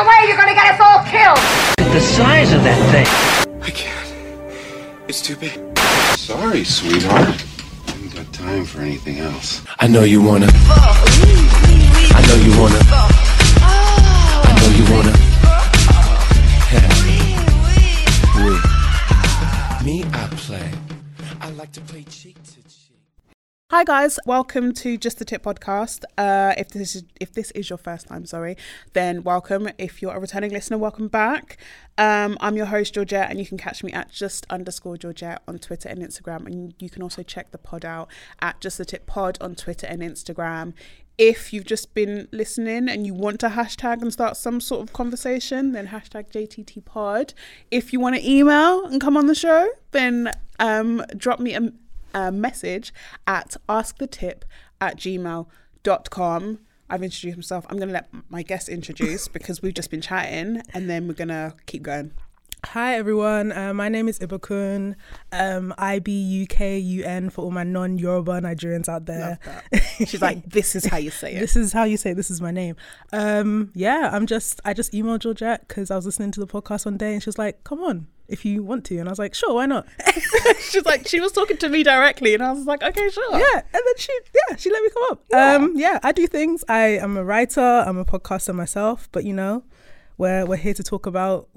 the 0.00 0.08
way, 0.08 0.28
you're 0.28 0.36
gonna 0.36 0.54
get 0.54 0.74
us 0.74 0.80
all 0.80 1.04
killed! 1.04 1.38
The 1.92 2.00
size 2.00 2.52
of 2.52 2.62
that 2.64 2.80
thing. 2.92 3.06
I 3.60 3.70
can't. 3.70 4.14
It's 5.08 5.20
too 5.20 5.36
big. 5.36 5.60
Sorry, 6.16 6.64
sweetheart. 6.64 7.28
I 7.28 7.90
haven't 7.90 8.14
got 8.14 8.32
time 8.32 8.64
for 8.64 8.80
anything 8.80 9.18
else. 9.18 9.62
I 9.78 9.88
know 9.88 10.04
you 10.04 10.22
wanna. 10.22 10.48
I 12.18 12.20
know 12.28 12.38
you 12.46 12.52
wanna. 12.60 12.80
I 14.48 14.52
know 14.60 14.70
you 14.78 14.84
wanna. 14.94 15.14
Me, 19.84 20.04
I 20.12 20.28
play. 20.36 20.70
I 21.40 21.50
like 21.50 21.72
to 21.72 21.80
play 21.80 22.04
cheek 22.04 22.36
to 22.42 22.62
cheek. 22.68 22.79
Hi 23.70 23.84
guys, 23.84 24.18
welcome 24.26 24.72
to 24.72 24.98
Just 24.98 25.20
the 25.20 25.24
Tip 25.24 25.44
podcast. 25.44 26.02
Uh, 26.18 26.54
if 26.58 26.70
this 26.70 26.96
is 26.96 27.04
if 27.20 27.32
this 27.32 27.52
is 27.52 27.70
your 27.70 27.78
first 27.78 28.08
time, 28.08 28.26
sorry, 28.26 28.56
then 28.94 29.22
welcome. 29.22 29.68
If 29.78 30.02
you're 30.02 30.12
a 30.12 30.18
returning 30.18 30.50
listener, 30.50 30.76
welcome 30.76 31.06
back. 31.06 31.56
Um, 31.96 32.36
I'm 32.40 32.56
your 32.56 32.66
host 32.66 32.94
Georgette, 32.94 33.30
and 33.30 33.38
you 33.38 33.46
can 33.46 33.58
catch 33.58 33.84
me 33.84 33.92
at 33.92 34.10
just 34.10 34.44
underscore 34.50 34.96
Georgette 34.96 35.40
on 35.46 35.60
Twitter 35.60 35.88
and 35.88 36.02
Instagram, 36.02 36.46
and 36.46 36.74
you 36.80 36.90
can 36.90 37.00
also 37.00 37.22
check 37.22 37.52
the 37.52 37.58
pod 37.58 37.84
out 37.84 38.08
at 38.42 38.60
Just 38.60 38.76
the 38.76 38.84
Tip 38.84 39.06
Pod 39.06 39.38
on 39.40 39.54
Twitter 39.54 39.86
and 39.86 40.02
Instagram. 40.02 40.72
If 41.16 41.52
you've 41.52 41.64
just 41.64 41.94
been 41.94 42.26
listening 42.32 42.88
and 42.88 43.06
you 43.06 43.14
want 43.14 43.38
to 43.38 43.50
hashtag 43.50 44.02
and 44.02 44.12
start 44.12 44.36
some 44.36 44.60
sort 44.60 44.82
of 44.82 44.92
conversation, 44.92 45.70
then 45.70 45.86
hashtag 45.86 46.32
JTT 46.32 46.84
Pod. 46.84 47.34
If 47.70 47.92
you 47.92 48.00
want 48.00 48.16
to 48.16 48.28
email 48.28 48.84
and 48.86 49.00
come 49.00 49.16
on 49.16 49.28
the 49.28 49.34
show, 49.36 49.68
then 49.92 50.32
um, 50.58 51.04
drop 51.16 51.38
me 51.38 51.54
a 51.54 51.72
a 52.14 52.30
message 52.32 52.92
at 53.26 53.56
askthetip 53.68 54.42
at 54.80 54.96
gmail.com. 54.96 56.58
I've 56.88 57.02
introduced 57.02 57.38
myself. 57.38 57.66
I'm 57.70 57.76
going 57.76 57.88
to 57.88 57.94
let 57.94 58.08
my 58.28 58.42
guest 58.42 58.68
introduce 58.68 59.28
because 59.36 59.62
we've 59.62 59.74
just 59.74 59.90
been 59.90 60.00
chatting 60.00 60.62
and 60.74 60.90
then 60.90 61.06
we're 61.06 61.14
going 61.14 61.28
to 61.28 61.54
keep 61.66 61.82
going. 61.82 62.12
Hi 62.66 62.96
everyone, 62.96 63.52
uh, 63.52 63.72
my 63.72 63.88
name 63.88 64.06
is 64.06 64.18
Ibukun. 64.18 64.94
Um, 65.32 65.72
I 65.78 65.98
B 65.98 66.12
U 66.12 66.46
K 66.46 66.78
U 66.78 67.04
N 67.04 67.30
for 67.30 67.42
all 67.42 67.50
my 67.50 67.64
non 67.64 67.96
Yoruba 67.96 68.32
Nigerians 68.42 68.86
out 68.86 69.06
there. 69.06 69.38
She's 69.98 70.20
like, 70.20 70.44
this 70.44 70.76
is 70.76 70.84
how 70.84 70.98
you 70.98 71.10
say 71.10 71.36
it. 71.36 71.40
This 71.40 71.56
is 71.56 71.72
how 71.72 71.84
you 71.84 71.96
say 71.96 72.10
it. 72.10 72.16
this 72.16 72.30
is 72.30 72.42
my 72.42 72.50
name. 72.50 72.76
Um, 73.14 73.72
yeah, 73.74 74.10
I'm 74.12 74.26
just 74.26 74.60
I 74.62 74.74
just 74.74 74.92
emailed 74.92 75.20
Georgette 75.20 75.66
because 75.68 75.90
I 75.90 75.96
was 75.96 76.04
listening 76.04 76.32
to 76.32 76.40
the 76.40 76.46
podcast 76.46 76.84
one 76.84 76.98
day 76.98 77.14
and 77.14 77.22
she 77.22 77.28
was 77.28 77.38
like, 77.38 77.64
"Come 77.64 77.80
on, 77.80 78.08
if 78.30 78.44
you 78.44 78.62
want 78.62 78.84
to," 78.86 78.98
and 78.98 79.08
I 79.08 79.12
was 79.12 79.18
like, 79.18 79.34
"Sure, 79.34 79.54
why 79.54 79.66
not?" 79.66 79.86
She's 80.60 80.84
like, 80.84 81.06
she 81.06 81.20
was 81.20 81.32
talking 81.32 81.56
to 81.58 81.68
me 81.68 81.82
directly 81.82 82.34
and 82.34 82.42
I 82.42 82.52
was 82.52 82.66
like, 82.66 82.82
okay, 82.82 83.08
sure. 83.10 83.38
Yeah, 83.38 83.56
and 83.56 83.64
then 83.72 83.94
she 83.96 84.12
yeah 84.34 84.56
she 84.56 84.70
let 84.70 84.82
me 84.82 84.90
come 84.90 85.02
up. 85.10 85.24
Yeah. 85.30 85.54
Um, 85.54 85.72
yeah, 85.76 85.98
I 86.02 86.12
do 86.12 86.26
things. 86.26 86.64
I 86.68 86.98
am 86.98 87.16
a 87.16 87.24
writer. 87.24 87.60
I'm 87.60 87.98
a 87.98 88.04
podcaster 88.04 88.54
myself, 88.54 89.08
but 89.12 89.24
you 89.24 89.34
know, 89.34 89.64
we're 90.18 90.46
we're 90.46 90.56
here 90.56 90.74
to 90.74 90.82
talk 90.82 91.06
about 91.06 91.48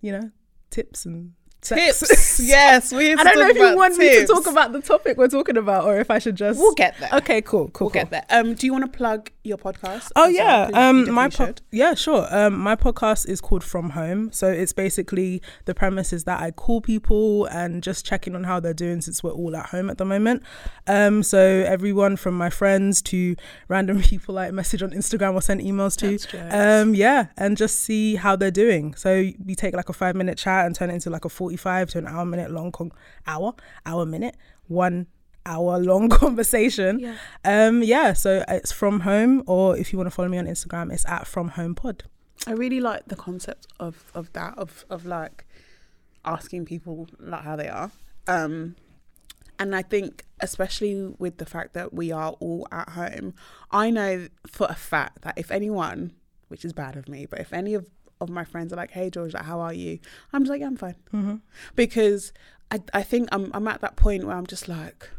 you 0.00 0.12
know 0.12 0.30
tips 0.70 1.06
and. 1.06 1.32
Tips. 1.68 2.40
yes, 2.42 2.92
we. 2.92 3.12
I 3.14 3.24
don't 3.24 3.38
know 3.38 3.48
if 3.48 3.56
you 3.56 3.76
want 3.76 3.96
me 3.96 4.20
to 4.20 4.26
talk 4.26 4.46
about 4.46 4.72
the 4.72 4.80
topic 4.80 5.16
we're 5.16 5.28
talking 5.28 5.56
about, 5.56 5.84
or 5.84 5.98
if 5.98 6.10
I 6.10 6.18
should 6.18 6.36
just. 6.36 6.58
We'll 6.58 6.74
get 6.74 6.98
there. 6.98 7.10
Okay, 7.14 7.42
cool, 7.42 7.68
cool. 7.68 7.86
We'll 7.86 7.90
cool. 7.90 8.02
get 8.02 8.10
there. 8.10 8.24
Um, 8.30 8.54
do 8.54 8.66
you 8.66 8.72
want 8.72 8.90
to 8.90 8.96
plug 8.96 9.30
your 9.42 9.56
podcast? 9.56 10.10
Oh 10.16 10.28
yeah, 10.28 10.70
well? 10.70 10.90
um, 10.90 11.10
my 11.12 11.28
po- 11.28 11.46
should. 11.46 11.62
yeah, 11.70 11.94
sure. 11.94 12.26
Um, 12.30 12.58
my 12.58 12.76
podcast 12.76 13.28
is 13.28 13.40
called 13.40 13.64
From 13.64 13.90
Home, 13.90 14.30
so 14.32 14.48
it's 14.48 14.72
basically 14.72 15.42
the 15.64 15.74
premise 15.74 16.12
is 16.12 16.24
that 16.24 16.40
I 16.40 16.50
call 16.50 16.80
people 16.80 17.46
and 17.46 17.82
just 17.82 18.04
checking 18.04 18.34
on 18.34 18.44
how 18.44 18.60
they're 18.60 18.74
doing 18.74 19.00
since 19.00 19.22
we're 19.22 19.32
all 19.32 19.56
at 19.56 19.66
home 19.66 19.90
at 19.90 19.98
the 19.98 20.04
moment. 20.04 20.42
Um, 20.86 21.22
so 21.22 21.38
everyone 21.38 22.16
from 22.16 22.36
my 22.36 22.50
friends 22.50 23.02
to 23.02 23.36
random 23.68 24.00
people 24.02 24.38
I 24.38 24.50
message 24.50 24.82
on 24.82 24.90
Instagram 24.90 25.34
or 25.34 25.42
send 25.42 25.60
emails 25.60 25.96
to, 25.98 26.16
um, 26.50 26.94
yeah, 26.94 27.26
and 27.36 27.56
just 27.56 27.80
see 27.80 28.16
how 28.16 28.36
they're 28.36 28.50
doing. 28.50 28.94
So 28.94 29.30
we 29.44 29.54
take 29.54 29.74
like 29.74 29.88
a 29.88 29.92
five 29.92 30.16
minute 30.16 30.38
chat 30.38 30.66
and 30.66 30.74
turn 30.74 30.90
it 30.90 30.94
into 30.94 31.10
like 31.10 31.24
a 31.24 31.28
forty-five 31.56 31.90
to 31.90 31.98
an 31.98 32.06
hour 32.06 32.24
minute 32.24 32.50
long 32.50 32.72
con- 32.72 32.92
hour 33.26 33.54
hour 33.84 34.06
minute 34.06 34.36
one 34.68 35.06
hour 35.44 35.78
long 35.78 36.08
conversation. 36.22 36.98
Yeah. 37.00 37.16
Um, 37.44 37.82
yeah, 37.82 38.12
so 38.12 38.44
it's 38.48 38.72
from 38.72 39.00
home, 39.00 39.42
or 39.46 39.76
if 39.76 39.92
you 39.92 39.98
want 39.98 40.06
to 40.08 40.14
follow 40.14 40.28
me 40.28 40.38
on 40.38 40.46
Instagram, 40.46 40.92
it's 40.92 41.06
at 41.06 41.26
from 41.26 41.48
home 41.50 41.74
pod. 41.74 42.04
I 42.46 42.52
really 42.52 42.80
like 42.80 43.06
the 43.06 43.16
concept 43.16 43.66
of 43.80 44.10
of 44.14 44.32
that 44.34 44.56
of 44.58 44.84
of 44.90 45.06
like 45.06 45.46
asking 46.24 46.66
people 46.66 47.08
like 47.18 47.42
how 47.42 47.56
they 47.56 47.68
are. 47.68 47.90
Um 48.26 48.76
and 49.58 49.74
I 49.74 49.82
think 49.82 50.24
especially 50.40 51.14
with 51.18 51.38
the 51.38 51.46
fact 51.46 51.72
that 51.72 51.94
we 51.94 52.12
are 52.12 52.32
all 52.40 52.68
at 52.70 52.90
home, 52.90 53.32
I 53.70 53.90
know 53.90 54.28
for 54.46 54.66
a 54.68 54.74
fact 54.74 55.22
that 55.22 55.38
if 55.38 55.50
anyone, 55.50 56.12
which 56.48 56.62
is 56.64 56.74
bad 56.74 56.94
of 56.96 57.08
me, 57.08 57.24
but 57.24 57.40
if 57.40 57.54
any 57.54 57.72
of 57.72 57.88
of 58.20 58.28
my 58.28 58.44
friends 58.44 58.72
are 58.72 58.76
like, 58.76 58.90
"Hey 58.90 59.10
George, 59.10 59.34
like, 59.34 59.44
how 59.44 59.60
are 59.60 59.72
you?" 59.72 59.98
I'm 60.32 60.42
just 60.42 60.50
like, 60.50 60.60
yeah, 60.60 60.66
"I'm 60.66 60.76
fine," 60.76 60.94
Mm-hmm. 61.12 61.34
because 61.74 62.32
I 62.70 62.80
I 62.94 63.02
think 63.02 63.28
I'm 63.32 63.50
I'm 63.54 63.68
at 63.68 63.80
that 63.80 63.96
point 63.96 64.24
where 64.24 64.36
I'm 64.36 64.46
just 64.46 64.68
like, 64.68 65.10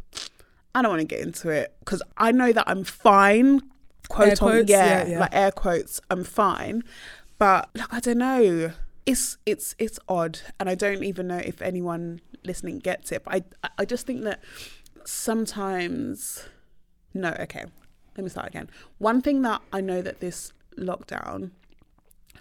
I 0.75 0.81
don't 0.81 0.91
want 0.91 1.01
to 1.01 1.07
get 1.07 1.21
into 1.21 1.49
it 1.49 1.75
because 1.79 2.01
I 2.17 2.31
know 2.31 2.51
that 2.53 2.65
I'm 2.67 2.83
fine. 2.83 3.61
Quote 4.09 4.27
Air 4.27 4.31
on, 4.33 4.37
quotes, 4.37 4.69
yeah, 4.69 4.85
yeah, 5.03 5.07
yeah. 5.07 5.19
like 5.19 5.35
air 5.35 5.51
quotes, 5.51 5.99
I'm 6.09 6.23
fine. 6.23 6.83
But 7.37 7.69
like 7.75 7.93
I 7.93 7.99
don't 7.99 8.17
know. 8.19 8.71
It's 9.05 9.37
it's 9.45 9.75
it's 9.77 9.99
odd, 10.09 10.39
and 10.59 10.69
I 10.69 10.75
don't 10.75 11.03
even 11.03 11.27
know 11.27 11.37
if 11.37 11.61
anyone 11.61 12.19
listening 12.43 12.79
gets 12.79 13.11
it. 13.11 13.23
But 13.23 13.45
I 13.63 13.69
I 13.79 13.85
just 13.85 14.05
think 14.07 14.23
that 14.23 14.41
sometimes, 15.05 16.47
no, 17.13 17.29
okay. 17.39 17.65
Let 18.17 18.23
me 18.23 18.29
start 18.29 18.47
again. 18.47 18.69
One 18.97 19.21
thing 19.21 19.41
that 19.43 19.61
I 19.71 19.79
know 19.81 20.01
that 20.01 20.19
this 20.19 20.51
lockdown, 20.77 21.51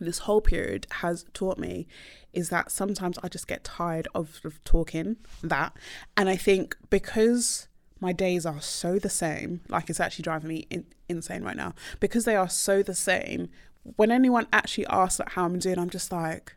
this 0.01 0.19
whole 0.21 0.41
period 0.41 0.87
has 1.03 1.25
taught 1.33 1.59
me, 1.59 1.87
is 2.33 2.49
that 2.51 2.71
sometimes 2.71 3.19
I 3.23 3.29
just 3.29 3.47
get 3.49 3.65
tired 3.65 4.09
of, 4.15 4.41
of 4.45 4.62
talking 4.65 5.17
that, 5.43 5.73
and 6.17 6.29
I 6.29 6.37
think 6.37 6.77
because 6.91 7.69
my 8.01 8.12
days 8.12 8.45
are 8.45 8.61
so 8.61 8.99
the 8.99 9.09
same, 9.09 9.62
like 9.69 9.89
it's 9.89 10.01
actually 10.01 10.23
driving 10.25 10.49
me 10.49 10.67
in, 10.69 10.85
insane 11.09 11.43
right 11.43 11.56
now. 11.56 11.75
Because 11.99 12.25
they 12.27 12.37
are 12.37 12.49
so 12.49 12.83
the 12.83 12.95
same, 12.95 13.49
when 13.97 14.11
anyone 14.11 14.47
actually 14.53 14.87
asks 14.89 15.19
like, 15.19 15.31
how 15.31 15.45
I'm 15.45 15.59
doing, 15.59 15.79
I'm 15.79 15.91
just 15.91 16.12
like, 16.12 16.55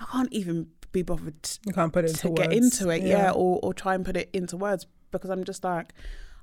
I 0.00 0.04
can't 0.12 0.32
even 0.32 0.68
be 0.92 1.02
bothered 1.02 1.34
You 1.66 1.72
can't 1.72 1.92
put 1.92 2.04
it 2.04 2.14
to 2.16 2.28
into 2.28 2.42
get 2.42 2.50
words. 2.50 2.80
into 2.80 2.90
it, 2.90 3.02
yeah, 3.02 3.30
or, 3.30 3.60
or 3.62 3.72
try 3.72 3.94
and 3.94 4.04
put 4.04 4.16
it 4.16 4.28
into 4.32 4.56
words 4.56 4.86
because 5.10 5.30
I'm 5.30 5.44
just 5.44 5.64
like, 5.64 5.94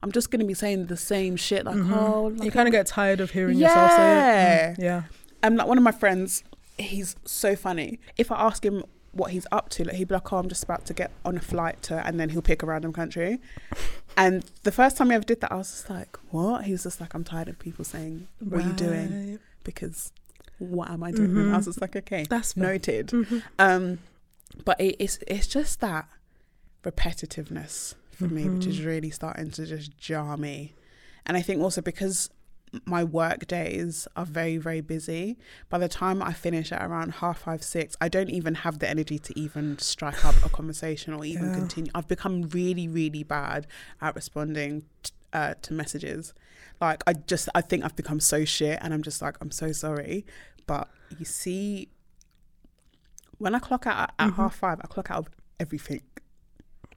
I'm 0.04 0.12
just 0.12 0.32
gonna 0.32 0.46
be 0.46 0.56
saying 0.56 0.88
the 0.88 0.98
same 0.98 1.36
shit, 1.36 1.64
like, 1.64 1.76
oh, 1.78 2.30
you 2.42 2.50
kind 2.50 2.68
of 2.68 2.72
get 2.72 2.88
tired 2.88 3.20
of 3.20 3.30
hearing 3.30 3.60
yourself 3.60 3.92
say 3.92 3.96
it. 3.98 3.98
Yeah. 3.98 4.72
Mm, 4.72 4.80
yeah. 4.80 5.04
Um, 5.44 5.56
like 5.56 5.68
one 5.68 5.78
of 5.78 5.84
my 5.84 5.92
friends, 5.92 6.44
he's 6.78 7.16
so 7.26 7.56
funny. 7.56 8.00
If 8.18 8.32
I 8.32 8.36
ask 8.42 8.66
him 8.66 8.84
what 9.14 9.32
he's 9.32 9.46
up 9.52 9.70
to, 9.70 9.84
like 9.84 9.96
he'd 9.96 10.08
be 10.08 10.14
like, 10.16 10.32
"Oh, 10.32 10.38
I'm 10.38 10.48
just 10.50 10.64
about 10.64 10.86
to 10.86 10.94
get 10.94 11.12
on 11.26 11.36
a 11.38 11.42
flight 11.42 11.82
to," 11.84 12.06
and 12.06 12.20
then 12.20 12.30
he'll 12.30 12.42
pick 12.42 12.64
a 12.64 12.66
random 12.66 12.94
country. 12.94 13.40
And 14.18 14.44
the 14.64 14.72
first 14.72 14.98
time 14.98 15.10
he 15.10 15.16
ever 15.16 15.26
did 15.26 15.42
that, 15.42 15.52
I 15.52 15.56
was 15.56 15.70
just 15.72 15.90
like, 15.90 16.18
"What?" 16.32 16.66
He 16.66 16.72
was 16.72 16.84
just 16.84 17.02
like, 17.02 17.14
"I'm 17.14 17.24
tired 17.24 17.48
of 17.50 17.60
people 17.60 17.84
saying, 17.86 18.28
what 18.40 18.64
are 18.64 18.68
you 18.68 18.74
doing?" 18.74 19.40
Because 19.64 20.12
what 20.60 20.90
am 20.90 21.04
I 21.04 21.12
doing? 21.12 21.36
And 21.38 21.54
I 21.54 21.58
was 21.58 21.66
just 21.66 21.82
like, 21.82 21.96
"Okay, 21.96 22.26
That's 22.30 22.54
fair. 22.54 22.64
noted." 22.64 23.12
Um, 23.60 24.00
but 24.66 24.80
it, 24.80 24.96
it's 25.00 25.20
it's 25.28 25.48
just 25.48 25.80
that 25.82 26.08
repetitiveness 26.84 27.96
for 28.12 28.26
me, 28.28 28.50
which 28.50 28.68
is 28.68 28.84
really 28.84 29.10
starting 29.10 29.52
to 29.52 29.66
just 29.66 29.98
jar 29.98 30.38
me. 30.38 30.74
And 31.26 31.38
I 31.38 31.42
think 31.42 31.62
also 31.62 31.82
because 31.82 32.30
my 32.86 33.04
work 33.04 33.48
days 33.48 34.08
are 34.16 34.26
very 34.26 34.58
very 34.58 34.80
busy. 34.82 35.38
By 35.70 35.78
the 35.78 35.90
time 35.90 36.22
i 36.24 36.32
finish 36.32 36.72
at 36.72 36.82
around 36.82 37.16
half 37.16 37.40
five 37.40 37.64
six 37.64 37.98
i 38.00 38.08
don't 38.08 38.30
even 38.30 38.56
have 38.56 38.80
the 38.80 38.90
energy 38.90 39.20
to 39.20 39.38
even 39.38 39.78
strike 39.80 40.24
up 40.26 40.36
a 40.46 40.50
conversation 40.50 41.14
or 41.14 41.26
even 41.26 41.48
Yeah. 41.50 41.56
continue. 41.56 41.92
I've 41.94 42.08
become 42.08 42.44
really 42.50 42.88
really 42.88 43.24
bad 43.24 43.68
at 44.02 44.16
responding 44.16 44.84
t- 45.04 45.12
uh, 45.34 45.54
to 45.64 45.74
messages. 45.74 46.34
Like 46.80 47.04
i 47.08 47.14
just 47.14 47.50
i 47.56 47.62
think 47.62 47.84
i've 47.84 47.96
become 47.96 48.20
so 48.20 48.46
shit 48.46 48.80
and 48.82 48.94
i'm 48.94 49.04
just 49.04 49.22
like 49.22 49.36
i'm 49.42 49.52
so 49.52 49.72
sorry. 49.74 50.26
But 50.66 50.88
you 51.20 51.26
see 51.26 51.90
when 53.38 53.54
i 53.56 53.60
clock 53.60 53.86
out 53.88 53.98
at, 54.00 54.14
at 54.20 54.34
half 54.36 54.56
five 54.56 54.80
i 54.82 54.88
clock 54.88 55.12
out 55.12 55.18
of 55.20 55.30
everything. 55.60 56.02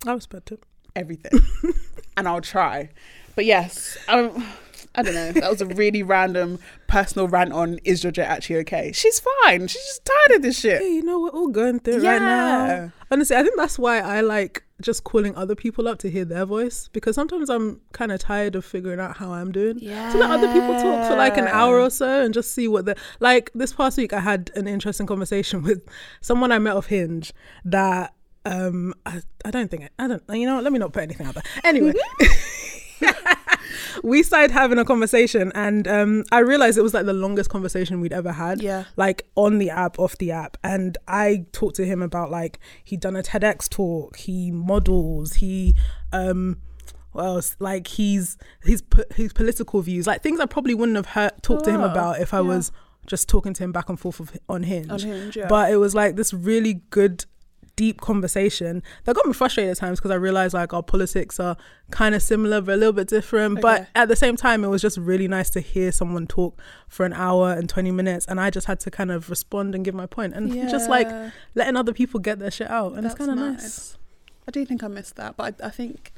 I 0.06 0.12
respect 0.12 0.52
it. 0.52 0.62
everything. 0.94 1.40
And 2.16 2.28
I'll 2.28 2.40
try. 2.40 2.90
But 3.34 3.44
yes, 3.44 3.96
um, 4.06 4.46
I 4.94 5.02
don't 5.02 5.14
know. 5.14 5.32
That 5.32 5.50
was 5.50 5.60
a 5.60 5.66
really 5.66 6.02
random 6.02 6.58
personal 6.86 7.28
rant 7.28 7.52
on 7.52 7.78
is 7.84 8.02
Georgette 8.02 8.28
actually 8.28 8.56
okay? 8.56 8.92
She's 8.92 9.20
fine. 9.42 9.66
She's 9.66 9.82
just 9.82 10.04
tired 10.04 10.36
of 10.36 10.42
this 10.42 10.60
shit. 10.60 10.80
Hey, 10.80 10.94
you 10.94 11.02
know, 11.02 11.20
we're 11.20 11.30
all 11.30 11.48
going 11.48 11.80
through 11.80 11.94
it 11.94 12.06
right 12.06 12.20
now. 12.20 12.92
Honestly, 13.10 13.36
I 13.36 13.42
think 13.42 13.56
that's 13.56 13.78
why 13.78 14.00
I 14.00 14.20
like 14.20 14.64
just 14.80 15.04
calling 15.04 15.34
other 15.36 15.54
people 15.54 15.86
up 15.88 15.98
to 15.98 16.10
hear 16.10 16.24
their 16.24 16.44
voice 16.44 16.88
because 16.92 17.14
sometimes 17.14 17.48
I'm 17.48 17.80
kind 17.92 18.12
of 18.12 18.20
tired 18.20 18.54
of 18.54 18.64
figuring 18.64 19.00
out 19.00 19.16
how 19.16 19.32
I'm 19.32 19.52
doing. 19.52 19.80
To 20.12 20.18
let 20.18 20.30
other 20.30 20.52
people 20.52 20.74
talk 20.74 21.08
for 21.08 21.16
like 21.16 21.36
an 21.36 21.48
hour 21.48 21.80
or 21.80 21.90
so 21.90 22.24
and 22.24 22.34
just 22.34 22.54
see 22.54 22.68
what 22.68 22.84
the 22.84 22.96
like 23.20 23.50
this 23.54 23.72
past 23.72 23.96
week 23.98 24.12
I 24.12 24.20
had 24.20 24.50
an 24.54 24.66
interesting 24.66 25.06
conversation 25.06 25.62
with 25.64 25.88
someone 26.20 26.52
I 26.52 26.58
met 26.58 26.76
off 26.76 26.86
Hinge 26.86 27.32
that 27.64 28.14
um 28.44 28.94
I, 29.06 29.22
I 29.44 29.50
don't 29.50 29.70
think 29.70 29.84
I, 29.98 30.04
I 30.04 30.08
don't 30.08 30.22
you 30.30 30.46
know 30.46 30.60
let 30.60 30.72
me 30.72 30.78
not 30.78 30.92
put 30.92 31.02
anything 31.02 31.26
out 31.26 31.34
there. 31.34 31.44
Anyway. 31.64 31.94
we 34.02 34.22
started 34.22 34.50
having 34.50 34.78
a 34.78 34.84
conversation, 34.84 35.52
and 35.54 35.86
um, 35.88 36.24
I 36.32 36.40
realized 36.40 36.78
it 36.78 36.82
was 36.82 36.94
like 36.94 37.06
the 37.06 37.12
longest 37.12 37.50
conversation 37.50 38.00
we'd 38.00 38.12
ever 38.12 38.32
had. 38.32 38.62
Yeah. 38.62 38.84
like 38.96 39.26
on 39.36 39.58
the 39.58 39.70
app, 39.70 39.98
off 39.98 40.18
the 40.18 40.32
app, 40.32 40.56
and 40.64 40.96
I 41.08 41.46
talked 41.52 41.76
to 41.76 41.84
him 41.86 42.02
about 42.02 42.30
like 42.30 42.58
he'd 42.82 43.00
done 43.00 43.16
a 43.16 43.22
TEDx 43.22 43.68
talk, 43.68 44.16
he 44.16 44.50
models, 44.50 45.34
he 45.34 45.74
um. 46.12 46.58
What 47.12 47.26
else? 47.26 47.54
Like 47.60 47.86
he's 47.86 48.36
his 48.64 48.82
his 49.14 49.32
political 49.32 49.80
views, 49.82 50.04
like 50.04 50.20
things 50.24 50.40
I 50.40 50.46
probably 50.46 50.74
wouldn't 50.74 50.96
have 50.96 51.06
heard 51.06 51.30
talked 51.42 51.64
to 51.66 51.70
him 51.70 51.80
Oh, 51.82 51.88
about 51.88 52.20
if 52.20 52.34
I 52.34 52.38
yeah. 52.38 52.42
was 52.42 52.72
just 53.06 53.28
talking 53.28 53.54
to 53.54 53.62
him 53.62 53.70
back 53.70 53.88
and 53.88 54.00
forth 54.00 54.18
of, 54.18 54.32
on 54.48 54.64
Hinge. 54.64 54.90
On 54.90 54.98
Hinge, 54.98 55.36
yeah. 55.36 55.46
But 55.46 55.70
it 55.70 55.76
was 55.76 55.94
like 55.94 56.16
this 56.16 56.34
really 56.34 56.80
good, 56.90 57.24
deep 57.76 58.00
conversation 58.00 58.82
that 59.04 59.14
got 59.14 59.26
me 59.26 59.32
frustrated 59.32 59.72
at 59.72 59.76
times 59.78 59.98
because 59.98 60.10
I 60.10 60.16
realized 60.16 60.54
like 60.54 60.72
our 60.72 60.82
politics 60.82 61.40
are 61.40 61.56
kind 61.90 62.14
of 62.14 62.22
similar 62.22 62.60
but 62.60 62.74
a 62.74 62.76
little 62.76 62.92
bit 62.92 63.08
different. 63.08 63.60
But 63.60 63.88
at 63.94 64.08
the 64.08 64.16
same 64.16 64.36
time, 64.36 64.64
it 64.64 64.68
was 64.68 64.82
just 64.82 64.96
really 64.98 65.28
nice 65.28 65.50
to 65.50 65.60
hear 65.60 65.92
someone 65.92 66.26
talk 66.26 66.60
for 66.88 67.04
an 67.04 67.12
hour 67.12 67.52
and 67.52 67.68
20 67.68 67.90
minutes. 67.90 68.26
And 68.26 68.40
I 68.40 68.50
just 68.50 68.66
had 68.66 68.80
to 68.80 68.90
kind 68.90 69.10
of 69.10 69.30
respond 69.30 69.74
and 69.74 69.84
give 69.84 69.94
my 69.94 70.06
point 70.06 70.34
and 70.34 70.52
just 70.70 70.88
like 70.88 71.08
letting 71.54 71.76
other 71.76 71.92
people 71.92 72.20
get 72.20 72.38
their 72.38 72.50
shit 72.50 72.70
out. 72.70 72.94
And 72.94 73.04
it's 73.04 73.14
kind 73.14 73.30
of 73.30 73.36
nice. 73.36 73.62
nice. 73.62 73.98
I 74.46 74.50
do 74.50 74.64
think 74.66 74.82
I 74.82 74.88
missed 74.88 75.16
that, 75.16 75.36
but 75.36 75.60
I, 75.60 75.66
I 75.68 75.70
think 75.70 76.12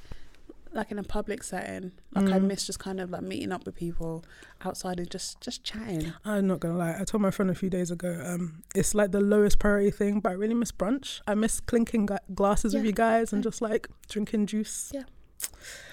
like 0.76 0.90
in 0.92 0.98
a 0.98 1.02
public 1.02 1.42
setting, 1.42 1.92
like 2.14 2.28
I 2.28 2.38
Mm. 2.38 2.44
miss 2.48 2.66
just 2.66 2.78
kind 2.78 3.00
of 3.00 3.10
like 3.10 3.22
meeting 3.22 3.50
up 3.50 3.64
with 3.66 3.74
people 3.74 4.24
outside 4.64 4.98
and 5.00 5.10
just 5.10 5.40
just 5.40 5.64
chatting. 5.64 6.12
I'm 6.24 6.46
not 6.46 6.60
gonna 6.60 6.76
lie. 6.76 6.96
I 7.00 7.04
told 7.04 7.22
my 7.22 7.30
friend 7.32 7.50
a 7.50 7.54
few 7.54 7.70
days 7.70 7.90
ago, 7.90 8.22
um, 8.24 8.62
it's 8.74 8.94
like 8.94 9.10
the 9.10 9.20
lowest 9.20 9.58
priority 9.58 9.90
thing, 9.90 10.20
but 10.20 10.30
I 10.30 10.34
really 10.34 10.54
miss 10.54 10.70
brunch. 10.72 11.20
I 11.26 11.34
miss 11.34 11.60
clinking 11.60 12.06
gu- 12.06 12.18
glasses 12.34 12.74
with 12.74 12.84
you 12.84 12.92
guys 12.92 13.32
and 13.32 13.42
just 13.42 13.60
like 13.62 13.88
drinking 14.08 14.46
juice. 14.46 14.90
Yeah. 14.94 15.04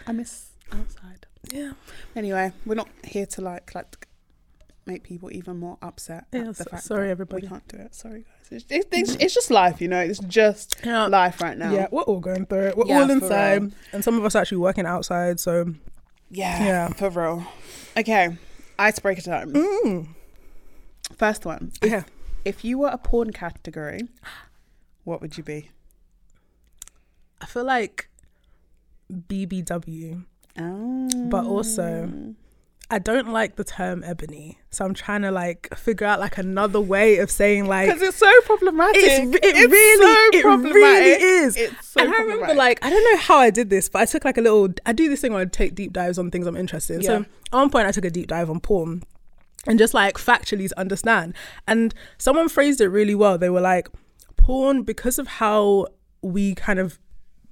I 0.06 0.12
miss 0.12 0.50
outside. 0.71 1.25
Yeah. 1.51 1.74
Anyway, 2.15 2.51
we're 2.65 2.75
not 2.75 2.89
here 3.03 3.25
to 3.25 3.41
like 3.41 3.74
like 3.74 4.07
make 4.85 5.03
people 5.03 5.31
even 5.31 5.57
more 5.57 5.77
upset. 5.81 6.25
Yeah, 6.33 6.41
at 6.41 6.45
the 6.57 6.63
so- 6.65 6.69
fact 6.71 6.83
sorry, 6.83 7.09
everybody. 7.09 7.44
We 7.44 7.47
can't 7.50 7.68
do 7.68 7.77
it. 7.77 7.95
Sorry, 7.95 8.21
guys. 8.24 8.32
It's, 8.51 8.66
it's, 8.69 8.88
it's, 8.92 9.16
it's 9.16 9.34
just 9.34 9.50
life, 9.51 9.81
you 9.81 9.88
know. 9.88 10.00
It's 10.00 10.19
just 10.19 10.78
Yeah. 10.84 11.06
life 11.07 11.42
right 11.42 11.57
now. 11.57 11.72
Yeah, 11.74 11.88
we're 11.92 12.01
all 12.04 12.19
going 12.19 12.45
through 12.45 12.68
it. 12.68 12.78
We're 12.78 12.86
Yeah, 12.88 13.00
all 13.01 13.07
for 13.07 13.12
inside, 13.13 13.62
real. 13.62 13.72
and 13.94 14.04
some 14.04 14.18
of 14.18 14.25
us 14.25 14.36
actually 14.36 14.57
working 14.60 14.86
outside. 14.86 15.40
So 15.40 15.74
yeah, 16.30 16.63
Yeah. 16.63 16.88
for 16.94 17.10
real. 17.10 17.45
Okay, 17.98 18.38
icebreaker 18.78 19.22
time. 19.22 19.54
mm, 19.54 20.07
First 21.16 21.45
one. 21.45 21.72
If, 21.81 22.06
if 22.45 22.63
you 22.66 22.78
were 22.80 22.90
a 22.90 22.98
porn 22.98 23.31
category, 23.31 24.01
what 25.04 25.22
would 25.22 25.38
you 25.38 25.44
be? 25.44 25.69
I 27.42 27.45
feel 27.45 27.66
like 27.66 28.10
BBW, 29.12 30.24
Oh, 30.60 31.10
but 31.25 31.45
also 31.45 32.34
I 32.94 33.00
don't 33.00 33.30
like 33.30 33.56
the 33.56 33.63
term 33.63 34.04
ebony, 34.04 34.60
so 34.69 34.86
I'm 34.86 34.94
trying 34.94 35.24
to 35.24 35.31
like 35.31 35.75
figure 35.75 36.06
out 36.06 36.19
like 36.19 36.38
another 36.38 36.80
way 36.80 37.18
of 37.18 37.31
saying 37.31 37.66
like 37.66 37.88
because 37.88 38.04
it's 38.04 38.18
so 38.18 38.31
problematic. 38.42 39.01
It's, 39.01 39.36
it 39.36 39.40
It's 39.44 39.72
really, 39.72 40.42
so 40.42 40.62
it 40.62 40.74
really 40.74 41.12
is. 41.24 41.57
It's 41.57 41.88
so 41.88 42.01
and 42.01 42.13
I 42.13 42.19
remember, 42.19 42.54
like, 42.54 42.86
I 42.86 42.92
don't 42.92 43.04
know 43.12 43.18
how 43.18 43.38
I 43.38 43.50
did 43.50 43.72
this, 43.72 43.90
but 43.90 44.04
I 44.04 44.06
took 44.06 44.24
like 44.24 44.38
a 44.38 44.42
little. 44.42 44.69
I 44.86 44.94
do 44.94 45.10
this 45.10 45.22
thing 45.22 45.34
where 45.34 45.42
I 45.42 45.45
take 45.45 45.74
deep 45.74 45.92
dives 45.92 46.19
on 46.19 46.30
things 46.30 46.45
I'm 46.45 46.56
interested 46.56 46.98
in. 46.98 47.01
Yeah. 47.01 47.07
So 47.07 47.16
at 47.16 47.57
one 47.57 47.72
point, 47.72 47.88
I 47.88 47.92
took 47.92 48.06
a 48.06 48.12
deep 48.12 48.28
dive 48.28 48.51
on 48.51 48.60
porn, 48.60 49.01
and 49.66 49.80
just 49.80 49.95
like 49.95 50.18
factually 50.18 50.69
to 50.69 50.80
understand. 50.80 51.34
And 51.68 51.95
someone 52.19 52.48
phrased 52.48 52.80
it 52.80 52.90
really 52.90 53.16
well. 53.16 53.40
They 53.40 53.50
were 53.50 53.62
like, 53.62 53.88
porn 54.38 54.84
because 54.84 55.18
of 55.18 55.28
how 55.28 55.88
we 56.22 56.54
kind 56.54 56.78
of 56.78 57.00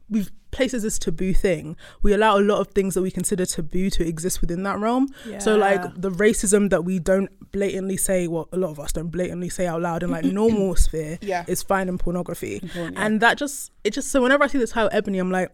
we've 0.08 0.32
places 0.52 0.84
this 0.84 1.00
taboo 1.00 1.34
thing 1.34 1.76
we 2.02 2.14
allow 2.14 2.38
a 2.38 2.42
lot 2.42 2.60
of 2.60 2.68
things 2.70 2.94
that 2.94 3.02
we 3.02 3.10
consider 3.10 3.46
taboo 3.46 3.90
to 3.90 4.06
exist 4.06 4.42
within 4.42 4.64
that 4.64 4.78
realm 4.78 5.08
Yeah. 5.26 5.40
so 5.40 5.56
like 5.56 5.82
the 6.00 6.12
racism 6.12 6.70
that 6.70 6.84
we 6.84 7.00
don't 7.00 7.30
blatantly 7.52 7.98
say 7.98 8.28
well 8.28 8.50
a 8.52 8.58
lot 8.58 8.70
of 8.72 8.80
us 8.80 8.92
don't 8.92 9.10
blatantly 9.10 9.50
say 9.50 9.66
out 9.68 9.82
loud 9.82 10.04
in 10.04 10.12
like 10.12 10.26
normal 10.42 10.76
sphere 10.76 11.18
Yeah. 11.22 11.46
is 11.48 11.64
fine 11.64 11.88
in 11.90 11.98
pornography 11.98 12.60
porn, 12.74 12.94
yeah. 12.94 13.06
and 13.06 13.22
that 13.22 13.38
just 13.38 13.72
it 13.84 13.92
just 13.92 14.10
so 14.10 14.22
whenever 14.22 14.44
i 14.44 14.48
see 14.48 14.58
the 14.58 14.68
title 14.68 14.90
ebony 14.92 15.20
i'm 15.20 15.32
like 15.32 15.52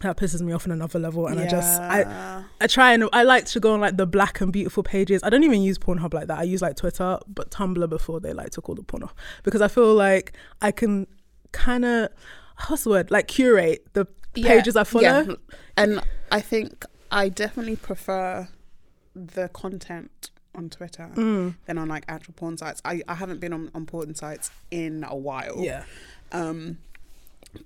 that 0.00 0.16
pisses 0.16 0.40
me 0.42 0.52
off 0.52 0.64
on 0.66 0.70
another 0.72 0.98
level 1.00 1.26
and 1.26 1.40
i 1.40 1.46
just 1.48 1.80
i 1.80 2.44
I 2.60 2.66
try 2.66 2.92
and 2.92 3.08
I 3.12 3.22
like 3.22 3.46
to 3.46 3.60
go 3.60 3.72
on 3.74 3.80
like 3.80 3.96
the 3.96 4.06
black 4.06 4.40
and 4.40 4.52
beautiful 4.52 4.82
pages. 4.82 5.22
I 5.22 5.30
don't 5.30 5.44
even 5.44 5.62
use 5.62 5.78
Pornhub 5.78 6.12
like 6.12 6.26
that. 6.26 6.38
I 6.38 6.42
use 6.42 6.60
like 6.60 6.74
Twitter, 6.76 7.18
but 7.28 7.52
Tumblr 7.52 7.88
before 7.88 8.18
they 8.18 8.32
like 8.32 8.50
took 8.50 8.68
all 8.68 8.74
the 8.74 8.82
porn 8.82 9.04
off 9.04 9.14
because 9.44 9.60
I 9.62 9.68
feel 9.68 9.94
like 9.94 10.32
I 10.60 10.72
can 10.72 11.06
kind 11.52 11.84
of 11.84 12.08
what's 12.66 12.84
the 12.84 12.90
word 12.90 13.10
like 13.10 13.28
curate 13.28 13.86
the 13.92 14.06
Yeah, 14.34 14.48
pages 14.48 14.76
I 14.76 14.84
follow. 14.84 15.02
yeah. 15.04 15.26
And 15.76 16.00
I 16.32 16.40
think 16.40 16.84
I 17.10 17.28
definitely 17.28 17.76
prefer 17.76 18.48
the 19.14 19.48
content 19.48 20.30
on 20.54 20.68
Twitter 20.70 21.10
Mm. 21.14 21.54
than 21.66 21.78
on 21.78 21.88
like 21.88 22.04
actual 22.08 22.34
porn 22.34 22.56
sites. 22.58 22.82
I, 22.84 23.02
I 23.08 23.14
haven't 23.14 23.40
been 23.40 23.52
on, 23.52 23.70
on 23.74 23.86
porn 23.86 24.14
sites 24.14 24.50
in 24.70 25.04
a 25.08 25.16
while. 25.16 25.56
Yeah. 25.58 25.84
Um, 26.32 26.78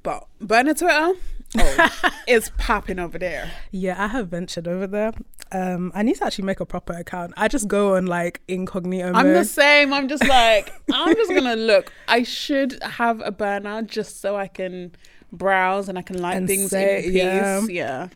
but 0.02 0.26
burner 0.40 0.74
Twitter, 0.74 1.12
oh, 1.58 2.10
it's 2.28 2.50
popping 2.58 2.98
over 2.98 3.18
there. 3.18 3.50
Yeah, 3.70 4.02
I 4.02 4.08
have 4.08 4.28
ventured 4.28 4.68
over 4.68 4.86
there. 4.86 5.12
Um, 5.54 5.92
I 5.94 6.02
need 6.02 6.16
to 6.16 6.24
actually 6.24 6.44
make 6.44 6.60
a 6.60 6.66
proper 6.66 6.94
account. 6.94 7.34
I 7.36 7.46
just 7.48 7.68
go 7.68 7.96
on 7.96 8.06
like 8.06 8.40
incognito 8.48 9.12
I'm 9.14 9.32
the 9.34 9.44
same. 9.44 9.92
I'm 9.92 10.08
just 10.08 10.26
like, 10.26 10.72
I'm 10.92 11.14
just 11.14 11.30
gonna 11.30 11.56
look. 11.56 11.92
I 12.08 12.22
should 12.22 12.82
have 12.82 13.20
a 13.24 13.30
burner 13.30 13.82
just 13.82 14.20
so 14.20 14.34
I 14.36 14.48
can 14.48 14.92
browse 15.30 15.88
and 15.88 15.98
I 15.98 16.02
can 16.02 16.20
like 16.20 16.36
And 16.36 16.48
things 16.48 16.70
say- 16.70 16.98
in 16.98 17.02
peace. 17.04 17.12
yeah. 17.14 17.60
yeah. 17.68 18.08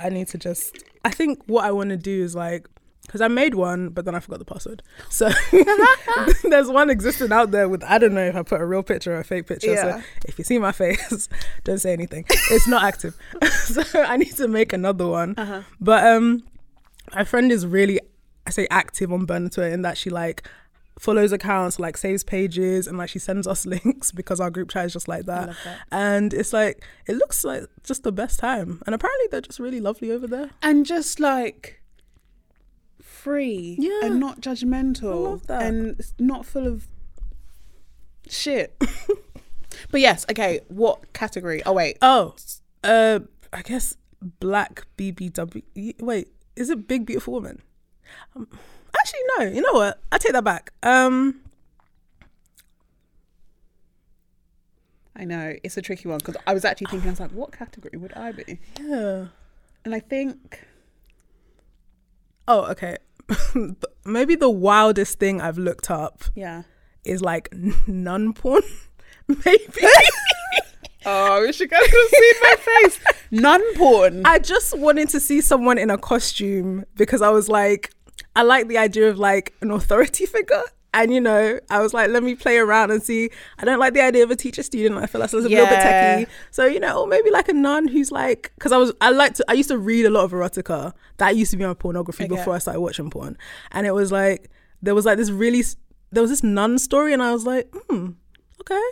I 0.00 0.10
need 0.10 0.28
to 0.28 0.38
just. 0.38 0.84
I 1.04 1.10
think 1.10 1.42
what 1.46 1.64
I 1.64 1.72
want 1.72 1.90
to 1.90 1.96
do 1.96 2.22
is 2.22 2.34
like. 2.34 2.68
Because 3.04 3.20
I 3.20 3.26
made 3.26 3.56
one, 3.56 3.88
but 3.88 4.04
then 4.04 4.14
I 4.14 4.20
forgot 4.20 4.38
the 4.38 4.44
password. 4.44 4.80
So 5.10 5.28
there's 6.44 6.68
one 6.70 6.88
existing 6.88 7.32
out 7.32 7.50
there 7.50 7.68
with 7.68 7.82
I 7.84 7.98
don't 7.98 8.14
know 8.14 8.24
if 8.24 8.36
I 8.36 8.42
put 8.42 8.60
a 8.60 8.64
real 8.64 8.84
picture 8.84 9.14
or 9.14 9.18
a 9.18 9.24
fake 9.24 9.48
picture. 9.48 9.72
Yeah. 9.72 9.98
So 9.98 10.04
if 10.26 10.38
you 10.38 10.44
see 10.44 10.58
my 10.58 10.70
face, 10.72 11.28
don't 11.64 11.78
say 11.78 11.92
anything. 11.92 12.24
It's 12.50 12.68
not 12.68 12.84
active. 12.84 13.16
so 13.64 13.82
I 14.02 14.16
need 14.16 14.36
to 14.36 14.46
make 14.46 14.72
another 14.72 15.06
one. 15.08 15.34
Uh-huh. 15.36 15.62
But 15.80 16.06
um, 16.06 16.44
my 17.14 17.24
friend 17.24 17.50
is 17.52 17.66
really, 17.66 18.00
I 18.46 18.50
say 18.50 18.66
active 18.70 19.12
on 19.12 19.24
Burner 19.26 19.48
Twitter 19.48 19.72
in 19.72 19.82
that 19.82 19.96
she 19.98 20.10
like 20.10 20.46
follows 20.98 21.32
accounts, 21.32 21.78
like 21.80 21.96
saves 21.96 22.22
pages, 22.24 22.86
and 22.86 22.98
like 22.98 23.08
she 23.10 23.18
sends 23.18 23.46
us 23.46 23.64
links 23.74 24.12
because 24.12 24.40
our 24.40 24.50
group 24.50 24.70
chat 24.70 24.86
is 24.86 24.92
just 24.92 25.08
like 25.08 25.26
that. 25.26 25.48
that. 25.64 25.78
And 25.90 26.32
it's 26.34 26.52
like 26.52 26.84
it 27.06 27.14
looks 27.16 27.44
like 27.44 27.64
just 27.82 28.02
the 28.02 28.12
best 28.12 28.38
time. 28.38 28.82
And 28.86 28.94
apparently 28.94 29.26
they're 29.30 29.40
just 29.40 29.58
really 29.58 29.80
lovely 29.80 30.10
over 30.10 30.26
there. 30.26 30.50
and 30.62 30.84
just 30.86 31.18
like 31.20 31.80
free 33.00 33.76
Yeah. 33.78 34.00
and 34.04 34.18
not 34.20 34.40
judgmental 34.40 35.26
I 35.26 35.30
love 35.30 35.46
that. 35.46 35.62
and 35.62 36.00
not 36.18 36.44
full 36.44 36.66
of 36.66 36.88
shit 38.28 38.76
but 39.90 40.00
yes 40.00 40.24
okay 40.30 40.60
what 40.68 41.12
category 41.12 41.62
oh 41.66 41.72
wait 41.72 41.98
Oh, 42.02 42.34
uh, 42.84 43.20
I 43.52 43.62
guess 43.62 43.96
black 44.40 44.86
BBW. 44.96 46.00
Wait, 46.00 46.28
is 46.56 46.70
a 46.70 46.76
big 46.76 47.06
beautiful 47.06 47.34
woman? 47.34 47.62
Um, 48.36 48.48
actually, 48.98 49.20
no. 49.38 49.44
You 49.44 49.60
know 49.60 49.72
what? 49.72 50.00
I 50.10 50.18
take 50.18 50.32
that 50.32 50.44
back. 50.44 50.72
Um, 50.82 51.40
i 55.14 55.26
know 55.26 55.54
it's 55.62 55.76
a 55.76 55.82
tricky 55.82 56.08
one 56.08 56.16
because 56.16 56.34
i 56.46 56.54
was 56.54 56.64
actually 56.64 56.86
thinking 56.86 57.06
i 57.06 57.12
was 57.12 57.20
like 57.20 57.30
what 57.32 57.52
category 57.52 57.98
would 57.98 58.14
i 58.14 58.32
be 58.32 58.58
yeah. 58.80 59.26
and 59.84 59.94
i 59.94 60.00
think 60.00 60.66
Oh, 62.48 62.64
okay. 62.72 62.98
Maybe 64.04 64.34
the 64.34 64.50
wildest 64.50 65.18
thing 65.18 65.40
I've 65.40 65.58
looked 65.58 65.90
up 65.90 66.24
yeah 66.34 66.62
is 67.04 67.22
like 67.22 67.52
nun 67.86 68.32
porn. 68.32 68.62
Maybe. 69.28 69.86
oh 71.06 71.36
i 71.36 71.40
wish 71.40 71.60
you 71.60 71.66
guys 71.66 71.82
could 71.82 72.00
have 72.00 72.10
seen 72.10 72.34
my 72.42 72.56
face 72.56 73.00
nun 73.30 73.74
porn 73.74 74.22
I 74.24 74.38
just 74.38 74.76
wanted 74.78 75.08
to 75.10 75.20
see 75.20 75.40
someone 75.40 75.78
in 75.78 75.90
a 75.90 75.98
costume 75.98 76.84
because 76.96 77.22
I 77.22 77.30
was 77.30 77.48
like, 77.48 77.90
I 78.36 78.42
like 78.42 78.68
the 78.68 78.78
idea 78.78 79.08
of 79.08 79.18
like 79.18 79.54
an 79.62 79.70
authority 79.70 80.26
figure. 80.26 80.62
And 80.94 81.12
you 81.12 81.20
know, 81.22 81.58
I 81.70 81.80
was 81.80 81.94
like, 81.94 82.10
let 82.10 82.22
me 82.22 82.34
play 82.34 82.58
around 82.58 82.90
and 82.90 83.02
see. 83.02 83.30
I 83.58 83.64
don't 83.64 83.78
like 83.78 83.94
the 83.94 84.02
idea 84.02 84.22
of 84.24 84.30
a 84.30 84.36
teacher 84.36 84.62
student. 84.62 84.98
I 85.02 85.06
feel 85.06 85.20
like 85.20 85.30
that's 85.30 85.32
a 85.32 85.48
little 85.48 85.66
bit 85.66 85.78
Yeah. 85.78 86.24
techie. 86.24 86.28
So 86.50 86.66
you 86.66 86.78
know, 86.80 87.00
or 87.00 87.06
maybe 87.06 87.30
like 87.30 87.48
a 87.48 87.54
nun 87.54 87.88
who's 87.88 88.12
like, 88.12 88.52
because 88.56 88.72
I 88.72 88.76
was, 88.76 88.92
I 89.00 89.10
like 89.10 89.32
to, 89.34 89.44
I 89.48 89.54
used 89.54 89.70
to 89.70 89.78
read 89.78 90.04
a 90.04 90.10
lot 90.10 90.24
of 90.24 90.32
erotica. 90.32 90.92
That 91.16 91.34
used 91.36 91.50
to 91.52 91.56
be 91.56 91.64
my 91.64 91.72
pornography 91.74 92.24
Okay. 92.24 92.36
before 92.36 92.54
I 92.54 92.58
started 92.58 92.80
watching 92.80 93.08
porn. 93.08 93.38
And 93.70 93.86
it 93.86 93.92
was 93.94 94.12
like, 94.12 94.50
there 94.82 94.94
was 94.94 95.06
like 95.06 95.16
this 95.16 95.30
really, 95.30 95.64
there 96.10 96.22
was 96.22 96.30
this 96.30 96.42
nun 96.42 96.78
story, 96.78 97.14
and 97.14 97.22
I 97.22 97.32
was 97.32 97.46
like, 97.46 97.72
hmm, 97.88 98.10
okay, 98.60 98.82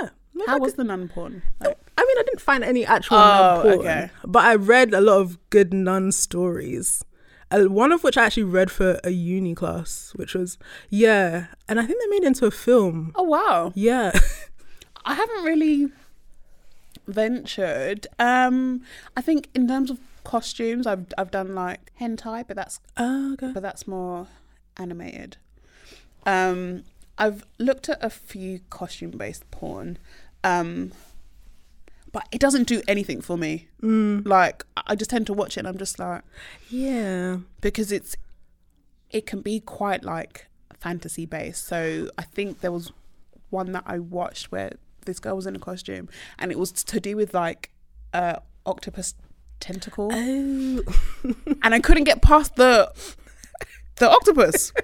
yeah. 0.00 0.10
Maybe 0.34 0.48
I 0.48 0.50
how 0.52 0.56
could- 0.58 0.62
was 0.62 0.74
the 0.74 0.84
nun 0.84 1.08
porn 1.08 1.42
like, 1.60 1.78
I 1.98 2.02
mean, 2.04 2.18
I 2.18 2.22
didn't 2.24 2.40
find 2.40 2.64
any 2.64 2.84
actual 2.86 3.16
Oh, 3.18 3.20
nun 3.20 3.62
porn, 3.62 3.78
okay. 3.80 4.10
but 4.24 4.44
I 4.44 4.54
read 4.54 4.92
a 4.94 5.00
lot 5.00 5.20
of 5.20 5.38
good 5.50 5.72
nun 5.74 6.10
stories. 6.12 7.04
Uh, 7.50 7.64
one 7.64 7.92
of 7.92 8.02
which 8.02 8.16
I 8.16 8.24
actually 8.24 8.44
read 8.44 8.70
for 8.70 8.98
a 9.04 9.10
uni 9.10 9.54
class, 9.54 10.12
which 10.16 10.34
was 10.34 10.56
yeah, 10.88 11.46
and 11.68 11.78
I 11.78 11.84
think 11.86 12.00
they 12.00 12.08
made 12.08 12.22
it 12.24 12.28
into 12.28 12.46
a 12.46 12.50
film. 12.50 13.12
oh 13.14 13.24
wow 13.24 13.72
Yeah, 13.74 14.12
I 15.04 15.14
haven't 15.14 15.44
really 15.44 15.90
ventured. 17.06 18.06
Um, 18.18 18.82
I 19.16 19.20
think 19.20 19.48
in 19.54 19.68
terms 19.68 19.90
of 19.90 19.98
costumes. 20.24 20.86
I've 20.86 21.06
I've 21.18 21.30
done 21.30 21.54
like 21.54 21.92
hentai, 22.00 22.46
but 22.46 22.56
that's 22.56 22.80
Oh, 22.96 23.32
okay. 23.34 23.50
but 23.52 23.62
that's 23.62 23.86
more 23.88 24.28
animated. 24.76 25.36
Um, 26.24 26.84
I've 27.24 27.44
looked 27.58 27.88
at 27.88 27.98
a 28.04 28.10
few 28.10 28.60
costume 28.70 29.12
based 29.12 29.48
porn, 29.50 29.98
um, 30.42 30.92
but 32.10 32.24
it 32.32 32.40
doesn't 32.40 32.66
do 32.68 32.82
anything 32.88 33.20
for 33.20 33.36
me. 33.38 33.68
Mm. 33.82 34.26
Like 34.26 34.64
I 34.76 34.94
just 34.96 35.10
tend 35.10 35.26
to 35.28 35.32
watch 35.32 35.56
it, 35.56 35.60
and 35.60 35.68
I'm 35.68 35.78
just 35.78 35.98
like 35.98 36.22
Yeah. 36.68 37.38
because 37.60 37.92
it's 37.92 38.16
it 39.10 39.24
can 39.26 39.40
be 39.40 39.60
quite 39.60 40.02
like 40.04 40.46
fantasy 40.80 41.26
based. 41.26 41.64
So 41.66 42.08
I 42.18 42.22
think 42.22 42.60
there 42.60 42.72
was 42.72 42.92
one 43.50 43.72
that 43.72 43.84
I 43.86 43.98
watched 43.98 44.50
where 44.50 44.72
this 45.04 45.18
girl 45.20 45.36
was 45.36 45.46
in 45.46 45.54
a 45.56 45.58
costume, 45.60 46.08
and 46.38 46.50
it 46.50 46.58
was 46.58 46.72
to 46.72 46.98
do 47.00 47.16
with 47.16 47.34
like 47.34 47.70
uh 48.12 48.36
octopus 48.66 49.14
tentacle, 49.60 50.10
Oh. 50.12 50.82
and 51.62 51.74
I 51.74 51.78
couldn't 51.78 52.04
get 52.04 52.20
past 52.20 52.56
the 52.56 52.90
the 53.96 54.10
octopus. 54.10 54.72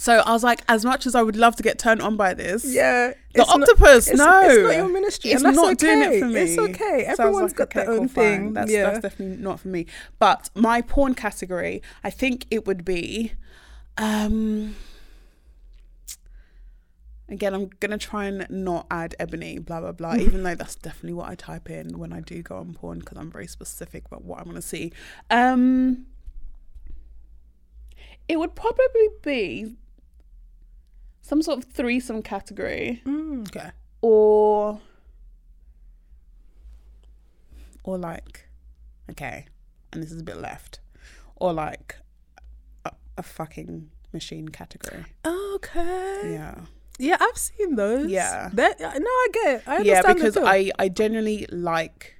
So 0.00 0.20
I 0.20 0.32
was 0.32 0.42
like, 0.42 0.62
as 0.66 0.82
much 0.82 1.06
as 1.06 1.14
I 1.14 1.22
would 1.22 1.36
love 1.36 1.56
to 1.56 1.62
get 1.62 1.78
turned 1.78 2.00
on 2.00 2.16
by 2.16 2.32
this, 2.32 2.64
yeah. 2.64 3.08
the 3.08 3.42
it's 3.42 3.48
not- 3.50 3.60
octopus, 3.60 4.08
it's, 4.08 4.16
no, 4.16 4.40
it's 4.44 4.62
not 4.62 4.74
your 4.74 4.88
ministry. 4.88 5.30
It's 5.32 5.42
and 5.42 5.48
that's 5.48 5.56
not 5.56 5.72
okay. 5.72 5.86
doing 5.94 6.00
it 6.00 6.20
for 6.20 6.26
me. 6.26 6.40
It's 6.40 6.58
okay. 6.58 7.12
So 7.16 7.24
I 7.24 7.42
like, 7.42 7.54
got 7.54 7.70
their 7.70 7.82
okay, 7.84 7.92
own 7.92 8.08
fine. 8.08 8.24
thing. 8.24 8.52
That's, 8.54 8.72
yeah. 8.72 8.84
that's 8.84 9.00
definitely 9.00 9.36
not 9.36 9.60
for 9.60 9.68
me. 9.68 9.84
But 10.18 10.48
my 10.54 10.80
porn 10.80 11.14
category, 11.14 11.82
I 12.02 12.08
think 12.08 12.46
it 12.50 12.66
would 12.66 12.82
be, 12.82 13.34
um, 13.98 14.74
again, 17.28 17.52
I'm 17.52 17.68
gonna 17.80 17.98
try 17.98 18.24
and 18.24 18.46
not 18.48 18.86
add 18.90 19.14
ebony, 19.18 19.58
blah 19.58 19.80
blah 19.80 19.92
blah. 19.92 20.14
even 20.18 20.44
though 20.44 20.54
that's 20.54 20.76
definitely 20.76 21.12
what 21.12 21.28
I 21.28 21.34
type 21.34 21.68
in 21.68 21.98
when 21.98 22.14
I 22.14 22.20
do 22.20 22.42
go 22.42 22.56
on 22.56 22.72
porn 22.72 23.00
because 23.00 23.18
I'm 23.18 23.30
very 23.30 23.46
specific 23.46 24.06
about 24.06 24.24
what 24.24 24.40
I 24.40 24.44
want 24.44 24.56
to 24.56 24.62
see. 24.62 24.94
Um, 25.28 26.06
it 28.28 28.38
would 28.38 28.54
probably 28.54 29.08
be 29.22 29.76
some 31.22 31.42
sort 31.42 31.58
of 31.58 31.64
threesome 31.64 32.22
category 32.22 33.02
Mm, 33.04 33.46
okay. 33.48 33.70
or 34.00 34.80
or 37.84 37.98
like 37.98 38.48
okay 39.10 39.46
and 39.92 40.02
this 40.02 40.12
is 40.12 40.20
a 40.20 40.24
bit 40.24 40.36
left 40.36 40.80
or 41.36 41.52
like 41.52 41.96
a, 42.84 42.92
a 43.18 43.22
fucking 43.22 43.90
machine 44.12 44.48
category 44.48 45.04
Okay. 45.26 46.32
yeah 46.34 46.54
Yeah, 46.98 47.16
I've 47.18 47.38
seen 47.38 47.76
those. 47.76 48.10
Yeah. 48.10 48.50
That, 48.52 48.78
no, 48.78 48.86
I 48.88 49.26
get 49.32 49.54
it. 49.54 49.62
I 49.66 49.78
yeah 49.80 49.98
understand 50.04 50.18
the 50.20 50.24
because 50.24 50.36
i 50.44 50.70
i 50.78 50.88
genuinely 50.88 51.46
like 51.50 52.16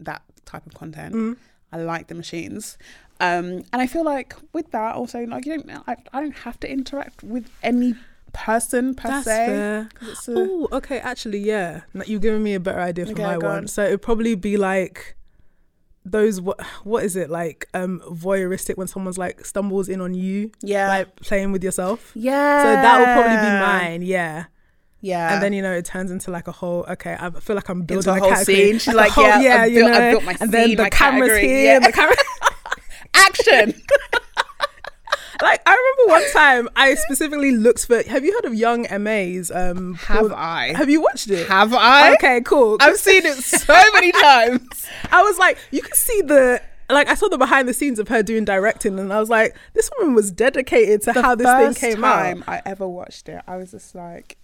that 0.00 0.22
type 0.44 0.66
of 0.66 0.74
content 0.74 1.14
Mm. 1.14 1.36
i 1.72 1.76
like 1.78 2.08
the 2.08 2.14
machines 2.14 2.76
um 3.20 3.46
and 3.72 3.80
i 3.84 3.86
feel 3.86 4.04
like 4.04 4.34
with 4.52 4.70
that 4.72 4.94
also 4.94 5.24
like 5.26 5.46
you 5.46 5.56
don't 5.58 5.70
i, 5.88 5.96
I 6.12 6.20
don't 6.20 6.36
have 6.46 6.58
to 6.60 6.68
interact 6.70 7.22
with 7.22 7.48
any 7.62 7.94
person 8.36 8.94
per 8.94 9.08
That's 9.08 9.24
se 9.24 9.46
fair. 9.46 9.88
'cause 9.94 10.08
it's 10.10 10.28
a- 10.28 10.34
Oh, 10.36 10.68
okay. 10.72 10.98
Actually, 11.00 11.38
yeah. 11.38 11.80
No, 11.94 12.04
You've 12.06 12.22
given 12.22 12.42
me 12.42 12.54
a 12.54 12.60
better 12.60 12.80
idea 12.80 13.06
for 13.06 13.12
Okay, 13.12 13.22
my 13.22 13.38
one. 13.38 13.56
on. 13.56 13.66
So 13.68 13.82
it'd 13.84 14.02
probably 14.02 14.34
be 14.34 14.56
like 14.56 15.16
those. 16.04 16.40
What? 16.40 16.60
What 16.84 17.02
is 17.04 17.16
it 17.16 17.30
like? 17.30 17.66
Um, 17.74 18.00
voyeuristic 18.10 18.76
when 18.76 18.86
someone's 18.86 19.18
like 19.18 19.44
stumbles 19.44 19.88
in 19.88 20.00
on 20.00 20.14
you, 20.14 20.52
yeah 20.62 20.88
like 20.88 21.16
playing 21.16 21.50
with 21.52 21.64
yourself. 21.64 22.12
yeah 22.14 22.62
So 22.62 22.68
that 22.84 22.98
will 22.98 23.12
probably 23.16 23.36
be 23.36 23.52
mine. 23.66 24.02
Yeah. 24.02 24.44
yeah 25.00 25.34
And 25.34 25.42
then 25.42 25.52
you 25.52 25.62
know 25.62 25.72
it 25.72 25.84
turns 25.84 26.10
into 26.10 26.30
like 26.30 26.46
a 26.48 26.52
whole. 26.52 26.84
Okay, 26.90 27.16
I 27.18 27.30
feel 27.30 27.56
like 27.56 27.68
I'm 27.68 27.82
building 27.82 28.08
a 28.08 28.16
a, 28.16 28.20
whole 28.20 28.30
category. 28.30 28.56
scene. 28.70 28.78
She's 28.78 28.94
a 28.94 28.96
like, 28.96 29.12
whole- 29.12 29.24
yeah, 29.24 29.62
I've 29.62 29.72
you 29.72 29.80
built- 29.80 29.92
I've 29.96 30.10
built 30.12 30.24
my 30.24 30.36
and 30.40 30.52
then 30.52 30.70
the 30.76 30.90
camera's 30.90 31.30
category, 31.30 31.48
here. 31.48 31.72
yeah. 31.72 31.78
The 31.80 31.92
camera. 31.92 32.16
action 33.14 33.74
like 35.42 35.60
I 35.66 35.70
remember 35.74 36.12
one 36.12 36.32
time 36.32 36.68
I 36.76 36.94
specifically 36.94 37.52
looked 37.52 37.86
for. 37.86 38.02
Have 38.02 38.24
you 38.24 38.32
heard 38.34 38.44
of 38.44 38.54
Young 38.54 38.86
MAs? 39.02 39.50
Um, 39.50 39.94
Have 39.94 40.32
I? 40.32 40.72
Have 40.74 40.88
you 40.88 41.00
watched 41.00 41.28
it? 41.28 41.48
Have 41.48 41.74
I? 41.74 42.14
Okay, 42.14 42.40
cool. 42.42 42.76
I've 42.80 42.96
seen 42.96 43.24
it 43.26 43.36
so 43.36 43.80
many 43.92 44.12
times. 44.22 44.86
I 45.10 45.22
was 45.22 45.38
like, 45.38 45.58
you 45.70 45.82
can 45.82 45.94
see 45.94 46.22
the 46.22 46.60
like 46.88 47.08
I 47.08 47.14
saw 47.14 47.28
the 47.28 47.38
behind 47.38 47.68
the 47.68 47.74
scenes 47.74 47.98
of 47.98 48.08
her 48.08 48.22
doing 48.22 48.44
directing, 48.44 48.98
and 48.98 49.12
I 49.12 49.18
was 49.18 49.30
like, 49.30 49.56
this 49.74 49.90
woman 49.98 50.14
was 50.14 50.30
dedicated 50.30 51.02
to 51.02 51.12
how 51.12 51.34
this 51.34 51.46
thing 51.46 51.74
came 51.74 52.00
time 52.00 52.42
out. 52.42 52.48
I 52.48 52.62
ever 52.64 52.86
watched 52.86 53.28
it, 53.28 53.42
I 53.46 53.56
was 53.56 53.72
just 53.72 53.94
like, 53.94 54.38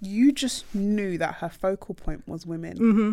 you 0.00 0.32
just 0.32 0.72
knew 0.74 1.18
that 1.18 1.36
her 1.36 1.48
focal 1.48 1.94
point 1.94 2.26
was 2.28 2.46
women. 2.46 2.78
Mm-hmm. 2.78 3.12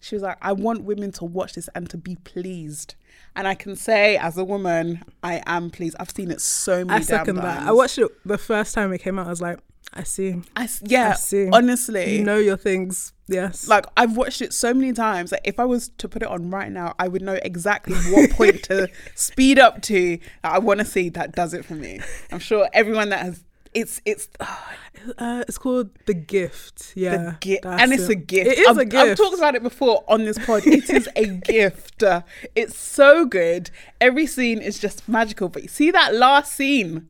She 0.00 0.14
was 0.14 0.22
like, 0.22 0.36
I 0.40 0.52
want 0.52 0.84
women 0.84 1.10
to 1.12 1.24
watch 1.24 1.54
this 1.54 1.68
and 1.74 1.88
to 1.90 1.96
be 1.96 2.16
pleased. 2.16 2.94
And 3.34 3.48
I 3.48 3.54
can 3.54 3.76
say, 3.76 4.16
as 4.16 4.36
a 4.38 4.44
woman, 4.44 5.02
I 5.22 5.42
am 5.46 5.70
pleased. 5.70 5.96
I've 5.98 6.10
seen 6.10 6.30
it 6.30 6.40
so 6.40 6.84
many 6.84 7.00
I 7.00 7.02
second 7.02 7.36
damn 7.36 7.44
that. 7.44 7.62
I 7.66 7.72
watched 7.72 7.98
it 7.98 8.08
the 8.24 8.38
first 8.38 8.74
time 8.74 8.92
it 8.92 8.98
came 8.98 9.18
out. 9.18 9.26
I 9.26 9.30
was 9.30 9.40
like, 9.40 9.58
I 9.92 10.02
see. 10.02 10.42
I 10.54 10.68
yeah, 10.82 11.10
I 11.10 11.14
see. 11.14 11.48
honestly. 11.50 12.18
You 12.18 12.24
know 12.24 12.36
your 12.36 12.56
things. 12.56 13.12
Yes. 13.28 13.66
like 13.66 13.86
I've 13.96 14.16
watched 14.16 14.40
it 14.40 14.52
so 14.52 14.72
many 14.72 14.92
times 14.92 15.30
that 15.30 15.40
if 15.42 15.58
I 15.58 15.64
was 15.64 15.88
to 15.98 16.08
put 16.08 16.22
it 16.22 16.28
on 16.28 16.50
right 16.50 16.70
now, 16.70 16.94
I 16.98 17.08
would 17.08 17.22
know 17.22 17.38
exactly 17.42 17.96
what 18.12 18.30
point 18.30 18.62
to 18.64 18.88
speed 19.16 19.58
up 19.58 19.82
to 19.82 20.18
that 20.42 20.52
I 20.52 20.58
want 20.58 20.78
to 20.80 20.86
see 20.86 21.08
that 21.10 21.32
does 21.32 21.52
it 21.52 21.64
for 21.64 21.74
me. 21.74 22.00
I'm 22.30 22.38
sure 22.38 22.68
everyone 22.72 23.08
that 23.08 23.20
has 23.20 23.42
it's 23.74 24.00
it's 24.04 24.28
uh, 24.40 25.44
it's 25.46 25.58
called 25.58 25.90
the 26.06 26.14
gift. 26.14 26.92
Yeah. 26.96 27.36
the 27.40 27.60
that's 27.62 27.82
and 27.82 27.92
it's 27.92 28.04
it. 28.04 28.10
a 28.10 28.14
gift. 28.14 28.50
It 28.50 28.58
is 28.58 28.68
I've, 28.68 28.78
a 28.78 28.84
gift. 28.84 29.04
I've 29.10 29.16
talked 29.16 29.36
about 29.38 29.54
it 29.54 29.62
before 29.62 30.04
on 30.08 30.24
this 30.24 30.38
pod. 30.44 30.66
It 30.66 30.88
is 30.90 31.08
a 31.16 31.26
gift. 31.26 32.02
Uh, 32.02 32.22
It's 32.54 32.76
so 32.76 33.24
good. 33.24 33.70
Every 34.00 34.26
scene 34.26 34.60
is 34.60 34.78
just 34.78 35.08
magical. 35.08 35.48
But 35.48 35.62
you 35.62 35.68
see 35.68 35.90
that 35.90 36.14
last 36.14 36.52
scene. 36.52 37.08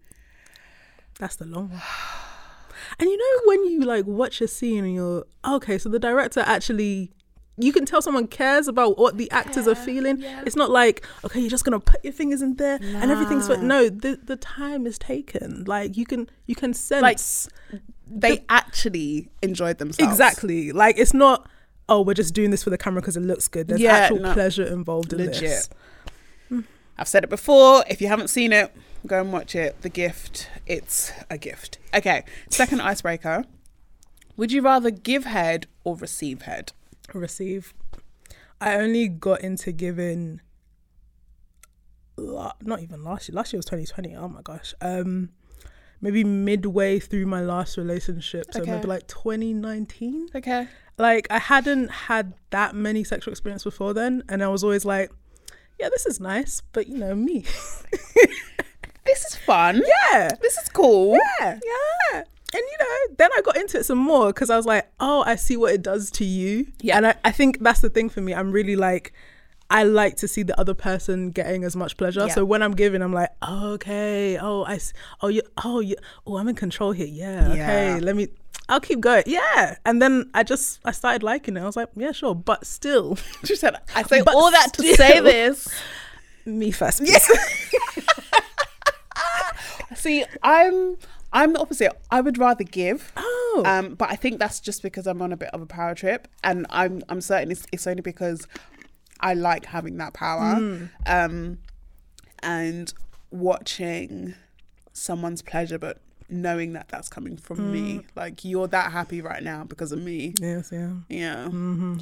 That's 1.19 1.37
the 1.37 1.47
long 1.47 1.71
one. 1.71 1.83
And 2.99 3.11
you 3.11 3.19
know 3.19 3.41
when 3.51 3.65
you 3.67 3.81
like 3.83 4.07
watch 4.07 4.41
a 4.41 4.49
scene 4.49 4.83
and 4.85 4.95
you're 4.95 5.27
okay, 5.47 5.77
so 5.77 5.91
the 5.91 5.99
director 5.99 6.41
actually 6.41 7.11
you 7.59 7.73
can 7.73 7.87
tell 7.87 8.03
someone 8.03 8.27
cares 8.27 8.69
about 8.69 8.99
what 8.99 9.17
the 9.17 9.31
actors 9.31 9.67
are 9.67 9.75
feeling. 9.75 10.23
It's 10.45 10.57
not 10.57 10.71
like 10.71 11.05
okay, 11.25 11.41
you're 11.41 11.51
just 11.51 11.65
gonna 11.65 11.81
put 11.81 12.05
your 12.05 12.13
fingers 12.13 12.43
in 12.43 12.57
there 12.57 12.79
and 12.83 13.11
everything's 13.11 13.49
but 13.49 13.63
no, 13.63 13.89
the 13.89 14.19
the 14.23 14.37
time 14.37 14.87
is 14.87 14.99
taken. 14.99 15.65
Like 15.67 15.97
you 15.97 16.05
can 16.07 16.29
you 16.47 16.55
can 16.55 16.75
sense 16.75 17.03
Like 17.03 17.81
they 18.09 18.45
actually 18.49 19.29
enjoyed 19.43 19.79
themselves. 19.79 20.13
exactly. 20.13 20.73
Like 20.73 20.99
it's 20.99 21.15
not 21.15 21.49
oh 21.89 22.03
we're 22.03 22.15
just 22.15 22.35
doing 22.35 22.51
this 22.51 22.63
for 22.63 22.71
the 22.71 22.79
camera 22.79 23.01
because 23.01 23.17
it 23.17 23.21
looks 23.23 23.49
good. 23.49 23.69
There's 23.69 23.81
Yeah, 23.81 23.93
actual 23.95 24.19
no. 24.21 24.33
pleasure 24.35 24.65
involved 24.65 25.13
in 25.13 25.21
Legit. 25.21 25.41
this. 25.41 25.69
I've 26.99 27.09
said 27.09 27.25
it 27.25 27.31
before. 27.31 27.85
If 27.91 28.01
you 28.01 28.09
haven't 28.09 28.29
seen 28.29 28.53
it, 28.53 28.75
go 29.07 29.21
and 29.21 29.31
watch 29.33 29.55
it. 29.55 29.83
The 29.83 29.91
gift. 29.91 30.49
It's 30.67 31.13
a 31.31 31.37
gift. 31.37 31.79
Okay. 31.95 32.25
Second 32.49 32.81
icebreaker. 32.81 33.45
Would 34.39 34.51
you 34.53 34.63
rather 34.63 34.91
give 34.91 35.25
head 35.25 35.67
or 35.85 35.97
receive 35.97 36.43
head? 36.43 36.73
Receive. 37.15 37.75
I 38.61 38.77
only 38.77 39.09
got 39.09 39.41
into 39.43 39.73
giving. 39.73 40.41
Not 42.19 42.81
even 42.81 43.05
last 43.05 43.29
year. 43.29 43.37
Last 43.37 43.53
year 43.53 43.59
was 43.59 43.67
2020. 43.67 44.17
Oh 44.17 44.29
my 44.29 44.41
gosh. 44.43 44.73
Um, 44.81 45.31
maybe 46.01 46.25
midway 46.25 46.99
through 46.99 47.27
my 47.27 47.43
last 47.43 47.77
relationship, 47.77 48.47
so 48.53 48.63
Okay. 48.63 48.71
maybe 48.73 48.87
like 48.87 49.07
2019. 49.07 50.29
Okay. 50.35 50.67
Like 50.99 51.27
I 51.31 51.39
hadn't 51.39 51.91
had 51.91 52.33
that 52.51 52.75
many 52.75 53.05
sexual 53.05 53.33
experience 53.33 53.65
before 53.65 53.93
then, 53.93 54.23
and 54.31 54.43
I 54.43 54.49
was 54.49 54.65
always 54.65 54.87
like, 54.87 55.11
"Yeah, 55.79 55.91
this 55.91 56.07
is 56.07 56.19
nice," 56.21 56.63
but 56.73 56.87
you 56.89 56.97
know 56.97 57.15
me. 57.15 57.45
This 59.05 59.25
is 59.25 59.37
fun. 59.37 59.83
yeah. 60.13 60.31
This 60.43 60.57
is 60.59 60.69
cool. 60.71 61.17
Yeah, 61.41 61.61
yeah. 62.13 62.25
And 62.57 62.65
you 62.71 62.79
know, 62.81 63.15
then 63.19 63.31
I 63.37 63.43
got 63.43 63.57
into 63.59 63.79
it 63.79 63.85
some 63.85 63.99
more 63.99 64.29
because 64.29 64.49
I 64.49 64.57
was 64.57 64.65
like, 64.65 64.89
oh, 64.99 65.23
I 65.27 65.37
see 65.37 65.59
what 65.59 65.75
it 65.75 65.83
does 65.83 66.11
to 66.13 66.25
you. 66.25 66.67
Yeah. 66.81 66.97
And 66.97 67.09
I, 67.09 67.15
I 67.23 67.31
think 67.31 67.59
that's 67.61 67.81
the 67.81 67.91
thing 67.91 68.09
for 68.09 68.23
me. 68.23 68.33
I'm 68.35 68.51
really 68.51 68.77
like, 68.77 69.13
I 69.69 69.83
like 69.83 70.17
to 70.19 70.29
see 70.29 70.43
the 70.43 70.59
other 70.59 70.73
person 70.73 71.33
getting 71.33 71.65
as 71.65 71.77
much 71.77 71.99
pleasure. 71.99 72.21
Yeah. 72.21 72.33
So 72.33 72.47
when 72.47 72.63
I'm 72.63 72.73
giving, 72.73 73.03
I'm 73.03 73.13
like, 73.13 73.29
oh, 73.43 73.73
okay, 73.73 74.39
oh, 74.39 74.65
I, 74.65 74.79
oh, 75.21 75.29
you, 75.29 75.43
oh, 75.63 75.81
you, 75.81 75.97
oh, 76.27 76.39
I'm 76.39 76.49
in 76.49 76.55
control 76.55 76.93
here. 76.93 77.07
Yeah, 77.07 77.49
okay, 77.51 78.01
let 78.01 78.17
me, 78.17 78.29
I'll 78.71 78.81
keep 78.81 79.01
going. 79.01 79.25
Yeah. 79.27 79.77
And 79.85 80.01
then 80.01 80.31
I 80.33 80.43
just, 80.43 80.81
I 80.85 80.93
started 80.93 81.23
liking 81.23 81.59
it. 81.59 81.61
I 81.61 81.67
was 81.67 81.77
like, 81.77 81.91
yeah, 81.95 82.13
sure, 82.13 82.35
but 82.35 82.67
still, 82.67 83.19
She 83.45 83.55
said, 83.57 83.77
I 83.95 84.03
say 84.05 84.23
all 84.27 84.51
that 84.51 84.73
to 84.75 84.95
say 84.95 85.21
this. 85.31 85.69
me 86.47 86.71
first. 86.71 87.01
please. 87.01 87.31
See, 89.95 90.25
I'm 90.43 90.97
I'm 91.37 91.53
the 91.53 91.61
opposite. 91.61 91.93
I 92.11 92.21
would 92.23 92.39
rather 92.39 92.65
give. 92.65 93.13
Oh. 93.17 93.63
Um, 93.65 93.95
but 93.95 94.11
I 94.11 94.17
think 94.17 94.39
that's 94.39 94.59
just 94.59 94.83
because 94.83 95.07
I'm 95.07 95.21
on 95.23 95.33
a 95.33 95.37
bit 95.37 95.51
of 95.51 95.61
a 95.61 95.67
power 95.67 95.95
trip, 95.95 96.29
and 96.43 96.67
I'm 96.71 97.03
I'm 97.09 97.21
certain 97.21 97.51
it's, 97.51 97.67
it's 97.73 97.87
only 97.87 98.03
because 98.03 98.47
I 99.21 99.35
like 99.35 99.67
having 99.67 99.99
that 99.99 100.15
power, 100.15 100.89
um, 101.07 101.59
and 102.43 102.93
watching 103.31 104.35
someone's 104.93 105.43
pleasure, 105.43 105.79
but 105.79 106.01
knowing 106.29 106.73
that 106.73 106.89
that's 106.89 107.09
coming 107.09 107.37
from 107.37 107.73
me. 107.73 108.01
Like 108.15 108.45
you're 108.45 108.67
that 108.69 108.93
happy 108.93 109.21
right 109.21 109.43
now 109.43 109.65
because 109.65 109.93
of 109.93 110.01
me. 110.03 110.35
Yes, 110.41 110.71
yeah. 110.73 110.93
Yeah, 111.09 111.49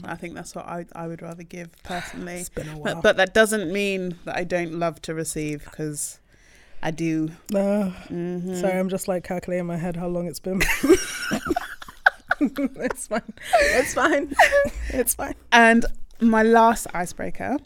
I 0.05 0.17
think 0.17 0.35
that's 0.35 0.55
what 0.55 0.67
I 0.67 0.87
I 0.95 1.09
would 1.09 1.23
rather 1.23 1.43
give 1.43 1.71
personally. 1.83 2.35
It's 2.41 2.49
been 2.49 2.69
a 2.69 2.79
while. 2.79 2.95
But, 2.95 3.03
but 3.03 3.17
that 3.19 3.35
doesn't 3.35 3.73
mean 3.73 4.17
that 4.25 4.37
I 4.37 4.45
don't 4.45 4.75
love 4.75 5.03
to 5.03 5.15
receive 5.15 5.65
because 5.65 6.21
I 6.85 6.91
do. 6.91 7.31
Uh, 7.53 7.91
Mm-hmm. 8.11 8.55
Sorry, 8.57 8.79
I'm 8.79 8.91
just 8.91 9.09
like 9.09 9.25
calculating 9.25 9.61
in 9.61 9.67
my 9.67 9.79
head 9.79 9.97
how 9.97 10.07
long 10.07 10.27
it's 10.27 10.39
been. 10.39 10.61
it's 12.41 13.07
fine. 13.07 13.33
It's 13.55 13.95
fine. 13.95 14.35
It's 14.91 15.15
fine. 15.15 15.35
And 15.51 15.87
my 16.21 16.43
last 16.43 16.87
icebreaker 16.93 17.57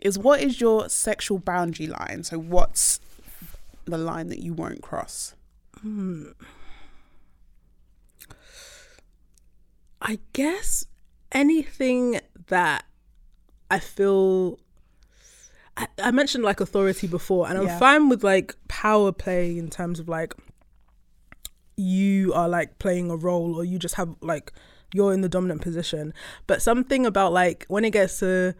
is 0.00 0.18
what 0.18 0.40
is 0.42 0.60
your 0.60 0.88
sexual 0.90 1.38
boundary 1.38 1.86
line? 1.86 2.22
So 2.24 2.38
what's 2.38 3.00
the 3.86 3.96
line 3.98 4.28
that 4.28 4.40
you 4.40 4.52
won't 4.52 4.82
cross? 4.82 5.34
I 10.02 10.18
guess 10.34 10.84
anything 11.32 12.20
that 12.48 12.84
I 13.70 13.78
feel. 13.78 14.58
I, 15.76 15.86
I 16.02 16.10
mentioned 16.10 16.42
like 16.44 16.60
authority 16.60 17.06
before, 17.06 17.48
and 17.48 17.58
I'm 17.58 17.66
Yeah. 17.66 17.78
fine 17.78 18.08
with 18.08 18.24
like 18.24 18.54
power 18.68 19.12
play 19.12 19.58
in 19.58 19.68
terms 19.70 20.00
of 20.00 20.08
like 20.08 20.34
you 21.76 22.32
are 22.32 22.48
like 22.48 22.78
playing 22.78 23.10
a 23.10 23.16
role 23.16 23.54
or 23.56 23.64
you 23.64 23.78
just 23.78 23.96
have 23.96 24.14
like 24.22 24.52
you're 24.94 25.12
in 25.12 25.20
the 25.20 25.28
dominant 25.28 25.60
position. 25.60 26.14
But 26.46 26.62
something 26.62 27.04
about 27.04 27.32
like 27.32 27.66
when 27.68 27.84
it 27.84 27.90
gets 27.90 28.20
to 28.20 28.54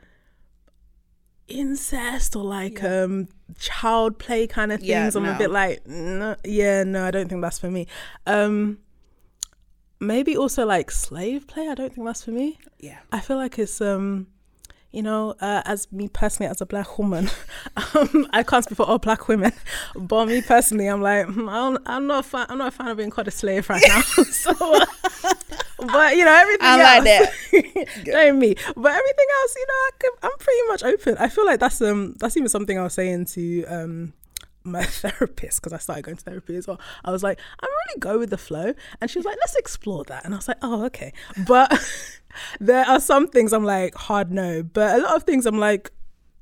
incest 1.49 2.35
or 2.35 2.43
like 2.45 2.83
um 2.83 3.29
child 3.59 4.19
play 4.19 4.47
kind 4.47 4.73
of 4.73 4.83
Yeah, 4.83 5.05
things, 5.05 5.17
I'm 5.17 5.25
a 5.27 5.39
bit 5.39 5.51
like, 5.51 5.87
no, 5.87 6.37
yeah, 6.45 6.83
no, 6.85 7.05
I 7.07 7.11
don't 7.11 7.29
think 7.29 7.41
that's 7.41 7.59
for 7.59 7.71
me. 7.71 7.87
Um 8.27 8.79
maybe 10.01 10.37
also 10.37 10.67
like 10.67 10.91
slave 10.91 11.47
play. 11.47 11.69
I 11.69 11.75
don't 11.75 11.95
think 11.95 12.07
that's 12.07 12.25
for 12.25 12.33
me. 12.33 12.59
Yeah. 12.81 12.99
I 13.13 13.21
feel 13.21 13.37
like 13.37 13.59
it's 13.59 13.81
um 13.81 14.27
you 14.93 15.03
know, 15.03 15.35
uh, 15.41 15.63
as 15.65 15.91
me 15.93 16.09
personally, 16.09 16.51
as 16.51 16.61
a 16.61 16.67
black 16.67 16.99
woman, 16.99 17.29
um, 17.95 18.27
I 18.31 18.43
can't 18.43 18.65
speak 18.65 18.77
for 18.77 18.87
all 18.87 18.99
black 18.99 19.29
women, 19.29 19.53
but 19.97 20.27
me 20.27 20.43
personally, 20.43 20.87
I'm 20.87 21.03
like, 21.03 21.27
hmm, 21.27 21.49
I'm 21.49 22.07
not 22.07 22.25
a 22.25 22.29
fan. 22.29 22.47
I'm 22.49 22.59
not 22.59 22.69
a 22.69 22.71
fan 22.71 22.89
of 22.89 22.97
being 22.97 23.11
called 23.11 23.29
a 23.29 23.31
slave 23.31 23.69
right 23.69 23.83
now. 23.87 24.01
so, 24.31 24.53
uh, 24.53 24.87
but 25.79 26.17
you 26.17 26.25
know, 26.25 26.35
everything 26.35 26.67
I 26.67 27.01
like 27.03 27.07
else, 27.07 27.29
don't 28.05 28.39
me. 28.39 28.55
But 28.55 28.93
everything 28.93 29.27
else, 29.43 29.57
you 29.57 29.67
know, 29.69 29.75
I 29.75 29.91
I'm 30.23 30.39
pretty 30.39 30.69
much 30.69 30.85
open. 30.85 31.17
I 31.19 31.29
feel 31.29 31.47
like 31.47 31.61
that's 31.61 31.81
um 31.83 32.15
that's 32.19 32.37
even 32.37 32.49
something 32.49 32.79
I 32.79 32.83
was 32.85 32.95
saying 32.95 33.27
to 33.27 33.65
um 33.65 34.13
my 34.67 34.85
therapist 34.85 35.61
because 35.61 35.73
I 35.73 35.79
started 35.79 36.03
going 36.03 36.17
to 36.17 36.25
therapy 36.25 36.57
as 36.57 36.67
well. 36.67 36.81
I 37.05 37.11
was 37.11 37.23
like, 37.23 37.39
I'm 37.61 37.69
really 37.69 38.01
go 38.01 38.19
with 38.19 38.31
the 38.31 38.39
flow, 38.39 38.75
and 39.01 39.11
she 39.11 39.19
was 39.19 39.27
like, 39.27 39.39
let's 39.41 39.57
explore 39.57 40.05
that, 40.05 40.25
and 40.25 40.35
I 40.35 40.39
was 40.39 40.49
like, 40.49 40.59
oh 40.63 40.85
okay. 40.87 41.13
But 41.47 41.73
there 42.61 42.85
are 42.85 43.01
some 43.01 43.29
things 43.29 43.53
I'm 43.53 43.65
like 43.65 43.95
hard 43.95 44.31
no, 44.31 44.63
but 44.63 44.99
a 44.99 45.03
lot 45.03 45.17
of 45.17 45.23
things 45.25 45.47
I'm 45.47 45.59
like, 45.59 45.91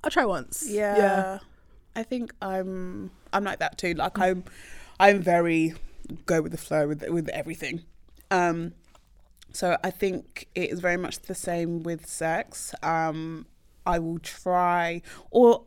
I'll 0.02 0.10
try 0.10 0.24
once. 0.24 0.66
Yeah. 0.68 0.96
yeah. 0.96 1.38
I 1.96 2.02
think 2.02 2.34
I'm 2.42 3.10
I'm 3.32 3.44
like 3.44 3.60
that 3.60 3.78
too. 3.78 3.94
Like 3.94 4.18
I'm 4.18 4.44
I'm 5.00 5.20
very 5.20 5.74
go 6.26 6.42
with 6.42 6.52
the 6.52 6.58
flow 6.58 6.88
with 6.88 7.08
with 7.08 7.28
everything. 7.30 7.82
Um 8.30 8.74
so 9.52 9.76
I 9.84 9.90
think 9.90 10.48
it 10.54 10.70
is 10.70 10.80
very 10.80 10.96
much 10.96 11.20
the 11.20 11.34
same 11.34 11.82
with 11.82 12.06
sex. 12.06 12.74
Um 12.82 13.46
I 13.86 13.98
will 13.98 14.18
try 14.18 15.02
or 15.30 15.64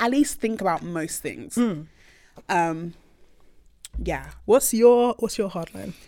at 0.00 0.10
least 0.10 0.40
think 0.40 0.60
about 0.60 0.82
most 0.82 1.22
things. 1.22 1.56
Um 2.48 2.94
yeah. 4.02 4.30
What's 4.44 4.74
your 4.74 5.14
What's 5.18 5.38
your 5.38 5.48
hard 5.48 5.74
line? 5.74 5.94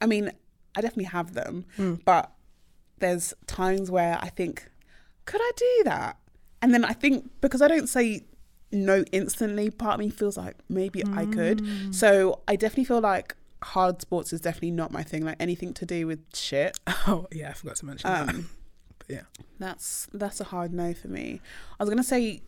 I 0.00 0.06
mean, 0.06 0.30
I 0.76 0.80
definitely 0.80 1.04
have 1.04 1.34
them, 1.34 1.64
but 2.04 2.32
there's 2.98 3.34
times 3.46 3.90
where 3.90 4.18
I 4.20 4.28
think, 4.28 4.68
could 5.24 5.40
I 5.40 5.50
do 5.56 5.82
that? 5.84 6.16
And 6.60 6.72
then 6.74 6.84
I 6.84 6.92
think 6.92 7.30
because 7.40 7.62
I 7.62 7.68
don't 7.68 7.88
say 7.88 8.24
no 8.72 9.04
instantly, 9.12 9.70
part 9.70 9.94
of 9.94 10.00
me 10.00 10.10
feels 10.10 10.36
like 10.36 10.56
maybe 10.68 11.02
I 11.12 11.26
could. 11.26 11.64
So 11.94 12.40
I 12.48 12.56
definitely 12.56 12.84
feel 12.86 13.00
like 13.00 13.36
hard 13.62 14.00
sports 14.00 14.32
is 14.32 14.40
definitely 14.40 14.72
not 14.72 14.90
my 14.90 15.02
thing. 15.04 15.24
Like 15.24 15.36
anything 15.40 15.72
to 15.74 15.86
do 15.86 16.06
with 16.06 16.20
shit, 16.34 16.78
Oh 17.06 17.26
yeah, 17.32 17.50
I 17.50 17.52
forgot 17.52 17.76
to 17.76 17.86
mention 17.86 18.10
that. 18.10 18.28
um, 18.28 18.50
But 19.06 19.10
yeah, 19.16 19.22
that's 19.58 20.08
that's 20.12 20.40
a 20.40 20.44
hard 20.44 20.72
no 20.72 20.94
for 20.94 21.08
me. 21.08 21.40
I 21.78 21.82
was 21.82 21.90
gonna 21.90 22.02
say 22.04 22.42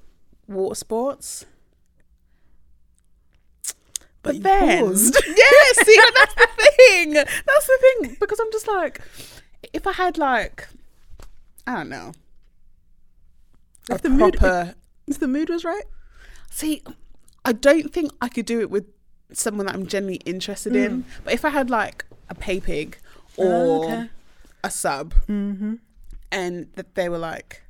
water 0.49 0.75
sports. 0.75 1.47
But, 4.23 4.37
you 4.37 4.41
then, 4.41 4.85
paused. 4.87 5.15
yeah, 5.27 5.85
see, 5.85 5.97
that's 6.17 6.35
the 6.35 6.49
thing. 6.77 7.13
That's 7.13 7.67
the 7.67 7.79
thing 7.81 8.17
because 8.19 8.41
I'm 8.41 8.51
just 8.53 8.67
like, 8.67 9.03
if 9.75 9.87
I 9.87 9.93
had 9.93 10.17
like, 10.17 10.67
I 11.67 11.75
don't 11.77 11.91
know, 11.91 12.13
If 13.91 14.01
the 14.01 14.09
mood- 14.09 14.39
proper. 14.39 14.75
if 15.07 15.21
the 15.21 15.29
mood 15.29 15.51
was 15.51 15.63
right. 15.63 15.85
see, 16.51 16.83
I 17.45 17.53
don't 17.53 17.93
think 17.93 18.13
I 18.23 18.29
could 18.29 18.47
do 18.47 18.61
it 18.61 18.71
with 18.71 18.87
someone 19.33 19.67
that 19.67 19.75
I'm 19.75 19.87
genuinely 19.87 20.23
interested 20.25 20.75
in. 20.75 21.03
Mm. 21.03 21.05
But 21.25 21.35
if 21.35 21.45
I 21.45 21.51
had 21.51 21.69
like 21.69 22.07
a 22.31 22.35
pay 22.35 22.61
pig 22.61 22.97
oh, 23.37 23.43
or 23.43 23.53
Oh, 23.53 23.85
okay. 23.85 24.09
a 24.63 24.71
sub, 24.71 25.13
mm-hmm. 25.29 25.75
And 26.35 26.69
that 26.75 26.95
they 26.95 27.09
were 27.09 27.19
like, 27.19 27.63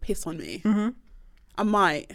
piss 0.00 0.26
on 0.26 0.38
me, 0.38 0.62
I 1.56 1.62
might. 1.62 2.10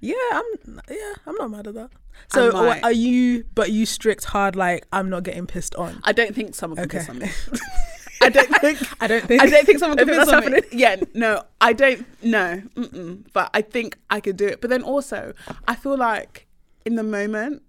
Yeah, 0.00 0.14
I'm. 0.32 0.80
Yeah, 0.90 1.14
I'm 1.26 1.34
not 1.36 1.50
mad 1.50 1.66
at 1.66 1.74
that. 1.74 1.90
So 2.32 2.54
I 2.56 2.80
are 2.82 2.92
you? 2.92 3.44
But 3.54 3.72
you 3.72 3.86
strict 3.86 4.24
hard 4.26 4.54
like 4.54 4.86
I'm 4.92 5.08
not 5.08 5.22
getting 5.24 5.46
pissed 5.46 5.74
on. 5.76 5.98
I 6.04 6.12
don't 6.12 6.34
think 6.34 6.54
someone 6.54 6.76
can 6.76 6.84
Okay. 6.86 6.98
piss 6.98 7.08
on 7.08 7.18
me. 7.18 7.30
I 8.22 8.28
don't 8.28 8.54
think. 8.60 8.78
I 9.02 9.06
don't 9.08 9.24
think. 9.26 9.42
I 9.42 9.46
don't 9.46 9.66
think 9.66 9.78
someone 9.78 9.98
I 10.00 10.04
can 10.04 10.14
piss 10.14 10.28
on 10.28 10.52
me. 10.52 10.60
Yeah, 10.72 10.96
no, 11.14 11.42
I 11.60 11.72
don't. 11.72 12.06
No, 12.22 12.62
mm-mm. 12.76 13.24
but 13.32 13.50
I 13.54 13.62
think 13.62 13.98
I 14.10 14.20
could 14.20 14.36
do 14.36 14.46
it. 14.46 14.60
But 14.60 14.70
then 14.70 14.82
also, 14.82 15.32
I 15.66 15.74
feel 15.74 15.96
like 15.96 16.46
in 16.84 16.94
the 16.96 17.02
moment, 17.02 17.62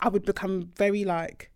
I 0.00 0.08
would 0.08 0.24
become 0.26 0.72
very 0.76 1.04
like 1.04 1.50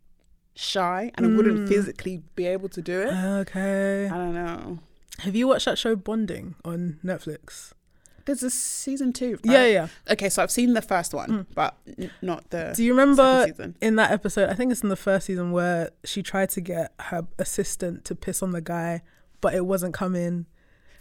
shy, 0.55 1.11
and 1.17 1.27
I 1.27 1.29
Mm. 1.29 1.37
wouldn't 1.37 1.69
physically 1.69 2.23
be 2.37 2.47
able 2.47 2.69
to 2.71 2.81
do 2.81 3.01
it. 3.03 3.13
Okay. 3.13 4.07
I 4.07 4.15
don't 4.17 4.35
know. 4.35 4.79
Have 5.21 5.37
you 5.37 5.49
watched 5.49 5.67
that 5.67 5.79
show 5.79 5.97
Bonding 5.97 6.55
on 6.65 6.99
Netflix? 7.05 7.73
There's 8.27 8.43
a 8.43 8.51
season 8.51 9.13
two. 9.13 9.39
Right? 9.45 9.53
Yeah, 9.53 9.67
yeah. 9.67 9.89
Okay, 10.11 10.29
so 10.29 10.43
I've 10.43 10.51
seen 10.51 10.75
the 10.75 10.83
first 10.83 11.15
one, 11.15 11.31
mm. 11.31 11.47
but 11.55 11.77
n- 11.99 12.11
not 12.23 12.49
the. 12.51 12.73
Do 12.77 12.85
you 12.85 12.93
remember 12.93 13.47
in 13.81 13.97
that 13.97 14.11
episode? 14.11 14.49
I 14.51 14.55
think 14.55 14.73
it's 14.73 14.83
in 14.83 14.89
the 14.89 14.97
first 14.97 15.27
season 15.27 15.53
where 15.53 15.91
she 16.05 16.23
tried 16.23 16.51
to 16.51 16.61
get 16.61 16.93
her 17.01 17.27
assistant 17.39 18.05
to 18.07 18.15
piss 18.15 18.43
on 18.43 18.53
the 18.53 18.61
guy, 18.61 19.03
but 19.41 19.55
it 19.55 19.67
wasn't 19.67 19.95
coming. 19.95 20.47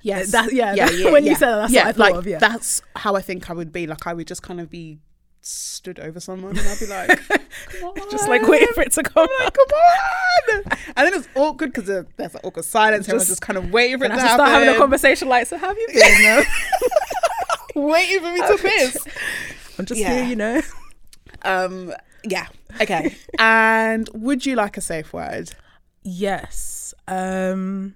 Yes. 0.01 0.31
That- 0.31 0.53
yeah, 0.53 0.73
that- 0.75 0.91
when 1.11 1.25
you 1.25 1.35
said 1.35 1.51
that, 1.51 1.71
that's 1.71 1.73
what 1.73 1.85
I 1.85 1.91
thought 1.91 1.99
like, 1.99 2.15
of, 2.15 2.27
yeah. 2.27 2.39
That's 2.39 2.81
how 2.95 3.15
I 3.15 3.21
think 3.21 3.49
I 3.49 3.53
would 3.53 3.71
be. 3.71 3.85
Like 3.85 4.07
I 4.07 4.13
would 4.13 4.27
just 4.27 4.41
kind 4.41 4.59
of 4.59 4.69
be 4.69 4.99
stood 5.41 5.99
over 5.99 6.19
someone 6.19 6.57
and 6.57 6.67
I'd 6.67 6.79
be 6.79 6.85
like, 6.87 7.19
Just 8.11 8.27
like 8.27 8.41
waiting 8.47 8.67
for 8.73 8.81
it 8.81 8.91
to 8.93 9.03
come. 9.03 9.27
Like, 9.43 9.53
come 9.53 9.67
on. 9.69 10.61
And 10.97 11.07
then 11.07 11.13
it's 11.13 11.27
awkward 11.35 11.73
because 11.73 11.85
there's 11.85 12.33
like 12.33 12.43
awkward 12.43 12.65
silence. 12.65 13.05
Everyone's 13.07 13.27
Just- 13.27 13.39
just 13.39 13.41
kind 13.41 13.57
of 13.57 13.71
waiting 13.71 13.97
for 13.99 14.05
it 14.05 14.11
And 14.11 14.19
to 14.19 14.25
I 14.25 14.27
have 14.29 14.37
to 14.37 14.43
happen. 14.43 14.51
start 14.51 14.63
having 14.67 14.75
a 14.75 14.77
conversation 14.77 15.27
like, 15.29 15.47
so 15.47 15.57
have 15.57 15.77
you 15.77 15.87
been? 15.93 16.43
Waiting 17.75 18.19
for 18.19 18.31
me 18.33 18.39
to 18.39 18.57
piss. 18.61 18.97
I'm 19.77 19.85
just 19.85 19.99
Yeah. 20.01 20.15
here, 20.15 20.23
you 20.25 20.35
know. 20.35 20.61
Um, 21.43 21.93
yeah. 22.23 22.47
Okay. 22.81 23.15
and 23.37 24.09
would 24.13 24.45
you 24.45 24.55
like 24.55 24.75
a 24.77 24.81
safe 24.81 25.13
word? 25.13 25.51
Yes. 26.03 26.93
Um 27.07 27.95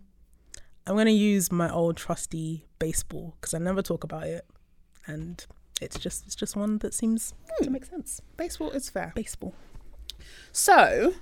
I'm 0.86 0.96
gonna 0.98 1.10
use 1.12 1.52
my 1.52 1.70
old 1.72 1.98
trusty 1.98 2.66
baseball 2.80 3.36
because 3.40 3.54
I 3.54 3.58
never 3.58 3.82
talk 3.82 4.04
about 4.04 4.24
it, 4.28 4.46
and 5.08 5.46
it's 5.84 6.00
just 6.00 6.26
it's 6.26 6.36
just 6.36 6.56
one 6.56 6.78
that 6.80 6.94
seems 6.94 7.34
to 7.62 7.70
make 7.70 7.86
sense. 7.86 8.22
Baseball 8.38 8.72
is 8.72 8.90
fair. 8.90 9.12
Baseball. 9.16 9.54
So, 10.52 11.14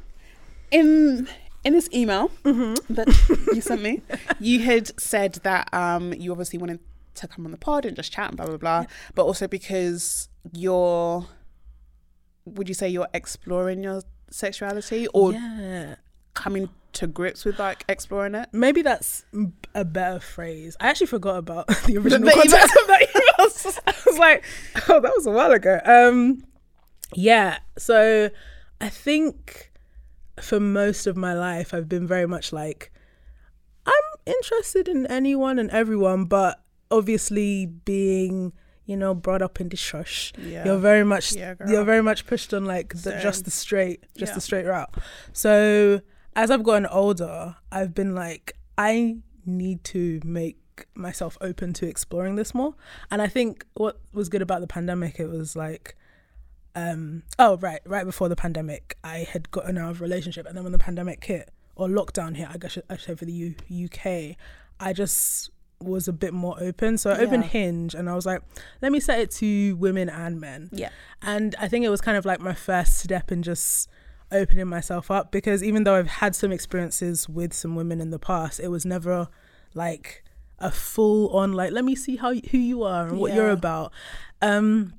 in 0.69 1.28
in 1.63 1.74
this 1.74 1.89
email 1.93 2.32
Mm-hmm. 2.43 2.93
that 2.93 3.08
you 3.54 3.62
sent 3.62 3.82
me, 3.82 4.02
you 4.39 4.60
had 4.60 5.00
said 5.00 5.34
that 5.43 5.71
um, 5.74 6.13
you 6.13 6.32
obviously 6.32 6.60
wanted 6.60 6.80
to 7.15 7.28
come 7.28 7.45
on 7.45 7.52
the 7.52 7.58
pod 7.58 7.86
and 7.86 7.95
just 7.95 8.12
chat 8.12 8.30
and 8.30 8.38
blah 8.38 8.45
blah 8.45 8.58
blah, 8.58 8.86
but 9.15 9.24
also 9.26 9.47
because 9.47 10.30
you're, 10.54 11.26
would 12.45 12.67
you 12.67 12.74
say 12.74 12.88
you're 12.89 13.10
exploring 13.13 13.84
your 13.84 14.02
sexuality 14.30 15.08
or 15.08 15.34
yeah. 15.34 15.95
coming 16.34 16.69
to 16.93 17.08
grips 17.08 17.45
with 17.45 17.60
like 17.60 17.86
exploring 17.88 18.36
it? 18.36 18.50
Maybe 18.52 18.82
that's 18.82 19.26
a 19.76 19.86
better 19.86 20.19
phrase. 20.19 20.76
I 20.80 20.88
actually 20.89 21.08
forgot 21.08 21.38
about 21.38 21.67
the 21.86 21.97
original 21.97 22.28
the 22.28 22.32
context 22.32 22.76
of 22.82 22.88
that 22.88 23.08
email. 23.66 23.74
I 23.88 23.94
was 24.06 24.18
like, 24.18 24.44
oh, 24.90 25.00
that 25.00 25.14
was 25.16 25.26
a 25.26 25.32
while 25.32 25.52
ago. 25.52 25.80
Um, 25.86 26.44
yeah. 27.14 27.60
So 27.78 28.30
I 28.80 28.90
think 28.90 29.72
for 30.42 30.60
most 30.60 31.08
of 31.08 31.16
my 31.18 31.34
life, 31.34 31.74
I've 31.74 31.90
been 31.90 32.08
very 32.08 32.28
much 32.28 32.52
like, 32.54 32.92
I'm 33.86 33.94
interested 34.26 34.88
in 34.88 35.06
anyone 35.08 35.60
and 35.60 35.70
everyone, 35.72 36.26
but 36.26 36.62
obviously 36.90 37.66
being, 37.66 38.54
you 38.86 38.96
know, 38.98 39.14
brought 39.14 39.42
up 39.42 39.60
in 39.62 39.70
the 39.70 39.78
shush. 39.78 40.34
Yeah. 40.38 40.66
You're 40.66 40.78
very 40.78 41.04
much 41.04 41.34
Yeah, 41.34 41.56
you're 41.68 41.84
very 41.84 42.04
much 42.04 42.26
pushed 42.26 42.54
on 42.54 42.66
like 42.66 42.94
the, 42.96 43.20
just 43.22 43.46
the 43.46 43.52
straight, 43.52 44.04
just 44.18 44.32
Yeah. 44.32 44.36
the 44.36 44.42
straight 44.42 44.66
route. 44.66 44.94
So 45.34 46.02
as 46.36 46.50
I've 46.52 46.64
gotten 46.64 46.86
older, 46.88 47.56
I've 47.72 47.94
been 47.94 48.16
like, 48.16 48.54
I 48.78 49.18
need 49.46 49.84
to 49.86 50.22
make 50.24 50.58
myself 50.96 51.38
open 51.41 51.74
to 51.74 51.88
exploring 51.88 52.36
this 52.36 52.54
more. 52.54 52.76
And 53.10 53.22
I 53.22 53.28
think 53.28 53.65
what 53.74 54.00
was 54.13 54.30
good 54.30 54.41
about 54.41 54.62
the 54.62 54.67
pandemic, 54.67 55.20
it 55.20 55.28
was 55.28 55.56
like, 55.56 55.96
um, 56.76 57.24
oh 57.38 57.58
right, 57.58 57.82
right 57.86 58.06
before 58.06 58.30
the 58.30 58.36
pandemic, 58.36 58.98
I 59.04 59.20
had 59.30 59.52
gotten 59.52 59.78
out 59.78 59.91
of 59.91 60.02
a 60.02 60.04
relationship, 60.04 60.46
and 60.46 60.56
then 60.56 60.63
when 60.63 60.72
the 60.72 60.80
pandemic 60.80 61.24
hit 61.24 61.50
or 61.76 61.88
lockdown 61.88 62.36
hit, 62.36 62.48
I 62.50 62.58
guess 62.58 62.78
I 62.89 62.96
should 62.96 63.06
say 63.06 63.15
for 63.15 63.26
the 63.26 63.34
U- 63.34 63.86
UK, 63.86 64.38
I 64.80 64.94
just 64.94 65.50
was 65.80 66.08
a 66.08 66.13
bit 66.13 66.34
more 66.34 66.56
open. 66.62 66.98
So 66.98 67.10
I 67.10 67.17
opened 67.17 67.44
Yeah. 67.44 67.50
Hinge, 67.50 67.96
and 67.96 68.10
I 68.10 68.15
was 68.15 68.26
like, 68.26 68.41
let 68.82 68.91
me 68.91 69.00
set 69.00 69.20
it 69.20 69.32
to 69.32 69.76
women 69.78 70.10
and 70.10 70.39
men. 70.39 70.70
Yeah. 70.72 70.89
And 71.22 71.56
I 71.60 71.67
think 71.67 71.84
it 71.86 71.89
was 71.89 72.02
kind 72.02 72.17
of 72.17 72.26
like 72.26 72.39
my 72.39 72.54
first 72.54 72.98
step 73.00 73.32
in 73.32 73.41
just 73.44 73.89
opening 74.32 74.67
myself 74.67 75.12
up 75.12 75.30
because 75.32 75.62
even 75.62 75.84
though 75.84 75.96
I've 75.96 76.08
had 76.08 76.36
some 76.36 76.52
experiences 76.54 77.28
with 77.28 77.52
some 77.52 77.76
women 77.76 78.00
in 78.00 78.12
the 78.12 78.20
past, 78.20 78.60
it 78.62 78.70
was 78.70 78.86
never 78.86 79.28
like 79.74 80.24
a 80.62 80.71
full 80.71 81.30
on 81.36 81.54
like 81.54 81.71
let 81.71 81.84
me 81.84 81.95
see 81.95 82.15
how 82.15 82.34
who 82.34 82.58
you 82.58 82.84
are 82.84 83.08
and 83.08 83.19
what 83.19 83.34
you're 83.34 83.50
about. 83.50 83.91
Um 84.41 84.93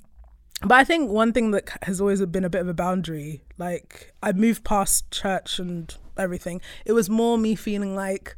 but 0.60 0.74
I 0.78 0.84
think 0.84 1.10
one 1.10 1.32
thing 1.32 1.50
that 1.50 1.76
has 1.82 2.00
always 2.00 2.24
been 2.26 2.44
a 2.44 2.50
bit 2.50 2.60
of 2.60 2.68
a 2.68 2.74
boundary, 2.74 3.42
like 3.58 4.12
I 4.22 4.32
moved 4.32 4.62
past 4.64 5.10
church 5.10 5.58
and 5.58 5.92
everything. 6.16 6.60
It 6.84 6.92
was 6.92 7.10
more 7.10 7.36
me 7.36 7.54
feeling 7.56 7.96
like 7.96 8.36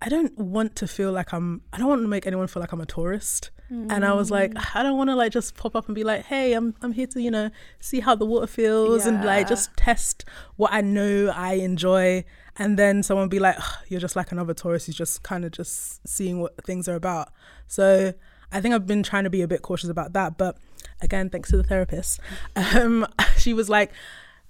I 0.00 0.08
don't 0.08 0.36
want 0.36 0.74
to 0.76 0.88
feel 0.88 1.12
like 1.12 1.32
I'm 1.32 1.62
I 1.72 1.78
don't 1.78 1.88
want 1.88 2.02
to 2.02 2.08
make 2.08 2.26
anyone 2.26 2.48
feel 2.48 2.60
like 2.60 2.72
I'm 2.72 2.80
a 2.80 2.86
tourist. 2.86 3.50
And 3.90 4.04
I 4.04 4.12
was 4.12 4.30
like, 4.30 4.52
I 4.74 4.82
don't 4.82 4.98
want 4.98 5.08
to 5.08 5.16
like 5.16 5.32
just 5.32 5.56
pop 5.56 5.74
up 5.74 5.86
and 5.86 5.94
be 5.94 6.04
like, 6.04 6.24
"Hey, 6.26 6.52
I'm 6.52 6.74
I'm 6.82 6.92
here 6.92 7.06
to, 7.08 7.22
you 7.22 7.30
know, 7.30 7.50
see 7.80 8.00
how 8.00 8.14
the 8.14 8.26
water 8.26 8.46
feels 8.46 9.06
and 9.06 9.24
like 9.24 9.48
just 9.48 9.74
test 9.76 10.24
what 10.56 10.72
I 10.72 10.82
know 10.82 11.32
I 11.34 11.54
enjoy." 11.54 12.24
And 12.56 12.78
then 12.78 13.02
someone 13.02 13.28
be 13.28 13.38
like, 13.38 13.56
"Ugh, 13.58 13.78
"You're 13.88 14.00
just 14.00 14.14
like 14.14 14.30
another 14.30 14.52
tourist 14.52 14.86
who's 14.86 14.96
just 14.96 15.22
kind 15.22 15.44
of 15.44 15.52
just 15.52 16.06
seeing 16.06 16.40
what 16.40 16.62
things 16.64 16.86
are 16.86 16.96
about." 16.96 17.30
So, 17.66 18.12
I 18.52 18.60
think 18.60 18.74
I've 18.74 18.86
been 18.86 19.02
trying 19.02 19.24
to 19.24 19.30
be 19.30 19.40
a 19.40 19.48
bit 19.48 19.62
cautious 19.62 19.88
about 19.88 20.12
that, 20.12 20.36
but 20.36 20.58
again, 21.00 21.30
thanks 21.30 21.50
to 21.50 21.56
the 21.56 21.64
therapist. 21.64 22.20
Um 22.56 23.06
she 23.38 23.54
was 23.54 23.70
like, 23.70 23.90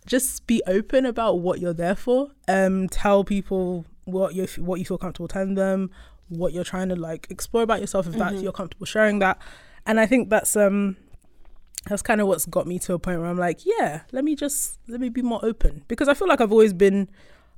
just 0.06 0.46
be 0.46 0.62
open 0.66 1.06
about 1.06 1.38
what 1.38 1.60
you're 1.60 1.72
there 1.72 1.94
for. 1.94 2.30
Um, 2.48 2.88
tell 2.88 3.24
people 3.24 3.86
what 4.04 4.34
you 4.34 4.46
what 4.58 4.80
you 4.80 4.84
feel 4.84 4.98
comfortable 4.98 5.28
telling 5.28 5.54
them, 5.54 5.90
what 6.38 6.52
you're 6.52 6.64
trying 6.64 6.88
to 6.88 6.96
like 6.96 7.26
explore 7.30 7.62
about 7.62 7.80
yourself 7.80 8.06
if 8.06 8.14
that 8.14 8.34
you're 8.38 8.52
comfortable 8.52 8.86
sharing 8.86 9.18
that. 9.20 9.40
And 9.86 9.98
I 10.00 10.06
think 10.06 10.30
that's 10.30 10.56
um 10.56 10.96
that's 11.88 12.02
kind 12.02 12.20
of 12.20 12.28
what's 12.28 12.46
got 12.46 12.66
me 12.66 12.78
to 12.80 12.94
a 12.94 12.98
point 12.98 13.20
where 13.20 13.28
I'm 13.28 13.38
like, 13.38 13.66
yeah, 13.66 14.02
let 14.12 14.24
me 14.24 14.36
just 14.36 14.78
let 14.88 15.00
me 15.00 15.08
be 15.08 15.22
more 15.22 15.40
open 15.44 15.84
because 15.88 16.08
I 16.08 16.14
feel 16.14 16.28
like 16.28 16.40
I've 16.40 16.52
always 16.52 16.72
been 16.72 17.08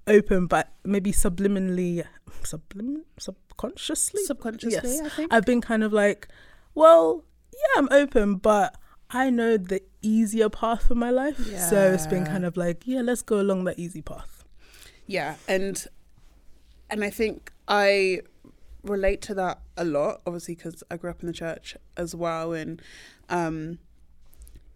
open, 0.06 0.46
but 0.46 0.72
maybe 0.84 1.12
subliminally, 1.12 2.04
sublim, 2.42 3.02
subconsciously, 3.18 4.22
Subconsciously, 4.24 5.00
I 5.04 5.08
think. 5.08 5.32
I've 5.32 5.44
been 5.46 5.60
kind 5.60 5.82
of 5.82 5.92
like, 5.92 6.28
well, 6.74 7.24
yeah, 7.52 7.78
I'm 7.78 7.88
open, 7.90 8.36
but 8.36 8.76
I 9.10 9.30
know 9.30 9.56
the 9.56 9.80
easier 10.02 10.48
path 10.48 10.88
for 10.88 10.94
my 10.94 11.10
life. 11.10 11.38
So 11.68 11.92
it's 11.92 12.06
been 12.06 12.24
kind 12.26 12.44
of 12.44 12.56
like, 12.56 12.82
yeah, 12.86 13.00
let's 13.02 13.22
go 13.22 13.40
along 13.40 13.64
that 13.64 13.78
easy 13.78 14.02
path. 14.02 14.44
Yeah, 15.06 15.36
and 15.46 15.84
and 16.90 17.04
I 17.04 17.10
think 17.10 17.52
I 17.68 18.20
relate 18.84 19.20
to 19.22 19.34
that 19.34 19.60
a 19.76 19.84
lot, 19.84 20.20
obviously 20.26 20.54
because 20.54 20.82
I 20.90 20.96
grew 20.96 21.10
up 21.10 21.20
in 21.22 21.26
the 21.26 21.32
church 21.32 21.76
as 21.96 22.14
well, 22.14 22.52
and 22.52 22.80
um, 23.28 23.78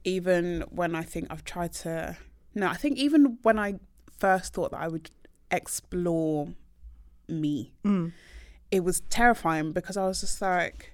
even 0.04 0.64
when 0.70 0.94
I 0.94 1.02
think 1.02 1.28
I've 1.30 1.44
tried 1.44 1.72
to, 1.74 2.16
no, 2.54 2.68
I 2.68 2.74
think 2.74 2.98
even 2.98 3.38
when 3.42 3.58
I 3.58 3.74
first 4.18 4.54
thought 4.54 4.70
that 4.72 4.80
I 4.80 4.88
would 4.88 5.10
explore 5.50 6.48
me, 7.28 7.72
it 8.70 8.84
was 8.84 9.00
terrifying 9.08 9.72
because 9.72 9.96
I 9.96 10.06
was 10.06 10.20
just 10.20 10.40
like, 10.42 10.92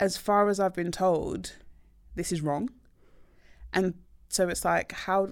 as 0.00 0.16
far 0.16 0.48
as 0.48 0.58
I've 0.60 0.74
been 0.74 0.92
told, 0.92 1.56
this 2.14 2.32
is 2.32 2.40
wrong, 2.40 2.70
and 3.72 3.94
so 4.28 4.48
it's 4.48 4.64
like 4.64 4.92
how 4.92 5.28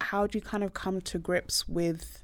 how 0.00 0.26
do 0.26 0.38
you 0.38 0.42
kind 0.42 0.62
of 0.62 0.74
come 0.74 1.00
to 1.00 1.18
grips 1.18 1.66
with 1.66 2.22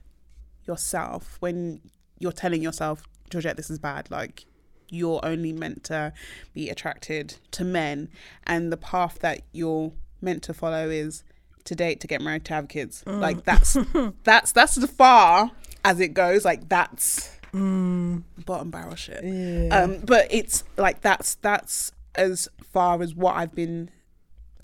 yourself 0.66 1.36
when 1.40 1.80
you're 2.18 2.32
telling 2.32 2.62
yourself, 2.62 3.02
Georgette, 3.32 3.56
this 3.56 3.70
is 3.70 3.78
bad. 3.78 4.10
Like 4.10 4.44
you're 4.88 5.20
only 5.22 5.52
meant 5.52 5.84
to 5.84 6.12
be 6.52 6.68
attracted 6.68 7.36
to 7.52 7.64
men, 7.64 8.08
and 8.44 8.72
the 8.72 8.76
path 8.76 9.18
that 9.20 9.42
you're 9.52 9.92
meant 10.20 10.42
to 10.44 10.54
follow 10.54 10.88
is 10.88 11.24
to 11.64 11.74
date, 11.74 12.00
to 12.00 12.06
get 12.06 12.20
married, 12.20 12.44
to 12.46 12.54
have 12.54 12.68
kids. 12.68 13.02
Mm. 13.06 13.20
Like 13.20 13.44
that's 13.44 13.76
that's 14.24 14.52
that's 14.52 14.78
as 14.78 14.90
far 14.90 15.50
as 15.84 16.00
it 16.00 16.08
goes. 16.08 16.44
Like 16.44 16.68
that's 16.68 17.30
mm. 17.52 18.22
bottom 18.44 18.70
barrel 18.70 18.94
shit. 18.94 19.72
Um, 19.72 19.98
but 20.04 20.26
it's 20.30 20.64
like 20.76 21.00
that's 21.00 21.36
that's 21.36 21.92
as 22.14 22.48
far 22.72 23.02
as 23.02 23.14
what 23.14 23.36
I've 23.36 23.54
been 23.54 23.90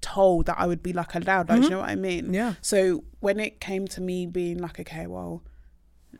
told 0.01 0.47
that 0.47 0.57
I 0.59 0.67
would 0.67 0.83
be 0.83 0.93
like 0.93 1.15
allowed. 1.15 1.49
Like, 1.49 1.61
do 1.61 1.63
mm-hmm. 1.63 1.63
you 1.65 1.71
know 1.71 1.79
what 1.81 1.89
I 1.89 1.95
mean? 1.95 2.35
Yeah. 2.35 2.55
So 2.61 3.05
when 3.21 3.41
it 3.41 3.61
came 3.61 3.89
to 3.89 4.01
me 4.01 4.27
being 4.27 4.59
like, 4.59 4.79
okay, 4.81 5.07
well, 5.07 5.43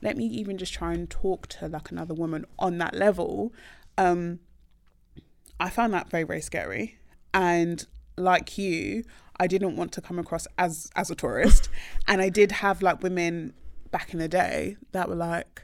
let 0.03 0.17
me 0.17 0.25
even 0.27 0.59
just 0.59 0.73
try 0.73 0.93
and 0.93 1.09
talk 1.11 1.47
to 1.49 1.69
like 1.69 1.91
another 1.91 2.15
woman 2.15 2.45
on 2.59 2.79
that 2.79 2.95
level, 2.95 3.53
um, 3.97 4.41
I 5.61 5.71
found 5.71 5.93
that 5.95 6.09
very, 6.11 6.25
very 6.25 6.41
scary. 6.41 6.99
And 7.35 7.85
like 8.17 8.57
you, 8.59 9.05
I 9.41 9.47
didn't 9.47 9.77
want 9.77 9.93
to 9.93 10.01
come 10.01 10.19
across 10.19 10.47
as 10.57 10.91
as 10.97 11.11
a 11.11 11.15
tourist. 11.15 11.69
and 12.09 12.21
I 12.21 12.29
did 12.29 12.53
have 12.53 12.83
like 12.83 13.03
women 13.03 13.55
back 13.91 14.13
in 14.13 14.19
the 14.19 14.29
day 14.29 14.77
that 14.93 15.09
were 15.09 15.15
like, 15.17 15.63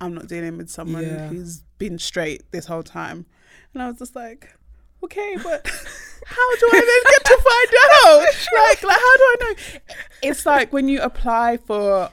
I'm 0.00 0.14
not 0.14 0.26
dealing 0.28 0.56
with 0.58 0.68
someone 0.70 1.04
Yeah. 1.04 1.28
who's 1.28 1.62
been 1.78 1.98
straight 1.98 2.50
this 2.52 2.66
whole 2.66 2.82
time. 2.82 3.26
And 3.74 3.82
I 3.82 3.88
was 3.88 3.98
just 3.98 4.14
like, 4.16 4.56
okay, 5.04 5.36
but 5.42 5.66
how 6.26 6.56
do 6.56 6.68
I 6.72 6.80
then 6.80 7.12
get 7.12 7.24
to 7.24 7.38
find 7.42 7.68
out? 8.04 8.68
Like, 8.68 8.82
like 8.82 8.98
how 9.00 9.16
do 9.16 9.22
I 9.22 9.36
know? 9.40 9.80
It's 10.22 10.46
like 10.46 10.72
when 10.72 10.88
you 10.88 11.00
apply 11.00 11.56
for 11.56 12.10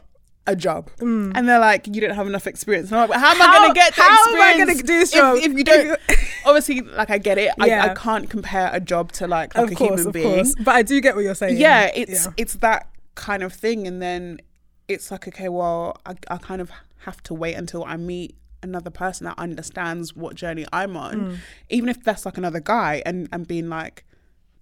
a 0.52 0.56
job 0.56 0.90
and 1.00 1.48
they're 1.48 1.60
like, 1.60 1.88
you 1.88 2.02
don't 2.02 2.16
have 2.16 2.28
enough 2.28 2.48
experience. 2.48 2.92
And 2.92 3.00
I'm 3.00 3.10
like, 3.10 3.20
how 3.20 3.32
am 3.32 3.42
I 3.42 3.46
Mm. 3.46 3.54
Going 3.60 3.70
to 3.70 3.74
get 3.76 3.96
the 3.96 4.02
how 4.02 4.10
am 4.10 4.42
I 4.42 4.50
experience 4.52 4.82
gonna 4.82 4.88
do 4.88 5.00
this 5.00 5.14
if- 5.14 5.18
job? 5.20 5.38
If, 5.38 5.54
you 5.58 5.64
don't, 5.64 6.00
obviously, 6.46 6.82
like 6.82 7.10
I 7.10 7.18
get 7.18 7.38
it. 7.38 7.52
I, 7.60 7.80
I 7.90 7.94
can't 7.94 8.30
compare 8.30 8.70
a 8.74 8.80
job 8.80 9.12
to 9.14 9.28
like, 9.28 9.56
like 9.56 9.66
of 9.66 9.72
a 9.72 9.76
course, 9.76 10.00
human 10.00 10.12
being 10.12 10.36
course. 10.36 10.56
But 10.56 10.76
I 10.76 10.82
do 10.84 11.00
get 11.02 11.16
what 11.16 11.24
you're 11.24 11.36
saying. 11.36 11.58
yeah 11.58 11.92
it's 11.94 12.26
Yeah. 12.26 12.32
it's 12.38 12.54
that 12.56 12.90
kind 13.16 13.44
of 13.44 13.52
thing 13.54 13.88
and 13.88 14.02
then 14.02 14.40
it's 14.88 15.12
like 15.12 15.28
okay 15.28 15.50
well 15.50 15.98
I, 16.06 16.16
I 16.30 16.38
kind 16.38 16.62
of 16.62 16.72
have 17.00 17.22
to 17.24 17.34
wait 17.34 17.56
until 17.56 17.84
i 17.86 17.96
meet 17.98 18.36
another 18.64 18.90
person 18.90 19.26
that 19.26 19.38
understands 19.38 20.16
what 20.16 20.36
journey 20.36 20.66
i'm 20.74 20.96
on 20.98 21.16
Mm. 21.20 21.38
even 21.70 21.90
if 21.90 22.02
that's 22.04 22.26
like 22.26 22.38
another 22.38 22.60
guy 22.60 23.02
and 23.06 23.28
and 23.32 23.46
being 23.48 23.68
like 23.70 24.06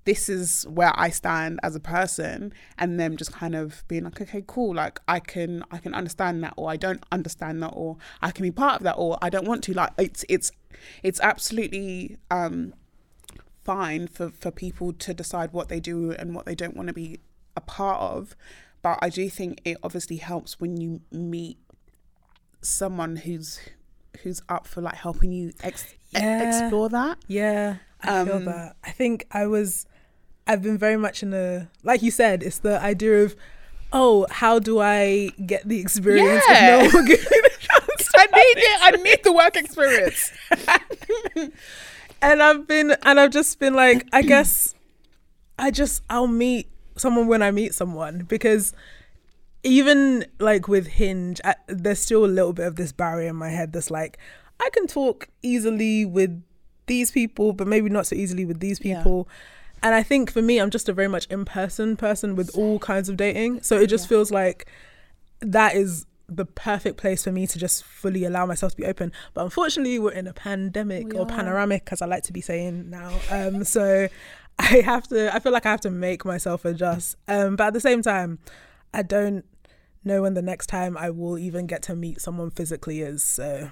this 0.07 0.29
is 0.29 0.65
where 0.77 0.91
i 0.99 1.09
stand 1.09 1.59
as 1.63 1.75
a 1.75 1.79
person 1.79 2.51
and 2.77 2.99
them 2.99 3.15
just 3.17 3.31
kind 3.31 3.53
of 3.55 3.83
being 3.87 4.03
like 4.05 4.19
okay 4.21 4.43
cool 4.47 4.73
like 4.73 4.99
i 5.07 5.19
can 5.19 5.63
i 5.69 5.77
can 5.77 5.93
understand 5.93 6.43
that 6.43 6.53
or 6.57 6.69
i 6.69 6.77
don't 6.77 7.03
understand 7.11 7.61
that 7.61 7.73
or 7.73 7.97
i 8.21 8.31
can 8.31 8.43
be 8.43 8.51
part 8.51 8.75
of 8.77 8.83
that 8.83 8.95
or 8.97 9.17
i 9.21 9.29
don't 9.29 9.47
want 9.47 9.63
to 9.63 9.73
like 9.73 9.91
it's 9.97 10.23
it's 10.29 10.51
it's 11.03 11.19
absolutely 11.21 12.17
um 12.31 12.73
fine 13.63 14.07
for, 14.07 14.29
for 14.29 14.49
people 14.49 14.93
to 14.93 15.13
decide 15.13 15.51
what 15.51 15.67
they 15.67 15.79
do 15.79 16.11
and 16.13 16.33
what 16.33 16.45
they 16.45 16.55
don't 16.55 16.75
want 16.75 16.87
to 16.87 16.93
be 16.93 17.19
a 17.57 17.59
part 17.61 17.99
of. 17.99 18.33
But 18.81 18.97
I 19.01 19.09
do 19.09 19.29
think 19.29 19.59
it 19.65 19.75
obviously 19.83 20.17
helps 20.17 20.57
when 20.61 20.77
you 20.77 21.01
meet 21.11 21.57
someone 22.61 23.17
who's 23.17 23.59
who's 24.23 24.41
up 24.49 24.65
for 24.67 24.81
like 24.81 24.95
helping 24.95 25.31
you 25.33 25.51
ex- 25.63 25.93
e- 25.93 25.97
Yeah. 26.11 26.43
explore 26.43 26.87
that. 26.89 27.17
Yeah, 27.27 27.77
I 28.01 28.23
feel 28.23 28.37
Um, 28.37 28.45
that. 28.45 28.75
I 28.83 28.91
think 28.91 29.25
I 29.31 29.45
was, 29.47 29.85
I've 30.47 30.61
been 30.61 30.77
very 30.77 30.97
much 30.97 31.23
in 31.23 31.33
a, 31.33 31.69
like 31.83 32.01
you 32.01 32.11
said, 32.11 32.43
it's 32.43 32.59
the 32.59 32.81
idea 32.81 33.23
of, 33.23 33.35
oh, 33.93 34.25
how 34.29 34.59
do 34.59 34.79
I 34.79 35.29
get 35.45 35.67
the 35.67 35.79
experience 35.79 36.43
Yeah. 36.49 36.83
if 36.83 36.93
no 36.93 36.97
one 36.99 37.05
gives 37.07 37.23
me 37.29 37.37
the 37.43 37.51
chance? 37.59 38.09
I 38.15 38.25
need 38.25 38.57
it. 38.57 38.79
I 38.81 38.91
need 39.03 39.23
the 39.23 39.33
work 39.33 39.55
experience. 39.55 40.31
and 42.21 42.41
I've 42.41 42.67
been, 42.67 42.95
and 43.03 43.19
I've 43.19 43.31
just 43.31 43.59
been 43.59 43.73
like, 43.73 44.07
I 44.13 44.21
guess, 44.21 44.73
I 45.59 45.71
just, 45.71 46.03
I'll 46.09 46.27
meet 46.27 46.67
someone 46.97 47.27
when 47.27 47.41
I 47.43 47.51
meet 47.51 47.73
someone 47.73 48.19
because 48.27 48.73
even 49.63 50.25
like 50.39 50.67
with 50.67 50.87
Hinge, 50.87 51.39
I, 51.43 51.55
there's 51.67 51.99
still 51.99 52.25
a 52.25 52.27
little 52.27 52.53
bit 52.53 52.65
of 52.67 52.75
this 52.75 52.91
barrier 52.91 53.29
in 53.29 53.35
my 53.35 53.49
head 53.49 53.73
that's 53.73 53.91
like, 53.91 54.17
I 54.59 54.69
can 54.71 54.87
talk 54.87 55.27
easily 55.43 56.05
with 56.05 56.41
these 56.87 57.11
people, 57.11 57.53
but 57.53 57.67
maybe 57.67 57.89
not 57.89 58.07
so 58.07 58.15
easily 58.15 58.45
with 58.45 58.59
these 58.59 58.79
Yeah. 58.83 59.03
And 59.83 59.93
I 59.95 60.03
think 60.03 60.31
for 60.31 60.41
me, 60.41 60.59
I'm 60.59 60.69
just 60.69 60.89
a 60.89 60.93
very 60.93 61.07
much 61.07 61.25
in 61.27 61.45
person 61.45 61.95
person 61.97 62.35
with 62.35 62.55
all 62.57 62.79
kinds 62.79 63.09
of 63.09 63.17
dating. 63.17 63.61
So 63.61 63.77
it 63.79 63.87
just 63.87 64.07
feels 64.09 64.31
like 64.31 64.67
that 65.39 65.75
is 65.75 66.05
the 66.27 66.45
perfect 66.45 66.97
place 66.97 67.23
for 67.23 67.31
me 67.31 67.47
to 67.47 67.57
just 67.59 67.83
fully 67.83 68.25
allow 68.25 68.45
myself 68.45 68.71
to 68.73 68.77
be 68.77 68.85
open. 68.85 69.13
But 69.33 69.45
unfortunately, 69.45 69.97
we're 69.99 70.11
in 70.11 70.27
a 70.27 70.33
pandemic 70.33 71.13
We 71.13 71.17
or 71.17 71.21
are. 71.21 71.25
panoramic, 71.25 71.87
as 71.91 72.01
I 72.01 72.05
like 72.05 72.23
to 72.23 72.33
be 72.33 72.41
saying 72.41 72.89
now. 72.89 73.11
Um, 73.29 73.63
so 73.63 74.07
I 74.59 74.81
have 74.83 75.07
to. 75.09 75.33
I 75.33 75.39
feel 75.39 75.51
like 75.51 75.65
I 75.65 75.71
have 75.71 75.81
to 75.81 75.91
make 75.91 76.25
myself 76.25 76.65
adjust. 76.65 77.15
Um, 77.27 77.55
but 77.55 77.67
at 77.67 77.73
the 77.73 77.79
same 77.79 78.01
time, 78.01 78.39
I 78.93 79.03
don't 79.03 79.45
know 80.03 80.21
when 80.23 80.33
the 80.33 80.41
next 80.41 80.67
time 80.67 80.97
I 80.97 81.09
will 81.11 81.37
even 81.37 81.67
get 81.67 81.81
to 81.83 81.95
meet 81.95 82.19
someone 82.21 82.49
physically 82.49 83.01
is. 83.01 83.23
So 83.23 83.71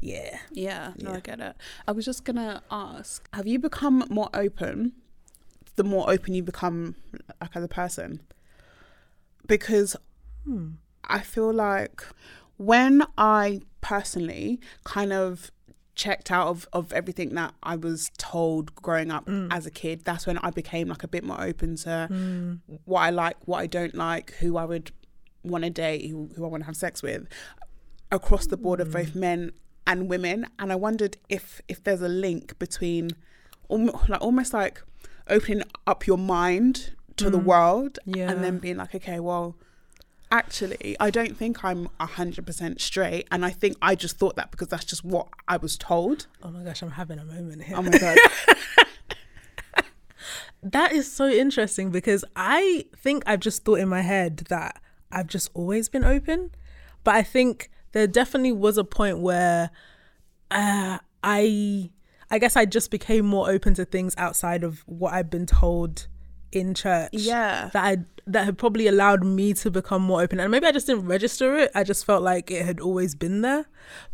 yeah. 0.00 0.38
Yeah, 0.52 0.92
no, 0.98 1.10
Yeah. 1.10 1.16
I 1.16 1.20
get 1.20 1.40
it. 1.40 1.56
I 1.88 1.92
was 1.92 2.04
just 2.04 2.24
gonna 2.24 2.62
ask: 2.70 3.28
Have 3.32 3.46
you 3.46 3.58
become 3.58 4.04
more 4.08 4.30
open? 4.32 4.92
The 5.76 5.84
more 5.84 6.10
open 6.10 6.34
you 6.34 6.42
become, 6.42 6.96
like 7.40 7.54
as 7.54 7.64
a 7.64 7.68
person, 7.68 8.20
because 9.46 9.96
hmm. 10.44 10.70
I 11.04 11.20
feel 11.20 11.52
like 11.52 12.02
when 12.56 13.02
I 13.16 13.60
personally 13.80 14.60
kind 14.84 15.12
of 15.12 15.50
checked 15.94 16.30
out 16.30 16.48
of, 16.48 16.68
of 16.72 16.92
everything 16.92 17.34
that 17.34 17.54
I 17.62 17.76
was 17.76 18.10
told 18.18 18.74
growing 18.76 19.10
up 19.10 19.26
mm. 19.26 19.48
as 19.50 19.66
a 19.66 19.70
kid, 19.70 20.04
that's 20.04 20.26
when 20.26 20.38
I 20.38 20.50
became 20.50 20.88
like 20.88 21.02
a 21.02 21.08
bit 21.08 21.24
more 21.24 21.40
open 21.40 21.76
to 21.76 22.06
hmm. 22.08 22.54
what 22.84 23.00
I 23.00 23.10
like, 23.10 23.36
what 23.46 23.58
I 23.58 23.66
don't 23.66 23.94
like, 23.94 24.32
who 24.34 24.56
I 24.56 24.64
would 24.64 24.92
want 25.42 25.64
to 25.64 25.70
date, 25.70 26.10
who, 26.10 26.30
who 26.36 26.44
I 26.44 26.48
want 26.48 26.62
to 26.62 26.66
have 26.66 26.76
sex 26.76 27.02
with, 27.02 27.26
across 28.12 28.46
the 28.46 28.56
board 28.56 28.80
of 28.80 28.92
both 28.92 29.10
hmm. 29.10 29.20
men 29.20 29.52
and 29.86 30.08
women. 30.08 30.46
And 30.58 30.70
I 30.70 30.76
wondered 30.76 31.16
if 31.28 31.62
if 31.66 31.82
there's 31.82 32.02
a 32.02 32.08
link 32.08 32.58
between, 32.58 33.10
like 33.70 34.20
almost 34.20 34.52
like 34.52 34.82
opening 35.28 35.62
up 35.86 36.06
your 36.06 36.18
mind 36.18 36.92
to 37.16 37.30
the 37.30 37.38
world, 37.38 37.98
Yeah. 38.04 38.30
and 38.30 38.44
then 38.44 38.58
being 38.58 38.76
like, 38.76 38.94
okay, 38.94 39.20
well, 39.20 39.56
actually, 40.30 40.96
I 41.00 41.10
don't 41.10 41.36
think 41.36 41.64
I'm 41.64 41.88
hundred 41.98 42.44
percent 42.46 42.80
straight, 42.80 43.26
and 43.30 43.44
I 43.44 43.50
think 43.50 43.76
I 43.80 43.94
just 43.94 44.18
thought 44.18 44.36
that 44.36 44.50
because 44.50 44.68
that's 44.68 44.84
just 44.84 45.04
what 45.04 45.28
I 45.48 45.56
was 45.56 45.76
told. 45.78 46.26
Oh 46.42 46.50
my 46.50 46.62
gosh, 46.62 46.82
I'm 46.82 46.90
having 46.92 47.18
a 47.18 47.24
moment 47.24 47.62
here. 47.64 47.76
Oh 47.78 47.82
my 47.82 47.90
god. 47.96 48.18
That 50.62 50.92
is 50.92 51.10
so 51.12 51.28
interesting 51.28 51.90
because 51.90 52.24
I 52.34 52.86
think 52.96 53.22
I've 53.24 53.38
just 53.40 53.64
thought 53.64 53.78
in 53.78 53.88
my 53.88 54.00
head 54.00 54.38
that 54.48 54.80
I've 55.12 55.28
just 55.28 55.48
always 55.54 55.88
been 55.88 56.02
open. 56.02 56.50
But 57.04 57.14
I 57.14 57.22
think 57.22 57.70
there 57.92 58.08
definitely 58.08 58.50
was 58.52 58.76
a 58.76 58.82
point 58.82 59.20
where 59.20 59.70
uh, 60.50 60.98
I 61.22 61.90
I 62.30 62.38
guess 62.38 62.56
I 62.56 62.64
just 62.64 62.90
became 62.90 63.24
more 63.26 63.50
open 63.50 63.74
to 63.74 63.84
things 63.84 64.14
outside 64.18 64.64
of 64.64 64.82
what 64.86 65.14
I've 65.14 65.30
been 65.30 65.46
told 65.46 66.08
in 66.52 66.74
church. 66.74 67.10
Yeah. 67.12 67.70
That 67.72 67.84
I 67.84 67.98
that 68.28 68.44
had 68.44 68.58
probably 68.58 68.88
allowed 68.88 69.24
me 69.24 69.54
to 69.54 69.70
become 69.70 70.02
more 70.02 70.20
open. 70.20 70.40
And 70.40 70.50
maybe 70.50 70.66
I 70.66 70.72
just 70.72 70.86
didn't 70.86 71.06
register 71.06 71.56
it. 71.56 71.70
I 71.74 71.84
just 71.84 72.04
felt 72.04 72.22
like 72.22 72.50
it 72.50 72.64
had 72.64 72.80
always 72.80 73.14
been 73.14 73.42
there. 73.42 73.66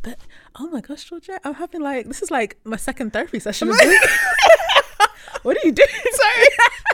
But 0.03 0.19
oh 0.57 0.69
my 0.69 0.83
gosh, 0.83 1.05
Georgia, 1.05 1.41
I'm 1.45 1.55
having 1.55 1.81
like 1.81 2.07
this 2.07 2.23
is 2.23 2.31
like 2.31 2.59
my 2.65 2.77
second 2.77 3.13
therapy 3.13 3.41
session. 3.41 3.69
what 5.43 5.57
are 5.57 5.67
you 5.67 5.73
doing? 5.73 5.89
Sorry. 6.13 6.47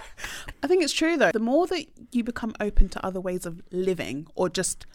I 0.63 0.67
think 0.67 0.83
it's 0.83 0.93
true 0.93 1.17
though. 1.17 1.33
The 1.33 1.41
more 1.41 1.67
that 1.67 1.87
you 2.13 2.23
become 2.23 2.55
open 2.61 2.89
to 2.91 3.05
other 3.05 3.21
ways 3.21 3.47
of 3.47 3.63
living 3.73 4.27
or 4.35 4.49
just 4.49 4.87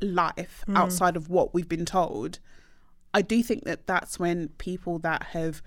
life 0.00 0.64
mm. 0.66 0.76
outside 0.76 1.16
of 1.16 1.28
what 1.28 1.52
we've 1.52 1.68
been 1.68 1.84
told, 1.84 2.38
I 3.18 3.22
do 3.22 3.42
think 3.42 3.64
that 3.64 3.88
that's 3.88 4.20
when 4.20 4.50
people 4.58 5.00
that 5.00 5.24
have 5.32 5.60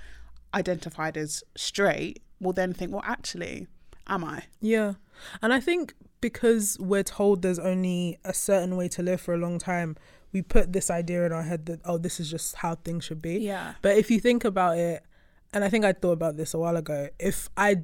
identified 0.53 1.17
as 1.17 1.43
straight 1.57 2.21
will 2.39 2.53
then 2.53 2.71
think, 2.71 2.93
well, 2.93 3.03
actually, 3.05 3.67
am 4.07 4.23
I? 4.23 4.43
Yeah. 4.61 4.93
And 5.41 5.51
I 5.51 5.59
think 5.59 5.93
because 6.21 6.77
we're 6.79 7.03
told 7.03 7.41
there's 7.41 7.59
only 7.59 8.17
a 8.23 8.33
certain 8.33 8.77
way 8.77 8.87
to 8.87 9.03
live 9.03 9.19
for 9.19 9.33
a 9.33 9.37
long 9.37 9.59
time, 9.59 9.97
we 10.31 10.41
put 10.41 10.71
this 10.71 10.89
idea 10.89 11.25
in 11.25 11.33
our 11.33 11.43
head 11.43 11.65
that, 11.65 11.81
oh, 11.83 11.97
this 11.97 12.21
is 12.21 12.31
just 12.31 12.55
how 12.55 12.75
things 12.75 13.03
should 13.03 13.21
be. 13.21 13.39
Yeah. 13.39 13.73
But 13.81 13.97
if 13.97 14.09
you 14.09 14.21
think 14.21 14.45
about 14.45 14.77
it, 14.77 15.03
and 15.51 15.65
I 15.65 15.69
think 15.69 15.83
I 15.83 15.91
thought 15.91 16.13
about 16.13 16.37
this 16.37 16.53
a 16.53 16.57
while 16.57 16.77
ago, 16.77 17.09
if 17.19 17.49
I, 17.57 17.81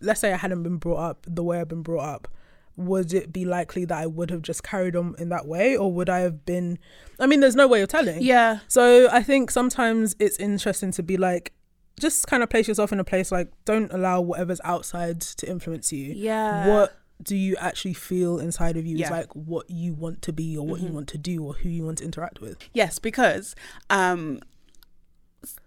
let's 0.00 0.18
say 0.18 0.32
I 0.32 0.38
hadn't 0.38 0.64
been 0.64 0.78
brought 0.78 0.98
up 0.98 1.26
the 1.28 1.44
way 1.44 1.60
I've 1.60 1.68
been 1.68 1.82
brought 1.82 2.04
up, 2.04 2.28
would 2.76 3.12
it 3.14 3.32
be 3.32 3.44
likely 3.44 3.84
that 3.84 3.96
I 3.98 4.06
would 4.06 4.30
have 4.30 4.42
just 4.42 4.62
carried 4.62 4.96
on 4.96 5.14
in 5.18 5.28
that 5.28 5.46
way? 5.46 5.76
Or 5.76 5.92
would 5.92 6.08
I 6.08 6.20
have 6.20 6.44
been, 6.44 6.78
I 7.20 7.26
mean, 7.26 7.40
there's 7.40 7.54
no 7.56 7.68
way 7.68 7.82
of 7.82 7.88
telling. 7.88 8.22
Yeah. 8.22 8.60
So 8.68 9.08
I 9.10 9.22
think 9.22 9.50
sometimes 9.50 10.16
it's 10.18 10.36
interesting 10.38 10.90
to 10.92 11.02
be 11.02 11.16
like, 11.16 11.52
just 12.00 12.26
kind 12.26 12.42
of 12.42 12.50
place 12.50 12.66
yourself 12.66 12.92
in 12.92 12.98
a 12.98 13.04
place 13.04 13.30
like, 13.30 13.52
don't 13.64 13.92
allow 13.92 14.20
whatever's 14.20 14.60
outside 14.64 15.20
to 15.20 15.48
influence 15.48 15.92
you. 15.92 16.12
Yeah. 16.16 16.66
What 16.68 16.96
do 17.22 17.36
you 17.36 17.54
actually 17.60 17.94
feel 17.94 18.40
inside 18.40 18.76
of 18.76 18.84
you 18.84 18.96
Yeah. 18.96 19.06
is 19.06 19.10
like 19.12 19.32
what 19.36 19.70
you 19.70 19.94
want 19.94 20.20
to 20.22 20.32
be 20.32 20.56
or 20.56 20.66
what 20.66 20.80
you 20.80 20.88
want 20.88 21.06
to 21.10 21.18
do 21.18 21.44
or 21.44 21.54
who 21.54 21.68
you 21.68 21.84
want 21.84 21.98
to 21.98 22.04
interact 22.04 22.40
with. 22.40 22.56
Yes, 22.72 22.98
because 22.98 23.54
um, 23.88 24.40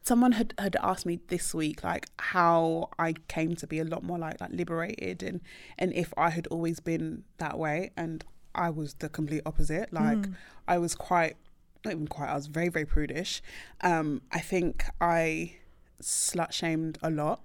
someone 0.03 0.33
had, 0.33 0.53
had 0.57 0.75
asked 0.81 1.05
me 1.05 1.19
this 1.27 1.53
week 1.53 1.83
like 1.83 2.07
how 2.19 2.89
I 2.97 3.13
came 3.27 3.55
to 3.57 3.67
be 3.67 3.79
a 3.79 3.83
lot 3.83 4.03
more 4.03 4.17
like 4.17 4.39
like 4.41 4.51
liberated 4.51 5.23
and 5.23 5.41
and 5.77 5.93
if 5.93 6.13
I 6.17 6.29
had 6.29 6.47
always 6.47 6.79
been 6.79 7.23
that 7.37 7.57
way 7.57 7.91
and 7.95 8.23
I 8.55 8.69
was 8.71 8.95
the 8.95 9.07
complete 9.07 9.43
opposite. 9.45 9.93
Like 9.93 10.25
I 10.67 10.77
was 10.77 10.95
quite 10.95 11.37
not 11.85 11.93
even 11.93 12.07
quite, 12.07 12.29
I 12.29 12.35
was 12.35 12.47
very, 12.47 12.69
very 12.69 12.85
prudish. 12.85 13.41
Um, 13.81 14.21
I 14.31 14.39
think 14.39 14.85
I 14.99 15.53
slut 16.01 16.51
shamed 16.51 16.97
a 17.01 17.09
lot 17.09 17.41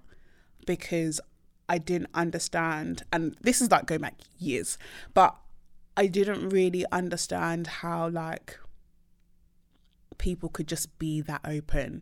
because 0.65 1.21
I 1.69 1.77
didn't 1.77 2.09
understand 2.13 3.03
and 3.11 3.35
this 3.41 3.61
is 3.61 3.71
like 3.71 3.85
going 3.85 4.01
back 4.01 4.15
years, 4.37 4.77
but 5.13 5.35
I 5.95 6.07
didn't 6.07 6.49
really 6.49 6.85
understand 6.91 7.67
how 7.67 8.09
like 8.09 8.59
people 10.17 10.49
could 10.49 10.67
just 10.67 10.97
be 10.99 11.21
that 11.21 11.41
open 11.45 12.01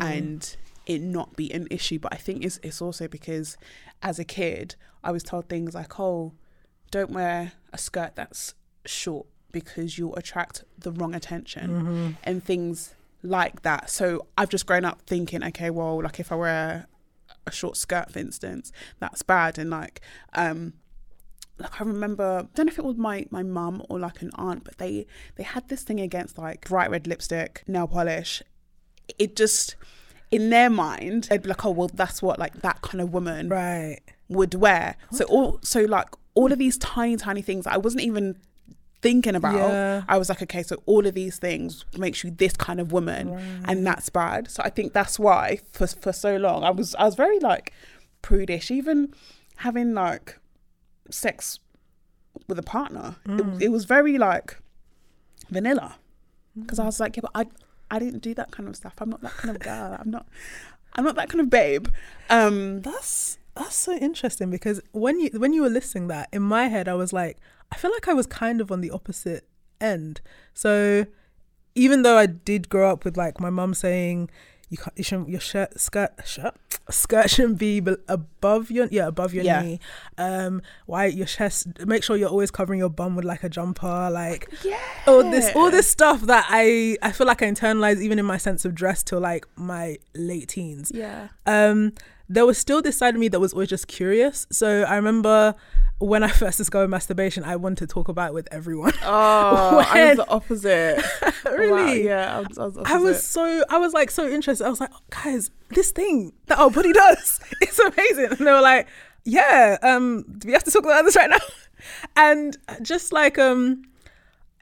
and 0.00 0.56
it 0.86 1.00
not 1.02 1.36
be 1.36 1.52
an 1.52 1.66
issue. 1.70 1.98
But 1.98 2.14
I 2.14 2.16
think 2.16 2.44
it's 2.44 2.58
it's 2.62 2.80
also 2.80 3.08
because 3.08 3.56
as 4.02 4.18
a 4.18 4.24
kid 4.24 4.74
I 5.04 5.10
was 5.12 5.22
told 5.22 5.48
things 5.48 5.74
like, 5.74 5.98
Oh, 6.00 6.32
don't 6.90 7.10
wear 7.10 7.52
a 7.72 7.78
skirt 7.78 8.12
that's 8.16 8.54
short 8.86 9.26
because 9.52 9.98
you'll 9.98 10.16
attract 10.16 10.64
the 10.78 10.92
wrong 10.92 11.14
attention 11.14 12.16
and 12.24 12.42
things 12.44 12.94
like 13.22 13.62
that. 13.62 13.90
So 13.90 14.26
I've 14.36 14.48
just 14.50 14.66
grown 14.66 14.84
up 14.84 15.02
thinking, 15.06 15.42
okay, 15.42 15.70
well, 15.70 16.02
like 16.02 16.20
if 16.20 16.30
I 16.30 16.36
wear 16.36 16.86
a 17.46 17.50
short 17.50 17.76
skirt, 17.76 18.10
for 18.12 18.18
instance, 18.20 18.72
that's 19.00 19.22
bad. 19.22 19.58
And 19.58 19.70
like, 19.70 20.00
um, 20.34 20.74
like 21.58 21.80
I 21.80 21.84
remember, 21.84 22.40
I 22.44 22.46
don't 22.54 22.66
know 22.66 22.72
if 22.72 22.78
it 22.78 22.84
was 22.84 22.96
my 22.96 23.26
my 23.30 23.42
mum 23.42 23.82
or 23.88 23.98
like 23.98 24.22
an 24.22 24.30
aunt, 24.34 24.64
but 24.64 24.78
they 24.78 25.06
they 25.36 25.42
had 25.44 25.68
this 25.68 25.82
thing 25.82 26.00
against 26.00 26.38
like 26.38 26.68
bright 26.68 26.90
red 26.90 27.06
lipstick, 27.06 27.62
nail 27.66 27.86
polish. 27.86 28.42
It 29.18 29.36
just 29.36 29.76
in 30.30 30.50
their 30.50 30.68
mind, 30.70 31.24
they'd 31.24 31.42
be 31.42 31.48
like, 31.48 31.64
oh 31.64 31.70
well, 31.70 31.90
that's 31.92 32.20
what 32.22 32.38
like 32.38 32.60
that 32.62 32.82
kind 32.82 33.00
of 33.00 33.12
woman 33.12 33.48
Right. 33.48 34.00
would 34.28 34.54
wear. 34.54 34.96
So 35.10 35.24
all 35.24 35.58
so 35.62 35.82
like 35.82 36.08
all 36.34 36.52
of 36.52 36.58
these 36.58 36.78
tiny 36.78 37.16
tiny 37.16 37.42
things 37.42 37.66
I 37.66 37.76
wasn't 37.78 38.02
even 38.04 38.36
thinking 39.00 39.34
about. 39.36 39.54
Yeah. 39.54 40.02
I 40.08 40.18
was 40.18 40.28
like, 40.28 40.42
okay, 40.42 40.62
so 40.62 40.82
all 40.86 41.06
of 41.06 41.14
these 41.14 41.38
things 41.38 41.84
makes 41.96 42.22
you 42.24 42.30
this 42.32 42.54
kind 42.56 42.80
of 42.80 42.90
woman, 42.92 43.28
and 43.64 43.86
that's 43.86 44.08
bad. 44.08 44.50
So 44.50 44.62
I 44.64 44.70
think 44.70 44.92
that's 44.92 45.18
why 45.18 45.60
for 45.72 45.86
for 45.86 46.12
so 46.12 46.36
long 46.36 46.62
I 46.64 46.70
was 46.70 46.94
I 46.96 47.04
was 47.04 47.14
very 47.14 47.38
like 47.40 47.72
prudish, 48.22 48.70
even 48.70 49.14
having 49.58 49.94
like 49.94 50.38
sex 51.10 51.58
with 52.46 52.58
a 52.58 52.62
partner. 52.62 53.16
It, 53.26 53.62
it 53.64 53.68
was 53.68 53.84
very 53.84 54.18
like 54.18 54.58
vanilla 55.50 55.96
because 56.58 56.78
I 56.78 56.84
was 56.84 57.00
like, 57.00 57.16
yeah, 57.16 57.22
but 57.22 57.30
I 57.34 57.46
I 57.90 57.98
didn't 57.98 58.20
do 58.20 58.34
that 58.34 58.50
kind 58.50 58.68
of 58.68 58.76
stuff. 58.76 58.94
I'm 58.98 59.10
not 59.10 59.22
that 59.22 59.32
kind 59.32 59.56
of 59.56 59.62
girl. 59.62 59.96
I'm 59.98 60.10
not. 60.10 60.26
I'm 60.94 61.04
not 61.04 61.16
that 61.16 61.28
kind 61.28 61.40
of 61.40 61.50
babe. 61.50 61.88
Um, 62.30 62.80
That's 62.82 63.38
that's 63.54 63.76
so 63.76 63.92
interesting 63.94 64.50
because 64.50 64.80
when 64.92 65.18
you 65.20 65.30
when 65.34 65.52
you 65.52 65.62
were 65.62 65.68
listing 65.68 66.06
that 66.08 66.28
in 66.32 66.42
my 66.42 66.68
head 66.68 66.86
I 66.88 66.94
was 66.94 67.12
like 67.12 67.38
I 67.72 67.76
feel 67.76 67.90
like 67.90 68.06
I 68.06 68.14
was 68.14 68.26
kind 68.26 68.60
of 68.60 68.70
on 68.70 68.80
the 68.80 68.90
opposite 68.90 69.48
end. 69.80 70.20
So 70.54 71.06
even 71.74 72.02
though 72.02 72.16
I 72.16 72.26
did 72.26 72.68
grow 72.68 72.90
up 72.90 73.04
with 73.04 73.16
like 73.16 73.40
my 73.40 73.50
mum 73.50 73.74
saying 73.74 74.30
you 74.70 74.76
can't 74.76 74.96
you 74.96 75.04
shouldn't 75.04 75.28
your 75.28 75.40
shirt 75.40 75.78
skirt 75.80 76.12
shirt 76.24 76.54
skirt 76.90 77.30
shouldn't 77.30 77.58
be 77.58 77.82
above 78.08 78.70
your 78.70 78.86
yeah 78.90 79.06
above 79.06 79.32
your 79.34 79.44
Yeah. 79.44 79.62
knee 79.62 79.80
um 80.18 80.62
why 80.86 81.06
your 81.06 81.26
chest 81.26 81.66
make 81.86 82.02
sure 82.04 82.16
you're 82.16 82.28
always 82.28 82.50
covering 82.50 82.78
your 82.78 82.88
bum 82.90 83.16
with 83.16 83.24
like 83.24 83.44
a 83.44 83.48
jumper 83.48 84.10
like 84.10 84.48
yeah. 84.64 84.78
all 85.06 85.22
this 85.30 85.50
all 85.54 85.70
this 85.70 85.86
stuff 85.88 86.22
that 86.22 86.46
I 86.48 86.96
I 87.02 87.12
feel 87.12 87.26
like 87.26 87.42
I 87.42 87.46
internalized 87.50 88.00
even 88.02 88.18
in 88.18 88.26
my 88.26 88.36
sense 88.38 88.64
of 88.64 88.74
dress 88.74 89.02
till 89.02 89.20
like 89.20 89.46
my 89.56 89.96
late 90.14 90.48
teens 90.48 90.92
Yeah. 90.94 91.28
um, 91.46 91.92
there 92.28 92.44
was 92.46 92.58
still 92.58 92.82
this 92.82 92.96
side 92.98 93.14
of 93.14 93.20
me 93.20 93.28
that 93.28 93.40
was 93.40 93.52
always 93.52 93.68
just 93.68 93.88
curious. 93.88 94.46
So 94.50 94.82
I 94.82 94.96
remember 94.96 95.54
when 95.98 96.22
I 96.22 96.28
first 96.42 96.58
discovered 96.58 96.88
masturbation, 96.88 97.44
I 97.44 97.56
wanted 97.56 97.78
to 97.78 97.86
talk 97.86 98.08
about 98.08 98.30
it 98.30 98.34
with 98.34 98.48
everyone. 98.50 98.92
Oh, 99.02 99.84
I 99.88 100.08
was 100.08 100.16
the 100.16 100.28
opposite. 100.28 101.02
Really? 101.44 101.70
Wow, 101.72 102.10
yeah, 102.10 102.36
I 102.36 102.40
was, 102.40 102.58
I 102.58 102.64
was, 102.64 102.78
I 102.84 102.96
was 102.98 103.24
so 103.24 103.64
I 103.70 103.78
was 103.78 103.94
like 103.94 104.10
so 104.10 104.28
interested. 104.28 104.66
I 104.66 104.68
was 104.68 104.80
like, 104.80 104.90
guys, 105.10 105.50
this 105.70 105.90
thing 105.92 106.32
that 106.46 106.58
our 106.58 106.70
body 106.70 106.92
does, 106.92 107.40
it's 107.60 107.78
amazing. 107.78 108.26
And 108.38 108.46
they 108.46 108.52
were 108.52 108.60
like, 108.60 108.86
yeah, 109.24 109.78
um, 109.82 110.24
do 110.38 110.46
we 110.48 110.52
have 110.52 110.64
to 110.64 110.70
talk 110.70 110.84
about 110.84 111.04
this 111.04 111.16
right 111.16 111.30
now? 111.30 111.38
And 112.16 112.56
just 112.82 113.12
like 113.12 113.38
um 113.38 113.84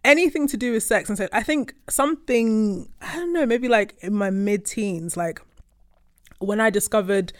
anything 0.04 0.46
to 0.46 0.56
do 0.56 0.72
with 0.72 0.84
sex 0.84 1.08
and 1.08 1.18
sex. 1.18 1.28
I 1.32 1.42
think 1.42 1.74
something 1.88 2.88
I 3.02 3.16
don't 3.16 3.32
know, 3.32 3.46
maybe 3.46 3.68
like 3.68 3.96
in 4.00 4.14
my 4.14 4.30
mid 4.30 4.64
teens, 4.64 5.16
like 5.16 5.40
when 6.38 6.60
I 6.60 6.70
discovered 6.70 7.32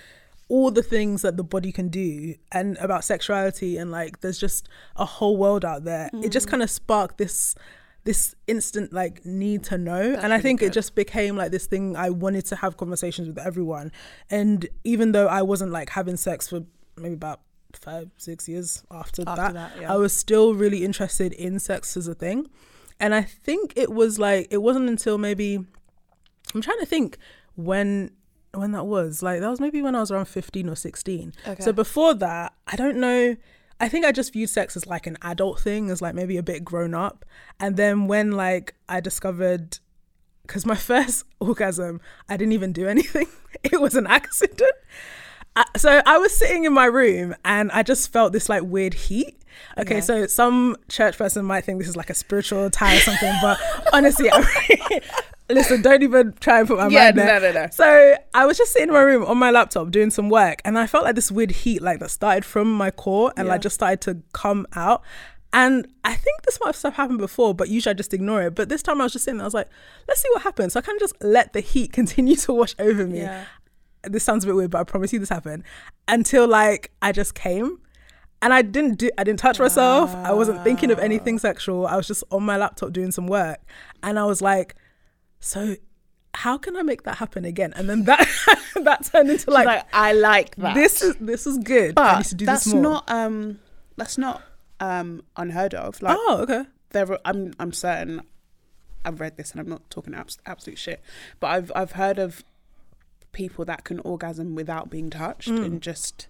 all 0.49 0.71
the 0.71 0.83
things 0.83 1.23
that 1.23 1.37
the 1.37 1.45
body 1.45 1.73
can 1.73 1.89
do 1.89 2.35
and 2.53 2.77
about 2.79 3.05
sexuality 3.05 3.77
and 3.77 3.91
like 3.91 4.21
there's 4.21 4.39
just 4.39 4.69
a 4.97 5.05
whole 5.05 5.37
world 5.37 5.65
out 5.65 5.85
there. 5.85 6.09
It 6.23 6.31
just 6.31 6.47
mm. 6.47 6.51
kind 6.51 6.63
of 6.63 6.71
sparked 6.71 7.19
this 7.19 7.55
this 8.05 8.37
instant 8.47 8.93
like 8.93 9.27
need 9.27 9.65
to 9.65 9.77
know. 9.77 10.15
And 10.23 10.33
i 10.33 10.41
think 10.41 10.63
it 10.63 10.73
just 10.73 10.95
became 10.95 11.37
like 11.37 11.51
this 11.51 11.67
thing 11.67 11.97
i 11.97 12.09
wanted 12.09 12.47
to 12.47 12.57
have 12.57 12.77
conversations 12.77 13.27
with 13.27 13.39
everyone. 13.39 13.91
And 14.31 14.69
even 14.85 15.13
though 15.13 15.27
i 15.27 15.43
wasn't 15.43 15.73
like 15.73 15.91
having 15.91 16.17
sex 16.17 16.49
for 16.49 16.65
maybe 16.97 17.15
about 17.15 17.41
five 17.75 18.09
six 18.17 18.49
years 18.49 18.85
after, 18.91 19.25
After 19.27 19.53
that, 19.53 19.55
that, 19.55 19.81
yeah. 19.81 19.93
i 19.93 19.97
was 19.97 20.13
still 20.13 20.55
really 20.55 20.85
interested 20.85 21.33
in 21.33 21.59
sex 21.59 21.97
as 21.97 22.07
a 22.07 22.15
thing. 22.15 22.49
And 23.01 23.15
i 23.15 23.23
think 23.23 23.73
it 23.75 23.93
was 23.93 24.21
like 24.21 24.47
it 24.51 24.59
wasn't 24.59 24.89
until 24.89 25.19
maybe 25.19 25.59
i'm 26.55 26.63
trying 26.63 26.79
to 26.79 26.87
think 26.87 27.19
when 27.57 28.13
when 28.57 28.73
that 28.73 28.85
was 28.87 29.23
like 29.23 29.41
that 29.41 29.51
was 29.51 29.61
maybe 29.61 29.83
when 29.83 29.95
i 29.95 30.01
was 30.01 30.11
around 30.11 30.27
15 30.27 30.69
or 30.69 30.75
16 30.75 31.33
so 31.63 31.73
before 31.73 32.15
that 32.15 32.53
i 32.67 32.77
don't 32.77 32.97
know 32.97 33.37
I 33.79 33.89
think 33.89 34.07
I 34.07 34.13
just 34.13 34.33
viewed 34.33 34.49
sex 34.49 34.77
as 34.77 34.87
like 34.87 35.07
an 35.07 35.19
adult 35.23 35.61
thing, 35.61 35.91
as 35.91 36.01
like 36.01 36.15
maybe 36.15 36.37
a 36.37 36.43
bit 36.43 36.65
grown 36.65 36.95
up. 36.95 37.25
And 37.61 37.77
then 37.77 38.07
when 38.07 38.33
like 38.33 38.75
I 38.89 39.01
discovered, 39.01 39.79
because 40.43 40.65
my 40.65 40.75
first 40.91 41.25
orgasm, 41.41 42.01
I 42.29 42.37
didn't 42.37 42.53
even 42.53 42.73
do 42.73 42.89
anything, 42.89 43.29
it 43.63 43.81
was 43.81 43.95
an 43.95 44.07
accident. 44.07 44.73
So 45.77 46.03
I 46.05 46.19
was 46.19 46.37
sitting 46.37 46.65
in 46.65 46.75
my 46.75 46.85
room 46.85 47.35
and 47.45 47.71
I 47.73 47.83
just 47.83 48.13
felt 48.13 48.33
this 48.33 48.49
like 48.49 48.63
weird 48.63 48.95
heat. 48.95 49.39
Okay, 49.79 50.01
so 50.01 50.27
some 50.27 50.77
church 50.89 51.17
person 51.19 51.45
might 51.45 51.65
think 51.65 51.79
this 51.79 51.89
is 51.89 51.97
like 51.97 52.11
a 52.11 52.15
spiritual 52.15 52.71
tie 52.71 52.97
or 52.97 53.01
something, 53.01 53.33
but 53.43 53.59
honestly, 53.93 54.31
I 54.33 55.01
listen, 55.51 55.83
don't 55.83 56.03
even 56.03 56.33
try 56.41 56.61
and 56.61 56.69
put 56.69 56.79
my 56.79 56.89
Yeah, 56.89 57.05
mind 57.05 57.19
there. 57.19 57.41
no, 57.41 57.53
no, 57.53 57.61
no. 57.65 57.69
So 57.71 58.17
I 58.35 58.47
was 58.47 58.57
just 58.59 58.73
sitting 58.73 58.89
in 58.89 58.95
my 58.95 59.01
room 59.03 59.25
on 59.25 59.39
my 59.39 59.51
laptop 59.51 59.91
doing 59.91 60.11
some 60.11 60.29
work, 60.29 60.61
and 60.65 60.79
I 60.79 60.87
felt 60.87 61.05
like 61.05 61.15
this 61.15 61.31
weird 61.31 61.51
heat, 61.51 61.83
like 61.83 62.01
that 62.01 62.11
started 62.11 62.45
from 62.45 62.73
my 62.73 62.91
core 62.91 63.33
and 63.37 63.49
like 63.49 63.61
just 63.63 63.75
started 63.75 64.01
to 64.03 64.23
come 64.33 64.67
out. 64.75 65.03
And 65.53 65.87
I 66.05 66.15
think 66.15 66.43
this 66.43 66.59
might 66.61 66.69
have 66.69 66.77
stuff 66.77 66.95
happened 66.97 67.19
before, 67.19 67.55
but 67.55 67.69
usually 67.71 67.93
I 67.93 67.95
just 67.95 68.13
ignore 68.13 68.43
it. 68.43 68.55
But 68.55 68.69
this 68.69 68.83
time 68.83 69.01
I 69.01 69.05
was 69.05 69.13
just 69.13 69.25
sitting 69.25 69.39
there, 69.39 69.45
I 69.45 69.47
was 69.47 69.55
like, 69.55 69.69
let's 70.07 70.21
see 70.21 70.29
what 70.35 70.43
happens. 70.43 70.75
So 70.75 70.81
I 70.81 70.83
kind 70.83 70.97
of 70.97 71.01
just 71.01 71.15
let 71.23 71.53
the 71.55 71.61
heat 71.61 71.93
continue 71.95 72.37
to 72.37 72.53
wash 72.53 72.75
over 72.79 73.07
me. 73.07 73.21
Yeah. 73.21 73.45
This 74.03 74.23
sounds 74.23 74.45
a 74.45 74.49
bit 74.49 74.55
weird, 74.57 74.71
but 74.71 74.81
I 74.81 74.85
promise 74.85 75.13
you 75.13 75.19
this 75.19 75.31
happened 75.31 75.65
until 76.09 76.47
like 76.47 76.91
I 77.01 77.13
just 77.13 77.35
came. 77.35 77.79
And 78.43 78.53
I 78.53 78.63
didn't 78.63 78.99
do 78.99 79.11
I 79.19 79.25
didn't 79.25 79.39
touch 79.41 79.59
myself. 79.59 80.15
I 80.15 80.33
wasn't 80.33 80.63
thinking 80.63 80.91
of 80.91 80.99
anything 80.99 81.39
sexual. 81.39 81.87
I 81.87 81.97
was 81.97 82.07
just 82.07 82.23
on 82.31 82.43
my 82.43 82.57
laptop 82.57 82.93
doing 82.93 83.11
some 83.11 83.27
work. 83.27 83.61
And 84.03 84.19
I 84.19 84.25
was 84.25 84.41
like, 84.43 84.75
so 85.41 85.77
how 86.35 86.59
can 86.59 86.77
I 86.77 86.83
make 86.83 87.05
that 87.05 87.17
happen 87.17 87.45
again? 87.47 87.73
And 87.77 87.89
then 87.89 88.05
that 88.05 88.29
that 88.83 89.05
turned 89.07 89.31
into 89.31 89.51
like, 89.51 89.67
like 89.67 89.85
I 89.93 90.13
like 90.13 90.55
that. 90.57 90.75
this 90.75 91.03
is 91.03 91.17
this 91.17 91.47
is 91.47 91.59
good. 91.59 91.95
I 91.99 92.19
need 92.19 92.19
but 92.19 92.25
to 92.27 92.35
do 92.35 92.47
that's 92.47 92.65
this 92.65 92.75
more. 92.75 92.83
not 92.83 93.05
um 93.11 93.59
that's 93.97 94.19
not 94.19 94.43
um 94.81 95.23
unheard 95.37 95.73
of. 95.75 96.01
Like 96.03 96.17
oh, 96.21 96.41
okay. 96.43 96.65
there 96.91 97.19
I'm 97.25 97.55
I'm 97.59 97.73
certain 97.73 98.21
I've 99.05 99.21
read 99.21 99.37
this 99.39 99.53
and 99.53 99.61
I'm 99.61 99.69
not 99.69 99.89
talking 99.89 100.15
abs- 100.15 100.39
absolute 100.45 100.79
shit, 100.79 101.01
but 101.41 101.47
I've 101.49 101.73
I've 101.75 101.93
heard 101.93 102.19
of 102.19 102.45
people 103.33 103.65
that 103.65 103.85
can 103.85 104.01
orgasm 104.01 104.55
without 104.55 104.91
being 104.91 105.11
touched 105.11 105.49
Mm. 105.49 105.65
and 105.65 105.81
just 105.83 106.29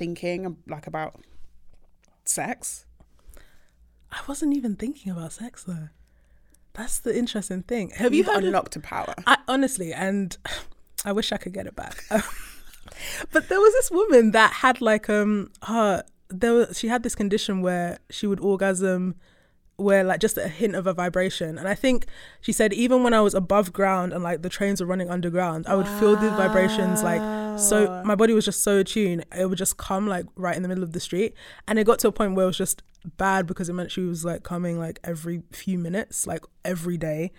thinking 0.00 0.56
like 0.66 0.86
about 0.86 1.20
sex. 2.24 2.86
I 4.10 4.20
wasn't 4.26 4.56
even 4.56 4.74
thinking 4.74 5.12
about 5.12 5.32
sex 5.34 5.62
though. 5.64 5.90
That's 6.72 6.98
the 7.00 7.16
interesting 7.16 7.62
thing. 7.64 7.90
Have 7.90 8.14
you 8.14 8.18
You've 8.18 8.26
heard 8.28 8.38
of- 8.38 8.44
unlocked 8.44 8.76
a 8.76 8.80
power. 8.80 9.14
I 9.26 9.36
honestly, 9.46 9.92
and 9.92 10.36
I 11.04 11.12
wish 11.12 11.32
I 11.32 11.36
could 11.36 11.52
get 11.52 11.66
it 11.66 11.76
back. 11.76 12.04
but 13.32 13.48
there 13.50 13.60
was 13.60 13.72
this 13.74 13.90
woman 13.90 14.30
that 14.30 14.52
had 14.54 14.80
like 14.80 15.10
um 15.10 15.50
her 15.64 16.02
there 16.28 16.54
was 16.54 16.78
she 16.78 16.88
had 16.88 17.02
this 17.02 17.14
condition 17.14 17.60
where 17.60 17.98
she 18.08 18.26
would 18.26 18.40
orgasm 18.40 19.16
where 19.80 20.04
like 20.04 20.20
just 20.20 20.38
a 20.38 20.48
hint 20.48 20.74
of 20.74 20.86
a 20.86 20.92
vibration. 20.92 21.58
And 21.58 21.66
i 21.66 21.74
think 21.74 22.06
she 22.40 22.52
said 22.52 22.72
even 22.72 23.02
when 23.02 23.14
i 23.14 23.20
was 23.20 23.34
above 23.34 23.72
ground 23.72 24.12
and 24.12 24.22
like 24.22 24.42
the 24.42 24.48
trains 24.48 24.80
were 24.80 24.86
running 24.86 25.10
underground 25.10 25.66
i 25.66 25.74
would 25.74 25.88
feel 25.88 26.16
the 26.16 26.30
vibrations 26.30 27.02
like 27.02 27.20
so 27.60 28.02
my 28.04 28.14
body 28.14 28.32
was 28.32 28.44
just 28.44 28.62
so 28.62 28.78
attuned. 28.78 29.24
It 29.36 29.48
would 29.48 29.58
just 29.58 29.76
come 29.76 30.06
like 30.06 30.26
right 30.36 30.56
in 30.56 30.62
the 30.62 30.68
middle 30.68 30.84
of 30.84 30.92
the 30.92 31.00
street. 31.00 31.34
And 31.68 31.78
it 31.78 31.84
got 31.84 31.98
to 32.00 32.08
a 32.08 32.12
point 32.12 32.34
where 32.34 32.44
it 32.44 32.46
was 32.46 32.58
just 32.58 32.82
bad 33.16 33.46
because 33.46 33.68
it 33.68 33.72
meant 33.72 33.90
she 33.90 34.02
was 34.02 34.24
like 34.24 34.42
coming 34.42 34.78
like 34.78 34.98
every 35.04 35.42
few 35.52 35.78
minutes 35.78 36.26
like 36.26 36.44
every 36.64 36.96
day 36.96 37.32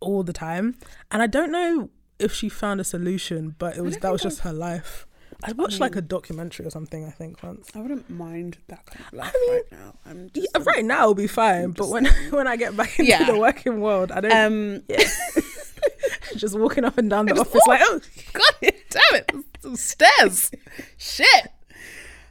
all 0.00 0.22
the 0.22 0.32
time. 0.32 0.76
And 1.10 1.22
i 1.22 1.26
don't 1.26 1.50
know 1.50 1.90
if 2.18 2.32
she 2.32 2.48
found 2.48 2.80
a 2.80 2.84
solution 2.84 3.54
but 3.58 3.76
it 3.76 3.82
was 3.82 3.98
that 3.98 4.10
was 4.10 4.22
just 4.22 4.40
her 4.40 4.52
life 4.52 5.06
i 5.44 5.52
watched 5.52 5.80
like 5.80 5.96
a 5.96 6.00
documentary 6.02 6.66
or 6.66 6.70
something 6.70 7.04
i 7.04 7.10
think 7.10 7.42
once 7.42 7.68
I 7.74 7.80
wouldn't 7.80 8.08
mind 8.08 8.58
that 8.68 8.84
kind 8.86 9.04
of 9.06 9.12
life 9.12 9.34
mean, 9.40 9.52
right 9.52 9.72
now. 9.72 9.94
I'm 10.06 10.30
just 10.34 10.48
yeah, 10.54 10.62
right 10.64 10.84
now 10.84 11.02
it'll 11.02 11.14
be 11.14 11.26
fine 11.26 11.72
but 11.72 11.88
when 11.88 12.06
when 12.30 12.46
i 12.46 12.56
get 12.56 12.76
back 12.76 12.98
into 12.98 13.10
Yeah. 13.10 13.24
the 13.24 13.38
working 13.38 13.80
world 13.80 14.10
i 14.12 14.20
don't 14.20 14.32
um 14.32 14.82
just 16.36 16.58
walking 16.58 16.84
up 16.84 16.98
and 16.98 17.08
down 17.10 17.26
the 17.26 17.38
office 17.38 17.66
like 17.66 17.80
oh 17.82 18.00
God 18.32 18.54
damn 18.90 19.20
it. 19.20 19.32
Some 19.60 19.76
stairs. 19.76 20.50
Shit. 20.96 21.48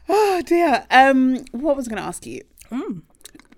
Oh 0.07 0.43
dear. 0.45 0.85
Um, 0.91 1.43
what 1.51 1.75
was 1.75 1.87
I 1.87 1.89
going 1.89 2.01
to 2.01 2.07
ask 2.07 2.27
you? 2.27 2.43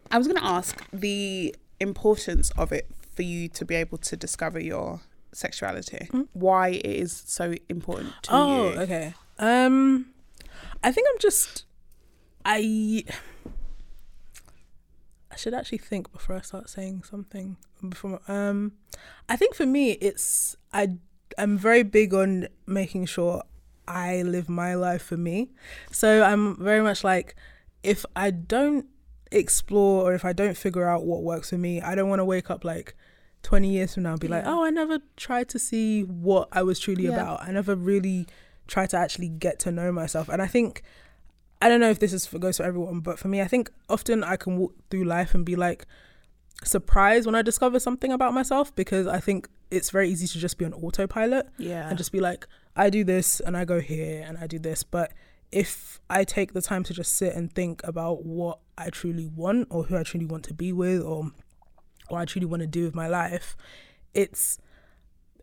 I 0.09 0.17
was 0.17 0.27
going 0.27 0.37
to 0.39 0.45
ask 0.45 0.81
the 0.93 1.53
importance 1.81 2.51
of 2.51 2.71
it 2.71 2.87
for 3.17 3.23
you 3.23 3.49
to 3.49 3.65
be 3.65 3.75
able 3.75 3.97
to 3.97 4.15
discover 4.15 4.57
your 4.57 5.01
sexuality. 5.33 6.07
Why 6.31 6.69
it 6.69 6.85
is 6.85 7.21
so 7.27 7.53
important 7.67 8.13
to 8.23 8.29
oh 8.31 8.69
you. 8.71 8.79
okay 8.79 9.13
um 9.39 10.07
i 10.83 10.91
think 10.91 11.07
i'm 11.11 11.19
just 11.19 11.65
i 12.45 13.03
i 15.31 15.35
should 15.35 15.53
actually 15.53 15.77
think 15.77 16.11
before 16.11 16.35
i 16.35 16.41
start 16.41 16.69
saying 16.69 17.03
something. 17.03 17.57
Before 17.87 18.19
um 18.27 18.71
i 19.29 19.35
think 19.35 19.53
for 19.53 19.65
me 19.65 19.91
it's 19.91 20.55
i 20.73 20.89
i'm 21.37 21.57
very 21.57 21.83
big 21.83 22.13
on 22.13 22.47
making 22.65 23.05
sure 23.05 23.43
i 23.87 24.23
live 24.23 24.49
my 24.49 24.73
life 24.73 25.03
for 25.03 25.17
me. 25.17 25.51
So 25.91 26.23
i'm 26.23 26.55
very 26.63 26.81
much 26.81 27.03
like 27.03 27.35
if 27.83 28.05
i 28.15 28.31
don't 28.31 28.87
explore 29.31 30.03
or 30.09 30.13
if 30.15 30.23
i 30.25 30.33
don't 30.33 30.57
figure 30.57 30.87
out 30.87 31.05
what 31.05 31.21
works 31.21 31.49
for 31.49 31.57
me 31.57 31.81
i 31.81 31.93
don't 31.95 32.07
want 32.09 32.19
to 32.19 32.25
wake 32.25 32.49
up 32.49 32.63
like 32.63 32.95
20 33.43 33.69
years 33.69 33.93
from 33.93 34.03
now 34.03 34.11
and 34.11 34.19
be 34.21 34.27
like 34.29 34.43
oh 34.47 34.63
i 34.63 34.69
never 34.69 34.99
tried 35.17 35.49
to 35.49 35.59
see 35.59 36.01
what 36.03 36.47
i 36.53 36.63
was 36.63 36.79
truly 36.79 37.03
Yeah. 37.03 37.11
about. 37.11 37.43
I 37.43 37.51
never 37.51 37.75
really 37.75 38.25
tried 38.67 38.89
to 38.89 38.97
actually 38.97 39.29
get 39.29 39.59
to 39.59 39.71
know 39.71 39.91
myself 39.91 40.29
and 40.29 40.41
i 40.41 40.47
think 40.47 40.83
I 41.59 41.69
don't 41.69 41.79
know 41.79 41.89
if 41.89 41.97
this 41.97 42.13
is 42.13 42.27
for 42.27 42.37
goes 42.37 42.57
for 42.57 42.63
everyone, 42.63 42.99
but 42.99 43.17
for 43.17 43.29
me, 43.29 43.41
I 43.41 43.47
think 43.47 43.71
often 43.89 44.23
I 44.23 44.35
can 44.35 44.57
walk 44.59 44.75
through 44.91 45.05
life 45.05 45.33
and 45.33 45.43
be 45.43 45.55
like 45.55 45.87
surprised 46.63 47.25
when 47.25 47.33
I 47.33 47.41
discover 47.41 47.79
something 47.79 48.11
about 48.11 48.31
myself 48.33 48.75
because 48.75 49.07
I 49.07 49.19
think 49.19 49.49
it's 49.71 49.89
very 49.89 50.07
easy 50.07 50.27
to 50.27 50.37
just 50.37 50.59
be 50.59 50.65
on 50.65 50.73
autopilot 50.73 51.47
Yeah. 51.57 51.89
and 51.89 51.97
just 51.97 52.11
be 52.11 52.19
like, 52.19 52.47
I 52.75 52.91
do 52.91 53.03
this 53.03 53.39
and 53.39 53.57
I 53.57 53.65
go 53.65 53.79
here 53.79 54.23
and 54.27 54.37
I 54.37 54.45
do 54.45 54.59
this. 54.59 54.83
But 54.83 55.13
if 55.51 55.99
I 56.11 56.23
take 56.23 56.53
the 56.53 56.61
time 56.61 56.83
to 56.83 56.93
just 56.93 57.15
sit 57.15 57.33
and 57.33 57.51
think 57.51 57.81
about 57.83 58.23
what 58.23 58.59
I 58.77 58.91
truly 58.91 59.25
want 59.25 59.67
or 59.71 59.85
who 59.85 59.97
I 59.97 60.03
truly 60.03 60.27
want 60.27 60.43
to 60.45 60.53
be 60.53 60.71
with 60.71 61.01
or 61.01 61.31
what 62.09 62.19
I 62.19 62.25
truly 62.25 62.45
want 62.45 62.61
to 62.61 62.67
do 62.67 62.83
with 62.85 62.93
my 62.93 63.07
life, 63.07 63.57
it's 64.13 64.59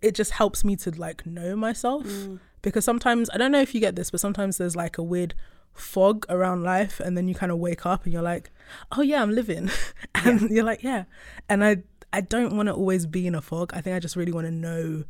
it 0.01 0.15
just 0.15 0.33
helps 0.33 0.63
me 0.65 0.77
to 0.77 0.91
like 0.93 1.27
know 1.27 1.57
myself 1.57 2.05
mm. 2.05 2.39
Because 2.65 2.85
sometimes 2.85 3.31
I 3.31 3.39
don't 3.39 3.53
know 3.53 3.61
if 3.61 3.75
you 3.75 3.81
get 3.81 3.95
this, 3.95 4.11
but 4.11 4.21
sometimes 4.21 4.59
there's 4.59 4.75
like 4.75 4.99
a 4.99 5.03
weird 5.03 5.35
fog 5.73 6.25
around 6.29 6.63
life 6.63 7.01
and 7.01 7.17
then 7.17 7.29
you 7.29 7.35
kind 7.35 7.51
of 7.53 7.59
wake 7.59 7.85
up 7.87 8.05
and 8.05 8.13
you're 8.13 8.23
like, 8.23 8.51
"Oh 8.93 9.03
yeah, 9.03 9.23
I'm 9.23 9.31
living." 9.31 9.71
and 10.15 10.51
you're 10.51 10.65
like, 10.65 10.83
"Yeah." 10.83 11.05
And 11.49 11.65
I 11.65 11.83
I 12.13 12.21
don't 12.21 12.57
want 12.57 12.69
to 12.69 12.75
always 12.75 13.07
be 13.07 13.27
in 13.27 13.35
a 13.35 13.43
fog. 13.43 13.73
I 13.75 13.81
think 13.81 13.95
I 13.97 14.01
just 14.01 14.17
really 14.17 14.33
want 14.33 14.47
to 14.47 14.53
know 14.53 15.05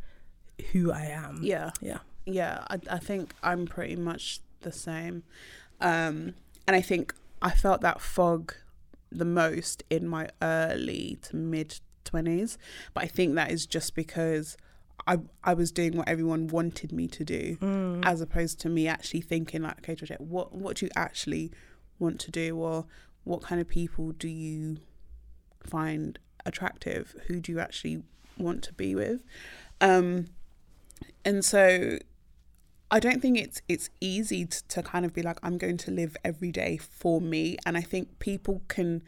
who 0.72 0.92
I 0.92 1.06
am. 1.06 1.40
Yeah. 1.42 1.70
Yeah. 1.80 1.98
yeah 2.26 2.64
I, 2.70 2.78
I 2.90 2.98
think 2.98 3.34
i'm 3.42 3.66
pretty 3.66 3.96
much 3.96 4.40
the 4.62 4.72
same 4.72 5.24
um 5.80 6.34
and 6.66 6.74
i 6.74 6.80
think 6.80 7.14
i 7.42 7.50
felt 7.50 7.80
that 7.82 8.00
fog 8.00 8.54
the 9.12 9.24
most 9.24 9.82
in 9.90 10.08
my 10.08 10.28
early 10.40 11.18
to 11.22 11.36
mid 11.36 11.80
20s 12.04 12.56
but 12.94 13.04
i 13.04 13.06
think 13.06 13.34
that 13.34 13.50
is 13.50 13.66
just 13.66 13.94
because 13.94 14.56
i 15.06 15.18
i 15.42 15.52
was 15.54 15.70
doing 15.72 15.96
what 15.96 16.08
everyone 16.08 16.46
wanted 16.48 16.92
me 16.92 17.06
to 17.06 17.24
do 17.24 17.56
as 18.04 18.20
opposed 18.20 18.58
to 18.60 18.68
me 18.68 18.86
actually 18.88 19.20
thinking 19.20 19.62
like 19.62 19.78
okay 19.78 19.94
Georgette, 19.94 20.20
what 20.20 20.54
what 20.54 20.76
do 20.76 20.86
you 20.86 20.90
actually 20.96 21.50
want 21.98 22.18
to 22.20 22.30
do? 22.30 22.56
Or 22.56 22.86
what 23.24 23.42
kind 23.42 23.60
of 23.60 23.68
people 23.68 24.12
do 24.12 24.28
you 24.28 24.78
find 25.64 26.18
attractive? 26.44 27.14
Who 27.26 27.40
do 27.40 27.52
you 27.52 27.60
actually 27.60 28.02
want 28.36 28.62
to 28.64 28.72
be 28.72 28.94
with? 28.94 29.24
Um 29.80 30.26
and 31.24 31.44
so 31.44 31.98
I 32.90 33.00
don't 33.00 33.20
think 33.20 33.38
it's 33.38 33.62
it's 33.68 33.90
easy 34.00 34.44
t- 34.46 34.58
to 34.68 34.82
kind 34.82 35.04
of 35.04 35.12
be 35.12 35.22
like 35.22 35.38
I'm 35.42 35.58
going 35.58 35.78
to 35.78 35.90
live 35.90 36.16
every 36.24 36.52
day 36.52 36.76
for 36.76 37.20
me. 37.20 37.56
And 37.64 37.76
I 37.76 37.80
think 37.80 38.18
people 38.18 38.62
can 38.68 39.02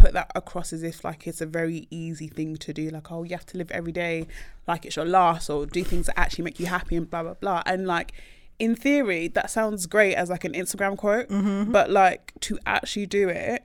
put 0.00 0.12
that 0.14 0.30
across 0.34 0.72
as 0.72 0.82
if 0.82 1.04
like 1.04 1.26
it's 1.26 1.40
a 1.40 1.46
very 1.46 1.86
easy 1.90 2.26
thing 2.28 2.56
to 2.56 2.72
do 2.72 2.88
like 2.90 3.10
oh 3.12 3.22
you 3.22 3.30
have 3.38 3.46
to 3.46 3.58
live 3.58 3.70
every 3.70 3.92
day 3.92 4.26
like 4.66 4.84
it's 4.86 4.96
your 4.96 5.04
last 5.04 5.48
or 5.50 5.66
do 5.66 5.82
things 5.84 6.06
that 6.06 6.18
actually 6.18 6.44
make 6.44 6.58
you 6.58 6.66
happy 6.66 6.96
and 6.96 7.10
blah 7.10 7.22
blah 7.22 7.34
blah 7.34 7.62
and 7.66 7.86
like 7.86 8.12
in 8.58 8.74
theory 8.74 9.28
that 9.28 9.50
sounds 9.50 9.86
great 9.86 10.14
as 10.14 10.28
like 10.30 10.44
an 10.44 10.52
instagram 10.52 10.96
quote 10.96 11.28
Mm-hmm. 11.28 11.70
but 11.72 11.90
like 11.90 12.32
to 12.40 12.58
actually 12.66 13.06
do 13.06 13.28
it 13.28 13.62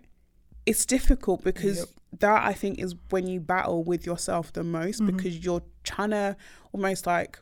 it's 0.65 0.85
difficult 0.85 1.43
because 1.43 1.77
Yep. 1.79 1.87
that 2.19 2.43
i 2.43 2.53
think 2.53 2.79
is 2.79 2.95
when 3.09 3.27
you 3.27 3.39
battle 3.39 3.83
with 3.83 4.05
yourself 4.05 4.51
the 4.53 4.63
most 4.63 5.01
Mm-hmm. 5.01 5.15
because 5.15 5.39
you're 5.45 5.63
trying 5.83 6.11
to 6.11 6.35
almost 6.73 7.05
like 7.07 7.39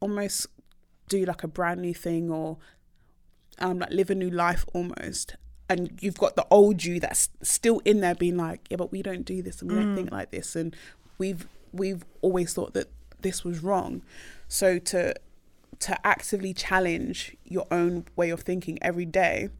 almost 0.00 0.46
do 1.08 1.24
like 1.24 1.42
a 1.42 1.48
brand 1.48 1.80
new 1.80 1.94
thing 1.94 2.30
or 2.30 2.58
um 3.58 3.78
like 3.78 3.90
live 3.90 4.10
a 4.10 4.14
new 4.14 4.30
life 4.30 4.64
almost 4.74 5.36
and 5.68 5.98
you've 6.00 6.18
got 6.18 6.36
the 6.36 6.46
old 6.50 6.84
you 6.84 7.00
that's 7.00 7.28
still 7.42 7.80
in 7.84 8.00
there 8.00 8.14
being 8.14 8.36
like 8.36 8.60
yeah 8.70 8.76
but 8.76 8.92
we 8.92 9.02
don't 9.02 9.24
do 9.24 9.42
this 9.42 9.60
and 9.60 9.70
we 9.70 9.76
don't 9.76 9.92
mm. 9.92 9.96
think 9.96 10.12
like 10.12 10.30
this 10.30 10.54
and 10.54 10.76
we've 11.18 11.46
we've 11.72 12.04
always 12.22 12.54
thought 12.54 12.74
that 12.74 12.88
this 13.20 13.44
was 13.44 13.62
wrong. 13.62 14.02
So 14.48 14.78
to 14.78 15.14
to 15.78 16.06
actively 16.06 16.54
challenge 16.54 17.36
your 17.44 17.66
own 17.70 18.06
way 18.16 18.30
of 18.30 18.40
thinking 18.40 18.78
every 18.80 19.04
day 19.04 19.50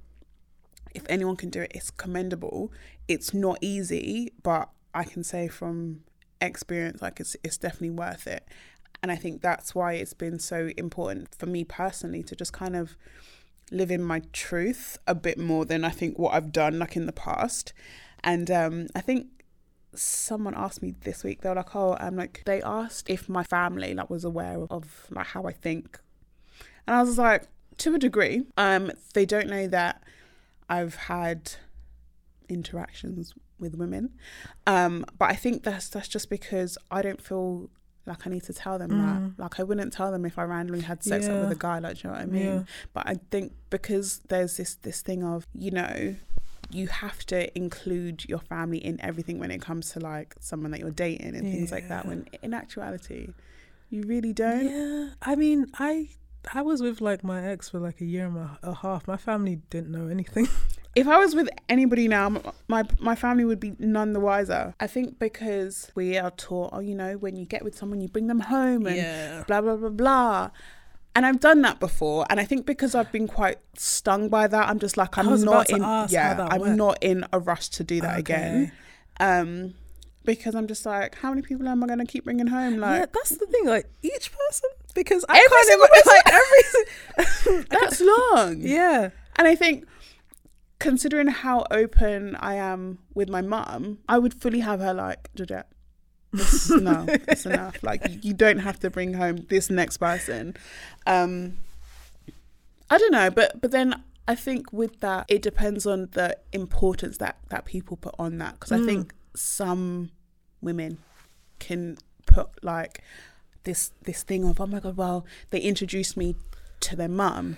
if 0.95 1.05
anyone 1.11 1.37
can 1.37 1.51
do 1.51 1.61
it 1.61 1.73
it's 1.75 1.91
commendable. 1.91 2.73
It's 3.09 3.35
not 3.35 3.59
easy 3.61 4.33
but 4.43 4.69
i 4.95 5.05
can 5.05 5.23
say 5.23 5.47
from 5.47 6.01
experience 6.41 7.03
like 7.03 7.21
it's 7.21 7.37
it's 7.45 7.59
definitely 7.59 7.91
worth 7.91 8.27
it. 8.27 8.47
And 9.03 9.13
i 9.13 9.17
think 9.17 9.43
that's 9.43 9.75
why 9.75 9.95
it's 9.95 10.15
been 10.15 10.39
so 10.39 10.71
important 10.77 11.35
for 11.35 11.47
me 11.47 11.65
personally 11.65 12.23
to 12.25 12.37
just 12.37 12.53
kind 12.53 12.77
of 12.77 12.97
live 13.71 13.91
in 13.91 14.03
my 14.03 14.23
truth 14.33 14.99
a 15.07 15.15
bit 15.15 15.39
more 15.39 15.65
than 15.65 15.85
i 15.85 15.91
think 15.91 16.19
what 16.19 16.35
i've 16.35 16.53
done 16.53 16.79
like 16.79 16.97
in 16.97 17.07
the 17.07 17.13
past. 17.13 17.73
And 18.23 18.51
um 18.51 18.87
i 18.95 19.01
think 19.01 19.29
someone 19.95 20.55
asked 20.55 20.83
me 20.83 20.95
this 21.01 21.25
week 21.25 21.41
they 21.41 21.49
were 21.49 21.55
like 21.55 21.75
oh 21.75 21.97
i'm 21.99 22.17
like 22.17 22.43
they 22.45 22.61
asked 22.63 23.09
if 23.09 23.29
my 23.29 23.43
family 23.43 23.95
like 23.95 24.11
was 24.11 24.25
aware 24.25 24.59
of 24.71 25.07
like 25.11 25.27
how 25.29 25.45
i 25.45 25.53
think. 25.53 26.01
And 26.87 26.97
i 26.97 27.03
was 27.03 27.19
like 27.19 27.49
to 27.79 27.95
a 27.95 27.99
degree. 27.99 28.43
Um 28.57 28.93
they 29.15 29.27
don't 29.27 29.49
know 29.49 29.67
that 29.69 30.03
i've 30.69 30.95
had 30.95 31.53
interactions 32.49 33.35
with 33.59 33.75
women. 33.75 34.13
Um 34.67 35.05
but 35.19 35.31
i 35.31 35.35
think 35.35 35.63
that's 35.63 35.89
that's 35.89 36.09
just 36.09 36.31
because 36.31 36.79
i 36.91 37.03
don't 37.03 37.21
feel 37.23 37.71
like 38.07 38.27
i 38.27 38.31
need 38.31 38.43
to 38.45 38.53
tell 38.53 38.79
them 38.79 38.91
that. 38.91 39.21
Mm. 39.21 39.39
Like 39.39 39.59
i 39.61 39.63
wouldn't 39.63 39.93
tell 39.93 40.11
them 40.13 40.25
if 40.25 40.39
i 40.39 40.45
randomly 40.45 40.83
had 40.83 41.03
sex 41.03 41.27
up 41.29 41.41
with 41.43 41.53
a 41.53 41.57
guy 41.57 41.79
like 41.79 41.97
do 41.97 42.03
you 42.05 42.11
know 42.11 42.17
what 42.17 42.23
i 42.23 42.27
mean? 42.27 42.43
Yeah. 42.45 42.63
but 42.95 43.07
i 43.07 43.17
think 43.31 43.53
because 43.71 44.21
there's 44.29 44.57
this 44.57 44.75
this 44.77 45.03
thing 45.03 45.25
of 45.25 45.47
you 45.55 45.71
know 45.71 46.15
you 46.71 46.89
have 46.89 47.25
to 47.27 47.57
include 47.57 48.25
your 48.29 48.41
family 48.41 48.79
in 48.79 49.01
everything 49.01 49.39
when 49.39 49.51
it 49.51 49.61
comes 49.61 49.91
to 49.93 50.01
like 50.01 50.35
someone 50.41 50.71
that 50.73 50.81
you're 50.81 50.91
dating 50.91 51.35
and 51.35 51.43
things 51.43 51.71
like 51.71 51.89
that 51.89 52.07
when 52.07 52.27
in 52.43 52.55
actuality 52.55 53.29
you 53.91 54.03
really 54.03 54.33
don't. 54.33 54.69
Yeah, 54.69 55.11
I 55.23 55.37
mean, 55.37 55.67
I 55.79 56.09
I 56.53 56.63
was 56.63 56.83
with 56.83 57.01
like 57.01 57.25
my 57.25 57.45
ex 57.47 57.69
for 57.69 57.79
like 57.79 58.01
a 58.01 58.05
year 58.05 58.27
and 58.27 58.49
a 58.63 58.75
half. 58.75 59.07
My 59.07 59.17
family 59.17 59.61
didn't 59.71 59.91
know 59.91 60.09
anything. 60.09 60.49
if 60.97 61.07
I 61.07 61.19
was 61.19 61.35
with 61.35 61.49
anybody 61.69 62.09
now, 62.09 62.41
my 62.69 62.83
my 62.99 63.15
family 63.15 63.45
would 63.45 63.61
be 63.61 63.75
none 63.79 64.13
the 64.15 64.21
wiser. 64.21 64.75
I 64.81 64.87
think 64.89 65.19
because 65.21 65.93
we 65.95 66.17
are 66.19 66.31
taught, 66.33 66.71
oh, 66.73 66.81
you 66.81 66.95
know, 66.97 67.13
when 67.19 67.37
you 67.37 67.45
get 67.47 67.63
with 67.65 67.77
someone, 67.79 68.01
you 68.01 68.09
bring 68.09 68.27
them 68.27 68.41
home 68.41 68.87
and 68.87 68.97
Yeah. 68.97 69.45
blah 69.47 69.61
blah 69.61 69.77
blah 69.77 69.91
blah. 69.91 70.51
And 71.15 71.25
I've 71.25 71.41
done 71.41 71.63
that 71.63 71.81
before, 71.81 72.27
and 72.29 72.39
I 72.39 72.45
think 72.45 72.67
because 72.67 72.95
I've 72.95 73.11
been 73.11 73.27
quite 73.27 73.59
stung 73.75 74.29
by 74.29 74.47
that, 74.49 74.69
I'm 74.69 74.79
just 74.79 74.97
like 74.99 75.17
I'm 75.17 75.41
not 75.45 75.71
in. 75.71 75.81
yeah, 76.11 76.47
I'm 76.51 76.61
went. 76.61 76.77
not 76.77 76.99
in 77.03 77.25
a 77.33 77.39
rush 77.39 77.69
to 77.71 77.85
do 77.85 78.01
that 78.03 78.19
again. 78.19 78.73
Um, 79.19 79.75
because 80.25 80.55
I'm 80.55 80.67
just 80.67 80.85
like, 80.85 81.15
how 81.15 81.31
many 81.31 81.41
people 81.41 81.67
am 81.69 81.83
I 81.83 81.87
going 81.87 82.01
to 82.01 82.05
keep 82.05 82.25
bringing 82.25 82.49
home? 82.49 82.77
Like, 82.79 82.99
yeah, 83.01 83.07
that's 83.15 83.31
the 83.31 83.47
thing. 83.47 83.65
Like 83.65 83.87
each 84.03 84.31
person, 84.31 84.69
because 84.95 85.25
I 85.29 85.39
every 85.39 85.49
can't 85.49 85.67
single 85.67 85.89
like 86.13 86.27
every. 87.47 87.65
that's 87.71 88.01
long. 88.01 88.57
yeah, 88.61 89.11
And 89.37 89.49
I 89.49 89.55
think, 89.55 89.87
considering 90.79 91.29
how 91.29 91.67
open 91.71 92.37
I 92.37 92.55
am 92.55 92.99
with 93.15 93.29
my 93.29 93.43
mum, 93.43 93.99
I 94.09 94.19
would 94.19 94.35
fully 94.35 94.61
have 94.61 94.81
her 94.81 94.95
like, 94.95 95.31
Georgette, 95.35 95.69
this, 96.33 96.71
no, 96.71 97.07
it's 97.09 97.47
enough. 97.47 97.83
Like, 97.83 98.25
you 98.25 98.35
don't 98.35 98.59
have 98.59 98.79
to 98.81 98.91
bring 98.91 99.15
home 99.15 99.47
this 99.49 99.71
next 99.71 99.99
person. 99.99 100.57
Um, 101.07 101.59
I 102.91 102.99
don't 102.99 103.13
know, 103.13 103.31
but 103.31 103.61
but 103.61 103.71
then 103.71 104.03
I 104.29 104.35
think 104.35 104.73
with 104.73 105.01
that, 105.01 105.27
it 105.29 105.43
depends 105.43 105.87
on 105.87 106.09
the 106.13 106.37
importance 106.53 107.19
that 107.19 107.39
that 107.49 107.65
people 107.65 107.97
put 107.97 108.15
on 108.19 108.39
that. 108.39 108.55
Because 108.55 108.73
I 108.73 108.85
think 108.85 109.15
some 109.35 110.11
women 110.61 110.99
can 111.59 111.99
put 112.27 112.49
like 112.63 113.03
this 113.65 113.93
this 114.03 114.23
thing 114.23 114.45
of, 114.45 114.61
oh 114.61 114.67
my 114.67 114.81
god, 114.81 114.97
well, 114.97 115.27
they 115.51 115.61
introduced 115.61 116.17
me 116.17 116.37
to 116.81 116.97
their 116.97 117.09
mum, 117.09 117.57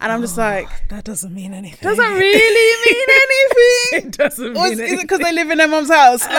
and 0.00 0.12
I'm 0.12 0.20
just 0.20 0.36
like. 0.36 0.68
that 0.88 1.04
doesn't 1.04 1.34
mean 1.34 1.54
anything. 1.54 1.80
Doesn't 1.82 2.12
really 2.12 2.92
mean 2.92 3.08
anything? 3.10 4.08
It 4.08 4.18
doesn't 4.18 4.56
Or 4.56 4.64
mean 4.64 4.72
is, 4.74 4.80
is 4.80 4.92
it 4.92 5.02
because 5.02 5.20
they 5.20 5.32
live 5.32 5.50
in 5.50 5.58
their 5.58 5.68
mom's 5.68 5.90
house? 5.90 6.26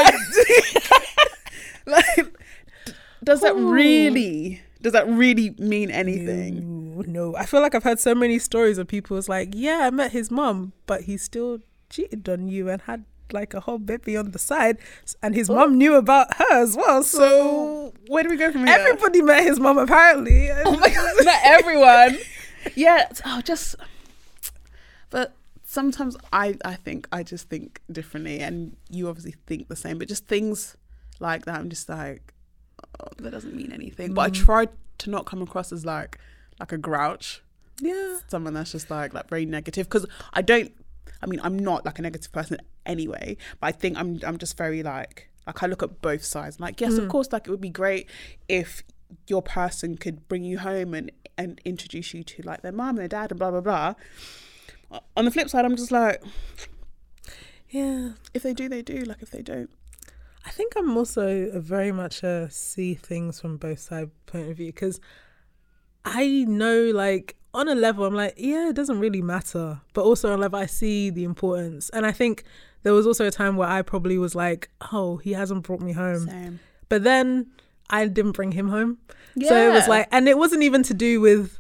Like, 1.86 2.16
like, 2.18 2.36
does 3.24 3.42
that 3.42 3.56
really? 3.56 4.62
Does 4.82 4.94
that 4.94 5.08
really 5.08 5.56
mean 5.58 5.90
anything? 5.90 6.96
Ooh, 7.00 7.04
no, 7.10 7.36
I 7.36 7.46
feel 7.46 7.62
like 7.62 7.74
I've 7.74 7.84
heard 7.84 8.00
so 8.00 8.14
many 8.14 8.40
stories 8.40 8.78
of 8.78 8.88
people 8.88 9.16
who's 9.16 9.30
like, 9.30 9.50
yeah, 9.54 9.80
I 9.84 9.90
met 9.90 10.12
his 10.12 10.30
mum, 10.30 10.74
but 10.86 11.04
he 11.04 11.18
still 11.18 11.60
cheated 11.90 12.28
on 12.28 12.48
you 12.50 12.70
and 12.70 12.82
had 12.82 13.06
like 13.32 13.54
a 13.54 13.62
whole 13.62 13.78
baby 13.80 14.16
on 14.16 14.32
the 14.32 14.40
side, 14.40 14.78
and 15.24 15.34
his 15.34 15.50
mum 15.50 15.72
oh. 15.72 15.76
knew 15.76 15.96
about 15.96 16.34
her 16.36 16.62
as 16.62 16.76
well. 16.76 17.04
So, 17.04 17.20
So 17.20 17.94
where 18.08 18.24
do 18.24 18.30
we 18.30 18.38
go 18.38 18.52
from 18.52 18.68
here? 18.68 18.76
everybody 18.78 19.22
met 19.22 19.44
his 19.44 19.60
mum 19.60 19.78
apparently. 19.78 20.50
Oh 20.52 20.78
my 20.78 20.90
god, 20.90 21.26
not 21.26 21.40
everyone. 21.44 22.18
Yeah. 22.76 23.10
Oh, 23.26 23.42
just. 23.42 23.76
But 25.10 25.34
sometimes 25.64 26.18
I 26.34 26.58
I 26.66 26.76
think 26.76 27.08
I 27.12 27.24
just 27.24 27.50
think 27.50 27.82
differently, 27.92 28.40
and 28.40 28.76
you 28.90 29.08
obviously 29.08 29.36
think 29.46 29.68
the 29.68 29.76
same. 29.76 29.98
But 29.98 30.08
just 30.08 30.28
things 30.28 30.76
like 31.20 31.46
that, 31.46 31.60
I'm 31.60 31.70
just 31.70 31.90
like, 31.90 32.34
oh, 33.00 33.08
that 33.18 33.32
doesn't 33.32 33.56
mean 33.56 33.72
anything. 33.72 34.14
But 34.14 34.22
I 34.22 34.30
mm. 34.30 34.46
try 34.46 34.68
to 35.00 35.10
not 35.10 35.26
come 35.26 35.42
across 35.42 35.72
as 35.72 35.86
like 35.86 36.20
like 36.60 36.72
a 36.72 36.78
grouch. 36.78 37.42
yeah, 37.80 38.18
someone 38.28 38.54
that's 38.54 38.72
just 38.72 38.90
like 38.90 39.14
like 39.14 39.30
very 39.30 39.46
negative 39.46 39.88
because 39.88 40.06
I 40.34 40.42
don't 40.42 40.72
I 41.22 41.28
mean 41.28 41.40
I'm 41.44 41.58
not 41.58 41.86
like 41.86 42.00
a 42.00 42.02
negative 42.02 42.32
person 42.32 42.58
anyway 42.86 43.38
but 43.60 43.68
I 43.68 43.72
think 43.72 43.98
I'm 43.98 44.20
I'm 44.26 44.38
just 44.38 44.58
very 44.58 44.82
like 44.82 45.30
like 45.46 45.62
I 45.62 45.68
look 45.68 45.84
at 45.84 46.02
both 46.02 46.24
sides 46.24 46.60
like 46.60 46.82
yes 46.82 46.98
of 46.98 47.06
mm. 47.06 47.10
course 47.10 47.32
like 47.32 47.48
it 47.48 47.52
would 47.52 47.62
be 47.62 47.70
great 47.70 48.10
if 48.48 48.84
your 49.28 49.42
person 49.42 49.98
could 49.98 50.28
bring 50.28 50.44
you 50.44 50.60
home 50.60 50.94
and 50.94 51.12
and 51.38 51.62
introduce 51.66 52.14
you 52.14 52.24
to 52.24 52.42
like 52.44 52.62
their 52.62 52.72
mom 52.72 52.90
and 52.90 53.00
their 53.00 53.08
dad 53.08 53.32
and 53.32 53.40
blah 53.40 53.52
blah 53.52 53.62
blah. 53.62 53.94
On 55.16 55.26
the 55.26 55.32
flip 55.32 55.50
side 55.50 55.66
I'm 55.66 55.76
just 55.76 55.92
like 55.92 56.24
yeah. 57.70 58.12
if 58.34 58.44
they 58.44 58.54
do 58.54 58.70
they 58.70 58.82
do. 58.82 59.04
Like 59.04 59.22
if 59.22 59.32
they 59.32 59.42
don't. 59.42 59.70
I 60.46 60.50
think 60.50 60.74
I'm 60.78 60.96
also 60.96 61.50
a 61.50 61.60
very 61.60 61.92
much 61.92 62.24
a 62.24 62.50
see 62.50 62.94
things 62.94 63.42
from 63.42 63.58
both 63.58 63.80
side 63.80 64.12
point 64.26 64.50
of 64.50 64.58
view 64.58 64.68
because 64.68 65.02
I 66.06 66.46
know 66.48 66.92
like 66.94 67.36
on 67.54 67.68
a 67.68 67.76
level 67.76 68.06
I'm 68.06 68.14
like 68.14 68.36
yeah 68.38 68.70
it 68.70 68.76
doesn't 68.76 69.00
really 69.00 69.22
matter. 69.22 69.82
But 69.94 70.04
also 70.04 70.32
on 70.32 70.40
a 70.40 70.42
level 70.42 70.60
I 70.60 70.66
see 70.66 71.10
the 71.10 71.24
importance. 71.24 71.90
And 71.90 72.06
I 72.06 72.12
think 72.12 72.44
there 72.84 72.94
was 72.94 73.06
also 73.06 73.28
a 73.28 73.32
time 73.32 73.58
where 73.58 73.68
I 73.68 73.82
probably 73.82 74.18
was 74.18 74.36
like 74.36 74.70
oh 74.94 75.18
he 75.18 75.34
hasn't 75.34 75.64
brought 75.64 75.82
me 75.82 75.92
home. 75.92 76.28
Same. 76.28 76.60
But 76.90 77.04
then 77.04 77.48
I 77.90 78.08
didn't 78.08 78.34
bring 78.34 78.52
him 78.54 78.70
home. 78.70 78.98
So 79.42 79.56
it 79.70 79.74
was 79.74 79.88
like 79.88 80.08
and 80.12 80.28
it 80.28 80.38
wasn't 80.38 80.64
even 80.64 80.84
to 80.84 80.94
do 80.94 81.22
with 81.22 81.60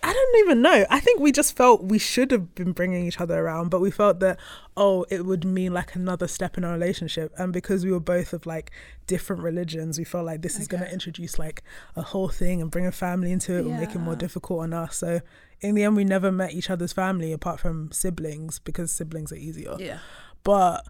I 0.00 0.12
don't 0.12 0.38
even 0.44 0.62
know. 0.62 0.86
I 0.88 1.00
think 1.00 1.18
we 1.18 1.32
just 1.32 1.56
felt 1.56 1.82
we 1.82 1.98
should 1.98 2.30
have 2.30 2.54
been 2.54 2.70
bringing 2.70 3.04
each 3.06 3.20
other 3.20 3.44
around, 3.44 3.70
but 3.70 3.80
we 3.80 3.90
felt 3.90 4.20
that 4.20 4.38
oh, 4.76 5.04
it 5.10 5.26
would 5.26 5.44
mean 5.44 5.74
like 5.74 5.96
another 5.96 6.28
step 6.28 6.56
in 6.56 6.64
our 6.64 6.72
relationship, 6.72 7.32
and 7.36 7.52
because 7.52 7.84
we 7.84 7.90
were 7.90 7.98
both 8.00 8.32
of 8.32 8.46
like 8.46 8.70
different 9.08 9.42
religions, 9.42 9.98
we 9.98 10.04
felt 10.04 10.24
like 10.24 10.42
this 10.42 10.58
is 10.60 10.68
going 10.68 10.84
to 10.84 10.92
introduce 10.92 11.38
like 11.38 11.64
a 11.96 12.02
whole 12.02 12.28
thing 12.28 12.62
and 12.62 12.70
bring 12.70 12.86
a 12.86 12.92
family 12.92 13.32
into 13.32 13.54
it, 13.56 13.66
and 13.66 13.80
make 13.80 13.94
it 13.94 13.98
more 13.98 14.14
difficult 14.14 14.60
on 14.60 14.72
us. 14.72 14.96
So 14.98 15.20
in 15.60 15.74
the 15.74 15.82
end, 15.82 15.96
we 15.96 16.04
never 16.04 16.30
met 16.30 16.52
each 16.52 16.70
other's 16.70 16.92
family 16.92 17.32
apart 17.32 17.58
from 17.58 17.90
siblings 17.90 18.60
because 18.60 18.92
siblings 18.92 19.32
are 19.32 19.36
easier. 19.36 19.74
yeah. 19.80 19.98
But 20.44 20.86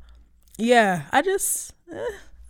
yeah, 0.59 1.07
I 1.11 1.23
just 1.23 1.73
eh, 1.91 2.05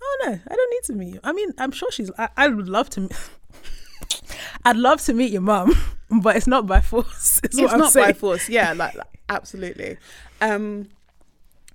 I 0.08 0.16
don't. 0.24 0.40
I 0.50 0.54
don't 0.54 0.70
need 0.70 0.82
to 0.84 0.92
meet 0.94 1.14
you. 1.14 1.20
I 1.24 1.32
mean, 1.32 1.52
I'm 1.58 1.70
sure 1.72 1.90
she's. 1.90 2.10
I, 2.18 2.28
I 2.36 2.48
would 2.48 2.68
love 2.68 2.90
to. 2.90 3.08
I'd 4.64 4.76
love 4.76 5.00
to 5.02 5.12
meet 5.14 5.30
your 5.32 5.42
mum, 5.42 5.72
but 6.22 6.36
it's 6.36 6.46
not 6.46 6.66
by 6.66 6.80
force. 6.80 7.40
It's 7.44 7.56
not 7.56 7.92
saying. 7.92 8.06
by 8.08 8.12
force 8.12 8.48
yeah 8.48 8.72
like, 8.76 8.94
like, 8.94 9.06
absolutely 9.28 9.96
um 10.40 10.88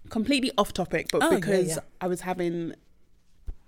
completely 0.10 0.52
off 0.58 0.74
topic 0.74 1.08
but 1.12 1.22
Oh, 1.24 1.32
yeah, 1.32 1.36
because 1.38 1.68
yeah. 1.70 1.80
i 2.02 2.08
was 2.08 2.22
having 2.22 2.74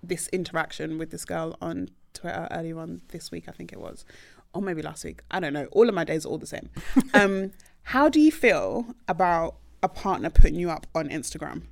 this 0.04 0.28
interaction 0.30 0.98
with 0.98 1.12
this 1.12 1.26
girl 1.26 1.56
on 1.62 1.90
twitter 2.14 2.48
earlier 2.52 2.80
on 2.80 3.02
this 3.10 3.32
week 3.32 3.46
i 3.48 3.52
think 3.52 3.72
it 3.72 3.80
was 3.80 4.06
or 4.54 4.62
maybe 4.62 4.82
last 4.82 5.04
week 5.04 5.22
i 5.32 5.40
don't 5.40 5.54
know 5.54 5.66
all 5.72 5.88
of 5.90 5.96
my 5.96 6.04
days 6.04 6.26
are 6.26 6.30
all 6.30 6.38
the 6.38 6.46
same 6.48 6.70
um 7.14 7.52
how 7.84 8.10
do 8.10 8.20
you 8.20 8.32
feel 8.32 8.86
about 9.08 9.56
a 9.84 9.90
partner 9.90 10.30
putting 10.30 10.56
you 10.56 10.70
up 10.70 10.88
on 10.96 11.10
instagram 11.10 11.64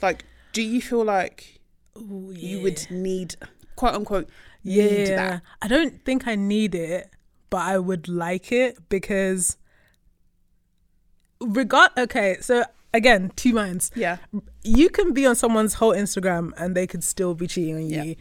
like 0.00 0.24
Do 0.52 0.62
you 0.62 0.80
feel 0.80 1.04
like 1.04 1.60
Ooh, 1.96 2.32
you 2.34 2.62
would 2.62 2.90
need 2.90 3.36
quote 3.76 3.94
unquote 3.94 4.28
yeah. 4.62 5.40
I 5.60 5.68
don't 5.68 6.04
think 6.04 6.26
I 6.26 6.36
need 6.36 6.74
it, 6.74 7.10
but 7.50 7.62
I 7.62 7.78
would 7.78 8.08
like 8.08 8.52
it 8.52 8.88
because 8.88 9.56
regard 11.40 11.90
okay, 11.98 12.36
so 12.40 12.64
again, 12.94 13.32
two 13.36 13.52
minds. 13.52 13.90
Yeah. 13.94 14.18
You 14.62 14.88
can 14.88 15.12
be 15.12 15.26
on 15.26 15.34
someone's 15.34 15.74
whole 15.74 15.92
Instagram 15.92 16.52
and 16.56 16.76
they 16.76 16.86
could 16.86 17.04
still 17.04 17.34
be 17.34 17.46
cheating 17.46 17.76
on 17.76 17.90
you. 17.90 18.16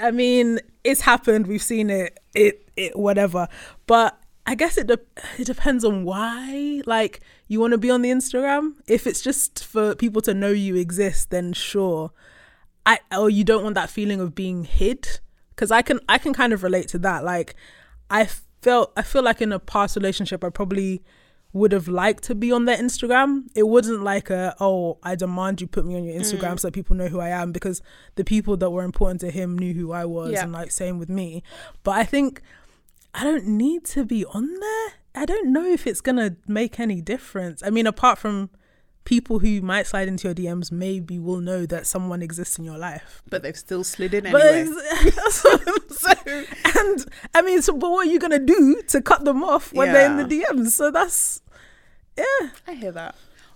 I 0.00 0.12
mean, 0.12 0.60
it's 0.84 1.00
happened. 1.00 1.48
We've 1.48 1.62
seen 1.62 1.90
it. 1.90 2.18
It, 2.34 2.68
it 2.76 2.96
whatever. 2.96 3.48
But 3.86 4.16
I 4.46 4.54
guess 4.54 4.78
it 4.78 4.86
de- 4.86 5.00
it 5.38 5.46
depends 5.46 5.84
on 5.84 6.04
why. 6.04 6.82
Like, 6.86 7.20
you 7.48 7.58
want 7.58 7.72
to 7.72 7.78
be 7.78 7.90
on 7.90 8.02
the 8.02 8.10
Instagram. 8.10 8.74
If 8.86 9.06
it's 9.06 9.20
just 9.20 9.64
for 9.64 9.96
people 9.96 10.22
to 10.22 10.34
know 10.34 10.50
you 10.50 10.76
exist, 10.76 11.30
then 11.30 11.52
sure. 11.52 12.12
I 12.88 13.00
or 13.14 13.28
you 13.28 13.44
don't 13.44 13.62
want 13.62 13.74
that 13.74 13.90
feeling 13.90 14.18
of 14.18 14.34
being 14.34 14.64
hid 14.64 15.20
because 15.50 15.70
I 15.70 15.82
can 15.82 16.00
I 16.08 16.16
can 16.16 16.32
kind 16.32 16.54
of 16.54 16.62
relate 16.62 16.88
to 16.88 16.98
that. 17.00 17.22
Like, 17.22 17.54
I 18.08 18.26
felt 18.62 18.92
I 18.96 19.02
feel 19.02 19.22
like 19.22 19.42
in 19.42 19.52
a 19.52 19.58
past 19.58 19.94
relationship, 19.94 20.42
I 20.42 20.48
probably 20.48 21.02
would 21.52 21.72
have 21.72 21.86
liked 21.86 22.24
to 22.24 22.34
be 22.34 22.50
on 22.50 22.64
their 22.64 22.78
Instagram. 22.78 23.48
It 23.54 23.64
wasn't 23.64 24.02
like 24.02 24.30
a 24.30 24.56
oh 24.58 24.98
I 25.02 25.16
demand 25.16 25.60
you 25.60 25.66
put 25.66 25.84
me 25.84 25.96
on 25.96 26.04
your 26.04 26.14
mm. 26.14 26.20
Instagram 26.20 26.58
so 26.58 26.68
that 26.68 26.72
people 26.72 26.96
know 26.96 27.08
who 27.08 27.20
I 27.20 27.28
am 27.28 27.52
because 27.52 27.82
the 28.14 28.24
people 28.24 28.56
that 28.56 28.70
were 28.70 28.84
important 28.84 29.20
to 29.20 29.30
him 29.30 29.58
knew 29.58 29.74
who 29.74 29.92
I 29.92 30.06
was 30.06 30.32
Yeah. 30.32 30.44
and 30.44 30.52
like 30.52 30.70
same 30.70 30.98
with 30.98 31.10
me. 31.10 31.42
But 31.82 31.92
I 31.92 32.04
think 32.04 32.40
I 33.12 33.22
don't 33.22 33.46
need 33.46 33.84
to 33.86 34.04
be 34.04 34.24
on 34.24 34.60
there. 34.60 34.88
I 35.14 35.26
don't 35.26 35.52
know 35.52 35.66
if 35.66 35.86
it's 35.86 36.00
gonna 36.00 36.36
make 36.46 36.80
any 36.80 37.02
difference. 37.02 37.62
I 37.62 37.68
mean, 37.68 37.86
apart 37.86 38.18
from 38.18 38.48
people 39.08 39.38
who 39.38 39.62
might 39.62 39.86
slide 39.86 40.06
into 40.06 40.28
your 40.28 40.34
DMs, 40.34 40.70
maybe 40.70 41.18
will 41.18 41.40
know 41.40 41.64
that 41.64 41.86
someone 41.86 42.20
exists 42.20 42.58
in 42.58 42.64
your 42.64 42.76
life. 42.76 43.22
But 43.30 43.42
they've 43.42 43.56
still 43.56 43.82
slid 43.82 44.12
in 44.12 44.26
anyway. 44.26 44.66
so, 45.30 45.50
and 46.78 47.06
I 47.34 47.40
mean, 47.42 47.62
so 47.62 47.72
but 47.72 47.90
what 47.90 48.06
are 48.06 48.10
you 48.10 48.18
gonna 48.18 48.38
do 48.38 48.82
to 48.88 49.00
cut 49.00 49.24
them 49.24 49.42
off 49.42 49.72
when 49.72 49.92
they're 49.92 50.10
in 50.10 50.16
the 50.18 50.24
DMs? 50.42 50.72
So 50.72 50.90
that's 50.90 51.40
yeah. 52.18 52.50
I 52.66 52.74
hear 52.74 52.92
that. 52.92 53.14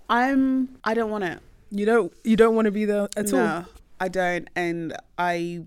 I'm 0.08 0.78
I 0.84 0.94
don't 0.94 1.10
want 1.10 1.24
it. 1.24 1.38
You 1.70 1.84
don't 1.84 2.12
you 2.24 2.36
don't 2.36 2.54
want 2.56 2.64
to 2.66 2.72
be 2.72 2.86
there 2.86 3.08
at 3.16 3.32
all. 3.32 3.38
no, 3.38 3.64
I 4.00 4.08
don't, 4.08 4.48
and 4.56 4.94
I. 5.18 5.64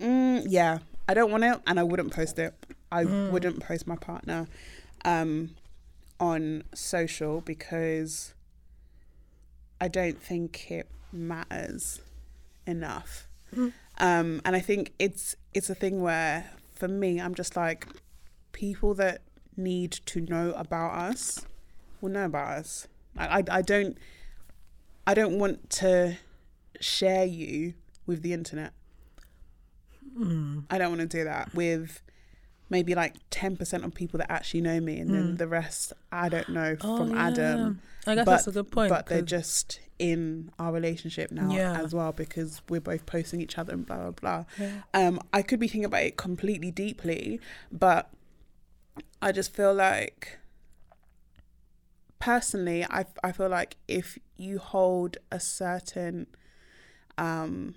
Mm, 0.00 0.44
yeah, 0.48 0.78
I 1.08 1.14
don't 1.14 1.30
want 1.30 1.44
it, 1.44 1.60
and 1.66 1.78
I 1.78 1.82
wouldn't 1.82 2.12
post 2.12 2.38
it. 2.38 2.54
I 2.90 3.04
Mm. 3.04 3.30
wouldn't 3.30 3.60
post 3.60 3.86
my 3.86 3.96
partner 3.96 4.48
um, 5.04 5.50
on 6.20 6.62
social 6.74 7.40
because 7.40 8.34
I 9.80 9.88
don't 9.88 10.22
think 10.22 10.70
it 10.70 10.88
matters 11.12 12.00
enough. 12.66 13.26
Mm. 13.54 13.72
Um, 13.98 14.40
and 14.44 14.54
I 14.54 14.60
think 14.60 14.92
it's 14.98 15.34
it's 15.52 15.68
a 15.68 15.74
thing 15.74 16.00
where, 16.00 16.50
for 16.74 16.86
me, 16.86 17.20
I'm 17.20 17.34
just 17.34 17.56
like 17.56 17.86
people 18.52 18.94
that 18.94 19.22
need 19.56 19.92
to 19.92 20.20
know 20.20 20.52
about 20.56 20.92
us 20.92 21.44
will 22.00 22.10
know 22.10 22.26
about 22.26 22.58
us. 22.58 22.86
I, 23.16 23.40
I, 23.40 23.44
I 23.50 23.62
don't 23.62 23.98
I 25.06 25.14
don't 25.14 25.38
want 25.38 25.70
to 25.70 26.18
share 26.80 27.24
you 27.24 27.74
with 28.06 28.22
the 28.22 28.32
internet. 28.32 28.72
Hmm. 30.16 30.60
I 30.70 30.78
don't 30.78 30.90
want 30.90 31.00
to 31.00 31.18
do 31.18 31.24
that 31.24 31.54
with 31.54 32.02
maybe 32.70 32.94
like 32.94 33.16
10% 33.30 33.84
of 33.84 33.92
people 33.94 34.18
that 34.18 34.30
actually 34.30 34.60
know 34.62 34.80
me 34.80 34.98
and 34.98 35.12
then 35.12 35.36
the 35.36 35.46
rest 35.48 35.92
I 36.12 36.28
don't 36.28 36.48
know 36.48 36.76
Hmm. 36.80 36.86
Oh, 36.86 36.96
from 36.98 37.18
Adam. 37.18 37.80
I 38.06 38.14
guess 38.14 38.24
but, 38.24 38.30
that's 38.30 38.46
a 38.46 38.52
good 38.52 38.70
point. 38.70 38.88
But 38.88 39.06
they're 39.06 39.20
just 39.22 39.80
in 39.98 40.50
our 40.58 40.72
relationship 40.72 41.30
now 41.32 41.52
Yeah. 41.54 41.78
as 41.82 41.92
well 41.94 42.12
because 42.12 42.62
we're 42.68 42.80
both 42.80 43.04
posting 43.04 43.40
each 43.42 43.58
other 43.58 43.74
and 43.74 43.84
blah 43.84 43.98
blah 43.98 44.10
blah. 44.12 44.44
Yeah. 44.58 44.82
Um, 44.94 45.20
I 45.32 45.42
could 45.42 45.60
be 45.60 45.66
thinking 45.68 45.84
about 45.84 46.02
it 46.04 46.16
completely 46.16 46.70
deeply, 46.70 47.40
but 47.70 48.10
I 49.20 49.32
just 49.32 49.52
feel 49.54 49.74
like 49.74 50.38
personally, 52.18 52.84
I 52.84 53.04
I 53.22 53.32
feel 53.32 53.48
like 53.48 53.76
if 53.88 54.18
you 54.36 54.58
hold 54.58 55.16
a 55.30 55.40
certain 55.40 56.26
um 57.18 57.74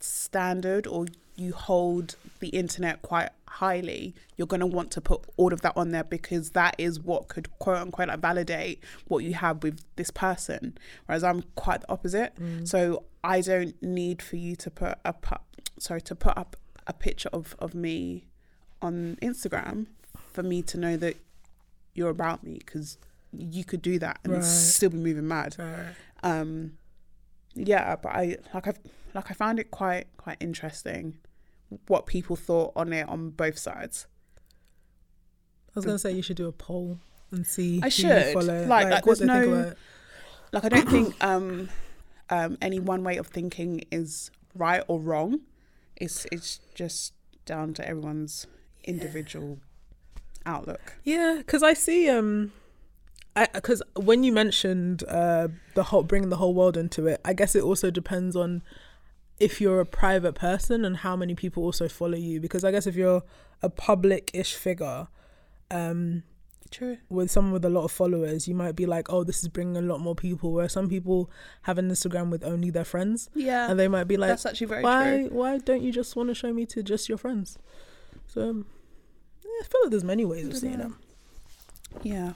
standard 0.00 0.86
or 0.86 1.06
you 1.36 1.52
hold 1.52 2.16
the 2.40 2.48
internet 2.48 3.02
quite 3.02 3.30
highly, 3.48 4.14
you're 4.36 4.46
going 4.46 4.60
to 4.60 4.66
want 4.66 4.90
to 4.92 5.00
put 5.00 5.24
all 5.36 5.52
of 5.52 5.60
that 5.62 5.72
on 5.76 5.90
there 5.90 6.04
because 6.04 6.50
that 6.50 6.74
is 6.78 7.00
what 7.00 7.28
could 7.28 7.48
quote 7.58 7.78
unquote 7.78 8.08
like 8.08 8.18
validate 8.20 8.82
what 9.08 9.24
you 9.24 9.34
have 9.34 9.62
with 9.62 9.80
this 9.96 10.10
person. 10.10 10.76
Whereas 11.06 11.24
I'm 11.24 11.42
quite 11.54 11.80
the 11.82 11.90
opposite. 11.92 12.34
So 12.64 13.04
I 13.24 13.40
don't 13.40 13.80
need 13.82 14.20
for 14.22 14.36
you 14.36 14.56
to 14.56 14.70
put 14.70 14.98
a 15.04 15.08
up 15.08 15.44
sorry, 15.78 16.00
to 16.02 16.14
put 16.14 16.36
up 16.36 16.56
a 16.86 16.92
picture 16.92 17.28
of, 17.32 17.54
of 17.58 17.74
me 17.74 18.26
on 18.80 19.16
Instagram 19.22 19.86
for 20.32 20.42
me 20.42 20.62
to 20.62 20.78
know 20.78 20.96
that 20.96 21.16
you're 21.94 22.10
about 22.10 22.42
me 22.42 22.54
because 22.58 22.98
you 23.32 23.64
could 23.64 23.80
do 23.82 23.98
that 23.98 24.18
and 24.24 24.32
Right. 24.34 24.44
still 24.44 24.90
be 24.90 24.96
moving 24.98 25.28
mad 25.28 25.56
Right. 25.58 25.94
um 26.22 26.72
yeah 27.54 27.96
but 27.96 28.10
i 28.12 28.36
like 28.54 28.66
i've 28.66 28.78
like 29.14 29.30
i 29.30 29.34
found 29.34 29.58
it 29.58 29.70
quite 29.70 30.06
quite 30.16 30.36
interesting 30.40 31.14
what 31.88 32.06
people 32.06 32.36
thought 32.36 32.72
on 32.76 32.92
it 32.92 33.08
on 33.08 33.30
both 33.30 33.58
sides 33.58 34.06
I 35.74 35.78
was 35.78 35.86
gonna 35.86 35.98
say 35.98 36.12
you 36.12 36.20
should 36.22 36.36
do 36.36 36.48
a 36.48 36.52
poll 36.52 36.98
and 37.30 37.46
see. 37.46 37.80
I 37.82 37.88
should. 37.88 38.34
follow, 38.34 38.66
Like- 38.66 38.90
like, 38.90 39.06
what 39.06 39.18
there's 39.18 39.20
they 39.30 39.40
think 39.40 39.50
no- 39.52 39.74
like 40.52 40.64
i 40.66 40.68
don't 40.68 40.88
think 40.90 41.14
um 41.24 41.70
um 42.28 42.58
any 42.60 42.78
one 42.78 43.02
way 43.04 43.16
of 43.16 43.26
thinking 43.28 43.82
is 43.90 44.30
right 44.54 44.82
or 44.86 45.00
wrong 45.00 45.40
it's 45.96 46.26
it's 46.30 46.60
just 46.74 47.14
down 47.46 47.72
to 47.74 47.88
everyone's 47.88 48.46
individual 48.84 49.58
outlook 50.44 50.94
Yeah, 51.04 51.36
because 51.38 51.62
I 51.62 51.72
see 51.72 52.08
um, 52.10 52.52
because 53.54 53.80
when 53.96 54.24
you 54.24 54.32
mentioned 54.32 55.04
uh 55.08 55.48
the 55.74 55.84
whole 55.84 56.02
bringing 56.02 56.28
the 56.28 56.36
whole 56.36 56.52
world 56.52 56.76
into 56.76 57.06
it, 57.06 57.20
I 57.24 57.32
guess 57.32 57.54
it 57.54 57.62
also 57.62 57.90
depends 57.90 58.36
on 58.36 58.62
if 59.38 59.60
you're 59.60 59.80
a 59.80 59.86
private 59.86 60.34
person 60.34 60.84
and 60.84 60.98
how 60.98 61.16
many 61.16 61.34
people 61.34 61.62
also 61.64 61.88
follow 61.88 62.16
you. 62.16 62.40
Because 62.40 62.64
I 62.64 62.70
guess 62.70 62.86
if 62.86 62.94
you're 62.96 63.22
a 63.62 63.68
public-ish 63.68 64.54
figure, 64.54 65.08
um, 65.70 66.22
true 66.70 66.96
with 67.10 67.30
someone 67.30 67.52
with 67.52 67.64
a 67.64 67.68
lot 67.68 67.84
of 67.84 67.92
followers, 67.92 68.46
you 68.48 68.54
might 68.54 68.74
be 68.76 68.86
like, 68.86 69.12
oh, 69.12 69.24
this 69.24 69.42
is 69.42 69.48
bringing 69.48 69.76
a 69.76 69.82
lot 69.82 70.00
more 70.00 70.14
people. 70.14 70.52
Where 70.52 70.68
some 70.68 70.88
people 70.88 71.30
have 71.62 71.76
an 71.78 71.90
Instagram 71.90 72.30
with 72.30 72.42
only 72.44 72.70
their 72.70 72.84
friends, 72.84 73.28
yeah 73.34 73.70
and 73.70 73.78
they 73.78 73.88
might 73.88 74.04
be 74.04 74.16
like, 74.16 74.28
that's 74.30 74.46
actually 74.46 74.68
very 74.68 74.82
why 74.82 75.26
true 75.28 75.36
why 75.38 75.58
don't 75.58 75.82
you 75.82 75.92
just 75.92 76.16
want 76.16 76.28
to 76.30 76.34
show 76.34 76.52
me 76.52 76.64
to 76.66 76.82
just 76.82 77.08
your 77.08 77.18
friends? 77.18 77.58
So 78.26 78.48
um, 78.50 78.66
yeah, 79.44 79.50
I 79.60 79.64
feel 79.64 79.80
like 79.82 79.90
there's 79.90 80.04
many 80.04 80.24
ways 80.24 80.48
of 80.48 80.56
seeing 80.56 80.78
them. 80.78 80.98
yeah 82.02 82.32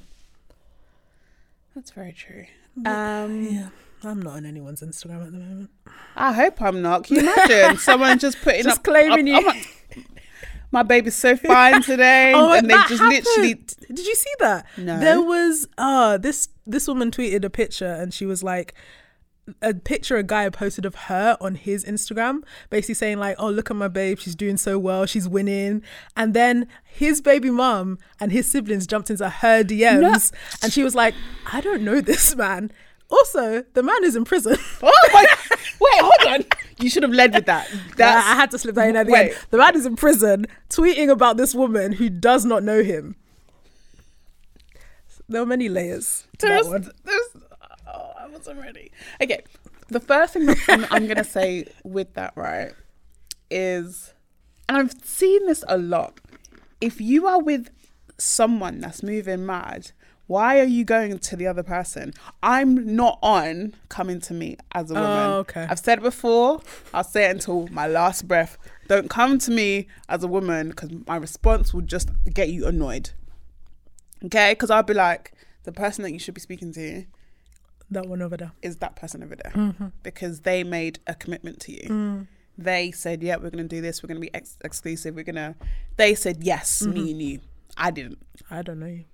that's 1.75 1.91
very 1.93 2.13
true 2.13 2.45
um 2.85 3.43
Yeah, 3.45 3.69
I'm 4.07 4.23
not 4.23 4.35
on 4.35 4.47
anyone's 4.47 4.81
Instagram 4.83 5.27
at 5.27 5.33
the 5.33 5.39
moment. 5.39 5.71
I 6.17 6.33
hope 6.33 6.61
I'm 6.63 6.83
not. 6.83 7.05
Can 7.05 7.17
you 7.17 7.23
imagine 7.33 7.77
someone 7.89 8.19
just 8.19 8.41
putting 8.43 8.65
Just 8.65 8.79
up, 8.79 8.85
claiming 8.85 9.33
up- 9.35 9.43
you. 9.45 9.51
I'm 9.51 10.05
my 10.73 10.83
baby's 10.83 11.15
so 11.15 11.37
fine 11.37 11.81
today, 11.81 12.33
and 12.37 12.69
they 12.69 12.75
Oh, 12.75 12.85
just 12.89 13.03
literally. 13.03 13.49
happened. 13.51 13.75
Did 13.89 14.07
you 14.07 14.15
see 14.15 14.33
that? 14.41 14.67
No. 14.77 14.99
There 14.99 15.23
was 15.23 15.67
uh 15.79 16.19
this 16.19 16.49
this 16.67 16.89
woman 16.89 17.11
tweeted 17.11 17.45
a 17.45 17.51
picture 17.51 17.87
and 17.93 18.13
she 18.13 18.27
was 18.27 18.43
like 18.43 18.75
a 19.63 19.73
picture 19.73 20.17
a 20.17 20.25
guy 20.25 20.49
posted 20.51 20.85
of 20.85 20.95
her 20.97 21.37
on 21.41 21.55
his 21.55 21.85
Instagram, 21.85 22.43
basically 22.69 22.97
saying 22.97 23.19
like, 23.19 23.37
"Oh, 23.39 23.49
look 23.49 23.71
at 23.71 23.77
my 23.77 23.87
babe, 23.87 24.19
she's 24.19 24.35
doing 24.35 24.57
so 24.57 24.77
well, 24.77 25.07
she's 25.07 25.29
winning." 25.29 25.83
And 26.17 26.35
then 26.35 26.67
his 26.85 27.21
baby 27.23 27.49
mum 27.51 27.99
and 28.19 28.33
his 28.33 28.49
siblings 28.49 28.89
jumped 28.89 29.09
into 29.09 29.29
her 29.29 29.63
DMs, 29.63 30.33
and 30.65 30.73
she 30.73 30.83
was 30.83 30.97
like, 30.97 31.15
"I 31.53 31.61
don't 31.61 31.83
know 31.83 32.01
this 32.01 32.35
man." 32.35 32.73
Also, 33.09 33.63
the 33.75 33.83
man 33.83 34.05
is 34.05 34.17
in 34.17 34.25
prison. 34.25 34.57
Oh 34.83 35.09
my! 35.13 35.27
Wait, 35.81 36.01
hold 36.01 36.35
on. 36.35 36.45
You 36.81 36.91
should 36.91 37.03
have 37.03 37.13
led 37.13 37.33
with 37.33 37.47
that. 37.47 37.69
That's 37.97 38.27
I 38.27 38.35
had 38.35 38.51
to 38.51 38.59
slip 38.59 38.75
that 38.75 38.89
in 38.89 38.97
at 38.97 39.07
the 39.07 39.13
Wait. 39.13 39.31
end. 39.31 39.39
The 39.51 39.59
man 39.59 39.77
is 39.77 39.87
in 39.87 39.97
prison, 39.97 40.47
tweeting 40.69 41.11
about 41.11 41.37
this 41.37 41.55
woman 41.55 41.93
who 41.93 42.11
does 42.11 42.45
not 42.45 42.63
know 42.63 42.83
him. 42.83 43.17
There 45.29 45.41
were 45.41 45.47
many 45.47 45.69
layers. 45.69 46.27
to 46.39 46.47
that 46.47 46.65
there's, 46.65 46.91
there's, 47.05 47.45
oh, 47.87 48.13
I 48.19 48.29
wasn't 48.29 48.61
ready. 48.61 48.93
Okay, 49.21 49.43
the 49.89 50.01
first 50.01 50.35
thing 50.35 50.49
I'm, 50.69 50.87
I'm 50.91 51.07
gonna 51.07 51.25
say 51.25 51.67
with 51.85 52.15
that 52.15 52.33
right 52.37 52.73
is, 53.51 54.15
and 54.69 54.77
I've 54.79 54.93
seen 55.05 55.47
this 55.47 55.65
a 55.69 55.79
lot. 55.79 56.21
If 56.81 57.01
you 57.01 57.27
are 57.27 57.41
with 57.41 57.71
someone 58.19 58.81
that's 58.81 59.03
moving 59.03 59.47
mad, 59.47 59.93
why 60.27 60.59
are 60.61 60.65
you 60.65 60.85
going 60.85 61.19
to 61.19 61.37
the 61.37 61.47
other 61.47 61.63
person? 61.63 62.13
I'm 62.43 62.97
not 62.97 63.19
on 63.23 63.75
coming 63.89 64.21
to 64.23 64.35
me 64.35 64.57
as 64.73 64.91
a 64.91 64.95
woman. 64.95 65.09
Oh, 65.11 65.39
okay. 65.39 65.67
I've 65.69 65.79
said 65.79 65.99
it 65.99 66.03
before. 66.03 66.61
I'll 66.93 67.05
say 67.05 67.27
it 67.27 67.31
until 67.33 67.69
my 67.69 67.87
last 67.87 68.27
breath. 68.27 68.59
Don't 68.89 69.09
come 69.11 69.39
to 69.39 69.51
me 69.51 69.89
as 70.09 70.23
a 70.25 70.29
woman 70.29 70.71
because 70.71 70.91
my 71.07 71.17
response 71.17 71.73
will 71.73 71.83
just 71.83 72.11
get 72.33 72.49
you 72.49 72.67
annoyed. 72.67 73.11
Okay, 74.25 74.53
because 74.53 74.71
I'll 74.71 74.83
be 74.83 74.95
like, 74.95 75.33
the 75.65 75.73
person 75.73 76.03
that 76.05 76.13
you 76.13 76.19
should 76.19 76.35
be 76.35 76.41
speaking 76.41 76.73
to 76.75 77.05
That 77.91 78.07
one 78.07 78.23
over 78.23 78.37
there. 78.37 78.53
is 78.63 78.77
that 78.79 78.97
person 78.97 79.23
over 79.23 79.37
there 79.37 79.53
Mm-hmm. 79.55 79.87
because 80.03 80.41
they 80.41 80.65
made 80.65 80.99
a 81.07 81.15
commitment 81.15 81.61
to 81.61 81.73
you. 81.73 81.89
Mm. 81.89 82.27
They 82.59 82.91
said, 82.91 83.23
"Yeah, 83.23 83.37
we're 83.37 83.51
going 83.51 83.69
to 83.69 83.77
do 83.77 83.83
this. 83.83 84.03
We're 84.03 84.07
going 84.09 84.21
to 84.21 84.27
be 84.27 84.35
ex- 84.35 84.57
exclusive. 84.65 85.15
We're 85.15 85.25
going 85.25 85.37
to." 85.37 85.55
They 85.97 86.15
said, 86.15 86.43
"Yes, 86.43 86.81
Mm-hmm. 86.83 86.93
me 86.95 87.11
and 87.13 87.23
you." 87.23 87.41
I 87.77 87.91
didn't. 87.91 88.19
I 88.51 88.63
don't 88.63 88.81
know 88.81 88.87
you. 88.87 89.05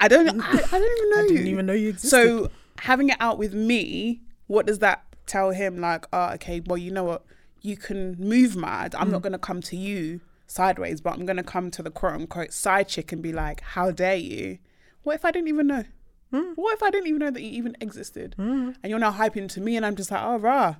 I 0.00 0.08
don't. 0.08 0.40
I, 0.40 0.50
I 0.52 0.78
don't 0.78 0.98
even 0.98 1.10
know 1.10 1.16
I 1.18 1.22
you. 1.22 1.28
didn't 1.28 1.46
even 1.48 1.66
know 1.66 1.72
you 1.74 1.88
existed. 1.90 2.10
So 2.10 2.50
having 2.80 3.10
it 3.10 3.16
out 3.20 3.38
with 3.38 3.54
me, 3.54 4.20
what 4.46 4.66
does 4.66 4.78
that 4.80 5.04
tell 5.26 5.50
him? 5.50 5.78
Like, 5.80 6.06
oh, 6.12 6.30
okay, 6.34 6.60
well, 6.66 6.78
you 6.78 6.90
know 6.90 7.04
what? 7.04 7.24
You 7.62 7.76
can 7.76 8.16
move 8.18 8.56
mad. 8.56 8.94
I'm 8.94 9.08
Mm. 9.08 9.12
not 9.12 9.22
going 9.22 9.32
to 9.32 9.38
come 9.38 9.60
to 9.62 9.76
you 9.76 10.20
sideways, 10.46 11.00
but 11.00 11.12
I'm 11.12 11.26
going 11.26 11.36
to 11.36 11.42
come 11.42 11.70
to 11.72 11.82
the 11.82 11.90
quote 11.90 12.14
unquote 12.14 12.52
side 12.52 12.88
chick 12.88 13.12
and 13.12 13.22
be 13.22 13.32
like, 13.32 13.60
how 13.60 13.90
dare 13.90 14.16
you? 14.16 14.58
What 15.02 15.14
if 15.16 15.24
I 15.24 15.30
didn't 15.30 15.48
even 15.48 15.66
know? 15.66 15.84
Hmm. 16.32 16.52
What 16.54 16.74
if 16.74 16.82
I 16.82 16.90
didn't 16.90 17.08
even 17.08 17.18
know 17.18 17.30
that 17.30 17.42
you 17.42 17.50
even 17.50 17.76
existed? 17.80 18.34
And 18.38 18.76
you're 18.84 18.98
now 18.98 19.12
hyping 19.12 19.48
to 19.50 19.60
me, 19.60 19.76
and 19.76 19.84
I'm 19.84 19.96
just 19.96 20.10
like, 20.10 20.22
oh, 20.22 20.38
rah. 20.38 20.76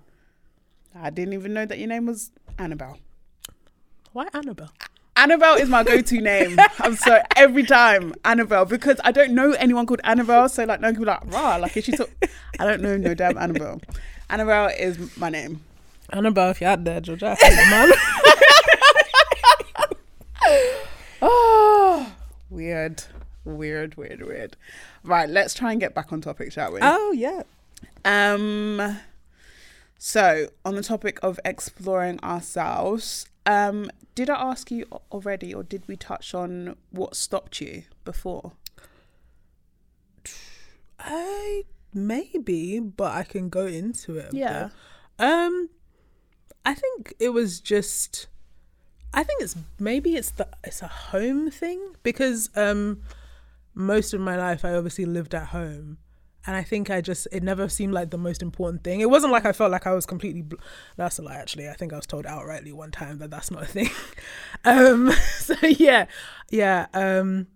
I 0.95 1.11
didn't 1.11 1.35
even 1.35 1.53
know 1.53 1.67
that 1.67 1.79
your 1.79 1.89
name 1.89 2.07
was 2.07 2.31
Annabelle. 2.59 2.99
Why 4.13 4.27
Annabelle? 4.33 4.73
Annabelle 5.17 5.55
is 5.57 5.69
my 5.69 5.83
go-to 5.83 6.21
name. 6.21 6.59
I'm 6.79 6.97
sorry, 6.97 7.23
every 7.37 7.65
time 7.65 8.15
Annabelle 8.25 8.65
because 8.65 8.99
I 9.05 9.13
don't 9.13 9.33
know 9.33 9.53
anyone 9.53 9.87
called 9.87 10.01
Annabelle. 10.05 10.49
So 10.49 10.65
like, 10.65 10.81
no 10.81 10.93
be 10.93 11.05
like, 11.05 11.21
rah, 11.33 11.57
like 11.57 11.77
if 11.77 11.85
she 11.85 11.93
talk, 11.93 12.11
I 12.59 12.65
don't 12.65 12.81
know 12.81 12.97
no 12.97 13.13
damn 13.15 13.37
Annabelle. 13.37 13.81
Annabelle 14.31 14.69
is 14.79 15.17
my 15.17 15.29
name. 15.29 15.61
Annabelle, 16.11 16.51
if 16.51 16.61
you're 16.61 16.71
out 16.71 16.85
there, 16.85 17.01
Georgia, 17.01 17.37
man. 17.41 17.91
Oh, 21.23 22.13
weird, 22.49 23.05
weird, 23.45 23.97
weird, 23.97 24.23
weird. 24.27 24.57
Right, 25.05 25.29
let's 25.29 25.53
try 25.55 25.71
and 25.73 25.81
get 25.81 25.95
back 25.95 26.13
on 26.13 26.21
topic, 26.21 26.51
shall 26.53 26.73
we? 26.73 26.81
oh 26.83 27.13
yeah. 27.13 27.43
Um, 28.05 28.99
so 29.99 30.49
on 30.65 30.77
the 30.77 30.83
topic 30.83 31.19
of 31.23 31.39
exploring 31.45 32.19
ourselves, 32.21 33.27
um, 33.47 33.91
did 34.15 34.31
I 34.31 34.35
ask 34.35 34.71
you 34.71 34.87
already, 35.13 35.55
or 35.55 35.63
did 35.63 35.87
we 35.89 35.97
touch 35.97 36.35
on 36.35 36.77
what 36.91 37.17
stopped 37.17 37.61
you 37.61 37.85
before? 38.05 38.53
I 40.99 41.65
maybe, 41.95 42.79
but 42.79 43.13
I 43.13 43.23
can 43.23 43.49
go 43.49 43.67
into 43.67 44.19
it. 44.19 44.33
Yeah. 44.33 44.71
Um, 45.19 45.71
I 46.65 46.75
think 46.75 47.15
it 47.19 47.31
was 47.31 47.61
just. 47.61 48.27
I 49.13 49.25
think 49.25 49.43
it's 49.43 49.57
maybe 49.79 50.15
it's 50.15 50.31
the 50.31 50.47
it's 50.63 50.83
a 50.83 50.89
home 50.89 51.51
thing 51.51 51.81
because 52.03 52.49
um, 52.55 53.03
most 53.75 54.15
of 54.15 54.21
my 54.21 54.37
life 54.37 54.65
I 54.65 54.75
obviously 54.75 55.05
lived 55.05 55.35
at 55.35 55.47
home, 55.49 55.99
and 56.47 56.57
I 56.57 56.63
think 56.63 56.91
I 56.91 57.01
just 57.01 57.29
it 57.33 57.43
never 57.43 57.69
seemed 57.69 57.93
like 57.93 58.11
the 58.11 58.19
most 58.19 58.43
important 58.43 58.83
thing. 58.85 59.01
It 59.01 59.11
wasn't 59.11 59.33
like 59.33 59.45
I 59.45 59.53
felt 59.53 59.71
like 59.71 59.87
I 59.87 59.93
was 59.93 60.07
completely. 60.07 60.43
Bl- 60.43 60.57
that's 60.97 61.19
a 61.19 61.23
lie. 61.23 61.37
Actually, 61.37 61.69
I 61.69 61.75
think 61.75 61.93
I 61.93 61.97
was 61.97 62.07
told 62.07 62.25
outrightly 62.25 62.73
one 62.73 62.91
time 62.91 63.19
that 63.19 63.31
that's 63.31 63.51
not 63.51 63.63
a 63.63 63.67
thing. 63.67 63.91
um, 64.65 65.13
so 65.39 65.55
yeah, 65.63 66.07
yeah. 66.51 66.87
Um, 66.95 67.47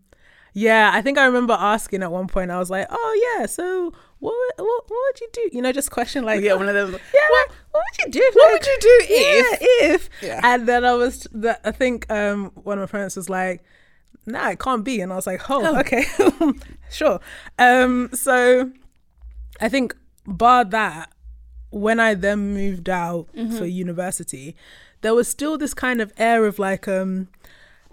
yeah, 0.53 0.93
I 0.95 1.03
think 1.03 1.19
I 1.19 1.27
remember 1.27 1.57
asking 1.59 2.03
at 2.03 2.13
one 2.13 2.29
point. 2.29 2.51
I 2.51 2.59
was 2.59 2.71
like, 2.71 2.87
"Oh 2.91 3.37
yeah, 3.39 3.47
so 3.47 3.93
what? 4.25 4.35
What, 4.57 4.85
what 4.89 4.89
would 4.89 5.21
you 5.21 5.29
do? 5.33 5.51
You 5.53 5.63
know, 5.63 5.73
just 5.73 5.91
question 5.91 6.25
like, 6.25 6.43
Yeah, 6.43 6.55
one 6.55 6.69
of 6.69 6.75
them. 6.75 6.93
yeah, 6.93 7.29
what, 7.31 7.51
what 7.73 7.83
would 7.85 8.07
you 8.07 8.11
do? 8.13 8.31
What 8.35 8.53
would 8.53 8.67
you 8.67 8.77
do 8.81 8.99
if? 9.09 9.59
if? 9.61 10.11
Yeah. 10.23 10.41
And 10.43 10.67
then 10.67 10.85
I 10.85 10.95
was, 10.95 11.27
the, 11.31 11.59
I 11.67 11.73
think 11.73 12.11
um, 12.11 12.51
one 12.55 12.79
of 12.79 12.89
my 12.89 12.91
parents 12.91 13.17
was 13.17 13.29
like, 13.29 13.63
"Nah, 14.27 14.51
it 14.51 14.59
can't 14.59 14.85
be." 14.85 15.01
And 15.01 15.13
I 15.13 15.17
was 15.17 15.27
like, 15.27 15.49
"Oh, 15.51 15.79
okay, 15.81 16.05
sure." 16.91 17.21
Um, 17.59 18.11
so 18.13 18.71
I 19.61 19.69
think 19.69 19.95
bar 20.27 20.65
that, 20.65 21.13
when 21.71 22.01
I 22.01 22.15
then 22.15 22.55
moved 22.55 22.89
out 22.89 23.29
for 23.57 23.65
university, 23.67 24.57
there 25.03 25.15
was 25.15 25.29
still 25.29 25.59
this 25.59 25.75
kind 25.75 26.01
of 26.01 26.13
air 26.17 26.47
of 26.47 26.59
like, 26.59 26.89
um, 26.89 27.29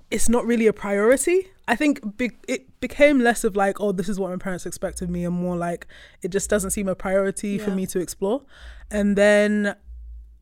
it's 0.09 0.29
not 0.29 0.45
really 0.45 0.67
a 0.67 0.73
priority. 0.73 1.47
I 1.67 1.75
think 1.75 2.17
be- 2.17 2.31
it 2.47 2.79
became 2.81 3.19
less 3.21 3.43
of 3.43 3.55
like, 3.55 3.79
oh, 3.79 3.91
this 3.91 4.09
is 4.09 4.19
what 4.19 4.29
my 4.31 4.37
parents 4.37 4.65
expect 4.65 5.01
of 5.01 5.09
me, 5.09 5.23
and 5.25 5.35
more 5.35 5.55
like 5.55 5.87
it 6.21 6.29
just 6.29 6.49
doesn't 6.49 6.71
seem 6.71 6.87
a 6.87 6.95
priority 6.95 7.57
for 7.57 7.71
me 7.71 7.85
to 7.87 7.99
explore. 7.99 8.41
And 8.89 9.15
then 9.17 9.75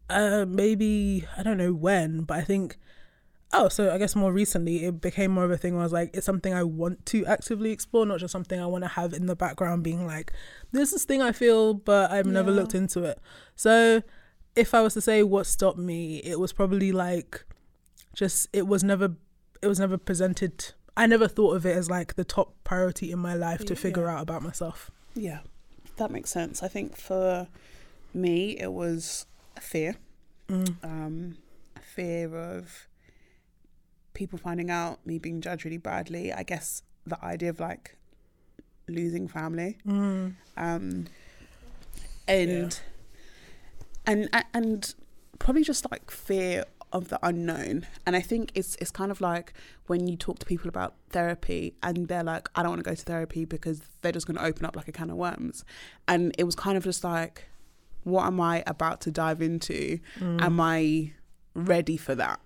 uh, 0.10 0.46
maybe 0.48 1.28
I 1.38 1.44
don't 1.44 1.58
know 1.58 1.74
when, 1.74 2.22
but 2.22 2.38
I 2.38 2.42
think 2.42 2.78
oh, 3.54 3.68
so 3.70 3.92
I 3.92 3.98
guess 3.98 4.16
more 4.16 4.32
recently 4.32 4.86
it 4.86 5.02
became 5.02 5.32
more 5.32 5.44
of 5.44 5.52
a 5.52 5.58
thing 5.58 5.74
where 5.74 5.82
I 5.82 5.86
was 5.86 5.94
like, 5.94 6.12
it's 6.14 6.26
something 6.26 6.54
I 6.54 6.64
want 6.64 7.06
to 7.08 7.26
actively 7.26 7.72
explore, 7.72 8.06
not 8.06 8.20
just 8.20 8.32
something 8.32 8.60
I 8.60 8.66
want 8.68 8.84
to 8.84 8.90
have 8.90 9.14
in 9.14 9.26
the 9.26 9.36
background, 9.36 9.84
being 9.84 10.06
like, 10.06 10.32
this 10.72 10.94
is 10.94 11.04
thing 11.06 11.22
I 11.22 11.32
feel, 11.32 11.74
but 11.74 12.12
I've 12.12 12.26
never 12.28 12.52
looked 12.52 12.76
into 12.76 13.04
it. 13.04 13.20
So 13.56 14.04
if 14.56 14.74
I 14.74 14.82
was 14.82 14.94
to 14.96 15.02
say 15.02 15.24
what 15.24 15.46
stopped 15.48 15.78
me, 15.80 16.18
it 16.18 16.40
was 16.40 16.54
probably 16.54 16.92
like 16.92 17.44
just 18.14 18.48
it 18.54 18.68
was 18.68 18.84
never 18.84 19.16
it 19.62 19.68
was 19.68 19.80
never 19.80 19.98
presented 19.98 20.74
I 20.98 21.06
never 21.06 21.28
thought 21.28 21.56
of 21.56 21.66
it 21.66 21.78
as 21.78 21.90
like 21.90 22.16
the 22.16 22.26
top 22.26 22.56
priority 22.64 23.12
in 23.12 23.20
my 23.20 23.34
life 23.34 23.64
to 23.66 23.76
figure 23.76 24.04
Yeah. 24.04 24.16
out 24.16 24.22
about 24.24 24.42
myself. 24.44 24.92
Yeah, 25.16 25.40
that 25.96 26.12
makes 26.12 26.30
sense. 26.30 26.62
I 26.62 26.68
think 26.68 26.98
for 26.98 27.48
me, 28.14 28.58
it 28.60 28.74
was 28.74 29.26
fear. 29.62 29.96
Um, 30.50 31.38
fear 31.82 32.36
of 32.36 32.88
people 34.20 34.38
finding 34.38 34.70
out, 34.70 35.00
me 35.06 35.18
being 35.18 35.40
judged 35.40 35.64
really 35.64 35.78
badly. 35.78 36.34
I 36.34 36.44
guess 36.44 36.84
the 37.08 37.18
idea 37.24 37.50
of 37.50 37.60
like 37.60 37.96
losing 38.88 39.28
family. 39.30 39.78
Um, 40.58 41.08
and, 42.28 42.80
and 44.06 44.30
and 44.34 44.46
and 44.54 44.96
probably 45.40 45.64
just 45.64 45.90
like 45.90 46.12
fear 46.12 46.66
of 46.92 47.08
the 47.08 47.20
unknown. 47.24 47.88
And 48.06 48.16
I 48.16 48.20
think 48.20 48.52
it's 48.56 48.76
it's 48.82 48.92
kind 48.92 49.10
of 49.10 49.22
like 49.22 49.54
when 49.88 50.06
you 50.08 50.18
talk 50.18 50.38
to 50.40 50.46
people 50.46 50.68
about 50.68 50.96
therapy 51.12 51.74
and 51.82 52.08
they're 52.10 52.24
like, 52.24 52.50
I 52.56 52.62
don't 52.62 52.72
want 52.72 52.84
to 52.84 52.90
go 52.90 52.96
to 52.96 53.04
therapy 53.04 53.46
because 53.46 53.82
they're 54.02 54.12
just 54.12 54.28
going 54.28 54.38
to 54.38 54.44
open 54.44 54.66
up 54.66 54.76
like 54.76 54.90
a 54.90 54.92
can 54.92 55.10
of 55.10 55.16
worms. 55.16 55.64
And 56.10 56.36
it 56.38 56.44
was 56.44 56.56
kind 56.56 56.78
of 56.78 56.84
just 56.84 57.04
like, 57.06 57.48
what 58.04 58.26
am 58.26 58.42
I 58.42 58.64
about 58.68 59.00
to 59.02 59.12
dive 59.12 59.42
into? 59.42 60.00
Am 60.42 60.60
I 60.60 61.14
ready 61.54 61.96
for 61.96 62.16
that? 62.16 62.40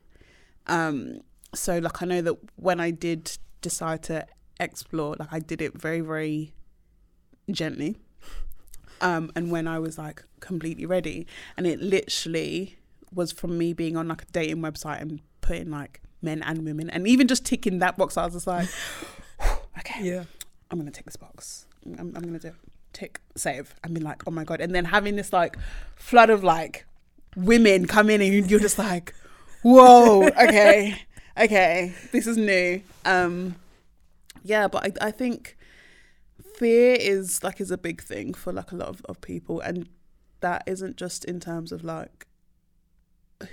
Um, 0.68 1.22
so 1.54 1.78
like 1.80 2.02
I 2.02 2.06
know 2.06 2.22
that 2.22 2.38
when 2.56 2.80
I 2.80 2.92
did 2.92 3.38
decide 3.62 4.04
to 4.04 4.26
explore, 4.60 5.16
like 5.20 5.30
I 5.32 5.40
did 5.40 5.62
it 5.62 5.80
very 5.80 6.02
very 6.02 6.54
gently. 7.52 7.98
Um, 9.02 9.32
and 9.36 9.52
when 9.52 9.68
I 9.68 9.80
was 9.80 9.98
like 9.98 10.24
completely 10.40 10.86
ready, 10.86 11.28
and 11.58 11.68
it 11.68 11.82
literally 11.82 12.78
was 13.14 13.32
from 13.32 13.58
me 13.58 13.74
being 13.74 13.98
on 13.98 14.08
like 14.08 14.22
a 14.24 14.26
dating 14.32 14.62
website 14.62 15.02
and 15.02 15.20
putting 15.42 15.70
like 15.70 16.02
men 16.22 16.42
and 16.42 16.64
women, 16.64 16.90
and 16.90 17.08
even 17.08 17.28
just 17.28 17.46
ticking 17.46 17.80
that 17.80 17.98
box, 17.98 18.18
I 18.18 18.26
was 18.26 18.34
just 18.34 18.48
like, 18.48 18.70
okay, 19.80 20.04
Yeah. 20.04 20.24
I'm 20.72 20.80
gonna 20.80 20.92
tick 20.92 21.06
this 21.06 21.18
box. 21.18 21.68
I'm, 21.86 22.14
I'm 22.16 22.24
gonna 22.24 22.40
do 22.40 22.48
it. 22.48 22.56
Tick 22.94 23.20
save. 23.36 23.76
and 23.84 23.94
be 23.94 24.02
like, 24.02 24.24
oh 24.28 24.32
my 24.32 24.44
god, 24.44 24.62
and 24.62 24.74
then 24.74 24.86
having 24.86 25.16
this 25.16 25.34
like 25.34 25.58
flood 25.96 26.30
of 26.30 26.44
like 26.44 26.86
women 27.36 27.86
come 27.86 28.10
in, 28.10 28.22
and 28.22 28.50
you're 28.50 28.60
just 28.60 28.80
like, 28.80 29.14
whoa, 29.64 30.28
okay, 30.28 31.02
okay, 31.38 31.94
this 32.12 32.28
is 32.28 32.38
new. 32.38 32.82
Um, 33.06 33.56
yeah, 34.44 34.68
but 34.68 34.86
I, 35.02 35.08
I 35.08 35.12
think 35.12 35.58
fear 36.56 36.96
is 37.00 37.44
like 37.44 37.60
is 37.62 37.72
a 37.72 37.78
big 37.78 38.02
thing 38.02 38.34
for 38.34 38.52
like 38.54 38.72
a 38.72 38.76
lot 38.76 38.90
of, 38.90 39.02
of 39.06 39.22
people, 39.22 39.60
and 39.60 39.88
that 40.42 40.64
isn't 40.68 40.98
just 40.98 41.26
in 41.26 41.40
terms 41.40 41.72
of 41.72 41.84
like 41.84 42.28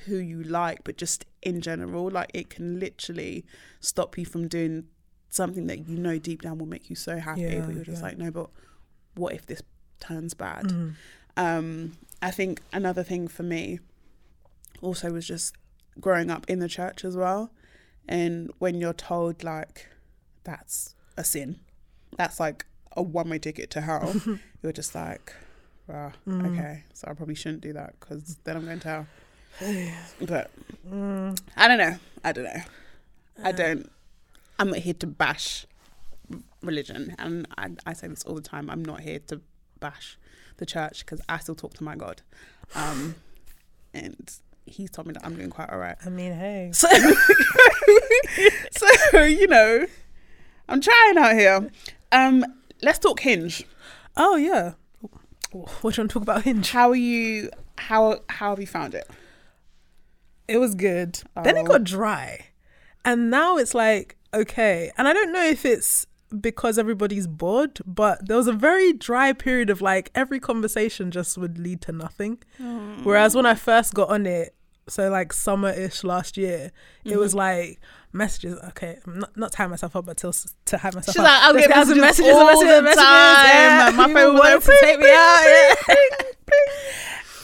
who 0.07 0.16
you 0.16 0.43
like, 0.43 0.85
but 0.85 0.97
just 0.97 1.24
in 1.43 1.61
general. 1.61 2.11
Like 2.11 2.31
it 2.35 2.51
can 2.51 2.78
literally 2.78 3.45
stop 3.81 4.18
you 4.18 4.24
from 4.24 4.49
doing 4.49 4.85
something 5.31 5.66
that 5.68 5.89
you 5.89 5.97
know 5.97 6.18
deep 6.18 6.43
down 6.43 6.59
will 6.59 6.66
make 6.66 6.91
you 6.91 6.97
so 6.97 7.18
happy, 7.18 7.43
Yeah, 7.43 7.61
but 7.61 7.74
you're 7.74 7.85
just 7.85 8.03
yeah. 8.03 8.09
like, 8.09 8.18
no, 8.18 8.31
but 8.31 8.51
what 9.14 9.33
if 9.33 9.47
this 9.47 9.62
turns 10.01 10.35
bad? 10.35 10.64
Mm. 10.64 10.95
Um, 11.37 11.93
I 12.20 12.31
think 12.31 12.61
another 12.72 13.03
thing 13.03 13.28
for 13.28 13.43
me 13.45 13.78
also 14.83 15.11
was 15.12 15.26
just 15.26 15.55
growing 16.01 16.31
up 16.31 16.49
in 16.49 16.59
the 16.59 16.68
church 16.68 17.05
as 17.05 17.16
well. 17.16 17.51
And 18.09 18.51
when 18.59 18.80
you're 18.80 18.92
told 18.92 19.44
like 19.44 19.86
that's 20.44 20.94
a 21.16 21.24
sin, 21.24 21.61
that's 22.16 22.40
like 22.40 22.66
a 22.96 23.03
one 23.03 23.28
way 23.30 23.38
ticket 23.38 23.70
to 23.70 23.80
hell, 23.80 24.14
you're 24.62 24.72
just 24.72 24.94
like, 24.94 25.32
wow, 25.86 26.12
Mm. 26.26 26.53
okay, 26.53 26.84
so 26.92 27.09
I 27.11 27.14
probably 27.14 27.34
shouldn't 27.36 27.62
do 27.62 27.72
that 27.74 27.94
because 28.01 28.36
then 28.44 28.57
I'm 28.57 28.64
going 28.64 28.80
to 28.80 28.88
hell. 28.88 29.07
But 30.20 30.51
I 31.57 31.68
don't 31.68 31.78
know. 31.78 31.96
I 32.24 32.32
don't 32.32 32.44
know. 32.44 32.62
I 33.42 33.53
don't. 33.53 33.90
I'm 34.59 34.68
not 34.70 34.78
here 34.78 34.94
to 34.94 35.07
bash 35.07 35.66
religion, 36.62 37.14
and 37.18 37.46
I, 37.57 37.70
I 37.86 37.92
say 37.94 38.09
this 38.09 38.22
all 38.24 38.34
the 38.34 38.42
time. 38.42 38.68
I'm 38.70 38.84
not 38.84 39.01
here 39.01 39.18
to 39.28 39.40
bash 39.80 40.18
the 40.59 40.66
church 40.66 41.01
because 41.05 41.20
I 41.28 41.38
still 41.38 41.55
talk 41.55 41.74
to 41.74 41.84
my 41.84 41.96
God, 41.96 42.22
um, 42.74 43.14
and 43.94 44.30
He's 44.71 44.91
told 44.91 45.07
me 45.09 45.12
that 45.14 45.25
I'm 45.27 45.35
doing 45.35 45.51
quite 45.51 45.68
all 45.71 45.79
right. 45.79 45.97
I 46.07 46.09
mean, 46.11 46.33
hey. 46.33 46.71
So, 46.73 46.89
so 49.12 49.23
you 49.25 49.47
know, 49.47 49.87
I'm 50.68 50.81
trying 50.81 51.18
out 51.18 51.35
here. 51.35 51.71
Um, 52.12 52.45
let's 52.83 52.99
talk 52.99 53.21
Hinge. 53.21 53.64
Oh 54.16 54.37
yeah. 54.37 54.73
What 55.53 55.66
do 55.66 55.73
you 55.73 55.81
want 55.83 55.95
to 55.97 56.09
talk 56.09 56.23
about 56.23 56.43
Hinge? 56.45 56.71
How 56.71 56.91
are 56.91 56.95
you? 56.97 57.51
How 57.79 58.21
how 58.29 58.51
have 58.51 58.61
you 58.61 58.66
found 58.66 58.95
it? 58.95 59.09
It 60.49 60.59
was 60.59 60.75
good. 60.75 61.21
Then 61.43 61.57
it 61.57 61.61
Oh. 61.62 61.64
got 61.66 61.85
dry. 61.85 62.47
And 63.05 63.31
now 63.31 63.57
it's 63.57 63.75
like, 63.75 64.16
okay. 64.35 64.91
And 64.99 65.09
I 65.09 65.12
don't 65.12 65.33
know 65.33 65.45
if 65.45 65.64
it's 65.64 66.07
because 66.39 66.79
everybody's 66.79 67.27
bored, 67.27 67.79
but 67.87 68.27
there 68.29 68.37
was 68.37 68.47
a 68.47 68.53
very 68.53 68.93
dry 68.93 69.33
period 69.33 69.71
of 69.71 69.81
like 69.81 70.11
every 70.14 70.39
conversation 70.39 71.11
just 71.11 71.39
would 71.39 71.59
lead 71.59 71.81
to 71.83 71.93
nothing. 71.93 72.39
Whereas 73.03 73.35
when 73.35 73.47
I 73.47 73.55
first 73.55 73.95
got 73.95 74.11
on 74.11 74.27
it, 74.27 74.55
so 74.89 75.09
like 75.11 75.33
summer 75.33 75.70
ish 75.70 76.03
last 76.05 76.37
year, 76.37 76.72
it 77.05 77.16
was 77.18 77.35
like 77.35 77.81
messages. 78.12 78.59
Okay, 78.68 78.99
I'm 79.07 79.20
not, 79.20 79.37
not 79.37 79.53
tying 79.53 79.70
myself 79.70 79.95
up, 79.97 80.07
but 80.07 80.16
to, 80.18 80.33
to 80.66 80.78
hype 80.78 80.95
myself 80.95 81.14
She's 81.14 81.20
up. 81.20 81.24
like, 81.24 81.43
I'll 81.43 81.55
get 81.55 81.70
have 81.72 81.89
some 81.89 82.01
messages 82.01 82.33
all 82.35 82.61
the 82.61 82.83
messages, 82.83 82.97
time. 82.97 83.47
yeah. 83.47 83.93
My 83.97 84.12
phone 84.12 84.35
wanted 84.37 84.62
to 84.62 84.78
take 84.81 84.99
me 84.99 85.11
out. 85.11 85.76
yeah. 85.89 85.95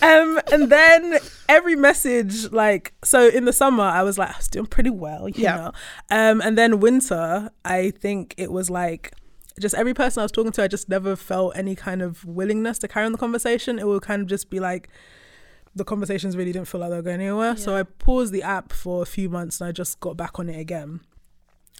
Um, 0.03 0.41
and 0.53 0.71
then 0.71 1.19
every 1.49 1.75
message, 1.75 2.53
like, 2.53 2.93
so 3.03 3.29
in 3.29 3.47
the 3.47 3.53
summer, 3.53 3.83
I 3.85 4.03
was 4.03 4.19
like, 4.19 4.29
I 4.31 4.37
was 4.37 4.47
doing 4.49 4.67
pretty 4.67 4.91
well, 4.91 5.27
you 5.29 5.43
Yeah. 5.45 5.57
know. 5.57 5.73
Um, 6.11 6.41
and 6.43 6.57
then 6.59 6.81
winter, 6.81 7.51
I 7.65 7.93
think 7.93 8.35
it 8.37 8.53
was 8.53 8.69
like, 8.69 9.13
just 9.59 9.75
every 9.75 9.95
person 9.95 10.21
I 10.21 10.25
was 10.25 10.33
talking 10.33 10.53
to, 10.53 10.63
I 10.63 10.69
just 10.69 10.91
never 10.91 11.17
felt 11.17 11.57
any 11.57 11.75
kind 11.75 12.03
of 12.03 12.25
willingness 12.27 12.79
to 12.81 12.89
carry 12.89 13.07
on 13.07 13.13
the 13.13 13.19
conversation. 13.19 13.79
It 13.79 13.87
would 13.87 14.03
kind 14.03 14.21
of 14.21 14.29
just 14.29 14.51
be 14.51 14.61
like, 14.61 14.89
the 15.77 15.85
conversations 15.85 16.37
really 16.37 16.53
didn't 16.53 16.69
feel 16.69 16.81
like 16.81 16.91
they 16.91 16.97
were 16.97 17.03
going 17.03 17.21
anywhere. 17.21 17.57
So 17.57 17.77
I 17.77 17.83
paused 17.83 18.33
the 18.33 18.43
app 18.43 18.73
for 18.73 19.03
a 19.03 19.07
few 19.07 19.29
months 19.29 19.61
and 19.61 19.69
I 19.69 19.73
just 19.73 20.01
got 20.01 20.17
back 20.17 20.39
on 20.39 20.49
it 20.49 20.59
again 20.59 21.01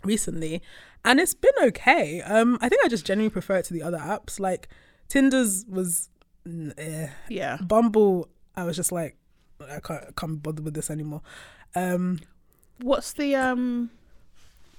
recently. 0.05 0.63
And 1.05 1.19
it's 1.19 1.35
been 1.35 1.53
okay. 1.63 2.21
Um, 2.21 2.59
I 2.61 2.69
think 2.69 2.85
I 2.85 2.89
just 2.89 3.07
genuinely 3.07 3.31
prefer 3.31 3.57
it 3.57 3.65
to 3.67 3.75
the 3.75 3.83
other 3.83 3.99
apps. 3.99 4.39
Like 4.39 4.69
Tinder's 5.09 5.65
was 5.67 6.11
eh. 6.47 7.09
Yeah. 7.31 7.57
Bumble, 7.57 8.29
I 8.55 8.65
was 8.65 8.77
just 8.77 8.93
like, 8.93 9.17
I 9.61 9.81
can't, 9.81 10.05
I 10.09 10.11
can't 10.15 10.33
be 10.33 10.39
bothered 10.39 10.65
with 10.65 10.75
this 10.75 10.91
anymore. 10.91 11.23
Um, 11.75 12.21
What's 12.81 13.15
the 13.15 13.35
um? 13.35 13.91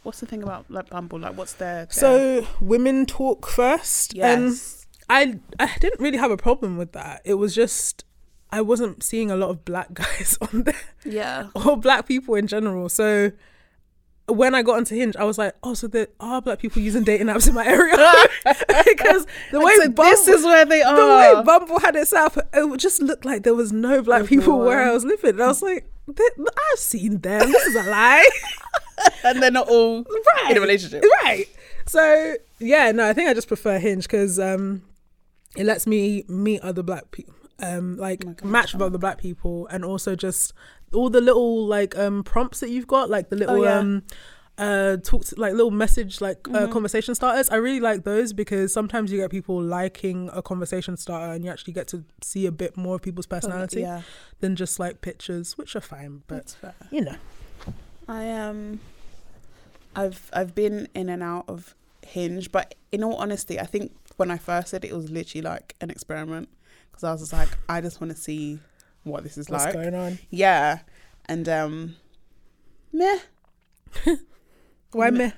What's 0.04 0.20
the 0.20 0.28
thing 0.28 0.44
about 0.44 0.70
like 0.70 0.90
Bumble? 0.92 1.20
Like, 1.20 1.36
what's 1.36 1.54
their, 1.54 1.86
their 1.86 1.92
so 1.92 2.48
women 2.62 3.08
talk 3.08 3.48
first. 3.48 4.14
And 4.14 4.50
yes, 4.50 4.86
I 5.10 5.40
I 5.60 5.76
didn't 5.80 6.00
really 6.00 6.20
have 6.20 6.30
a 6.30 6.38
problem 6.38 6.78
with 6.78 6.92
that. 6.92 7.22
It 7.26 7.36
was 7.36 7.56
just 7.56 8.06
I 8.52 8.62
wasn't 8.62 9.04
seeing 9.04 9.30
a 9.30 9.36
lot 9.36 9.50
of 9.50 9.66
black 9.66 9.94
guys 9.94 10.38
on 10.42 10.64
there 10.64 10.76
yeah, 11.06 11.48
or 11.56 11.78
black 11.78 12.08
people 12.08 12.36
in 12.36 12.48
general. 12.48 12.90
So 12.90 13.32
when 14.28 14.54
I 14.54 14.62
got 14.62 14.78
onto 14.78 14.96
Hinge, 14.96 15.16
I 15.16 15.24
was 15.24 15.38
like, 15.38 15.56
oh, 15.64 15.74
so 15.74 15.88
there 15.88 16.08
are 16.20 16.42
black 16.42 16.60
people 16.60 16.82
using 16.82 17.04
dating 17.04 17.28
apps 17.28 17.48
in 17.48 17.54
my 17.54 17.66
area 17.66 17.96
because 18.86 19.26
the 19.52 19.60
way 19.60 19.74
so 19.76 19.90
Bumble, 19.90 20.04
this 20.04 20.28
is 20.28 20.44
where 20.44 20.66
they 20.66 20.82
are. 20.82 20.96
the 20.96 21.08
way 21.38 21.44
Bumble 21.44 21.80
had 21.80 21.96
it 21.96 22.08
set 22.08 22.38
up, 22.38 22.48
it 22.54 22.78
just 22.78 23.02
looked 23.02 23.26
like 23.26 23.44
there 23.44 23.56
was 23.56 23.72
no 23.72 24.02
black 24.02 24.26
people 24.26 24.60
where 24.60 24.84
I 24.84 24.92
was 24.92 25.06
living. 25.06 25.32
And 25.32 25.44
I 25.44 25.48
was 25.48 25.62
like, 25.62 25.90
I've 26.10 26.80
seen 26.80 27.20
them. 27.20 27.52
This 27.52 27.66
is 27.68 27.76
a 27.76 27.90
lie. 27.90 28.30
and 29.24 29.42
they're 29.42 29.52
not 29.52 29.70
all 29.70 30.04
right. 30.04 30.52
in 30.52 30.58
a 30.58 30.62
relationship. 30.62 31.04
Right. 31.24 31.48
So 31.86 32.36
yeah, 32.60 32.92
no, 32.92 33.08
I 33.08 33.14
think 33.14 33.30
I 33.30 33.34
just 33.34 33.48
prefer 33.48 33.80
Hinge 33.80 34.04
because 34.04 34.40
um, 34.40 34.84
it 35.56 35.66
lets 35.66 35.88
me 35.88 36.26
meet 36.28 36.62
other 36.62 36.84
black 36.84 37.12
people, 37.12 37.34
um, 37.60 37.98
like 37.98 38.44
match 38.44 38.74
with 38.74 38.82
other 38.82 38.98
black 38.98 39.18
people, 39.18 39.68
and 39.68 39.84
also 39.86 40.16
just 40.16 40.54
all 40.94 41.10
the 41.10 41.22
little 41.22 41.66
like 41.66 41.98
um 41.98 42.24
prompts 42.24 42.60
that 42.62 42.70
you've 42.70 42.88
got, 42.88 43.10
like 43.10 43.30
the 43.30 43.36
little 43.36 43.60
Oh, 43.60 43.64
yeah. 43.64 43.80
um 43.80 44.04
uh 44.60 44.98
talk 44.98 45.24
to, 45.24 45.36
like 45.40 45.54
little 45.54 45.70
message 45.70 46.20
like 46.20 46.42
Mm-hmm. 46.44 46.56
uh, 46.56 46.68
conversation 46.68 47.14
starters. 47.14 47.50
I 47.50 47.58
really 47.58 47.80
like 47.80 48.04
those 48.06 48.34
because 48.34 48.74
sometimes 48.74 49.12
you 49.12 49.20
get 49.20 49.30
people 49.30 49.62
liking 49.62 50.30
a 50.34 50.42
conversation 50.42 50.98
starter, 50.98 51.34
and 51.34 51.44
you 51.46 51.52
actually 51.52 51.74
get 51.74 51.88
to 51.90 52.04
see 52.24 52.46
a 52.46 52.52
bit 52.52 52.76
more 52.78 52.96
of 52.96 53.02
people's 53.02 53.28
personality 53.28 53.82
Yeah, 53.82 54.02
than 54.40 54.56
just 54.56 54.80
like 54.80 55.02
pictures, 55.02 55.58
which 55.58 55.76
are 55.76 55.82
fine, 55.82 56.24
but 56.28 56.56
you 56.92 57.02
know. 57.02 57.16
I 58.08 58.32
um 58.32 58.80
I've 59.96 60.30
I've 60.34 60.56
been 60.56 60.88
in 60.96 61.10
and 61.10 61.22
out 61.24 61.46
of 61.48 61.76
Hinge, 62.06 62.52
but 62.52 62.76
in 62.92 63.04
all 63.04 63.16
honesty, 63.16 63.60
I 63.60 63.66
think 63.66 63.92
when 64.16 64.32
I 64.32 64.38
first 64.38 64.70
said 64.70 64.86
it, 64.86 64.92
it 64.92 64.96
was 64.96 65.10
literally 65.12 65.42
like 65.42 65.76
an 65.82 65.90
experiment 65.90 66.48
because 66.98 67.04
I 67.08 67.12
was 67.12 67.22
just 67.22 67.34
like, 67.34 67.50
I 67.70 67.80
just 67.80 68.02
want 68.02 68.12
to 68.16 68.18
see 68.20 68.60
what 69.04 69.22
this 69.24 69.38
is 69.38 69.50
like. 69.52 69.66
What's 69.66 69.76
like. 69.76 69.92
going 69.92 69.94
on? 69.94 70.18
Yeah, 70.32 70.80
and 71.28 71.48
um, 71.48 71.96
meh. 72.92 73.20
Why 74.92 75.12
Mm. 75.12 75.18
me? 75.18 75.34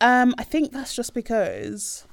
Um, 0.00 0.34
I 0.38 0.44
think 0.44 0.72
that's 0.72 0.94
just 0.94 1.14
because 1.14 2.04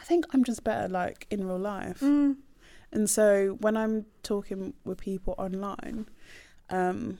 I 0.00 0.04
think 0.04 0.26
I'm 0.32 0.44
just 0.44 0.62
better 0.62 0.88
like 0.88 1.26
in 1.30 1.44
real 1.46 1.58
life. 1.58 2.00
Mm. 2.00 2.36
And 2.92 3.08
so 3.10 3.56
when 3.60 3.76
I'm 3.76 4.06
talking 4.22 4.74
with 4.84 4.98
people 4.98 5.34
online, 5.38 6.06
um, 6.70 7.18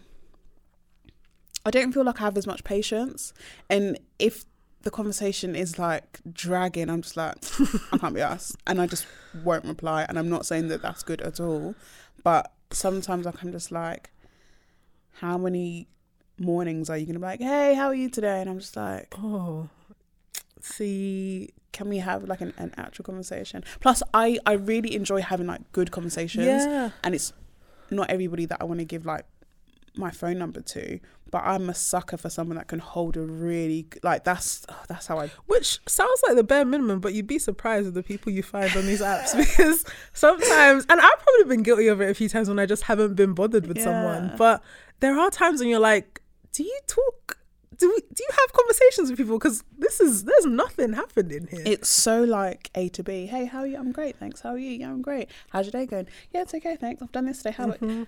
I 1.64 1.70
don't 1.70 1.92
feel 1.92 2.04
like 2.04 2.20
I 2.20 2.24
have 2.24 2.36
as 2.36 2.46
much 2.46 2.62
patience. 2.62 3.32
And 3.70 3.98
if 4.18 4.44
the 4.83 4.91
conversation 4.91 5.55
is 5.57 5.78
like 5.78 6.20
dragging, 6.33 6.89
I'm 6.91 7.03
just 7.03 7.16
like, 7.16 7.37
I 7.93 7.99
can't 7.99 8.14
be 8.14 8.20
asked. 8.33 8.57
And 8.66 8.80
I 8.80 8.87
just 8.87 9.07
won't 9.45 9.64
reply. 9.64 10.05
And 10.09 10.18
I'm 10.18 10.28
not 10.28 10.47
saying 10.47 10.68
that 10.68 10.83
that's 10.83 11.03
good 11.03 11.20
at 11.20 11.41
all. 11.41 11.74
But 12.22 12.53
sometimes 12.70 13.26
like, 13.26 13.43
I'm 13.43 13.53
just 13.53 13.70
like, 13.72 14.11
how 15.14 15.39
many 15.39 15.89
mornings 16.39 16.91
are 16.91 16.97
you 16.97 17.07
going 17.07 17.14
to 17.14 17.20
be 17.20 17.26
like, 17.26 17.41
hey, 17.41 17.74
how 17.74 17.87
are 17.87 17.95
you 17.95 18.09
today? 18.09 18.41
And 18.41 18.51
I'm 18.51 18.59
just 18.59 18.76
like, 18.76 19.12
Oh, 19.18 19.68
see, 20.61 21.51
can 21.72 21.89
we 21.89 21.99
have 21.99 22.24
like 22.24 22.41
an, 22.41 22.53
an 22.57 22.72
actual 22.76 23.05
conversation? 23.05 23.64
Plus, 23.80 24.03
I, 24.14 24.39
I 24.47 24.53
really 24.55 24.95
enjoy 24.95 25.20
having 25.20 25.47
like 25.47 25.70
good 25.72 25.91
conversations. 25.91 26.47
yeah. 26.47 26.91
and 27.05 27.14
it's 27.14 27.33
not 27.91 28.11
everybody 28.11 28.47
that 28.47 28.59
I 28.61 28.64
want 28.64 28.80
to 28.80 28.85
give 28.87 29.05
like 29.05 29.24
my 29.97 30.11
phone 30.11 30.38
number 30.38 30.61
to, 30.61 31.01
but 31.30 31.43
I'm 31.45 31.68
a 31.70 31.74
sucker 31.74 32.16
for 32.16 32.30
someone 32.30 32.57
that 32.57 32.68
can 32.68 32.78
hold 32.78 33.16
a 33.16 33.22
really 33.22 33.86
like 34.03 34.24
that's 34.24 34.66
that's 34.88 35.07
how 35.07 35.18
I 35.18 35.28
Which 35.47 35.80
sounds 35.88 36.22
like 36.26 36.36
the 36.36 36.45
bare 36.45 36.64
minimum, 36.64 37.01
but 37.01 37.14
you'd 37.14 37.26
be 37.26 37.38
surprised 37.38 37.86
with 37.86 37.95
the 37.95 38.03
people 38.03 38.32
you 38.32 38.43
find 38.43 38.74
on 38.76 38.86
these 38.86 39.01
apps 39.01 39.36
because 39.36 39.84
sometimes, 40.12 40.84
and 40.88 41.01
I've 41.01 41.18
probably 41.18 41.57
been 41.57 41.62
guilty 41.62 41.88
of 41.88 42.01
it 42.01 42.11
a 42.11 42.14
few 42.14 42.28
times 42.28 42.49
when 42.49 42.59
I 42.59 42.66
just 42.66 42.84
haven't 42.84 43.14
been 43.14 43.32
bothered 43.34 43.66
with 43.66 43.80
someone. 43.80 44.34
But 44.36 44.62
there 45.01 45.18
are 45.18 45.30
times 45.30 45.61
when 45.61 45.68
you're 45.68 45.80
like, 45.80 46.20
do 46.53 46.62
you 46.62 46.78
talk? 46.86 47.38
Do 47.78 47.88
we, 47.88 48.01
do 48.14 48.22
you 48.22 48.28
have 48.30 48.53
conversations 48.53 49.11
with 49.11 49.18
people? 49.18 49.38
Because 49.38 49.64
this 49.76 50.01
is 50.01 50.24
there's 50.24 50.45
nothing 50.47 50.93
happening 50.93 51.49
here. 51.51 51.62
it's 51.66 51.88
so 51.88 52.22
like 52.22 52.70
A 52.74 52.88
to 52.90 53.03
B. 53.03 53.26
Hey, 53.26 53.47
how 53.47 53.61
are 53.61 53.66
you? 53.66 53.76
I'm 53.78 53.90
great, 53.90 54.16
thanks. 54.16 54.43
How 54.43 54.51
are 54.51 54.59
you? 54.59 54.70
Yeah, 54.70 54.90
I'm 54.90 55.03
great. 55.03 55.28
How's 55.51 55.66
your 55.66 55.72
day 55.72 55.86
going? 55.86 56.07
Yeah, 56.30 56.43
it's 56.43 56.55
okay, 56.55 56.76
thanks. 56.76 57.03
I've 57.03 57.11
done 57.11 57.26
this 57.26 57.38
today. 57.38 57.53
How? 57.53 57.68
Mm-hmm. 57.68 58.05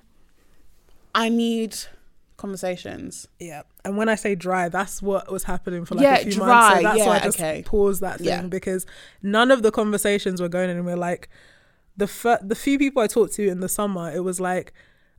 I 1.15 1.29
need 1.29 1.77
conversations. 2.37 3.27
yeah, 3.39 3.63
and 3.85 3.97
when 3.97 4.09
I 4.09 4.17
say 4.17 4.35
dry, 4.35 4.69
that's 4.69 5.01
what 5.01 5.31
was 5.31 5.45
happening 5.45 5.85
for 5.85 5.95
like 5.95 6.03
Yeah, 6.03 6.15
a 6.17 6.19
few 6.31 6.39
months. 6.39 6.39
dry, 6.39 6.77
So 6.77 6.83
that's 6.83 6.99
why 7.01 7.13
I 7.13 7.17
yeah, 7.17 7.25
just 7.25 7.39
okay. 7.41 7.63
paused 7.65 8.01
that 8.03 8.19
thing 8.19 8.27
Yeah. 8.27 8.43
because 8.43 8.87
none 9.23 9.51
of 9.51 9.63
the 9.63 9.71
conversations 9.71 10.41
were 10.41 10.49
going 10.49 10.69
anywhere. 10.71 10.97
Like 10.97 11.29
the 11.97 12.07
fir- 12.07 12.41
the 12.43 12.55
few 12.57 12.79
people 12.79 13.03
I 13.03 13.07
talked 13.07 13.35
to 13.35 13.47
in 13.49 13.61
the 13.61 13.69
summer, 13.69 14.11
it 14.13 14.21
was 14.25 14.41
like 14.41 14.73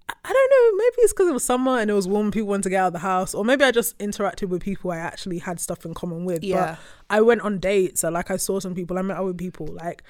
I 0.09 0.13
I 0.23 0.33
don't 0.33 0.51
know. 0.51 0.77
Maybe 0.77 0.95
it's 0.99 1.13
because 1.13 1.27
it 1.29 1.33
was 1.33 1.43
summer 1.43 1.79
and 1.79 1.89
it 1.89 1.93
was 1.93 2.07
warm. 2.07 2.29
People 2.31 2.49
wanted 2.49 2.63
to 2.63 2.69
get 2.69 2.81
out 2.83 2.87
of 2.87 2.93
the 2.93 2.99
house, 2.99 3.33
or 3.33 3.43
maybe 3.43 3.63
I 3.63 3.71
just 3.71 3.97
interacted 3.97 4.49
with 4.49 4.61
people 4.61 4.91
I 4.91 4.97
actually 4.97 5.39
had 5.39 5.59
stuff 5.59 5.83
in 5.85 5.93
common 5.95 6.25
with. 6.25 6.43
Yeah. 6.43 6.75
But 7.09 7.15
I 7.17 7.21
went 7.21 7.41
on 7.41 7.59
dates. 7.59 8.01
So 8.01 8.09
like 8.09 8.29
I 8.29 8.37
saw 8.37 8.59
some 8.59 8.75
people. 8.75 8.99
I 8.99 9.01
met 9.01 9.17
other 9.17 9.33
people. 9.33 9.65
Like 9.67 10.03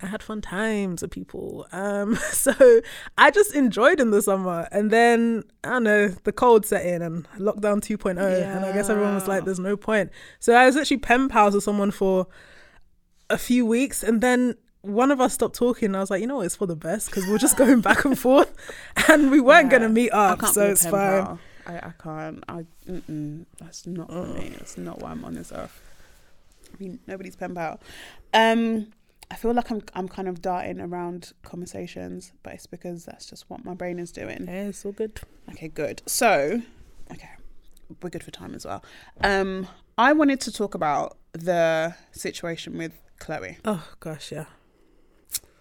I 0.00 0.06
had 0.06 0.22
fun 0.22 0.40
times 0.40 1.02
with 1.02 1.10
people. 1.12 1.66
Um, 1.72 2.16
so 2.32 2.80
I 3.18 3.30
just 3.30 3.54
enjoyed 3.54 4.00
in 4.00 4.10
the 4.10 4.22
summer. 4.22 4.66
And 4.72 4.90
then 4.90 5.44
I 5.64 5.70
don't 5.70 5.84
know, 5.84 6.08
the 6.08 6.32
cold 6.32 6.66
set 6.66 6.84
in 6.86 7.02
and 7.02 7.28
lockdown 7.38 7.80
2.0, 7.80 8.18
and 8.18 8.64
I 8.64 8.72
guess 8.72 8.88
everyone 8.90 9.14
was 9.14 9.28
like, 9.28 9.44
"There's 9.44 9.60
no 9.60 9.76
point." 9.76 10.10
So 10.40 10.54
I 10.54 10.66
was 10.66 10.76
actually 10.76 10.98
pen 10.98 11.28
pals 11.28 11.54
with 11.54 11.62
someone 11.64 11.90
for 11.90 12.26
a 13.30 13.38
few 13.38 13.64
weeks, 13.66 14.02
and 14.02 14.20
then 14.20 14.56
one 14.80 15.12
of 15.12 15.20
us 15.20 15.34
stopped 15.34 15.54
talking. 15.54 15.86
And 15.86 15.96
I 15.96 16.00
was 16.00 16.10
like, 16.10 16.20
you 16.20 16.26
know 16.26 16.36
what, 16.38 16.46
it's 16.46 16.56
for 16.56 16.66
the 16.66 16.74
best 16.76 17.06
because 17.08 17.24
we're 17.28 17.38
just 17.38 17.56
going 17.56 17.80
back 17.80 18.04
and 18.04 18.18
forth, 18.18 18.52
and 19.08 19.30
we 19.30 19.38
weren't 19.40 19.66
Yeah. 19.70 19.78
gonna 19.78 19.88
meet 19.88 20.10
up, 20.10 20.44
so 20.46 20.70
it's 20.70 20.82
fine. 20.82 21.24
pal. 21.24 21.38
I, 21.64 21.76
I 21.76 21.92
can't. 22.02 22.42
I 22.48 22.64
mm-mm, 22.88 23.46
that's 23.60 23.86
not 23.86 24.08
for 24.10 24.26
me. 24.26 24.48
That's 24.58 24.76
not 24.76 25.00
why 25.00 25.12
I'm 25.12 25.24
on 25.24 25.34
this 25.34 25.52
earth. 25.52 25.80
I 26.74 26.82
mean, 26.82 26.98
nobody's 27.06 27.36
pen 27.36 27.54
pal. 27.54 27.78
Um, 28.34 28.88
I 29.32 29.34
feel 29.34 29.54
like 29.54 29.70
I'm 29.70 29.82
I'm 29.94 30.08
kind 30.08 30.28
of 30.28 30.42
darting 30.42 30.78
around 30.78 31.32
conversations, 31.42 32.32
but 32.42 32.52
it's 32.52 32.66
because 32.66 33.06
that's 33.06 33.24
just 33.24 33.48
what 33.48 33.64
my 33.64 33.72
brain 33.72 33.98
is 33.98 34.12
doing. 34.12 34.44
Yeah, 34.46 34.68
it's 34.68 34.84
all 34.84 34.92
good. 34.92 35.18
Okay, 35.52 35.68
good. 35.68 36.02
So, 36.04 36.60
okay, 37.10 37.30
we're 38.02 38.10
good 38.10 38.22
for 38.22 38.30
time 38.30 38.54
as 38.54 38.66
well. 38.66 38.84
Um, 39.22 39.68
I 39.96 40.12
wanted 40.12 40.42
to 40.42 40.52
talk 40.52 40.74
about 40.74 41.16
the 41.32 41.94
situation 42.10 42.76
with 42.76 42.92
Chloe. 43.20 43.56
Oh 43.64 43.82
gosh, 44.00 44.32
yeah. 44.32 44.44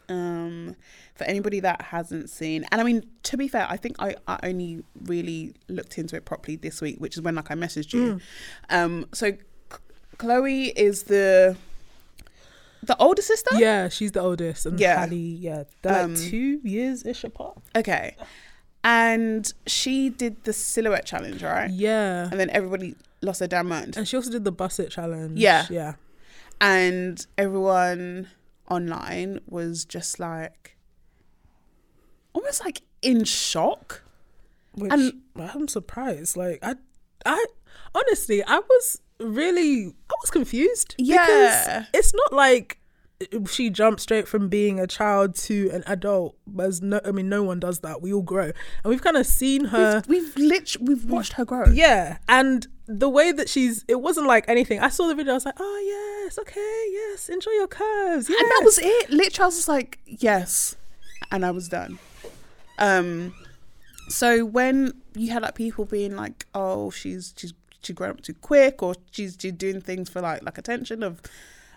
Um, 0.10 0.76
for 1.16 1.24
anybody 1.24 1.62
that 1.62 1.82
hasn't 1.82 2.30
seen, 2.30 2.66
and 2.74 2.82
I 2.82 2.84
mean, 2.84 3.10
to 3.24 3.38
be 3.38 3.48
fair, 3.48 3.68
I 3.70 3.78
think 3.78 3.96
I, 4.00 4.16
I 4.28 4.38
only 4.44 4.84
really 5.06 5.56
looked 5.70 5.98
into 5.98 6.18
it 6.18 6.26
properly 6.26 6.58
this 6.58 6.82
week, 6.82 6.98
which 7.00 7.16
is 7.16 7.22
when 7.22 7.36
like 7.36 7.50
I 7.50 7.54
messaged 7.54 7.94
you. 7.94 8.20
Um, 8.70 9.06
so 9.14 9.32
Chloe 10.18 10.78
is 10.78 11.04
the 11.04 11.56
the 12.84 12.98
older 12.98 13.22
sister? 13.22 13.50
Yeah, 13.58 13.90
she's 13.90 14.12
the 14.12 14.22
oldest, 14.22 14.66
and 14.66 14.80
Yeah. 14.80 15.00
Halle, 15.00 15.16
yeah, 15.16 15.64
they're 15.82 16.04
Um, 16.04 16.16
like 16.16 16.24
two 16.24 16.60
years 16.64 17.06
ish 17.06 17.24
apart. 17.24 17.58
Okay. 17.76 18.16
And 18.84 19.54
she 19.68 20.10
did 20.10 20.44
the 20.44 20.54
silhouette 20.54 21.06
challenge, 21.06 21.44
right? 21.44 21.70
Yeah, 21.70 22.28
And 22.32 22.40
then 22.40 22.50
everybody 22.50 22.96
lost 23.22 23.40
their 23.40 23.48
damn 23.48 23.68
mind. 23.68 23.96
and 23.98 24.08
she 24.08 24.16
also 24.18 24.32
did 24.32 24.44
the 24.44 24.52
buss 24.52 24.80
it 24.80 24.90
challenge. 24.90 25.38
Yeah. 25.40 25.68
yeah, 25.70 25.94
And 26.60 27.26
everyone 27.38 28.30
online 28.70 29.40
was 29.48 29.86
just 29.86 30.20
like 30.20 30.76
almost 32.34 32.64
like 32.64 32.82
in 33.02 33.24
shock. 33.24 34.04
Which 34.74 34.92
And- 34.92 35.22
I'm 35.36 35.68
surprised. 35.68 36.38
Like 36.38 36.60
I, 36.64 36.76
I 37.26 37.46
honestly, 37.94 38.44
I 38.44 38.60
was 38.60 39.02
really, 39.22 39.88
I 39.88 40.14
was 40.22 40.32
confused. 40.32 40.96
Yeah. 40.98 41.26
because 41.26 41.88
it's 41.94 42.14
not 42.14 42.34
like 42.34 42.80
she 43.48 43.70
jumped 43.70 44.02
straight 44.02 44.28
from 44.28 44.50
being 44.50 44.80
a 44.80 44.88
child 44.88 45.36
to 45.36 45.70
an 45.72 45.84
adult. 45.88 46.36
As 46.60 46.82
no, 46.82 47.00
I 47.06 47.12
mean, 47.12 47.30
no 47.30 47.44
one 47.44 47.60
does 47.60 47.80
that. 47.80 48.02
We 48.02 48.14
all 48.14 48.22
grow, 48.22 48.46
and 48.46 48.54
we've 48.86 49.02
kind 49.02 49.18
of 49.18 49.26
seen 49.26 49.66
her. 49.66 50.02
We've 50.08 50.36
lit 50.38 50.76
we've 50.82 51.06
watched 51.06 51.34
her 51.34 51.46
grow. 51.46 51.66
Yeah, 51.68 52.18
and 52.28 52.68
the 52.88 53.10
way 53.10 53.32
that 53.32 53.48
she's, 53.48 53.86
it 53.88 54.02
wasn't 54.02 54.28
like 54.28 54.46
anything. 54.50 54.80
I 54.80 54.90
saw 54.90 55.08
the 55.08 55.16
video. 55.16 55.32
I 55.34 55.36
was 55.36 55.46
like, 55.46 55.56
oh 55.60 56.24
yes, 56.26 56.38
okay, 56.40 56.86
yes, 56.92 57.30
enjoy 57.30 57.52
your 57.52 57.68
curves. 57.68 58.30
Yes. 58.30 58.42
And 58.42 58.52
that 58.52 58.62
was 58.64 58.80
it. 58.80 59.10
Literally 59.10 59.44
I 59.44 59.46
was 59.46 59.56
just 59.56 59.68
like, 59.68 60.00
yes. 60.06 60.76
And 61.32 61.46
I 61.46 61.52
was 61.52 61.70
done. 61.70 62.00
Um 62.78 63.34
so 64.10 64.44
when 64.44 64.92
you 65.16 65.32
had 65.32 65.42
like 65.42 65.56
people 65.56 65.86
being 65.86 66.16
like, 66.18 66.46
Oh, 66.54 66.90
she's 66.90 67.34
she's 67.38 67.54
she's 67.84 67.96
grown 67.96 68.12
up 68.12 68.22
too 68.22 68.34
quick 68.34 68.82
or 68.84 68.96
she's 69.12 69.38
she's 69.40 69.54
doing 69.54 69.82
things 69.82 70.10
for 70.10 70.22
like 70.22 70.44
like 70.44 70.58
attention 70.58 71.04
of 71.04 71.22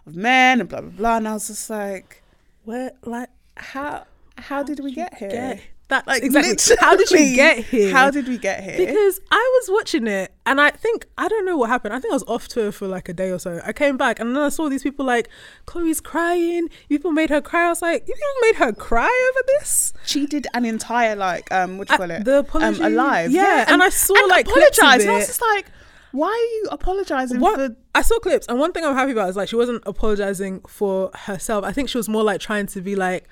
of 0.06 0.14
men 0.14 0.60
and 0.60 0.68
blah 0.68 0.80
blah 0.80 0.90
blah 0.90 1.16
and 1.16 1.28
I 1.28 1.32
was 1.34 1.48
just 1.48 1.68
like, 1.70 2.22
where 2.64 2.92
like 3.04 3.30
How 3.56 4.04
how 4.36 4.62
did 4.62 4.80
we 4.80 4.92
get 4.92 5.14
here? 5.16 5.30
get 5.30 5.60
that 5.88 6.06
Like 6.06 6.22
exactly. 6.28 6.76
How 6.80 6.96
did 6.96 7.10
you 7.10 7.36
get 7.36 7.58
here? 7.58 7.92
How 7.92 8.10
did 8.10 8.26
we 8.26 8.38
get 8.38 8.64
here? 8.64 8.78
because 8.78 9.20
I 9.30 9.60
was 9.60 9.70
watching 9.70 10.06
it 10.06 10.32
and 10.46 10.58
I 10.60 10.70
think 10.70 11.06
I 11.18 11.28
don't 11.28 11.44
know 11.46 11.56
what 11.58 11.68
happened. 11.70 11.92
I 11.94 12.00
think 12.00 12.12
I 12.12 12.16
was 12.16 12.24
off 12.26 12.48
tour 12.48 12.72
for 12.72 12.88
like 12.88 13.08
a 13.10 13.12
day 13.12 13.30
or 13.30 13.38
so. 13.38 13.60
I 13.64 13.72
came 13.74 13.96
back 13.98 14.18
and 14.18 14.34
then 14.34 14.42
I 14.42 14.48
saw 14.48 14.68
these 14.70 14.82
people 14.82 15.04
like 15.06 15.28
Chloe's 15.66 16.00
crying. 16.00 16.68
You 16.88 16.98
people 16.98 17.12
made 17.12 17.28
her 17.30 17.40
cry. 17.42 17.66
I 17.66 17.68
was 17.68 17.82
like, 17.82 18.08
you 18.08 18.14
people 18.14 18.40
made 18.42 18.56
her 18.56 18.72
cry 18.72 19.30
over 19.30 19.42
this. 19.58 19.92
she 20.06 20.26
did 20.26 20.46
an 20.54 20.64
entire 20.64 21.16
like 21.16 21.52
um 21.52 21.76
what 21.78 21.88
do 21.88 21.94
you 21.94 21.98
call 21.98 22.10
it? 22.10 22.24
the 22.24 22.38
apology- 22.40 22.82
um, 22.82 22.92
alive. 22.92 23.30
yeah, 23.30 23.64
and 23.68 23.82
I 23.82 23.90
saw, 23.90 24.14
like, 24.28 24.46
clips 24.46 24.78
apologize. 24.78 25.02
And 25.02 25.10
I 25.12 25.16
was 25.16 25.26
just 25.26 25.40
like, 25.54 25.66
why 26.14 26.28
are 26.28 26.50
you 26.56 26.68
apologizing 26.70 27.40
What 27.40 27.56
for 27.56 27.76
I 27.94 28.02
saw 28.02 28.18
clips 28.20 28.46
and 28.48 28.58
one 28.58 28.72
thing 28.72 28.84
I'm 28.84 28.94
happy 28.94 29.12
about 29.12 29.28
is 29.28 29.36
like 29.36 29.48
she 29.48 29.56
wasn't 29.56 29.82
apologizing 29.86 30.60
for 30.68 31.10
herself. 31.14 31.64
I 31.64 31.72
think 31.72 31.88
she 31.88 31.98
was 31.98 32.08
more 32.08 32.22
like 32.22 32.40
trying 32.40 32.66
to 32.68 32.80
be 32.80 32.94
like. 32.96 33.28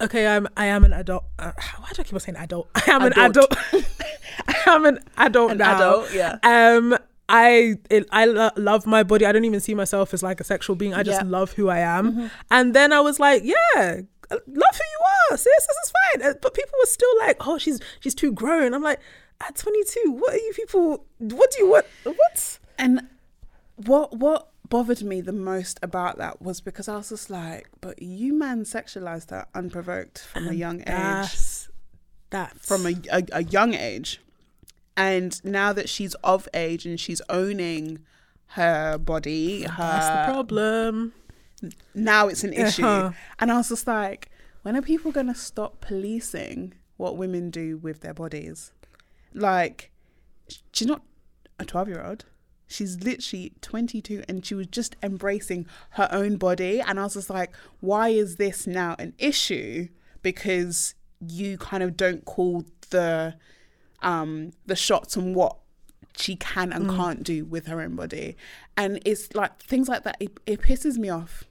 Okay, 0.00 0.28
I'm. 0.28 0.46
I 0.56 0.66
am 0.66 0.84
an 0.84 0.92
adult. 0.92 1.24
Uh, 1.40 1.50
why 1.78 1.88
do 1.92 2.02
I 2.02 2.04
keep 2.04 2.14
on 2.14 2.20
saying 2.20 2.36
adult? 2.36 2.68
I 2.76 2.82
am 2.92 3.02
an 3.02 3.12
Adult. 3.18 3.50
adult. 3.72 3.84
I 4.46 4.54
am 4.66 4.84
an 4.86 4.98
adult 5.16 5.50
An 5.52 5.58
now. 5.58 5.74
adult, 5.76 6.14
yeah. 6.14 6.38
Um, 6.44 6.96
I 7.28 7.74
it, 7.90 8.06
I 8.12 8.26
lo- 8.26 8.50
love 8.56 8.86
my 8.86 9.02
body. 9.02 9.26
I 9.26 9.32
don't 9.32 9.44
even 9.44 9.58
see 9.58 9.74
myself 9.74 10.14
as 10.14 10.22
like 10.22 10.40
a 10.40 10.44
sexual 10.44 10.76
being. 10.76 10.94
I 10.94 11.02
just 11.02 11.16
Yeah. 11.16 11.22
Mm-hmm. 11.22 11.30
love 11.32 11.52
who 11.54 11.68
I 11.68 11.80
am. 11.80 12.30
And 12.48 12.74
then 12.74 12.92
I 12.92 13.00
was 13.00 13.18
like, 13.18 13.42
yeah, 13.44 13.56
love 14.30 14.40
who 14.46 14.86
you 14.94 15.00
are. 15.32 15.36
Sis, 15.36 15.44
this 15.66 15.76
is 15.84 15.92
fine. 16.12 16.30
Uh, 16.30 16.34
But 16.40 16.54
people 16.54 16.74
were 16.80 16.86
still 16.86 17.18
like, 17.18 17.36
oh, 17.46 17.58
she's 17.58 17.80
she's 17.98 18.14
too 18.14 18.30
grown. 18.32 18.74
I'm 18.74 18.82
like, 18.84 19.00
at 19.40 19.56
22, 19.56 20.12
what 20.12 20.34
are 20.34 20.38
you 20.38 20.52
people? 20.54 21.04
What 21.18 21.50
do 21.50 21.58
you 21.58 21.70
want? 21.70 21.86
What? 22.04 22.58
And 22.78 23.08
what 23.76 24.16
what 24.16 24.50
bothered 24.68 25.02
me 25.02 25.20
the 25.20 25.32
most 25.32 25.78
about 25.82 26.18
that 26.18 26.42
was 26.42 26.60
because 26.60 26.88
I 26.88 26.96
was 26.96 27.08
just 27.08 27.30
like, 27.30 27.68
but 27.80 28.02
you 28.02 28.34
man 28.34 28.64
sexualized 28.64 29.30
her 29.30 29.46
unprovoked 29.54 30.20
from 30.20 30.48
a 30.48 30.52
young 30.52 30.80
age, 30.80 30.86
That's 30.86 31.68
that's 32.30 32.66
from 32.66 32.86
a, 32.86 32.94
a 33.10 33.22
a 33.32 33.44
young 33.44 33.74
age, 33.74 34.20
and 34.96 35.42
now 35.44 35.72
that 35.72 35.88
she's 35.88 36.14
of 36.16 36.48
age 36.54 36.86
and 36.86 36.98
she's 36.98 37.22
owning 37.28 38.00
her 38.52 38.98
body, 38.98 39.66
that's 39.76 40.08
the 40.08 40.32
problem. 40.32 41.12
now 41.94 42.28
it's 42.28 42.44
an 42.44 42.52
issue. 42.52 42.84
Uh-huh. 42.84 43.12
And 43.38 43.52
I 43.52 43.58
was 43.58 43.68
just 43.68 43.86
like, 43.86 44.30
when 44.62 44.76
are 44.76 44.82
people 44.82 45.12
gonna 45.12 45.34
stop 45.34 45.80
policing 45.80 46.74
what 46.96 47.16
women 47.16 47.50
do 47.50 47.76
with 47.78 48.00
their 48.00 48.14
bodies? 48.14 48.72
Like, 49.34 49.90
she's 50.72 50.88
not 50.88 51.02
a 51.58 51.64
twelve 51.64 51.88
year 51.88 52.04
old. 52.04 52.24
She's 52.70 53.02
literally 53.02 53.54
22 53.62 54.24
and 54.28 54.44
she 54.44 54.54
was 54.54 54.66
just 54.66 54.94
embracing 55.02 55.66
her 55.92 56.06
own 56.12 56.36
body. 56.36 56.80
And 56.80 57.00
I 57.00 57.04
was 57.04 57.14
just 57.14 57.30
like, 57.30 57.50
why 57.80 58.10
is 58.10 58.36
this 58.36 58.66
now 58.66 58.94
an 58.98 59.14
issue? 59.18 59.88
Because 60.20 60.94
you 61.26 61.56
kind 61.56 61.82
of 61.82 61.96
don't 61.96 62.24
call 62.26 62.64
the 62.90 63.34
um 64.02 64.52
the 64.66 64.76
shots 64.76 65.16
on 65.16 65.34
what 65.34 65.56
she 66.16 66.36
can 66.36 66.72
and 66.72 66.90
can't 66.90 67.22
do 67.22 67.44
with 67.44 67.66
her 67.66 67.80
own 67.80 67.96
body. 67.96 68.36
And 68.76 69.00
it's 69.04 69.34
like 69.34 69.58
things 69.60 69.88
like 69.88 70.02
that, 70.04 70.16
it, 70.20 70.38
it 70.46 70.60
pisses 70.60 70.98
me 70.98 71.08
off 71.08 71.47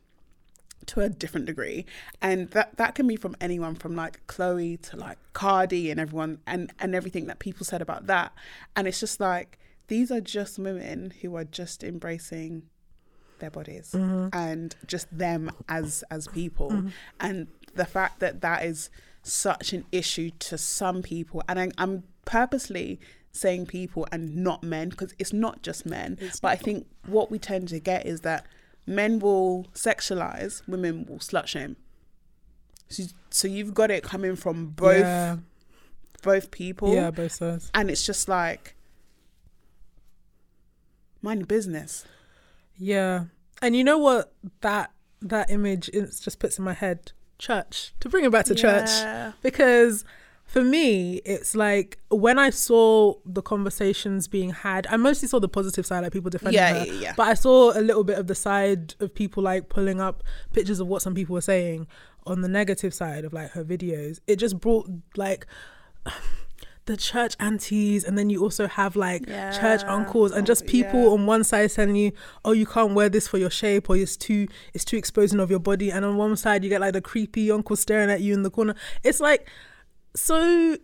to 0.87 1.01
a 1.01 1.09
different 1.09 1.45
degree. 1.45 1.85
And 2.21 2.49
that 2.51 2.77
that 2.77 2.95
can 2.95 3.07
be 3.07 3.15
from 3.15 3.35
anyone 3.39 3.75
from 3.75 3.95
like 3.95 4.25
chloe 4.27 4.77
to 4.77 4.97
like 4.97 5.17
cardi 5.33 5.91
and 5.91 5.99
everyone 5.99 6.39
and 6.47 6.71
and 6.79 6.95
everything 6.95 7.27
that 7.27 7.39
people 7.39 7.65
said 7.65 7.81
about 7.81 8.07
that. 8.07 8.33
And 8.75 8.87
it's 8.87 8.99
just 8.99 9.19
like 9.19 9.59
these 9.87 10.11
are 10.11 10.21
just 10.21 10.59
women 10.59 11.13
who 11.21 11.35
are 11.35 11.45
just 11.45 11.83
embracing 11.83 12.63
their 13.39 13.51
bodies 13.51 13.91
mm-hmm. 13.93 14.29
and 14.33 14.75
just 14.85 15.07
them 15.15 15.51
as 15.69 16.03
as 16.09 16.27
people. 16.27 16.71
Mm-hmm. 16.71 16.89
And 17.19 17.47
the 17.75 17.85
fact 17.85 18.19
that 18.19 18.41
that 18.41 18.65
is 18.65 18.89
such 19.27 19.73
an 19.73 19.85
issue 19.91 20.31
to 20.39 20.57
some 20.57 21.01
people 21.01 21.43
and 21.49 21.59
I, 21.59 21.71
i'm 21.77 22.03
purposely 22.25 22.99
saying 23.31 23.65
people 23.65 24.07
and 24.11 24.37
not 24.37 24.63
men 24.63 24.89
because 24.89 25.13
it's 25.19 25.33
not 25.33 25.61
just 25.61 25.85
men 25.85 26.17
but 26.41 26.49
i 26.49 26.55
think 26.55 26.87
what 27.05 27.29
we 27.29 27.37
tend 27.37 27.67
to 27.69 27.79
get 27.79 28.05
is 28.05 28.21
that 28.21 28.45
men 28.87 29.19
will 29.19 29.67
sexualize 29.75 30.65
women 30.67 31.05
will 31.05 31.19
slut 31.19 31.45
shame 31.45 31.75
so, 32.89 33.03
so 33.29 33.47
you've 33.47 33.73
got 33.73 33.91
it 33.91 34.01
coming 34.01 34.35
from 34.35 34.67
both 34.67 35.05
Yeah, 35.05 35.37
both 36.23 36.49
people 36.51 36.93
yeah, 36.93 37.11
both 37.11 37.33
sides. 37.33 37.69
and 37.75 37.91
it's 37.91 38.05
just 38.05 38.27
like 38.29 38.75
mind 41.21 41.39
your 41.41 41.47
business 41.47 42.05
Yeah, 42.77 43.25
and 43.61 43.75
you 43.75 43.83
know 43.83 43.97
what 43.97 44.31
that 44.61 44.91
that 45.21 45.49
image 45.49 45.89
is 45.93 46.19
just 46.19 46.39
puts 46.39 46.57
in 46.59 46.63
my 46.63 46.73
head? 46.73 47.11
Church. 47.39 47.93
To 48.01 48.09
bring 48.09 48.23
it 48.25 48.31
back 48.31 48.45
to 48.45 48.53
Yeah. 48.55 48.61
church, 48.61 49.35
because 49.41 50.05
for 50.47 50.63
me, 50.63 51.15
it's 51.25 51.55
like 51.55 51.99
when 52.09 52.39
I 52.39 52.49
saw 52.51 53.15
the 53.25 53.41
conversations 53.41 54.27
being 54.27 54.51
had, 54.51 54.87
I 54.87 54.95
mostly 54.97 55.27
saw 55.27 55.39
the 55.39 55.49
positive 55.49 55.85
side, 55.85 55.99
like 56.01 56.13
people 56.13 56.29
defending 56.29 56.55
Yeah, 56.55 56.79
her. 56.79 56.85
yeah, 56.85 56.93
yeah. 56.93 57.13
But 57.17 57.27
I 57.27 57.33
saw 57.33 57.77
a 57.77 57.81
little 57.81 58.03
bit 58.05 58.17
of 58.17 58.27
the 58.27 58.35
side 58.35 58.95
of 59.01 59.13
people 59.13 59.43
like 59.43 59.67
pulling 59.69 59.99
up 59.99 60.23
pictures 60.53 60.79
of 60.79 60.87
what 60.87 61.01
some 61.01 61.13
people 61.13 61.33
were 61.33 61.41
saying 61.41 61.85
on 62.25 62.41
the 62.41 62.47
negative 62.47 62.93
side 62.93 63.25
of 63.25 63.33
like 63.33 63.51
her 63.51 63.63
videos. 63.63 64.19
It 64.25 64.37
just 64.37 64.59
brought 64.59 64.89
like 65.17 65.45
the 66.85 66.95
church 66.95 67.35
aunties 67.41 68.05
and 68.05 68.17
then 68.17 68.29
you 68.29 68.41
also 68.41 68.65
have 68.65 68.95
like 68.95 69.27
church 69.27 69.83
uncles 69.83 70.31
and 70.31 70.47
just 70.47 70.63
oh, 70.63 70.67
people 70.67 71.01
Yeah. 71.03 71.09
on 71.09 71.25
one 71.25 71.43
side 71.43 71.69
telling 71.71 71.97
you 71.97 72.13
oh 72.45 72.53
you 72.53 72.65
can't 72.65 72.93
wear 72.93 73.09
this 73.09 73.27
for 73.27 73.37
your 73.37 73.49
shape 73.49 73.89
or 73.89 73.97
it's 73.97 74.15
too 74.15 74.47
it's 74.73 74.85
too 74.85 74.95
exposing 74.95 75.41
of 75.41 75.49
your 75.49 75.59
body 75.59 75.91
and 75.91 76.05
on 76.05 76.15
one 76.15 76.37
side 76.37 76.63
you 76.63 76.69
get 76.69 76.79
like 76.79 76.93
the 76.93 77.01
creepy 77.01 77.51
uncle 77.51 77.75
staring 77.75 78.09
at 78.09 78.21
you 78.21 78.33
in 78.33 78.43
the 78.43 78.49
corner 78.49 78.73
it's 79.03 79.19
like 79.19 79.49
so 80.15 80.77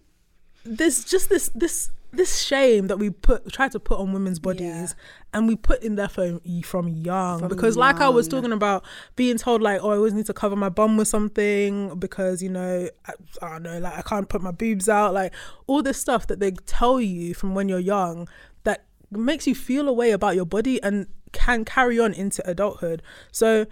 there's 0.66 1.04
just 1.04 1.30
this 1.30 1.50
this 1.50 1.90
this 2.12 2.44
shame 2.44 2.88
that 2.88 3.00
we 3.00 3.10
put 3.10 3.52
try 3.52 3.68
to 3.68 3.80
put 3.80 4.00
on 4.00 4.14
women's 4.14 4.38
bodies 4.38 4.62
Yeah. 4.62 4.88
and 5.34 5.48
we 5.48 5.56
put 5.56 5.82
in 5.82 5.96
there 5.96 6.08
from 6.08 6.40
from 6.64 6.88
young. 6.88 7.40
From 7.40 7.48
because 7.48 7.76
like 7.76 8.00
I 8.02 8.10
was 8.10 8.28
talking 8.28 8.52
about 8.52 8.86
being 9.16 9.38
told 9.38 9.64
like 9.64 9.82
oh 9.82 9.90
I 9.90 9.96
always 9.96 10.14
need 10.14 10.28
to 10.28 10.34
cover 10.34 10.56
my 10.56 10.70
bum 10.70 10.96
with 10.96 11.08
something 11.08 11.98
because 11.98 12.44
you 12.44 12.50
know 12.50 12.88
I, 13.08 13.14
I 13.42 13.50
don't 13.54 13.64
know 13.64 13.80
like 13.80 13.98
I 13.98 14.02
can't 14.04 14.30
put 14.30 14.44
my 14.44 14.52
boobs 14.52 14.88
out. 14.88 15.14
Like 15.16 15.34
all 15.66 15.82
this 15.82 15.98
stuff 15.98 16.28
that 16.28 16.40
they 16.40 16.52
tell 16.52 17.02
you 17.02 17.34
from 17.34 17.56
when 17.56 17.68
you're 17.68 17.80
young 17.80 18.28
that 18.64 18.86
makes 19.10 19.48
you 19.48 19.56
feel 19.56 19.88
a 19.90 19.94
way 19.94 20.12
about 20.12 20.36
your 20.36 20.46
body 20.46 20.82
and 20.84 21.08
can 21.32 21.66
carry 21.66 22.00
on 22.00 22.14
into 22.14 22.48
adulthood. 22.48 23.02
So 23.32 23.66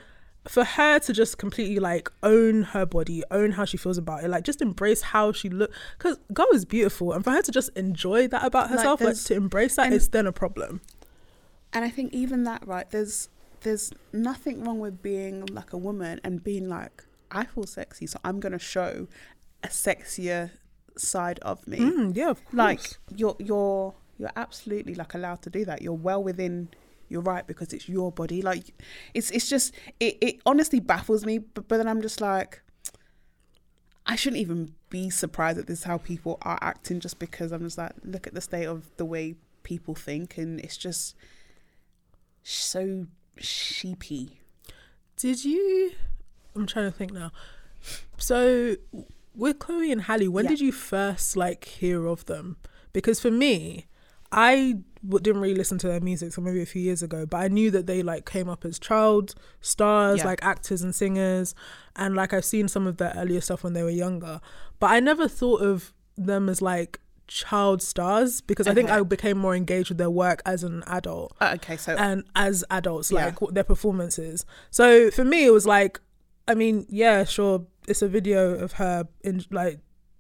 for 0.48 0.64
her 0.64 1.00
to 1.00 1.14
just 1.14 1.38
completely 1.38 1.78
like 1.80 2.10
own 2.24 2.64
her 2.64 2.86
body, 2.86 3.24
own 3.32 3.52
how 3.52 3.66
she 3.66 3.78
feels 3.78 3.98
about 3.98 4.24
it, 4.24 4.28
like 4.30 4.44
just 4.44 4.62
embrace 4.62 5.02
how 5.02 5.32
she 5.32 5.50
look, 5.50 5.72
because 5.98 6.18
girl 6.34 6.48
is 6.54 6.66
beautiful, 6.66 7.14
and 7.14 7.24
for 7.24 7.32
her 7.32 7.42
to 7.44 7.52
just 7.52 7.70
enjoy 7.78 8.28
that 8.28 8.44
about 8.44 8.70
herself, 8.70 9.00
like, 9.02 9.08
there's- 9.08 9.24
to 9.26 9.36
embrace 9.36 9.76
that, 9.76 9.86
and- 9.88 9.96
it's 9.96 10.08
then 10.10 10.26
a 10.28 10.32
problem. 10.32 10.82
and 11.74 11.86
i 11.86 11.90
think 11.90 12.12
even 12.14 12.44
that 12.44 12.66
right 12.68 12.90
there's 12.92 13.30
there's 13.62 13.94
nothing 14.12 14.62
wrong 14.64 14.80
with 14.80 15.02
being 15.02 15.46
like 15.46 15.72
a 15.72 15.78
woman 15.78 16.20
and 16.24 16.44
being 16.44 16.68
like 16.68 17.06
i 17.32 17.46
feel 17.46 17.64
sexy 17.66 18.06
so 18.06 18.20
i'm 18.26 18.42
gonna 18.42 18.60
show 18.60 19.08
a 19.64 19.68
sexier 19.70 20.52
side 20.98 21.40
of 21.44 21.66
me 21.68 21.78
Mm, 21.80 22.14
yeah, 22.18 22.30
of 22.32 22.44
course. 22.44 22.54
like 22.56 22.82
you're 23.16 23.38
you're 23.40 23.94
you're 24.18 24.32
absolutely 24.36 24.96
like 24.96 25.14
allowed 25.14 25.42
to 25.44 25.50
do 25.50 25.64
that 25.64 25.82
you're 25.82 25.94
well 25.94 26.22
within 26.22 26.68
you're 27.12 27.22
right 27.22 27.46
because 27.46 27.74
it's 27.74 27.88
your 27.90 28.12
body. 28.12 28.42
Like 28.42 28.74
it's 29.14 29.30
it's 29.32 29.50
just 29.50 29.74
it, 30.00 30.18
it 30.22 30.42
honestly 30.46 30.80
baffles 30.80 31.26
me. 31.26 31.38
But 31.40 31.68
but 31.68 31.78
then 31.78 31.88
I'm 31.88 32.02
just 32.02 32.22
like, 32.22 32.62
I 34.06 34.16
shouldn't 34.16 34.42
even 34.42 34.74
be 34.90 35.10
surprised 35.10 35.58
that 35.58 35.68
this 35.68 35.80
is 35.80 35.84
how 35.86 35.98
people 35.98 36.38
are 36.42 36.58
acting 36.62 37.00
just 37.00 37.20
because 37.20 37.52
I'm 37.52 37.62
just 37.62 37.78
like, 37.78 37.94
look 38.04 38.26
at 38.28 38.34
the 38.34 38.42
state 38.42 38.66
of 38.66 38.90
the 38.98 39.06
way 39.06 39.36
people 39.64 39.94
think, 39.96 40.38
and 40.38 40.60
it's 40.60 40.78
just 40.78 41.16
so 42.44 43.08
sheepy. 43.38 44.40
Did 45.18 45.46
you? 45.46 45.92
I'm 46.56 46.66
trying 46.66 46.92
to 46.92 46.98
think 46.98 47.14
now. 47.14 47.32
So, 48.18 48.76
with 49.36 49.60
Chloe 49.60 49.92
and 49.92 50.02
halle 50.04 50.28
when 50.30 50.46
Yeah. 50.46 50.50
did 50.52 50.62
you 50.62 50.72
first 50.72 51.38
like 51.38 51.66
hear 51.66 52.06
of 52.08 52.26
them? 52.26 52.58
Because 52.94 53.20
for 53.20 53.32
me, 53.32 53.88
I 54.32 54.80
didn't 55.08 55.42
really 55.42 55.56
listen 55.56 55.78
to 55.80 55.88
their 55.88 56.00
music, 56.00 56.34
so 56.34 56.42
maybe 56.42 56.62
a 56.62 56.66
few 56.66 56.82
years 56.82 57.02
ago. 57.04 57.26
But 57.26 57.38
I 57.38 57.48
knew 57.48 57.72
that 57.72 57.88
they 57.88 58.04
like 58.04 58.26
came 58.26 58.48
up 58.50 58.66
as 58.66 58.78
child 58.80 59.34
stars, 59.62 60.20
Yeah. 60.20 60.26
like 60.26 60.44
actors 60.44 60.82
and 60.82 60.94
singers, 60.94 61.56
and 61.96 62.16
like 62.16 62.34
I've 62.34 62.46
seen 62.46 62.68
some 62.68 62.86
of 62.88 62.98
their 62.98 63.14
earlier 63.16 63.42
stuff 63.42 63.64
when 63.64 63.74
they 63.74 63.84
were 63.84 63.90
younger. 63.90 64.40
But 64.80 64.92
I 64.92 65.00
never 65.00 65.28
thought 65.28 65.62
of 65.62 65.94
them 66.18 66.50
as 66.50 66.62
like 66.62 67.00
child 67.28 67.82
stars 67.82 68.42
because 68.42 68.68
I 68.68 68.74
think 68.74 68.90
I 68.90 69.02
became 69.04 69.38
more 69.38 69.56
engaged 69.56 69.88
with 69.90 69.98
their 69.98 70.10
work 70.10 70.42
as 70.46 70.66
an 70.66 70.84
adult 70.86 71.34
Uh, 71.40 71.54
okay, 71.56 71.78
so 71.78 71.96
and 71.98 72.26
as 72.36 72.64
adults, 72.70 73.10
Yeah. 73.10 73.26
like 73.28 73.40
their 73.54 73.64
performances. 73.64 74.46
So 74.70 75.10
for 75.12 75.24
me, 75.24 75.46
it 75.46 75.52
was 75.52 75.66
like, 75.66 76.00
I 76.48 76.56
mean, 76.56 76.86
yeah, 76.90 77.24
sure, 77.24 77.66
it's 77.88 78.02
a 78.02 78.08
video 78.10 78.56
of 78.56 78.74
her 78.74 79.08
in 79.24 79.46
like 79.50 79.80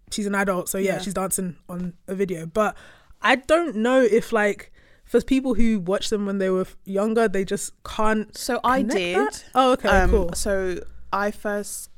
she's 0.09 0.25
an 0.25 0.35
adult, 0.35 0.69
so 0.69 0.77
yeah, 0.77 0.93
Yeah. 0.93 0.99
she's 0.99 1.13
dancing 1.13 1.57
on 1.67 1.93
a 2.07 2.15
video. 2.15 2.45
But 2.45 2.77
I 3.21 3.35
don't 3.35 3.75
know 3.75 4.01
if 4.01 4.31
like 4.31 4.71
for 5.05 5.21
people 5.21 5.53
who 5.55 5.79
watched 5.79 6.09
them 6.09 6.25
when 6.25 6.37
they 6.37 6.49
were 6.49 6.65
younger, 6.85 7.27
they 7.27 7.43
just 7.45 7.73
can't. 7.83 8.35
so 8.37 8.59
I 8.63 8.81
did. 8.81 9.17
that? 9.17 9.45
Oh, 9.53 9.73
okay, 9.73 9.89
Um, 9.89 10.09
cool. 10.09 10.33
So 10.33 10.79
I 11.11 11.31
first 11.31 11.89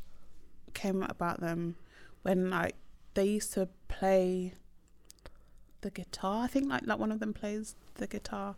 came 0.73 1.03
about 1.03 1.39
them 1.39 1.75
when 2.23 2.49
like 2.49 2.75
they 3.13 3.25
used 3.25 3.53
to 3.53 3.69
play 3.87 4.53
the 5.81 5.91
guitar. 5.91 6.43
I 6.43 6.47
think 6.47 6.69
like 6.69 6.81
like 6.85 6.99
one 6.99 7.11
of 7.11 7.19
them 7.19 7.33
plays 7.33 7.75
the 7.95 8.07
guitar 8.07 8.55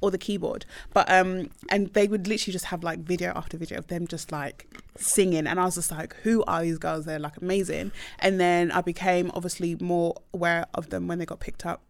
or 0.00 0.10
the 0.10 0.16
keyboard. 0.18 0.64
But 0.94 1.10
um 1.12 1.50
and 1.68 1.88
they 1.92 2.08
would 2.08 2.26
literally 2.26 2.52
just 2.52 2.66
have 2.66 2.82
like 2.82 3.00
video 3.00 3.32
after 3.36 3.58
video 3.58 3.78
of 3.78 3.88
them 3.88 4.06
just 4.06 4.32
like 4.32 4.66
singing 4.96 5.46
and 5.46 5.60
I 5.60 5.64
was 5.64 5.74
just 5.74 5.90
like 5.90 6.14
who 6.22 6.42
are 6.44 6.62
these 6.62 6.78
girls 6.78 7.04
they're 7.04 7.18
like 7.18 7.36
amazing 7.36 7.92
and 8.18 8.40
then 8.40 8.70
I 8.72 8.80
became 8.80 9.30
obviously 9.34 9.76
more 9.80 10.14
aware 10.32 10.64
of 10.74 10.88
them 10.90 11.06
when 11.06 11.18
they 11.18 11.26
got 11.26 11.40
picked 11.40 11.66
up 11.66 11.89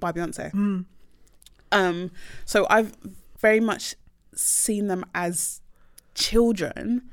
by 0.00 0.12
Beyonce. 0.12 0.84
Um 1.72 2.10
so 2.44 2.66
I've 2.70 2.92
very 3.38 3.60
much 3.60 3.94
seen 4.34 4.86
them 4.88 5.04
as 5.14 5.60
children 6.14 7.10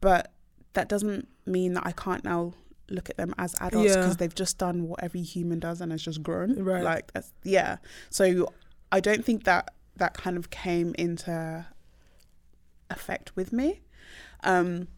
but 0.00 0.32
that 0.74 0.88
doesn't 0.88 1.28
mean 1.46 1.72
that 1.74 1.84
I 1.86 1.92
can't 1.92 2.24
now 2.24 2.54
look 2.90 3.10
at 3.10 3.16
them 3.16 3.34
as 3.38 3.54
adults 3.60 3.90
Yeah. 3.90 3.96
because 3.96 4.16
they've 4.18 4.34
just 4.34 4.56
done 4.58 4.88
what 4.88 5.02
every 5.02 5.20
human 5.22 5.58
does 5.58 5.80
and 5.80 5.92
has 5.92 6.02
just 6.02 6.22
grown 6.22 6.62
Right. 6.62 6.82
like 6.82 7.12
that's 7.12 7.32
yeah 7.42 7.76
so 8.10 8.52
I 8.92 9.00
don't 9.00 9.24
think 9.24 9.44
that 9.44 9.74
that 9.96 10.14
kind 10.14 10.36
of 10.36 10.48
came 10.50 10.94
into 10.96 11.66
effect 12.90 13.34
with 13.36 13.52
me 13.52 13.80
um 14.44 14.88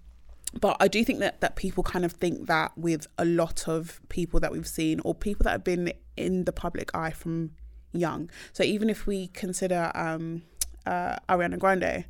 but 0.58 0.76
I 0.80 0.88
do 0.88 1.04
think 1.04 1.18
that 1.20 1.40
that 1.40 1.56
people 1.56 1.82
kind 1.82 2.04
of 2.04 2.12
think 2.12 2.46
that 2.46 2.76
with 2.76 3.06
a 3.18 3.24
lot 3.24 3.68
of 3.68 4.00
people 4.08 4.40
that 4.40 4.52
we've 4.52 4.66
seen 4.66 5.00
or 5.04 5.14
people 5.14 5.44
that 5.44 5.50
have 5.50 5.64
been 5.64 5.92
in 6.16 6.44
the 6.44 6.52
public 6.52 6.94
eye 6.94 7.10
from 7.10 7.50
young 7.92 8.30
so 8.52 8.62
even 8.62 8.88
if 8.88 9.06
we 9.06 9.28
consider 9.28 9.90
um 9.94 10.42
uh 10.86 11.16
Ariana 11.28 11.58
Grande 11.58 12.04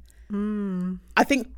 I 1.17 1.25
think 1.25 1.49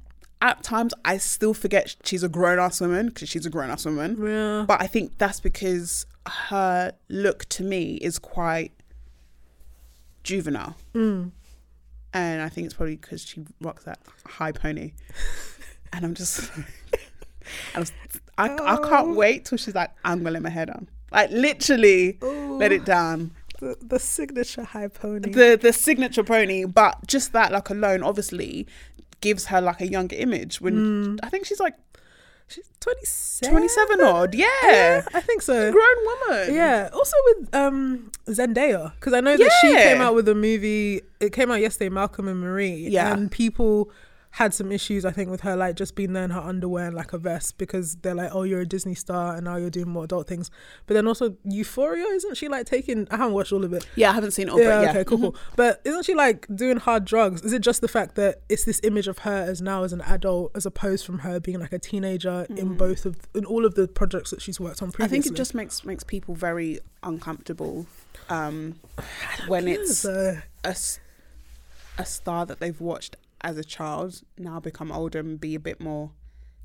at 0.40 0.62
times 0.62 0.92
I 1.04 1.18
still 1.18 1.54
forget 1.54 1.94
she's 2.04 2.22
a 2.22 2.28
grown 2.28 2.58
ass 2.58 2.80
woman 2.80 3.08
because 3.08 3.28
she's 3.28 3.46
a 3.46 3.50
grown 3.50 3.70
ass 3.70 3.84
woman. 3.84 4.18
Yeah. 4.20 4.64
But 4.66 4.82
I 4.82 4.86
think 4.88 5.18
that's 5.18 5.40
because 5.40 6.06
her 6.26 6.92
look 7.08 7.44
to 7.50 7.62
me 7.62 7.94
is 7.94 8.18
quite 8.18 8.72
juvenile. 10.24 10.76
Mm. 10.94 11.30
And 12.14 12.42
I 12.42 12.48
think 12.48 12.66
it's 12.66 12.74
probably 12.74 12.96
because 12.96 13.22
she 13.24 13.44
rocks 13.60 13.84
that 13.84 14.00
high 14.26 14.52
pony. 14.52 14.92
and 15.92 16.04
I'm 16.04 16.14
just, 16.14 16.50
I'm, 17.74 17.84
I, 18.38 18.48
I 18.48 18.76
Oh. 18.78 18.88
can't 18.88 19.14
wait 19.16 19.44
till 19.44 19.58
she's 19.58 19.74
like, 19.74 19.90
I'm 20.04 20.18
going 20.22 20.26
to 20.26 20.30
let 20.32 20.42
my 20.42 20.50
hair 20.50 20.66
down. 20.66 20.88
Like 21.10 21.30
literally 21.30 22.18
let 22.22 22.72
it 22.72 22.84
down 22.86 23.32
The, 23.60 23.76
the 23.82 23.98
signature 23.98 24.64
high 24.64 24.88
pony. 24.88 25.30
the 25.30 25.58
the 25.60 25.72
signature 25.72 26.24
pony 26.24 26.64
but 26.64 27.06
just 27.06 27.34
that 27.34 27.52
like 27.52 27.68
alone 27.68 28.02
obviously 28.02 28.66
gives 29.20 29.44
her 29.46 29.60
like 29.60 29.82
a 29.82 29.86
younger 29.86 30.16
image 30.16 30.60
when 30.62 31.18
i 31.22 31.28
think 31.28 31.44
she's 31.46 31.60
like 31.60 31.74
She's 32.48 32.68
27. 32.80 33.50
27 33.52 34.00
odd 34.02 34.34
yeah, 34.34 34.46
Yeah, 34.64 35.02
I 35.14 35.20
think 35.20 35.40
so. 35.42 35.70
grown 35.72 35.96
woman 36.06 36.54
Yeah. 36.54 36.88
Also 36.92 37.16
with 37.26 37.54
um 37.54 38.10
Zendaya, 38.26 38.92
because 38.94 39.12
I 39.14 39.20
know 39.20 39.36
that 39.36 39.52
she 39.60 39.68
came 39.74 40.00
out 40.02 40.14
with 40.14 40.28
a 40.28 40.34
movie. 40.34 41.00
It 41.20 41.32
came 41.32 41.50
out 41.50 41.60
yesterday, 41.60 41.88
Malcolm 41.88 42.28
and 42.28 42.40
Marie. 42.40 42.88
Yeah. 42.90 43.12
And 43.14 43.30
people 43.30 43.90
had 44.32 44.54
some 44.54 44.72
issues, 44.72 45.04
I 45.04 45.10
think, 45.10 45.30
with 45.30 45.42
her 45.42 45.56
like 45.56 45.76
just 45.76 45.94
being 45.94 46.14
there 46.14 46.24
in 46.24 46.30
her 46.30 46.40
underwear 46.40 46.86
and 46.86 46.96
like 46.96 47.12
a 47.12 47.18
vest 47.18 47.58
because 47.58 47.96
they're 47.96 48.14
like, 48.14 48.30
oh, 48.32 48.42
you're 48.44 48.60
a 48.60 48.66
Disney 48.66 48.94
star 48.94 49.34
and 49.34 49.44
now 49.44 49.56
you're 49.56 49.70
doing 49.70 49.88
more 49.88 50.04
adult 50.04 50.26
things. 50.26 50.50
But 50.86 50.94
then 50.94 51.06
also 51.06 51.36
Euphoria, 51.44 52.04
isn't 52.04 52.36
she 52.36 52.48
like 52.48 52.66
taking? 52.66 53.06
I 53.10 53.18
haven't 53.18 53.34
watched 53.34 53.52
all 53.52 53.64
of 53.64 53.72
it. 53.72 53.86
yeah 53.94 54.10
i 54.10 54.14
haven't 54.14 54.32
seen 54.32 54.48
it 54.48 54.52
all 54.52 54.60
yeah, 54.60 54.78
but 54.78 54.82
yeah 54.82 54.90
okay, 54.90 55.04
cool, 55.04 55.18
cool. 55.18 55.36
But 55.56 55.80
isn't 55.84 56.04
she 56.04 56.14
like 56.14 56.46
doing 56.54 56.78
hard 56.78 57.04
drugs? 57.04 57.42
Is 57.42 57.52
it 57.52 57.60
just 57.62 57.80
the 57.82 57.88
fact 57.88 58.14
that 58.16 58.42
it's 58.48 58.64
this 58.64 58.80
image 58.82 59.06
of 59.06 59.18
her 59.18 59.44
as 59.48 59.60
now 59.60 59.84
as 59.84 59.92
an 59.92 60.00
adult, 60.02 60.52
as 60.54 60.66
opposed 60.66 61.04
from 61.04 61.20
her 61.20 61.38
being 61.38 61.60
like 61.60 61.72
a 61.72 61.78
teenager 61.78 62.46
in 62.48 62.74
both 62.76 63.04
of 63.04 63.16
in 63.34 63.44
all 63.44 63.64
of 63.64 63.74
the 63.74 63.86
projects 63.86 64.30
that 64.30 64.40
she's 64.40 64.58
worked 64.58 64.82
on 64.82 64.90
previously? 64.90 65.18
i 65.18 65.22
think 65.22 65.32
it 65.32 65.36
just 65.36 65.54
makes 65.54 65.84
makes 65.84 66.04
people 66.04 66.34
very 66.34 66.80
uncomfortable 67.02 67.86
um 68.28 68.76
when 69.46 69.68
it's 69.68 70.04
a, 70.04 70.42
a 70.64 70.74
star 72.04 72.46
that 72.46 72.60
they've 72.60 72.80
watched 72.80 73.16
as 73.42 73.56
a 73.58 73.64
child 73.64 74.22
now 74.38 74.60
become 74.60 74.90
older 74.92 75.18
and 75.20 75.40
be 75.40 75.54
a 75.54 75.60
bit 75.60 75.80
more 75.80 76.10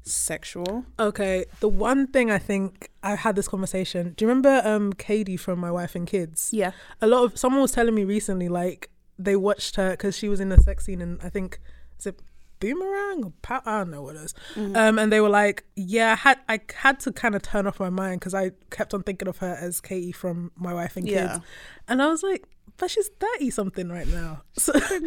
sexual 0.03 0.85
Okay, 0.99 1.45
the 1.59 1.67
one 1.67 2.07
thing 2.07 2.31
I 2.31 2.37
think 2.37 2.89
I 3.03 3.15
had 3.15 3.35
this 3.35 3.47
conversation. 3.47 4.13
Do 4.15 4.23
you 4.25 4.29
remember 4.29 4.61
um 4.63 4.93
Kady 4.93 5.37
from 5.37 5.59
My 5.59 5.71
Wife 5.71 5.95
and 5.95 6.07
Kids? 6.07 6.49
yeah 6.53 6.71
A 7.01 7.07
lot 7.07 7.23
of 7.25 7.37
someone 7.37 7.61
was 7.61 7.71
telling 7.71 7.93
me 7.95 8.03
recently, 8.03 8.47
like 8.49 8.89
they 9.19 9.35
watched 9.35 9.75
her 9.75 9.91
because 9.91 10.15
she 10.17 10.29
was 10.29 10.39
in 10.39 10.51
a 10.51 10.61
sex 10.61 10.85
scene, 10.85 11.01
and 11.01 11.19
I 11.21 11.29
think 11.29 11.59
is 11.99 12.05
it 12.07 12.19
Boomerang 12.59 13.23
or 13.25 13.33
Pow- 13.41 13.61
I 13.65 13.79
don't 13.79 13.91
know 13.91 14.01
what 14.01 14.15
it 14.15 14.21
is. 14.23 14.33
Mm-hmm. 14.55 14.75
Um, 14.75 14.97
and 14.99 15.11
they 15.11 15.19
were 15.21 15.29
like, 15.29 15.63
yeah, 15.75 16.13
I 16.13 16.15
had 16.15 16.39
I 16.47 16.59
had 16.75 16.99
to 17.01 17.11
kind 17.11 17.35
of 17.35 17.41
turn 17.41 17.67
off 17.67 17.79
my 17.79 17.89
mind 17.89 18.19
because 18.19 18.33
I 18.33 18.51
kept 18.71 18.93
on 18.93 19.03
thinking 19.03 19.27
of 19.27 19.37
her 19.39 19.57
as 19.59 19.81
Kady 19.81 20.11
from 20.11 20.51
My 20.55 20.73
Wife 20.73 20.95
and 20.97 21.05
Kids, 21.05 21.15
Yeah. 21.33 21.39
And 21.87 22.01
I 22.01 22.07
was 22.07 22.23
like, 22.23 22.45
but 22.77 22.89
she's 22.91 23.09
thirty 23.19 23.49
something 23.49 23.89
right 23.89 24.07
now, 24.07 24.43
so 24.57 24.73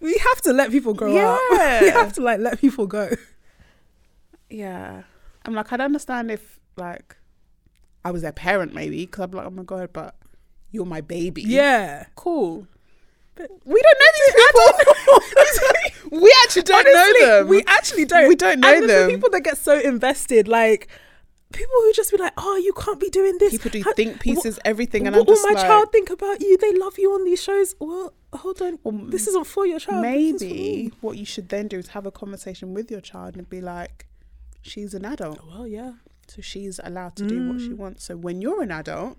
we 0.00 0.16
have 0.16 0.40
to 0.42 0.52
let 0.52 0.70
people 0.70 0.94
grow 0.94 1.16
up. 1.16 1.40
we 1.82 1.90
have 1.90 2.12
to 2.14 2.22
like 2.22 2.40
let 2.40 2.60
people 2.60 2.86
go. 2.86 3.10
Yeah. 4.48 5.02
I'm 5.44 5.54
like, 5.54 5.72
I'd 5.72 5.80
understand 5.80 6.30
if, 6.30 6.58
like, 6.76 7.16
I 8.04 8.10
was 8.10 8.22
their 8.22 8.32
parent, 8.32 8.74
maybe, 8.74 9.06
because 9.06 9.24
I'd 9.24 9.30
be 9.30 9.36
like, 9.38 9.46
oh 9.46 9.50
my 9.50 9.62
God, 9.62 9.90
but 9.92 10.16
you're 10.70 10.84
my 10.84 11.00
baby. 11.00 11.42
Yeah. 11.42 12.06
Cool. 12.14 12.66
But 13.34 13.50
we 13.64 13.80
don't 13.80 13.98
know 14.00 14.12
these 14.18 14.34
people. 16.10 16.20
we 16.22 16.34
actually 16.42 16.62
don't 16.62 16.86
Honestly, 16.86 17.20
know 17.20 17.38
them. 17.38 17.48
We 17.48 17.62
actually 17.66 18.04
don't. 18.04 18.28
We 18.28 18.36
don't 18.36 18.60
know 18.60 18.74
and 18.74 18.88
there's 18.88 18.92
the 18.92 19.06
them. 19.06 19.10
people 19.10 19.30
that 19.30 19.40
get 19.42 19.56
so 19.56 19.78
invested, 19.78 20.48
like 20.48 20.88
people 21.52 21.74
who 21.82 21.92
just 21.92 22.10
be 22.10 22.16
like, 22.18 22.32
"Oh, 22.36 22.56
you 22.56 22.72
can't 22.72 23.00
be 23.00 23.10
doing 23.10 23.38
this." 23.38 23.50
People 23.52 23.70
do 23.70 23.82
How- 23.82 23.92
think 23.94 24.20
pieces, 24.20 24.56
what- 24.56 24.66
everything, 24.66 25.06
and 25.06 25.14
what 25.16 25.22
I'm 25.22 25.26
just 25.34 25.42
will 25.44 25.50
my 25.54 25.60
like, 25.60 25.66
child 25.68 25.92
think 25.92 26.10
about 26.10 26.40
you? 26.40 26.56
They 26.56 26.72
love 26.72 26.98
you 26.98 27.12
on 27.12 27.24
these 27.24 27.42
shows. 27.42 27.74
Well, 27.80 28.12
hold 28.32 28.62
on. 28.62 28.78
this 29.10 29.26
isn't 29.28 29.46
for 29.46 29.66
your 29.66 29.78
child. 29.80 30.04
this 30.04 30.42
is 30.42 30.42
for 30.42 30.44
maybe 30.46 30.92
what 31.00 31.16
you 31.18 31.24
should 31.24 31.48
then 31.48 31.68
do 31.68 31.78
is 31.78 31.88
have 31.88 32.06
a 32.06 32.10
conversation 32.12 32.74
with 32.74 32.90
your 32.90 33.00
child 33.00 33.36
and 33.36 33.48
be 33.48 33.60
like, 33.60 34.06
she's 34.62 34.94
an 34.94 35.04
adult. 35.04 35.40
Well, 35.46 35.66
yeah. 35.66 35.92
So 36.28 36.40
she's 36.42 36.78
allowed 36.84 37.16
to 37.16 37.26
do 37.26 37.48
what 37.48 37.56
Mm. 37.56 37.66
she 37.66 37.72
wants. 37.72 38.04
So 38.04 38.16
when 38.16 38.40
you're 38.40 38.62
an 38.62 38.70
adult, 38.70 39.18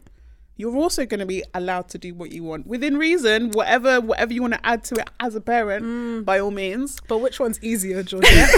you're 0.62 0.78
also 0.78 1.06
going 1.06 1.20
to 1.20 1.26
be 1.26 1.44
allowed 1.56 1.90
to 1.90 1.98
do 1.98 2.14
what 2.14 2.32
you 2.32 2.44
want 2.44 2.68
within 2.68 2.96
reason. 2.98 3.50
Whatever, 3.52 4.00
whatever 4.00 4.32
you 4.32 4.42
want 4.42 4.54
to 4.54 4.66
add 4.66 4.84
to 4.86 4.96
it 5.02 5.10
as 5.20 5.34
a 5.36 5.42
parent, 5.42 5.84
Mm. 5.86 6.24
by 6.26 6.40
all 6.40 6.52
means. 6.52 7.00
But 7.08 7.18
which 7.18 7.40
one's 7.40 7.60
easier, 7.64 8.04
Georgia? 8.04 8.28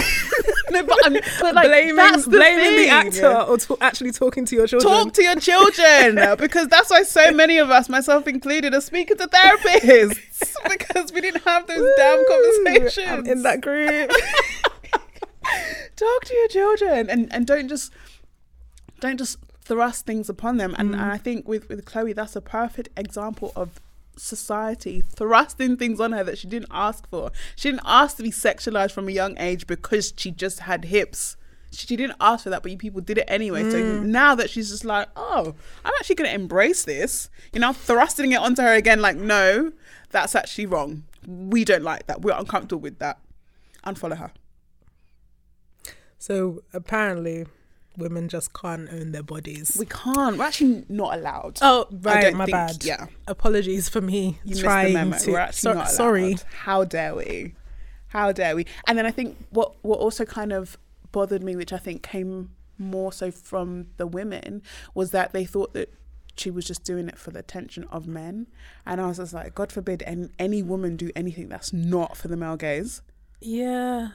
No, 0.70 0.82
but, 0.82 0.98
I'm, 1.06 1.12
but 1.40 1.54
like, 1.54 1.66
blaming 1.68 1.94
that's 1.96 2.24
the 2.24 2.30
blaming 2.30 2.64
the 2.72 2.76
thing. 2.84 2.90
actor 2.90 3.32
or 3.48 3.58
to- 3.58 3.78
actually 3.80 4.10
talking 4.12 4.44
to 4.46 4.56
your 4.56 4.66
children? 4.66 4.92
Talk 4.92 5.12
to 5.12 5.22
your 5.22 5.36
children 5.36 6.36
because 6.44 6.66
that's 6.68 6.90
why 6.90 7.02
so 7.04 7.30
many 7.30 7.58
of 7.58 7.70
us, 7.70 7.88
myself 7.88 8.26
included, 8.26 8.74
are 8.74 8.80
speaking 8.80 9.16
to 9.18 9.28
therapists 9.28 10.18
because 10.68 11.12
we 11.12 11.20
didn't 11.20 11.44
have 11.44 11.66
those 11.68 11.86
damn 11.96 12.24
conversations. 12.26 13.08
I'm 13.08 13.26
in 13.26 13.42
that 13.42 13.60
group. 13.60 14.10
talk 15.96 16.24
to 16.24 16.34
your 16.34 16.48
children 16.48 17.08
and 17.10 17.32
and 17.32 17.46
don't 17.46 17.68
just 17.68 17.92
don't 19.00 19.18
just 19.18 19.38
thrust 19.64 20.04
things 20.06 20.28
upon 20.28 20.56
them 20.58 20.74
and, 20.78 20.92
and 20.92 21.00
i 21.02 21.16
think 21.16 21.48
with 21.48 21.68
with 21.68 21.84
chloe 21.84 22.12
that's 22.12 22.36
a 22.36 22.40
perfect 22.40 22.88
example 22.96 23.50
of 23.56 23.80
society 24.16 25.00
thrusting 25.00 25.76
things 25.76 25.98
on 26.00 26.12
her 26.12 26.22
that 26.22 26.38
she 26.38 26.46
didn't 26.46 26.68
ask 26.70 27.08
for. 27.08 27.32
She 27.56 27.68
didn't 27.70 27.82
ask 27.84 28.16
to 28.18 28.22
be 28.22 28.30
sexualized 28.30 28.92
from 28.92 29.08
a 29.08 29.10
young 29.10 29.36
age 29.38 29.66
because 29.66 30.12
she 30.16 30.30
just 30.30 30.60
had 30.60 30.84
hips. 30.84 31.36
She 31.72 31.96
didn't 31.96 32.14
ask 32.20 32.44
for 32.44 32.50
that, 32.50 32.62
but 32.62 32.70
you 32.70 32.78
people 32.78 33.00
did 33.00 33.18
it 33.18 33.24
anyway. 33.26 33.68
So 33.68 33.82
Mm. 33.82 34.04
now 34.04 34.36
that 34.36 34.50
she's 34.50 34.70
just 34.70 34.84
like, 34.84 35.08
oh, 35.16 35.56
I'm 35.84 35.92
actually 35.98 36.14
going 36.14 36.30
to 36.30 36.34
embrace 36.34 36.84
this, 36.84 37.28
you 37.52 37.58
know, 37.58 37.72
thrusting 37.72 38.30
it 38.30 38.36
onto 38.36 38.62
her 38.62 38.74
again, 38.74 39.02
like, 39.02 39.16
no, 39.16 39.72
that's 40.10 40.36
actually 40.36 40.66
wrong. 40.66 41.02
We 41.26 41.64
don't 41.64 41.82
like 41.82 42.06
that. 42.06 42.22
We're 42.22 42.38
uncomfortable 42.38 42.82
with 42.82 43.00
that. 43.00 43.18
Unfollow 43.84 44.18
her. 44.18 44.30
So 46.18 46.62
apparently, 46.72 47.46
women 47.96 48.28
just 48.28 48.52
can't 48.52 48.88
own 48.92 49.12
their 49.12 49.22
bodies. 49.22 49.76
We 49.78 49.86
can't. 49.86 50.36
We're 50.38 50.44
actually 50.44 50.84
not 50.88 51.14
allowed. 51.18 51.58
oh, 51.62 51.86
right, 51.90 52.34
my 52.34 52.44
think- 52.46 52.54
bad. 52.54 52.84
Yeah. 52.84 53.06
Apologies 53.26 53.88
for 53.88 54.00
me 54.00 54.38
You 54.44 54.56
trying 54.56 54.92
missed 54.94 54.94
the 54.94 55.04
memo. 55.04 55.18
to. 55.18 55.30
We're 55.32 55.38
actually 55.38 55.58
so- 55.58 55.72
not 55.72 55.76
allowed. 55.86 55.90
sorry. 55.94 56.36
How 56.64 56.84
dare 56.84 57.14
we? 57.14 57.54
How 58.08 58.32
dare 58.32 58.54
we? 58.56 58.66
And 58.86 58.96
then 58.98 59.06
I 59.06 59.10
think 59.10 59.36
what 59.50 59.74
what 59.82 59.98
also 59.98 60.24
kind 60.24 60.52
of 60.52 60.78
bothered 61.12 61.42
me, 61.42 61.56
which 61.56 61.72
I 61.72 61.78
think 61.78 62.02
came 62.02 62.50
more 62.78 63.12
so 63.12 63.30
from 63.30 63.86
the 63.96 64.06
women, 64.06 64.62
was 64.94 65.10
that 65.12 65.32
they 65.32 65.44
thought 65.44 65.74
that 65.74 65.92
she 66.36 66.50
was 66.50 66.64
just 66.64 66.82
doing 66.82 67.06
it 67.08 67.16
for 67.16 67.30
the 67.30 67.38
attention 67.38 67.84
of 67.92 68.08
men. 68.08 68.48
And 68.84 69.00
I 69.00 69.06
was 69.06 69.18
just 69.18 69.32
like, 69.32 69.54
God 69.54 69.70
forbid 69.70 70.02
any, 70.04 70.28
any 70.38 70.62
woman 70.64 70.96
do 70.96 71.10
anything 71.14 71.48
that's 71.48 71.72
not 71.72 72.16
for 72.16 72.26
the 72.26 72.36
male 72.36 72.56
gaze. 72.56 73.02
Yeah. 73.40 74.08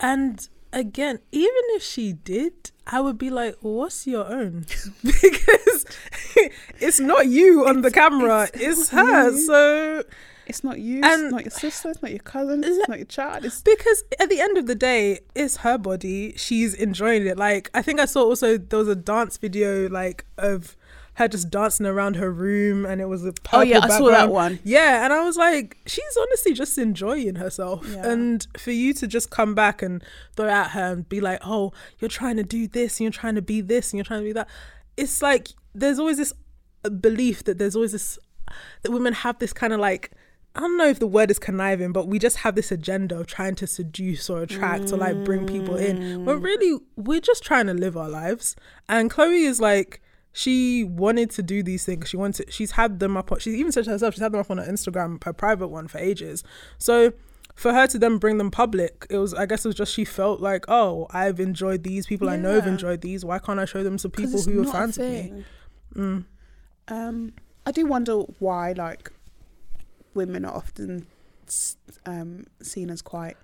And 0.00 0.48
again, 0.76 1.18
even 1.32 1.62
if 1.76 1.82
she 1.82 2.12
did, 2.12 2.70
I 2.86 3.00
would 3.00 3.18
be 3.18 3.30
like, 3.30 3.56
what's 3.60 4.06
your 4.06 4.26
own? 4.26 4.66
because 5.02 5.86
it's 6.80 7.00
not 7.00 7.26
you 7.26 7.66
on 7.66 7.80
the 7.80 7.90
camera, 7.90 8.48
it's, 8.54 8.90
her. 8.90 9.30
you. 9.30 9.38
So 9.38 10.02
It's 10.46 10.62
not 10.62 10.78
you, 10.78 11.00
And- 11.02 11.22
it's 11.24 11.32
not 11.32 11.44
your 11.44 11.50
sister, 11.50 11.90
it's 11.90 12.02
not 12.02 12.10
your 12.12 12.20
cousin, 12.20 12.62
it's 12.62 12.86
not 12.88 12.98
your 12.98 13.06
child. 13.06 13.44
It's 13.44 13.62
because 13.62 14.04
at 14.20 14.28
the 14.28 14.40
end 14.40 14.56
of 14.58 14.66
the 14.66 14.74
day, 14.76 15.20
it's 15.34 15.56
her 15.58 15.78
body. 15.78 16.34
She's 16.36 16.74
enjoying 16.74 17.26
it. 17.26 17.36
Like 17.36 17.70
I 17.74 17.82
think 17.82 17.98
I 17.98 18.04
saw 18.04 18.22
also 18.22 18.56
there 18.58 18.78
was 18.78 18.88
a 18.88 18.94
dance 18.94 19.38
video 19.38 19.88
like 19.88 20.24
of 20.38 20.76
her 21.16 21.28
just 21.28 21.50
dancing 21.50 21.86
around 21.86 22.16
her 22.16 22.30
room, 22.30 22.84
and 22.84 23.00
it 23.00 23.06
was 23.06 23.24
a 23.24 23.32
purple 23.32 23.60
Oh, 23.60 23.62
yeah, 23.62 23.80
I 23.82 23.88
saw 23.88 24.10
that 24.10 24.30
one. 24.30 24.58
Yeah, 24.64 25.04
and 25.04 25.12
I 25.12 25.24
was 25.24 25.36
like, 25.36 25.78
she's 25.86 26.16
honestly 26.20 26.52
just 26.52 26.76
enjoying 26.76 27.36
herself. 27.36 27.86
Yeah. 27.90 28.10
And 28.10 28.46
for 28.58 28.70
you 28.70 28.92
to 28.94 29.06
just 29.06 29.30
come 29.30 29.54
back 29.54 29.80
and 29.80 30.04
throw 30.36 30.48
at 30.48 30.72
her 30.72 30.92
and 30.92 31.08
be 31.08 31.20
like, 31.20 31.40
oh, 31.42 31.72
you're 31.98 32.10
trying 32.10 32.36
to 32.36 32.42
do 32.42 32.68
this, 32.68 33.00
and 33.00 33.04
you're 33.04 33.12
trying 33.12 33.34
to 33.34 33.42
be 33.42 33.62
this, 33.62 33.92
and 33.92 33.98
you're 33.98 34.04
trying 34.04 34.20
to 34.20 34.26
be 34.26 34.32
that. 34.32 34.48
It's 34.96 35.22
like 35.22 35.48
there's 35.74 35.98
always 35.98 36.18
this 36.18 36.32
belief 37.00 37.44
that 37.44 37.58
there's 37.58 37.74
always 37.74 37.92
this 37.92 38.18
that 38.82 38.92
women 38.92 39.12
have 39.12 39.38
this 39.38 39.52
kind 39.52 39.72
of 39.72 39.80
like 39.80 40.12
I 40.54 40.60
don't 40.60 40.78
know 40.78 40.88
if 40.88 40.98
the 40.98 41.06
word 41.06 41.30
is 41.30 41.38
conniving, 41.38 41.92
but 41.92 42.08
we 42.08 42.18
just 42.18 42.38
have 42.38 42.54
this 42.54 42.72
agenda 42.72 43.18
of 43.18 43.26
trying 43.26 43.56
to 43.56 43.66
seduce 43.66 44.30
or 44.30 44.42
attract 44.42 44.90
or 44.90 44.96
like 44.96 45.22
bring 45.22 45.46
people 45.46 45.76
in. 45.76 46.24
But 46.24 46.36
mm. 46.36 46.42
really, 46.42 46.80
we're 46.96 47.20
just 47.20 47.42
trying 47.42 47.66
to 47.66 47.74
live 47.74 47.94
our 47.94 48.08
lives. 48.08 48.56
And 48.88 49.10
Chloe 49.10 49.44
is 49.44 49.60
like, 49.60 50.00
she 50.36 50.84
wanted 50.84 51.30
to 51.30 51.42
do 51.42 51.62
these 51.62 51.86
things. 51.86 52.10
She 52.10 52.18
wanted. 52.18 52.52
She's 52.52 52.72
had 52.72 52.98
them 52.98 53.16
up. 53.16 53.32
on 53.32 53.38
She's 53.38 53.54
even 53.54 53.72
said 53.72 53.84
to 53.84 53.90
herself, 53.90 54.12
she's 54.12 54.20
had 54.20 54.32
them 54.32 54.40
up 54.40 54.50
on 54.50 54.58
her 54.58 54.70
Instagram, 54.70 55.24
her 55.24 55.32
private 55.32 55.68
one, 55.68 55.88
for 55.88 55.96
ages. 55.96 56.44
So 56.76 57.14
for 57.54 57.72
her 57.72 57.86
to 57.86 57.98
then 57.98 58.18
bring 58.18 58.36
them 58.36 58.50
public, 58.50 59.06
it 59.08 59.16
was. 59.16 59.32
I 59.32 59.46
guess 59.46 59.64
it 59.64 59.68
was 59.68 59.74
just 59.74 59.94
she 59.94 60.04
felt 60.04 60.42
like, 60.42 60.66
oh, 60.68 61.06
I've 61.08 61.40
enjoyed 61.40 61.84
these 61.84 62.06
people. 62.06 62.28
I 62.28 62.36
know 62.36 62.52
have 62.52 62.66
enjoyed 62.66 63.00
these. 63.00 63.24
Why 63.24 63.38
can't 63.38 63.58
I 63.58 63.64
show 63.64 63.82
them 63.82 63.96
to 63.96 64.10
people 64.10 64.42
who 64.42 64.60
are 64.60 64.70
fans 64.70 64.98
of 64.98 65.08
me? 65.08 65.44
thing. 65.94 66.26
Um, 66.88 67.32
I 67.64 67.72
do 67.72 67.86
wonder 67.86 68.16
why, 68.38 68.72
like, 68.72 69.10
women 70.12 70.44
are 70.44 70.54
often 70.54 71.06
um, 72.04 72.44
seen 72.60 72.90
as 72.90 73.00
quite 73.00 73.38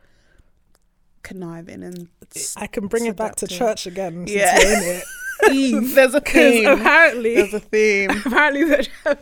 conniving 1.22 1.82
and 1.84 2.08
I 2.56 2.66
can 2.66 2.88
bring 2.88 3.06
it 3.06 3.16
back 3.16 3.36
to 3.36 3.46
church 3.46 3.86
again. 3.86 4.26
Yeah. 4.28 5.00
we're 5.42 5.50
in 5.50 5.56
it. 5.56 5.60
Eve. 5.60 5.94
There's 5.94 6.14
a 6.14 6.20
theme. 6.20 6.66
apparently, 6.66 7.34
There's 7.36 7.54
a 7.54 7.60
theme. 7.60 8.10
apparently, 8.26 8.64
the, 8.64 9.18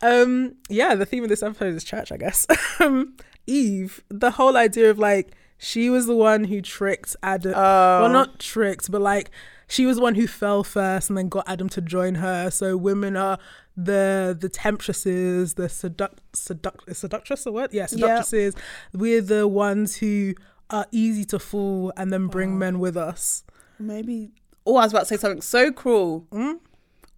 um, 0.00 0.54
yeah, 0.68 0.94
the 0.94 1.06
theme 1.06 1.22
of 1.22 1.28
this 1.28 1.42
episode 1.42 1.74
is 1.74 1.84
church, 1.84 2.12
I 2.12 2.16
guess. 2.16 2.46
um, 2.80 3.16
Eve, 3.46 4.02
the 4.08 4.32
whole 4.32 4.56
idea 4.56 4.90
of 4.90 4.98
like 4.98 5.32
she 5.58 5.90
was 5.90 6.06
the 6.06 6.16
one 6.16 6.44
who 6.44 6.60
tricked 6.60 7.16
Adam. 7.22 7.52
Well, 7.52 8.08
not 8.08 8.38
tricked, 8.38 8.90
but 8.90 9.00
like 9.00 9.30
she 9.68 9.86
was 9.86 9.96
the 9.96 10.02
one 10.02 10.16
who 10.16 10.26
fell 10.26 10.64
first 10.64 11.08
and 11.08 11.16
then 11.16 11.28
got 11.28 11.48
Adam 11.48 11.68
to 11.70 11.80
join 11.80 12.16
her. 12.16 12.50
So 12.50 12.76
women 12.76 13.16
are 13.16 13.38
the 13.76 14.36
the 14.38 14.48
temptresses, 14.48 15.54
the 15.54 15.64
seduct 15.64 16.18
seduct 16.34 16.94
seductress 16.94 17.46
or 17.46 17.52
what? 17.52 17.72
Yeah, 17.72 17.86
seductresses. 17.86 18.54
We're 18.92 19.22
the 19.22 19.48
ones 19.48 19.96
who 19.96 20.34
are 20.68 20.86
easy 20.90 21.24
to 21.26 21.38
fool 21.38 21.92
and 21.96 22.12
then 22.12 22.26
bring 22.26 22.58
men 22.58 22.78
with 22.78 22.96
us. 22.96 23.44
Maybe. 23.78 24.30
Oh, 24.66 24.76
I 24.76 24.84
was 24.84 24.92
about 24.92 25.00
to 25.00 25.06
say 25.06 25.16
something 25.16 25.40
so 25.42 25.72
cruel. 25.72 26.26
Hmm? 26.32 26.52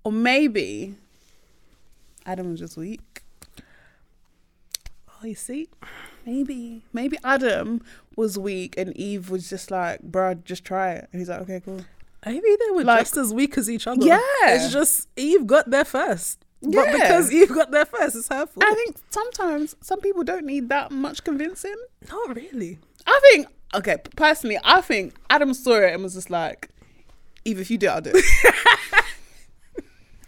Or 0.03 0.13
maybe 0.13 0.95
Adam 2.27 2.51
was 2.51 2.61
just 2.61 2.77
weak. 2.77 3.23
Oh, 5.09 5.27
you 5.27 5.35
see. 5.35 5.69
Maybe. 6.27 6.83
Maybe 6.93 7.19
Adam 7.25 7.83
was 8.17 8.39
weak 8.39 8.75
and 8.79 8.97
Eve 8.97 9.31
was 9.31 9.49
just 9.49 9.71
like, 9.71 10.01
bruh, 10.03 10.43
just 10.45 10.65
try 10.65 10.93
it. 10.93 11.09
And 11.13 11.21
he's 11.21 11.29
like, 11.29 11.41
okay, 11.43 11.61
cool. 11.65 11.81
Maybe 12.25 12.41
they 12.41 12.71
were 12.75 12.85
Like- 12.85 13.01
just 13.01 13.17
as 13.19 13.35
weak 13.35 13.59
as 13.59 13.69
each 13.69 13.87
other. 13.87 14.05
Yeah. 14.05 14.19
It's 14.45 14.73
just 14.73 15.09
Eve 15.17 15.47
got 15.47 15.71
there 15.71 15.85
first. 15.85 16.39
But 16.63 16.71
Yeah. 16.73 16.93
because 16.93 17.31
Eve 17.33 17.51
got 17.51 17.71
there 17.71 17.85
first, 17.85 18.17
it's 18.17 18.29
her 18.29 18.47
fault. 18.47 18.65
I 18.65 18.75
think 18.75 18.97
sometimes 19.11 19.77
some 19.83 20.01
people 20.01 20.25
don't 20.25 20.47
need 20.47 20.71
that 20.71 20.91
much 20.91 21.23
convincing. 21.25 21.75
Not 22.09 22.35
really. 22.35 22.79
I 23.07 23.21
think, 23.31 23.49
okay, 23.75 23.99
personally, 24.17 24.59
I 24.65 24.81
think 24.81 25.15
Adam 25.29 25.53
saw 25.53 25.75
it 25.77 25.93
and 25.93 26.03
was 26.03 26.15
just 26.15 26.31
like, 26.31 26.71
Eve, 27.45 27.61
if 27.61 27.71
you 27.71 27.79
do 27.79 27.87
it, 27.87 27.91
I'll 27.91 28.01
do 28.01 28.13
it. 28.15 28.25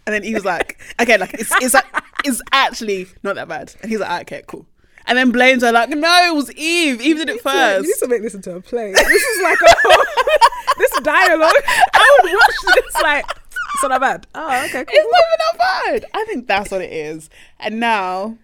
and 0.05 0.13
then 0.13 0.23
he 0.23 0.33
was 0.33 0.45
like, 0.45 0.79
okay, 1.01 1.17
like, 1.17 1.33
it's, 1.33 1.51
it's, 1.61 1.73
like, 1.73 1.85
it's 2.23 2.41
actually 2.51 3.07
not 3.23 3.35
that 3.35 3.47
bad. 3.47 3.73
And 3.81 3.89
he's 3.91 3.99
like, 3.99 4.09
"Ah, 4.09 4.19
okay, 4.21 4.43
cool. 4.47 4.65
And 5.05 5.17
then 5.17 5.31
blames 5.31 5.63
her 5.63 5.71
like, 5.71 5.89
no, 5.89 6.25
it 6.27 6.35
was 6.35 6.51
Eve. 6.53 7.01
Eve 7.01 7.17
did 7.17 7.29
it 7.29 7.35
You 7.35 7.39
first. 7.41 7.85
need 7.87 7.95
to 7.99 8.07
make 8.07 8.21
this 8.21 8.35
into 8.35 8.53
a 8.55 8.61
play. 8.61 8.91
This 8.91 9.23
is 9.23 9.41
like 9.43 9.59
a 9.61 9.75
whole, 9.83 10.03
this 10.77 10.91
dialogue. 11.01 11.53
I 11.93 12.19
would 12.23 12.31
watch 12.33 12.75
this 12.75 13.01
like 13.01 13.25
it's 13.73 13.83
not 13.83 13.89
that 13.89 14.01
bad. 14.01 14.27
Oh, 14.35 14.65
okay, 14.65 14.83
cool. 14.83 14.85
It's 14.89 15.11
not 15.11 15.23
even 15.27 15.39
that 15.39 15.57
bad. 16.01 16.05
I 16.13 16.25
think 16.25 16.47
that's 16.47 16.71
what 16.71 16.81
it 16.81 16.91
is. 16.91 17.29
And 17.59 17.79
now, 17.79 18.37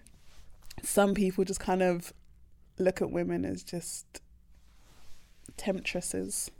some 0.82 1.12
people 1.14 1.44
just 1.44 1.60
kind 1.60 1.82
of 1.82 2.12
look 2.78 3.02
at 3.02 3.10
women 3.10 3.44
as 3.44 3.62
just 3.62 4.20
temptresses, 5.56 6.50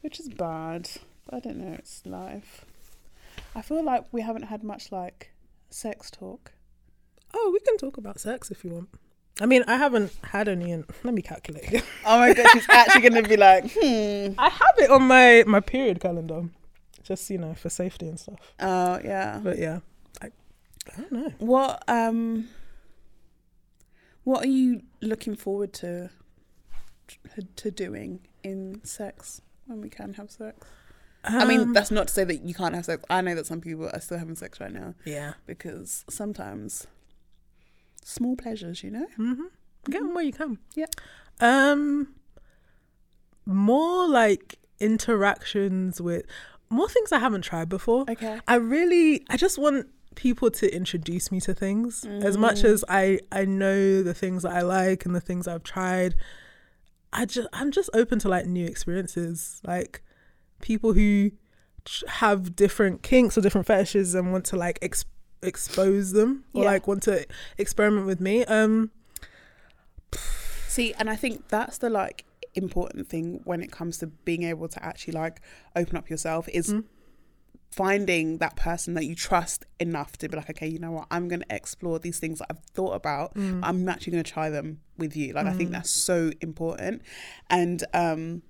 which 0.00 0.20
is 0.20 0.28
bad. 0.28 0.88
But 1.28 1.36
I 1.36 1.40
don't 1.40 1.58
know. 1.58 1.74
It's 1.78 2.06
life. 2.06 2.64
I 3.54 3.62
feel 3.62 3.84
like 3.84 4.04
we 4.12 4.22
haven't 4.22 4.44
had 4.44 4.62
much 4.62 4.90
like 4.90 5.32
sex 5.68 6.10
talk. 6.10 6.52
Oh, 7.34 7.50
we 7.52 7.60
can 7.60 7.76
talk 7.76 7.98
about 7.98 8.18
sex 8.18 8.50
if 8.50 8.64
you 8.64 8.70
want. 8.70 8.88
I 9.40 9.46
mean, 9.46 9.62
I 9.68 9.76
haven't 9.76 10.12
had 10.24 10.48
any. 10.48 10.72
In, 10.72 10.84
let 11.04 11.14
me 11.14 11.22
calculate. 11.22 11.84
Oh 12.04 12.18
my 12.18 12.32
god, 12.32 12.46
she's 12.52 12.66
actually 12.68 13.02
gonna 13.08 13.28
be 13.28 13.36
like, 13.36 13.70
hmm. 13.70 14.32
I 14.38 14.48
have 14.48 14.74
it 14.78 14.90
on 14.90 15.02
my 15.02 15.44
my 15.46 15.60
period 15.60 16.00
calendar, 16.00 16.48
just 17.02 17.28
you 17.28 17.38
know 17.38 17.54
for 17.54 17.68
safety 17.68 18.08
and 18.08 18.18
stuff. 18.18 18.38
Oh 18.58 18.98
yeah. 19.04 19.40
But 19.42 19.58
yeah, 19.58 19.80
I, 20.22 20.26
I 20.26 21.00
don't 21.00 21.12
know. 21.12 21.32
What 21.38 21.82
um. 21.88 22.48
What 24.24 24.44
are 24.44 24.48
you 24.48 24.82
looking 25.00 25.36
forward 25.36 25.72
to 25.74 26.10
to 27.56 27.70
doing 27.70 28.20
in 28.42 28.80
sex 28.84 29.42
when 29.66 29.80
we 29.80 29.90
can 29.90 30.14
have 30.14 30.30
sex? 30.30 30.66
I 31.24 31.44
mean, 31.44 31.60
Um, 31.60 31.72
that's 31.72 31.90
not 31.90 32.08
to 32.08 32.14
say 32.14 32.24
that 32.24 32.42
you 32.42 32.54
can't 32.54 32.74
have 32.74 32.84
sex. 32.84 33.04
I 33.10 33.20
know 33.20 33.34
that 33.34 33.46
some 33.46 33.60
people 33.60 33.88
are 33.92 34.00
still 34.00 34.18
having 34.18 34.36
sex 34.36 34.60
right 34.60 34.72
now 34.72 34.94
yeah. 35.04 35.34
because 35.46 36.04
sometimes 36.08 36.86
small 38.04 38.36
pleasures, 38.36 38.82
you 38.82 38.90
know. 38.90 39.06
Mm-hmm. 39.18 39.44
Get 39.90 40.02
them 40.02 40.14
where 40.14 40.24
you 40.24 40.32
can. 40.32 40.58
Yeah. 40.74 40.86
Um, 41.40 42.14
more 43.44 44.08
like 44.08 44.58
interactions 44.80 46.00
with 46.00 46.24
more 46.70 46.88
things 46.88 47.12
I 47.12 47.18
haven't 47.18 47.42
tried 47.42 47.68
before. 47.68 48.04
Okay. 48.08 48.40
I 48.46 48.56
really, 48.56 49.24
I 49.28 49.36
just 49.36 49.58
want 49.58 49.88
people 50.14 50.50
to 50.50 50.74
introduce 50.74 51.30
me 51.30 51.40
to 51.40 51.54
things 51.54 52.04
as 52.04 52.36
much 52.36 52.64
as 52.64 52.84
I 52.88 53.20
I 53.30 53.44
know 53.44 54.02
the 54.02 54.12
things 54.14 54.42
that 54.42 54.52
I 54.52 54.62
like 54.62 55.06
and 55.06 55.14
the 55.14 55.20
things 55.20 55.46
I've 55.46 55.62
tried. 55.62 56.16
I 57.12 57.24
just 57.24 57.48
I'm 57.52 57.70
just 57.70 57.88
open 57.94 58.18
to 58.20 58.28
like 58.28 58.44
new 58.46 58.66
experiences, 58.66 59.60
like 59.64 60.02
people 60.60 60.92
who 60.92 61.30
have 62.06 62.54
different 62.54 63.02
kinks 63.02 63.38
or 63.38 63.40
different 63.40 63.66
fetishes 63.66 64.14
and 64.14 64.30
want 64.32 64.44
to 64.46 64.56
like 64.56 64.78
ex- 64.82 65.04
expose 65.42 66.12
them 66.12 66.44
or 66.52 66.64
Yeah. 66.64 66.70
like 66.70 66.86
want 66.86 67.02
to 67.04 67.26
experiment 67.56 68.06
with 68.06 68.20
me. 68.20 68.44
Um, 68.44 68.90
See, 70.66 70.94
and 70.98 71.08
I 71.10 71.16
think 71.16 71.48
that's 71.48 71.78
the 71.78 71.90
like 71.90 72.24
important 72.54 73.08
thing 73.08 73.40
when 73.44 73.62
it 73.62 73.70
comes 73.72 73.98
to 73.98 74.06
being 74.06 74.42
able 74.44 74.68
to 74.68 74.84
actually 74.84 75.12
like 75.14 75.40
open 75.76 75.96
up 75.96 76.08
yourself 76.10 76.48
is 76.48 76.74
finding 77.70 78.38
that 78.38 78.56
person 78.56 78.94
that 78.94 79.04
you 79.04 79.14
trust 79.14 79.64
enough 79.78 80.16
to 80.18 80.28
be 80.28 80.36
like, 80.36 80.48
okay, 80.50 80.66
you 80.66 80.78
know 80.78 80.90
what, 80.92 81.06
I'm 81.10 81.28
going 81.28 81.40
to 81.40 81.54
explore 81.54 81.98
these 81.98 82.18
things 82.18 82.38
that 82.38 82.46
I've 82.50 82.64
thought 82.74 82.92
about. 82.94 83.34
Mm. 83.34 83.60
I'm 83.62 83.88
actually 83.88 84.12
going 84.12 84.24
to 84.24 84.30
try 84.32 84.50
them 84.50 84.80
with 84.96 85.16
you. 85.16 85.32
Like, 85.34 85.46
I 85.46 85.52
think 85.52 85.70
that's 85.70 85.90
so 85.90 86.30
important. 86.40 87.02
And 87.50 87.84
um, 87.92 88.42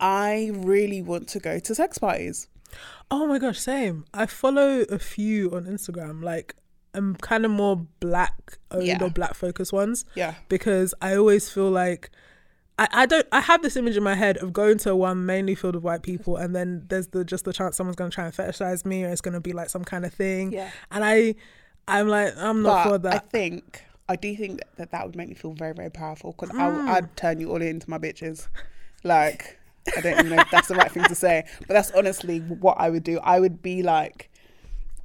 I 0.00 0.50
really 0.54 1.02
want 1.02 1.28
to 1.28 1.38
go 1.40 1.58
to 1.58 1.74
sex 1.74 1.98
parties. 1.98 2.48
Oh 3.10 3.26
my 3.26 3.38
gosh, 3.38 3.58
same. 3.60 4.04
I 4.12 4.26
follow 4.26 4.80
a 4.90 4.98
few 4.98 5.50
on 5.54 5.64
Instagram, 5.64 6.22
like 6.22 6.54
um, 6.94 7.16
kind 7.20 7.44
of 7.44 7.50
more 7.50 7.76
black 8.00 8.58
owned 8.70 8.86
Yeah. 8.86 9.02
or 9.02 9.10
black 9.10 9.34
focused 9.34 9.72
ones. 9.72 10.04
Yeah. 10.14 10.34
Because 10.48 10.92
I 11.00 11.14
always 11.16 11.48
feel 11.48 11.70
like 11.70 12.10
I, 12.78 12.88
I 12.92 13.06
don't 13.06 13.26
I 13.32 13.40
have 13.40 13.62
this 13.62 13.76
image 13.76 13.96
in 13.96 14.02
my 14.02 14.14
head 14.14 14.36
of 14.38 14.52
going 14.52 14.78
to 14.78 14.94
one 14.96 15.24
mainly 15.24 15.54
filled 15.54 15.76
with 15.76 15.84
white 15.84 16.02
people 16.02 16.36
and 16.36 16.54
then 16.54 16.84
there's 16.88 17.06
the 17.08 17.24
just 17.24 17.44
the 17.46 17.52
chance 17.52 17.76
someone's 17.76 17.96
gonna 17.96 18.10
try 18.10 18.26
and 18.26 18.34
fetishize 18.34 18.84
me 18.84 19.04
or 19.04 19.08
it's 19.08 19.20
gonna 19.22 19.40
be 19.40 19.52
like 19.52 19.70
some 19.70 19.84
kind 19.84 20.04
of 20.04 20.12
thing. 20.12 20.52
Yeah. 20.52 20.70
And 20.90 21.02
I 21.04 21.36
I'm 21.88 22.08
like, 22.08 22.34
I'm 22.36 22.62
not 22.62 22.88
for 22.88 22.98
that. 22.98 23.14
I 23.14 23.18
think, 23.18 23.84
I 24.08 24.16
do 24.16 24.34
think 24.36 24.58
that 24.58 24.76
that, 24.76 24.90
that 24.90 25.06
would 25.06 25.14
make 25.16 25.28
me 25.28 25.34
feel 25.34 25.52
very, 25.52 25.72
very 25.72 25.90
powerful 25.90 26.32
because 26.32 26.50
Mm. 26.50 26.88
I'd 26.88 27.16
turn 27.16 27.38
you 27.40 27.50
all 27.52 27.62
into 27.62 27.88
my 27.88 27.98
bitches. 27.98 28.48
Like, 29.04 29.56
I 29.96 30.00
don't 30.00 30.18
even 30.18 30.28
know 30.30 30.42
if 30.42 30.50
that's 30.50 30.68
the 30.68 30.74
right 30.74 30.90
thing 30.90 31.04
to 31.04 31.14
say, 31.14 31.44
but 31.60 31.68
that's 31.68 31.90
honestly 31.92 32.40
what 32.40 32.76
I 32.78 32.90
would 32.90 33.04
do. 33.04 33.18
I 33.20 33.40
would 33.40 33.62
be 33.62 33.82
like 33.82 34.30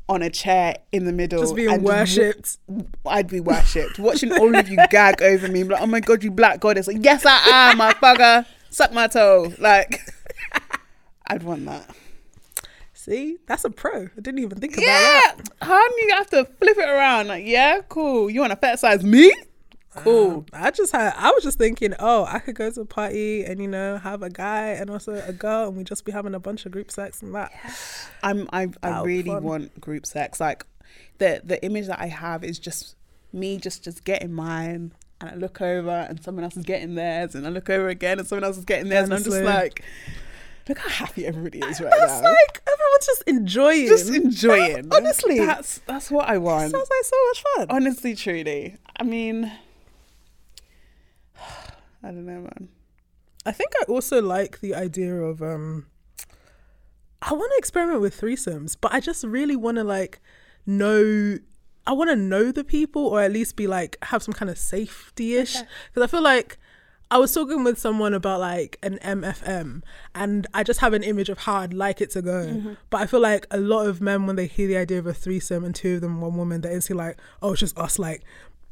on 0.10 0.22
a 0.22 0.30
chair 0.30 0.76
in 0.92 1.06
the 1.06 1.14
middle. 1.14 1.42
just 1.42 1.56
being 1.56 1.82
worshipped. 1.84 2.58
I'd 3.06 3.28
be 3.28 3.40
worshipped. 3.40 4.00
Watching 4.00 4.34
all 4.34 4.54
of 4.56 4.68
you 4.68 4.78
gag 4.90 5.22
over 5.22 5.48
me, 5.48 5.64
like, 5.64 5.82
oh 5.82 5.86
my 5.86 6.00
god, 6.00 6.24
you 6.24 6.32
black 6.32 6.60
goddess. 6.60 6.88
Like, 6.88 6.98
yes, 7.00 7.26
I 7.26 7.72
am, 7.72 7.80
motherfucker. 7.80 8.46
Suck 8.70 8.92
my 8.94 9.08
toe. 9.08 9.54
Like, 9.58 10.02
I'd 11.28 11.44
want 11.44 11.66
that. 11.66 11.96
See, 12.94 13.38
that's 13.48 13.64
a 13.64 13.70
pro. 13.70 14.04
I 14.04 14.22
didn't 14.22 14.40
even 14.40 14.60
think 14.60 14.74
about 14.74 14.84
Yeah, 14.84 15.32
How 15.62 15.90
do 15.90 15.96
you 16.02 16.10
have 16.16 16.30
to 16.32 16.46
flip 16.46 16.78
it 16.78 16.88
around. 16.88 17.28
Like, 17.28 17.46
yeah, 17.46 17.80
cool. 17.90 18.30
You 18.30 18.42
want 18.42 18.52
to 18.52 18.58
fetishize 18.58 19.02
me? 19.02 19.34
Cool. 19.96 20.32
Um, 20.32 20.46
I 20.54 20.72
just 20.72 20.94
had 20.94 21.14
I 21.18 21.32
was 21.32 21.44
just 21.44 21.58
thinking, 21.58 21.94
oh, 22.00 22.26
I 22.26 22.40
could 22.40 22.56
go 22.56 22.72
to 22.72 22.82
a 22.82 22.86
party 22.86 23.44
and 23.44 23.62
you 23.62 23.68
know 23.68 23.98
have 23.98 24.24
a 24.24 24.30
guy 24.30 24.68
and 24.70 24.90
also 24.90 25.22
a 25.28 25.34
girl 25.34 25.68
and 25.68 25.76
we 25.78 25.84
just 25.84 26.06
be 26.06 26.12
having 26.14 26.34
a 26.34 26.40
bunch 26.40 26.66
of 26.66 26.72
group 26.72 26.92
sex 26.92 27.22
and 27.22 27.36
that. 27.36 27.52
I'm 28.24 28.48
I 28.54 28.70
I 28.82 29.02
really 29.02 29.24
fun. 29.30 29.44
want 29.44 29.82
group 29.82 30.06
sex. 30.06 30.40
Like 30.40 30.66
the 31.18 31.42
the 31.44 31.62
image 31.64 31.88
that 31.88 32.00
I 32.00 32.08
have 32.08 32.44
is 32.44 32.58
just 32.58 32.96
me 33.34 33.58
just 33.58 33.84
just 33.84 34.06
getting 34.06 34.32
mine 34.34 34.94
and 35.20 35.30
I 35.30 35.36
look 35.36 35.62
over 35.62 35.90
and 36.10 36.24
someone 36.24 36.44
else 36.46 36.56
is 36.56 36.64
getting 36.66 36.96
theirs 36.96 37.36
and 37.36 37.46
I 37.46 37.50
look 37.50 37.70
over 37.70 37.90
again 37.90 38.18
and 38.20 38.28
someone 38.28 38.46
else 38.46 38.58
is 38.58 38.66
getting 38.66 38.90
theirs 38.90 39.06
and 39.06 39.14
I'm 39.14 39.24
just 39.24 39.42
like 39.42 39.84
look 40.70 40.78
how 40.78 40.90
happy 40.90 41.26
everybody 41.26 41.60
is 41.60 41.82
right 41.82 41.94
That's 42.00 42.22
now. 42.22 42.30
like 42.30 42.62
everyone's 42.66 43.06
just 43.06 43.24
enjoying. 43.28 43.88
just 43.88 44.10
enjoying. 44.10 44.88
Honestly. 44.94 45.40
that's 45.40 45.80
that's 45.80 46.10
what 46.10 46.30
I 46.30 46.38
want. 46.38 46.72
sounds 46.72 46.90
like 46.90 47.04
so 47.06 47.16
much 47.28 47.44
fun. 47.56 47.68
Honestly, 47.76 48.16
truly. 48.16 48.78
I 48.98 49.04
mean 49.04 49.52
I 52.04 52.08
don't 52.08 52.26
know, 52.26 52.42
man. 52.42 52.70
I 53.46 53.52
think 53.52 53.72
I 53.82 53.86
also 53.86 54.22
like 54.22 54.60
the 54.60 54.76
idea 54.76 55.16
of 55.16 55.42
um 55.42 55.88
I 57.22 57.34
want 57.34 57.52
to 57.52 57.58
experiment 57.58 58.02
with 58.02 58.20
threesomes, 58.20 58.76
but 58.80 58.94
I 58.94 59.00
just 59.00 59.24
really 59.24 59.56
want 59.56 59.78
to 59.78 59.84
like 59.84 60.20
know 60.66 61.38
I 61.88 61.94
want 61.94 62.10
to 62.12 62.16
know 62.16 62.52
the 62.52 62.64
people 62.64 63.06
or 63.08 63.22
at 63.22 63.32
least 63.32 63.56
be 63.56 63.68
like 63.68 63.98
have 64.04 64.22
some 64.24 64.34
kind 64.34 64.50
of 64.52 64.58
safety-ish 64.58 65.56
because 65.94 66.04
I 66.04 66.08
feel 66.08 66.22
like 66.22 66.58
I 67.10 67.18
was 67.18 67.34
talking 67.34 67.64
with 67.64 67.78
someone 67.78 68.14
about 68.14 68.40
like 68.40 68.78
an 68.84 68.98
MFM 69.04 69.82
and 70.16 70.48
I 70.54 70.64
just 70.64 70.80
have 70.80 70.94
an 70.94 71.04
image 71.04 71.28
of 71.28 71.40
how 71.40 71.56
I'd 71.56 71.74
like 71.74 72.00
it 72.00 72.12
to 72.12 72.22
go. 72.22 72.44
But 72.90 73.02
I 73.02 73.06
feel 73.08 73.20
like 73.20 73.48
a 73.52 73.58
lot 73.58 73.88
of 73.88 74.00
men 74.00 74.28
when 74.28 74.36
they 74.38 74.46
hear 74.48 74.68
the 74.68 74.78
idea 74.78 75.00
of 75.00 75.08
a 75.08 75.14
threesome 75.14 75.64
and 75.66 75.76
two 75.76 75.96
of 75.96 76.02
them 76.02 76.22
one 76.22 76.38
woman 76.38 76.62
they're 76.62 76.72
instantly 76.72 77.04
like, 77.06 77.18
oh 77.42 77.52
it's 77.52 77.60
just 77.60 77.78
us 77.78 78.00
like 78.00 78.24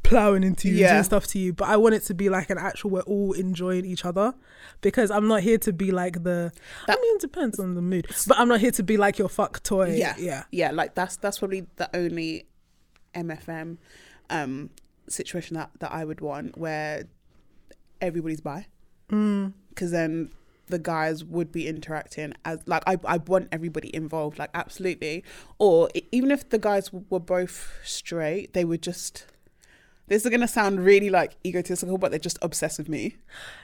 plowing 0.04 0.44
into 0.44 0.68
you 0.70 0.76
Yeah. 0.76 0.94
doing 0.94 1.04
stuff 1.04 1.28
to 1.28 1.40
you. 1.40 1.54
But 1.54 1.68
I 1.70 1.78
want 1.78 1.96
it 1.96 2.04
to 2.06 2.14
be 2.14 2.30
like 2.30 2.50
an 2.50 2.58
actual 2.58 2.90
we're 2.92 3.02
all 3.02 3.34
enjoying 3.34 3.86
each 3.86 4.06
other 4.06 4.34
because 4.82 5.12
I'm 5.12 5.28
not 5.28 5.42
here 5.42 5.58
to 5.60 5.74
be 5.74 5.92
like 5.92 6.24
the 6.24 6.52
I 6.88 6.96
mean 6.96 7.16
it 7.16 7.22
depends 7.22 7.60
on 7.60 7.76
the 7.76 7.82
mood. 7.82 8.08
But 8.28 8.40
I'm 8.40 8.48
not 8.48 8.60
here 8.60 8.72
to 8.72 8.84
be 8.84 8.98
like 8.98 9.20
your 9.20 9.30
fuck 9.30 9.62
toy. 9.64 9.96
yeah 9.96 10.16
Yeah. 10.18 10.44
yeah 10.52 10.72
like 10.72 10.96
that's 10.96 11.18
that's 11.18 11.40
probably 11.40 11.66
the 11.76 11.90
only 11.96 12.46
mfm 13.16 13.78
um 14.30 14.70
situation 15.08 15.56
that 15.58 15.72
that 15.80 15.92
i 15.92 16.06
would 16.06 16.22
want 16.22 16.56
where 16.58 17.06
everybody's 18.02 18.42
by 18.42 18.68
because 19.08 19.92
then 19.92 20.32
the 20.68 20.78
guys 20.78 21.24
would 21.26 21.52
be 21.52 21.68
interacting 21.68 22.32
as 22.46 22.60
like 22.68 22.84
I, 22.86 22.98
I 23.04 23.18
want 23.18 23.48
everybody 23.52 23.94
involved 23.96 24.38
like 24.38 24.52
absolutely 24.54 25.24
or 25.58 25.90
even 26.12 26.30
if 26.30 26.48
the 26.50 26.60
guys 26.60 26.86
w- 26.90 27.04
were 27.10 27.20
both 27.20 27.80
straight 27.84 28.54
they 28.54 28.64
would 28.64 28.84
just 28.84 29.26
this 30.10 30.26
is 30.26 30.30
gonna 30.32 30.48
sound 30.48 30.84
really 30.84 31.10
like 31.10 31.32
egotistical 31.46 31.98
but 31.98 32.12
they're 32.12 32.20
just 32.20 32.38
obsessed 32.42 32.78
with 32.78 32.90
me 32.90 33.16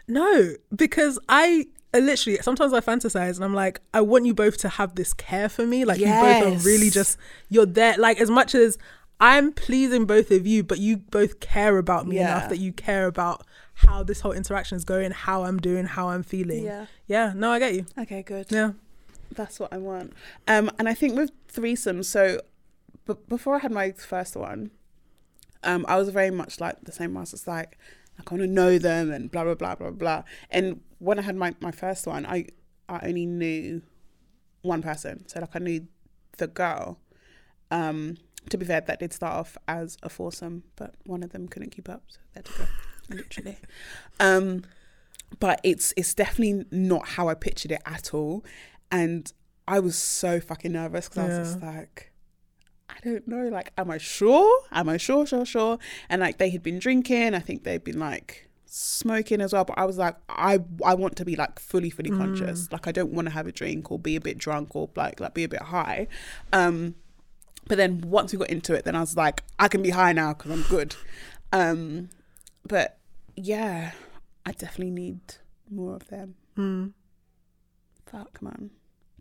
No, 0.08 0.54
because 0.76 1.20
I 1.28 1.68
I 1.94 2.00
literally 2.00 2.40
sometimes 2.42 2.74
I 2.74 2.82
fantasize 2.82 3.36
and 3.36 3.44
I'm 3.46 3.54
like, 3.54 3.80
I 3.94 4.02
want 4.02 4.26
you 4.26 4.34
both 4.34 4.58
to 4.60 4.70
have 4.70 4.96
this 4.96 5.14
care 5.14 5.48
for 5.48 5.66
me. 5.66 5.86
Like 5.86 5.98
you 6.00 6.08
both 6.08 6.44
are 6.44 6.68
really 6.68 6.90
just 6.90 7.18
you're 7.50 7.66
there. 7.66 7.96
Like 7.98 8.20
as 8.20 8.30
much 8.30 8.54
as 8.54 8.78
I'm 9.22 9.54
pleasing 9.54 10.04
both 10.06 10.30
of 10.30 10.46
you, 10.46 10.62
but 10.62 10.80
you 10.80 10.98
both 10.98 11.40
care 11.40 11.78
about 11.78 12.06
me 12.06 12.18
Yeah. 12.18 12.24
enough 12.36 12.50
that 12.50 12.58
you 12.60 12.74
care 12.74 13.06
about 13.08 13.46
how 13.76 14.04
this 14.04 14.20
whole 14.20 14.34
interaction 14.34 14.76
is 14.76 14.84
going, 14.84 15.12
how 15.12 15.44
I'm 15.46 15.58
doing, 15.58 15.86
how 15.86 16.10
I'm 16.10 16.22
feeling. 16.24 16.66
Yeah. 16.66 16.88
Yeah. 17.08 17.32
No, 17.34 17.52
I 17.52 17.60
get 17.60 17.74
you. 17.76 17.86
okay 17.98 18.22
good 18.24 18.48
Yeah. 18.50 18.72
That's 19.32 19.58
what 19.60 19.72
I 19.72 19.78
want. 19.78 20.12
Um, 20.50 20.70
and 20.78 20.90
I 20.90 20.94
think 20.94 21.16
with 21.16 21.32
threesomes, 21.48 22.06
so 22.06 22.42
b- 23.08 23.14
before 23.30 23.56
I 23.56 23.60
had 23.60 23.72
my 23.72 23.92
first 23.94 24.36
one, 24.36 24.72
um, 25.66 25.86
I 25.88 25.98
was 25.98 26.10
very 26.10 26.32
much 26.32 26.60
like 26.60 26.82
the 26.84 26.92
same. 26.92 27.18
I 27.18 27.22
was 27.22 27.32
just 27.32 27.48
like, 27.48 27.78
I 28.18 28.24
want 28.32 28.42
to 28.42 28.48
know 28.48 28.78
them 28.78 29.12
and 29.12 29.30
blah 29.30 29.44
blah 29.44 29.56
blah 29.56 29.76
blah 29.76 29.92
blah. 29.92 30.24
And 30.50 30.82
when 31.00 31.20
I 31.20 31.24
had 31.24 31.36
my, 31.36 31.56
my 31.60 31.72
first 31.72 32.08
one, 32.08 32.26
I 32.26 32.48
I 32.88 33.08
only 33.08 33.26
knew 33.26 33.82
one 34.62 34.82
person. 34.82 35.28
So 35.28 35.40
like 35.40 35.56
I 35.56 35.60
knew 35.60 35.88
the 36.38 36.48
girl. 36.48 37.00
Um, 37.72 38.18
to 38.50 38.58
be 38.58 38.66
fair, 38.66 38.82
that 38.82 39.00
did 39.00 39.12
start 39.12 39.34
off 39.34 39.58
as 39.68 39.98
a 40.04 40.10
foursome, 40.10 40.64
but 40.76 40.96
one 41.06 41.24
of 41.24 41.32
them 41.32 41.48
couldn't 41.48 41.72
keep 41.72 41.90
up, 41.90 42.04
so 42.08 42.20
they 42.34 42.40
had 42.40 42.46
to 42.46 42.54
go. 42.54 42.66
Literally. 43.10 43.58
Um, 44.20 44.64
but 45.40 45.60
it's 45.64 45.94
it's 45.98 46.14
definitely 46.14 46.66
not 46.72 47.10
how 47.10 47.28
I 47.28 47.34
pictured 47.34 47.72
it 47.72 47.82
at 47.86 48.14
all, 48.14 48.46
and 48.92 49.32
I 49.68 49.80
was 49.80 49.98
so 49.98 50.40
fucking 50.40 50.72
nervous 50.72 51.10
because 51.10 51.24
I 51.24 51.40
was 51.40 51.50
just 51.50 51.62
like, 51.62 52.12
I 52.96 53.00
don't 53.04 53.28
know, 53.28 53.50
like, 53.50 53.72
am 53.78 53.92
I 53.92 53.98
sure? 53.98 54.64
Am 54.72 54.88
I 54.88 54.98
sure, 54.98 55.26
sure, 55.26 55.46
sure? 55.46 55.78
And 56.10 56.22
like 56.22 56.38
they 56.38 56.50
had 56.50 56.64
been 56.64 56.80
drinking, 56.80 57.34
I 57.34 57.40
think 57.40 57.64
they'd 57.64 57.84
been 57.84 58.00
like 58.00 58.48
smoking 58.66 59.42
as 59.42 59.54
well, 59.54 59.66
but 59.66 59.78
I 59.78 59.86
was 59.86 59.98
like, 59.98 60.16
I 60.30 60.60
I 60.84 60.94
want 60.96 61.16
to 61.18 61.26
be 61.26 61.36
like 61.36 61.60
fully, 61.60 61.90
fully 61.90 62.10
conscious. 62.10 62.72
Like 62.72 62.88
I 62.88 62.92
don't 62.92 63.12
want 63.12 63.28
to 63.28 63.34
have 63.34 63.48
a 63.48 63.52
drink 63.52 63.92
or 63.92 64.00
be 64.00 64.16
a 64.16 64.22
bit 64.22 64.38
drunk 64.38 64.76
or 64.76 64.90
like 64.96 65.20
like 65.20 65.34
be 65.34 65.44
a 65.44 65.50
bit 65.50 65.62
high. 65.62 66.08
Um, 66.54 66.96
but 67.68 67.78
then 67.78 68.02
once 68.02 68.32
we 68.32 68.38
got 68.40 68.50
into 68.50 68.74
it, 68.74 68.86
then 68.86 68.96
I 68.96 69.02
was 69.02 69.16
like, 69.18 69.44
I 69.60 69.68
can 69.68 69.82
be 69.82 69.90
high 69.90 70.14
now 70.14 70.34
because 70.34 70.52
I'm 70.52 70.64
good. 70.64 70.96
Um, 71.52 72.10
but 72.68 72.98
yeah, 73.36 73.92
I 74.46 74.52
definitely 74.52 74.92
need 74.92 75.20
more 75.70 75.96
of 75.96 76.08
them. 76.08 76.36
Fuck, 78.06 78.42
man. 78.42 78.70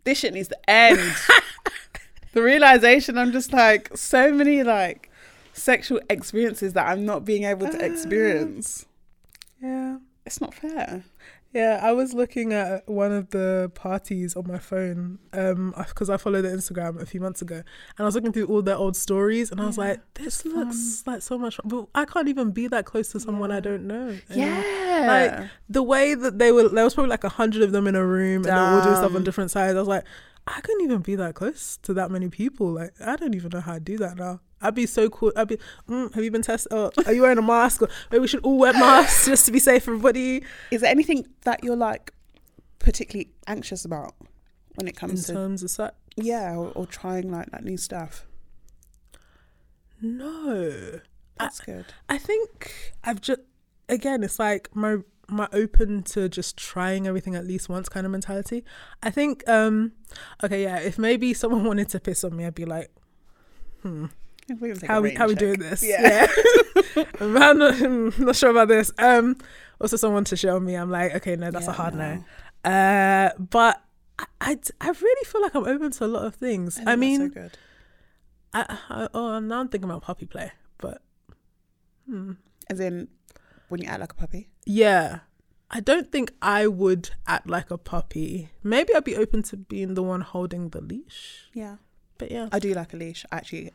This 0.03 0.19
shit 0.19 0.33
needs 0.33 0.49
to 0.49 0.69
end. 0.69 0.99
the 2.35 2.41
realization, 2.43 3.17
I'm 3.17 3.31
just 3.31 3.51
like, 3.53 3.89
so 3.97 4.31
many 4.31 4.61
like 4.61 5.09
sexual 5.53 6.01
experiences 6.09 6.73
that 6.73 6.85
I'm 6.87 7.05
not 7.05 7.25
being 7.25 7.45
able 7.45 7.67
to 7.69 7.83
experience. 7.83 8.85
Yeah. 9.61 9.97
It's 10.25 10.41
not 10.41 10.53
fair. 10.53 11.03
Yeah, 11.53 11.79
I 11.81 11.93
was 11.93 12.13
looking 12.13 12.51
at 12.51 12.85
one 12.89 13.13
of 13.13 13.29
the 13.29 13.71
parties 13.75 14.35
on 14.35 14.45
my 14.45 14.57
phone 14.57 15.19
um 15.31 15.73
because 15.87 16.09
I 16.09 16.17
followed 16.17 16.41
the 16.41 16.49
Instagram 16.49 17.01
a 17.01 17.05
few 17.05 17.21
months 17.21 17.41
ago, 17.41 17.55
and 17.55 17.63
I 17.99 18.03
was 18.03 18.15
looking 18.15 18.33
through 18.33 18.47
all 18.47 18.61
their 18.61 18.75
old 18.75 18.97
stories, 18.97 19.51
and 19.51 19.61
I 19.61 19.65
was 19.65 19.77
like, 19.77 20.01
"This 20.15 20.43
looks 20.43 21.03
like 21.07 21.21
so 21.21 21.37
much." 21.37 21.55
fun. 21.55 21.69
But 21.69 21.87
I 21.95 22.03
can't 22.03 22.27
even 22.27 22.51
be 22.51 22.67
that 22.67 22.83
close 22.83 23.09
to 23.13 23.21
someone 23.21 23.51
I 23.53 23.61
don't 23.61 23.87
know. 23.87 24.17
And, 24.27 24.37
Yeah. 24.37 25.05
like 25.39 25.49
the 25.69 25.81
way 25.83 26.13
that 26.13 26.39
they 26.39 26.51
were. 26.51 26.67
There 26.67 26.83
was 26.83 26.93
probably 26.93 27.11
like 27.11 27.23
a 27.23 27.29
hundred 27.29 27.61
of 27.63 27.71
them 27.71 27.87
in 27.87 27.95
a 27.95 28.05
room, 28.05 28.37
and 28.37 28.45
they 28.45 28.51
were 28.51 28.57
all 28.57 28.83
doing 28.83 28.95
stuff 28.97 29.15
on 29.15 29.23
different 29.23 29.51
sides. 29.51 29.77
I 29.77 29.79
was 29.79 29.87
like, 29.87 30.03
I 30.47 30.61
couldn't 30.61 30.81
even 30.83 31.01
be 31.01 31.15
that 31.15 31.33
close 31.35 31.77
to 31.83 31.93
that 31.95 32.11
many 32.11 32.29
people. 32.29 32.67
Like, 32.71 32.93
I 33.01 33.15
don't 33.15 33.33
even 33.33 33.49
know 33.53 33.61
how 33.61 33.73
to 33.75 33.79
do 33.79 33.97
that 33.97 34.17
now. 34.17 34.41
I'd 34.61 34.75
be 34.75 34.85
so 34.85 35.09
cool. 35.09 35.31
I'd 35.35 35.47
be, 35.47 35.57
mm, 35.89 36.13
have 36.13 36.23
you 36.23 36.29
been 36.31 36.41
tested? 36.43 36.71
Oh, 36.71 36.91
are 37.05 37.13
you 37.13 37.23
wearing 37.23 37.37
a 37.37 37.41
mask? 37.41 37.81
Or 37.81 37.89
maybe 38.11 38.21
we 38.21 38.27
should 38.27 38.41
all 38.43 38.57
wear 38.59 38.73
masks 38.73 39.25
just 39.25 39.45
to 39.47 39.51
be 39.51 39.59
safe 39.59 39.83
for 39.83 39.91
everybody. 39.91 40.43
Is 40.71 40.81
there 40.81 40.89
anything 40.91 41.25
that 41.45 41.63
you're 41.63 41.75
like 41.75 42.11
particularly 42.79 43.31
anxious 43.47 43.85
about 43.85 44.13
when 44.75 44.87
it 44.87 44.91
In 44.91 44.95
comes 44.95 45.25
to 45.25 45.33
terms 45.33 45.63
of 45.63 45.71
sex. 45.71 45.95
yeah, 46.15 46.55
or, 46.55 46.67
or 46.75 46.85
trying 46.85 47.31
like 47.31 47.49
that 47.51 47.63
new 47.63 47.77
stuff? 47.77 48.27
No. 50.01 50.99
That's 51.37 51.59
good. 51.59 51.85
I 52.07 52.17
think 52.17 52.93
I've 53.03 53.21
just 53.21 53.41
again 53.89 54.23
it's 54.23 54.39
like 54.39 54.73
my 54.75 54.97
my 55.29 55.47
open 55.53 56.03
to 56.03 56.29
just 56.29 56.57
trying 56.57 57.07
everything 57.07 57.35
at 57.35 57.45
least 57.45 57.69
once 57.69 57.89
kind 57.89 58.05
of 58.05 58.11
mentality. 58.11 58.63
I 59.01 59.09
think 59.09 59.47
um 59.47 59.93
okay, 60.43 60.63
yeah, 60.63 60.79
if 60.79 60.97
maybe 60.97 61.33
someone 61.33 61.63
wanted 61.69 61.89
to 61.89 61.99
piss 61.99 62.23
on 62.23 62.35
me, 62.35 62.45
I'd 62.45 62.55
be 62.55 62.65
like, 62.65 62.91
hmm. 63.81 64.05
How 64.87 65.01
we 65.01 65.15
how 65.15 65.27
we 65.27 65.33
doing 65.33 65.59
this? 65.59 65.83
Yeah. 65.83 66.27
yeah. 66.95 67.03
I'm, 67.19 67.33
not, 67.33 67.81
I'm 67.81 68.13
not 68.19 68.35
sure 68.35 68.51
about 68.51 68.67
this. 68.67 68.91
Um 68.97 69.37
also 69.81 69.97
someone 69.97 70.23
to 70.25 70.35
show 70.35 70.59
me, 70.59 70.75
I'm 70.75 70.91
like, 70.91 71.15
okay, 71.15 71.35
no, 71.35 71.51
that's 71.51 71.65
Yeah, 71.65 71.71
a 71.71 71.75
hard 71.75 71.95
no. 71.95 72.21
no. 72.63 72.69
Uh 72.69 73.31
but 73.39 73.81
I, 74.17 74.25
I, 74.39 74.57
I 74.79 74.89
really 74.89 75.25
feel 75.25 75.41
like 75.41 75.55
I'm 75.55 75.65
open 75.65 75.91
to 75.91 76.05
a 76.05 76.07
lot 76.07 76.25
of 76.25 76.35
things. 76.35 76.79
I, 76.85 76.95
mean, 76.95 77.19
so 77.19 77.27
good. 77.27 77.57
I, 78.53 78.77
I, 78.89 79.07
oh, 79.13 79.39
now 79.39 79.59
I'm 79.59 79.67
thinking 79.67 79.89
about 79.89 80.03
puppy 80.03 80.25
play, 80.25 80.53
but 80.77 81.01
hmm. 82.09 82.33
as 82.69 82.79
in 82.79 83.09
when 83.69 83.81
you 83.81 83.87
act 83.87 83.99
like 83.99 84.11
a 84.11 84.15
puppy. 84.15 84.47
yeah, 84.65 85.19
I 85.71 85.79
don't 85.79 86.11
think 86.11 86.31
I 86.41 86.67
would 86.67 87.09
act 87.27 87.47
like 87.49 87.71
a 87.71 87.77
puppy. 87.77 88.49
Maybe 88.63 88.93
I'd 88.93 89.03
be 89.03 89.15
open 89.15 89.41
to 89.43 89.57
being 89.57 89.95
the 89.95 90.03
one 90.03 90.21
holding 90.21 90.69
the 90.69 90.81
leash, 90.81 91.49
Yeah, 91.53 91.77
but 92.17 92.31
yeah, 92.31 92.49
I 92.51 92.59
do 92.59 92.73
like 92.73 92.93
a 92.93 92.97
leash. 92.97 93.25
Actually, 93.31 93.71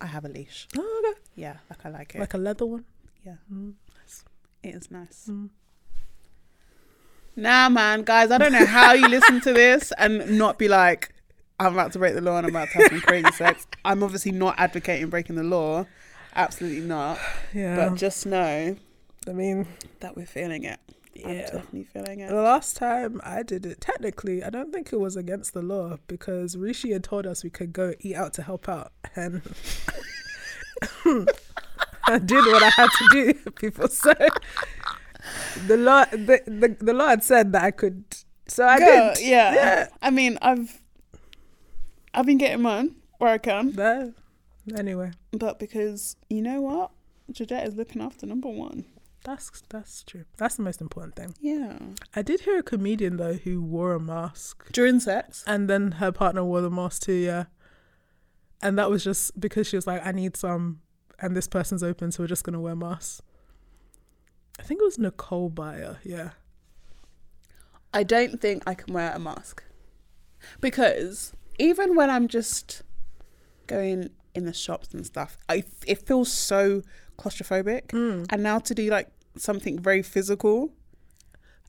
I 0.00 0.06
have 0.06 0.24
a 0.24 0.28
leash. 0.28 0.66
oh, 0.76 1.02
okay. 1.12 1.20
Yeah, 1.34 1.56
like 1.70 1.84
I 1.84 1.88
like 1.90 2.14
it. 2.14 2.20
like 2.20 2.34
a 2.34 2.38
leather 2.38 2.66
one. 2.66 2.84
yeah, 3.24 3.36
Mm. 3.52 3.74
it 4.62 4.74
is 4.74 4.90
nice. 4.90 5.28
Mm. 5.30 5.50
Nah, 7.38 7.68
man, 7.68 8.02
guys, 8.02 8.30
I 8.30 8.38
don't 8.38 8.52
know 8.52 8.64
how 8.64 8.92
you 8.94 9.08
listen 9.08 9.40
to 9.42 9.52
this 9.52 9.92
and 9.98 10.38
not 10.38 10.58
be 10.58 10.68
like, 10.68 11.12
I'm 11.60 11.74
about 11.74 11.92
to 11.92 11.98
break 11.98 12.14
the 12.14 12.22
law 12.22 12.38
and 12.38 12.46
I'm 12.46 12.50
about 12.56 12.68
to 12.70 12.78
have 12.78 12.88
some 12.88 13.00
crazy 13.02 13.30
sex. 13.32 13.66
I'm 13.84 14.02
obviously 14.02 14.32
not 14.32 14.58
advocating 14.58 15.10
breaking 15.10 15.36
the 15.36 15.42
law. 15.42 15.86
Absolutely 16.34 16.80
not. 16.80 17.18
Yeah, 17.52 17.76
But 17.76 17.94
just 17.96 18.24
know 18.26 18.76
I 19.28 19.32
mean, 19.32 19.66
that 20.00 20.16
we're 20.16 20.26
feeling 20.26 20.64
it. 20.64 20.78
I'm 21.24 21.30
Yeah. 21.34 21.40
definitely 21.42 21.84
feeling 21.84 22.20
it. 22.20 22.28
the 22.28 22.34
last 22.42 22.76
time 22.76 23.20
I 23.24 23.42
did 23.42 23.64
it, 23.66 23.80
technically, 23.80 24.44
I 24.44 24.50
don't 24.50 24.72
think 24.72 24.92
it 24.92 25.00
was 25.00 25.16
against 25.16 25.54
the 25.54 25.62
law 25.62 25.96
because 26.06 26.56
Rishi 26.56 26.92
had 26.92 27.02
told 27.04 27.26
us 27.26 27.42
we 27.42 27.50
could 27.50 27.72
go 27.72 27.94
eat 28.00 28.14
out 28.16 28.34
to 28.34 28.42
help 28.42 28.68
out, 28.68 28.92
and 29.16 29.40
I 32.08 32.18
did 32.18 32.44
what 32.44 32.62
I 32.62 32.68
had 32.70 32.88
to 32.98 33.08
do. 33.12 33.50
People 33.56 33.88
so 33.88 34.12
the 35.66 35.76
law, 35.76 36.04
the, 36.06 36.40
the 36.46 36.76
the 36.84 36.92
law 36.92 37.08
had 37.08 37.24
said 37.24 37.52
that 37.52 37.64
I 37.64 37.70
could, 37.70 38.04
so 38.46 38.66
I 38.66 38.78
did. 38.78 39.20
Yeah. 39.26 39.54
yeah. 39.54 39.88
I 40.02 40.10
mean, 40.10 40.38
I've 40.42 40.80
I've 42.14 42.26
been 42.26 42.38
getting 42.38 42.62
mine 42.62 42.96
where 43.18 43.30
I 43.30 43.38
can, 43.38 43.72
That- 43.72 44.12
anyway, 44.76 45.12
but 45.32 45.58
because 45.58 46.16
you 46.28 46.42
know 46.42 46.60
what, 46.60 46.90
Georgette 47.32 47.66
is 47.66 47.74
looking 47.74 48.02
after 48.02 48.26
number 48.26 48.48
one. 48.50 48.84
That's 49.26 49.62
that's 49.68 50.04
true. 50.04 50.24
That's 50.36 50.54
the 50.54 50.62
most 50.62 50.80
important 50.80 51.16
thing. 51.16 51.34
Yeah. 51.40 51.78
I 52.14 52.22
did 52.22 52.42
hear 52.42 52.58
a 52.58 52.62
comedian 52.62 53.16
though 53.16 53.34
who 53.34 53.60
wore 53.60 53.92
a 53.92 54.00
mask 54.00 54.70
During 54.72 55.00
sex. 55.00 55.42
and 55.46 55.68
then 55.68 55.92
her 55.92 56.12
partner 56.12 56.44
wore 56.44 56.60
the 56.60 56.70
mask 56.70 57.02
too, 57.02 57.12
yeah. 57.12 57.44
And 58.62 58.78
that 58.78 58.88
was 58.88 59.02
just 59.02 59.38
because 59.38 59.66
she 59.66 59.76
was 59.76 59.86
like, 59.86 60.06
I 60.06 60.12
need 60.12 60.36
some, 60.36 60.80
and 61.18 61.36
this 61.36 61.46
person's 61.48 61.82
open, 61.82 62.12
so 62.12 62.22
we're 62.22 62.28
just 62.28 62.44
gonna 62.44 62.60
wear 62.60 62.76
masks. 62.76 63.20
I 64.60 64.62
think 64.62 64.80
it 64.80 64.84
was 64.84 64.98
Nicole 64.98 65.50
Byer, 65.50 65.98
yeah. 66.04 66.30
I 67.92 68.04
don't 68.04 68.40
think 68.40 68.62
I 68.66 68.74
can 68.74 68.94
wear 68.94 69.12
a 69.12 69.18
mask 69.18 69.64
because 70.60 71.32
even 71.58 71.96
when 71.96 72.10
I'm 72.10 72.28
just 72.28 72.82
going 73.66 74.10
in 74.34 74.44
the 74.44 74.52
shops 74.52 74.94
and 74.94 75.04
stuff, 75.04 75.36
I 75.48 75.64
it 75.86 76.06
feels 76.06 76.30
so 76.30 76.82
claustrophobic. 77.18 77.88
Mm. 77.88 78.26
And 78.30 78.42
now 78.42 78.58
to 78.60 78.74
do 78.74 78.88
like 78.90 79.08
something 79.38 79.78
very 79.78 80.02
physical, 80.02 80.70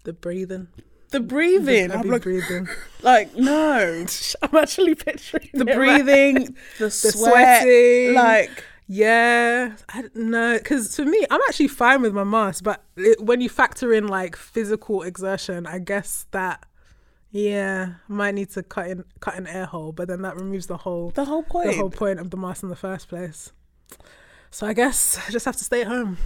The 0.03 0.13
breathing, 0.13 0.67
the 1.11 1.19
breathing, 1.19 1.89
the 1.89 1.97
I'm 1.97 2.07
like, 2.09 2.23
breathing. 2.23 2.67
like 3.01 3.35
no, 3.35 4.05
I'm 4.41 4.55
actually 4.55 4.95
picturing 4.95 5.49
the 5.53 5.65
right? 5.65 5.75
breathing, 5.75 6.55
the, 6.77 6.85
the 6.85 6.91
sweat, 6.91 7.61
sweating, 7.63 8.13
like 8.13 8.63
Yeah, 8.87 9.75
I 9.89 10.01
don't 10.01 10.15
know. 10.15 10.57
Because 10.57 10.95
for 10.95 11.03
me, 11.05 11.25
I'm 11.29 11.41
actually 11.47 11.67
fine 11.67 12.01
with 12.01 12.13
my 12.13 12.23
mask, 12.23 12.63
but 12.63 12.83
it, 12.95 13.21
when 13.21 13.41
you 13.41 13.49
factor 13.49 13.93
in 13.93 14.07
like 14.07 14.35
physical 14.35 15.03
exertion, 15.03 15.67
I 15.67 15.79
guess 15.79 16.25
that 16.31 16.65
yeah, 17.31 17.95
might 18.07 18.33
need 18.33 18.49
to 18.51 18.63
cut 18.63 18.87
in 18.87 19.03
cut 19.19 19.35
an 19.35 19.47
air 19.47 19.65
hole, 19.65 19.91
but 19.91 20.07
then 20.07 20.21
that 20.21 20.35
removes 20.37 20.67
the 20.67 20.77
whole 20.77 21.11
the 21.11 21.25
whole 21.25 21.43
point. 21.43 21.67
the 21.67 21.75
whole 21.75 21.89
point 21.89 22.19
of 22.19 22.29
the 22.31 22.37
mask 22.37 22.63
in 22.63 22.69
the 22.69 22.75
first 22.75 23.09
place. 23.09 23.51
So 24.49 24.65
I 24.65 24.73
guess 24.73 25.19
I 25.27 25.31
just 25.31 25.45
have 25.45 25.57
to 25.57 25.63
stay 25.63 25.81
at 25.81 25.87
home. 25.87 26.17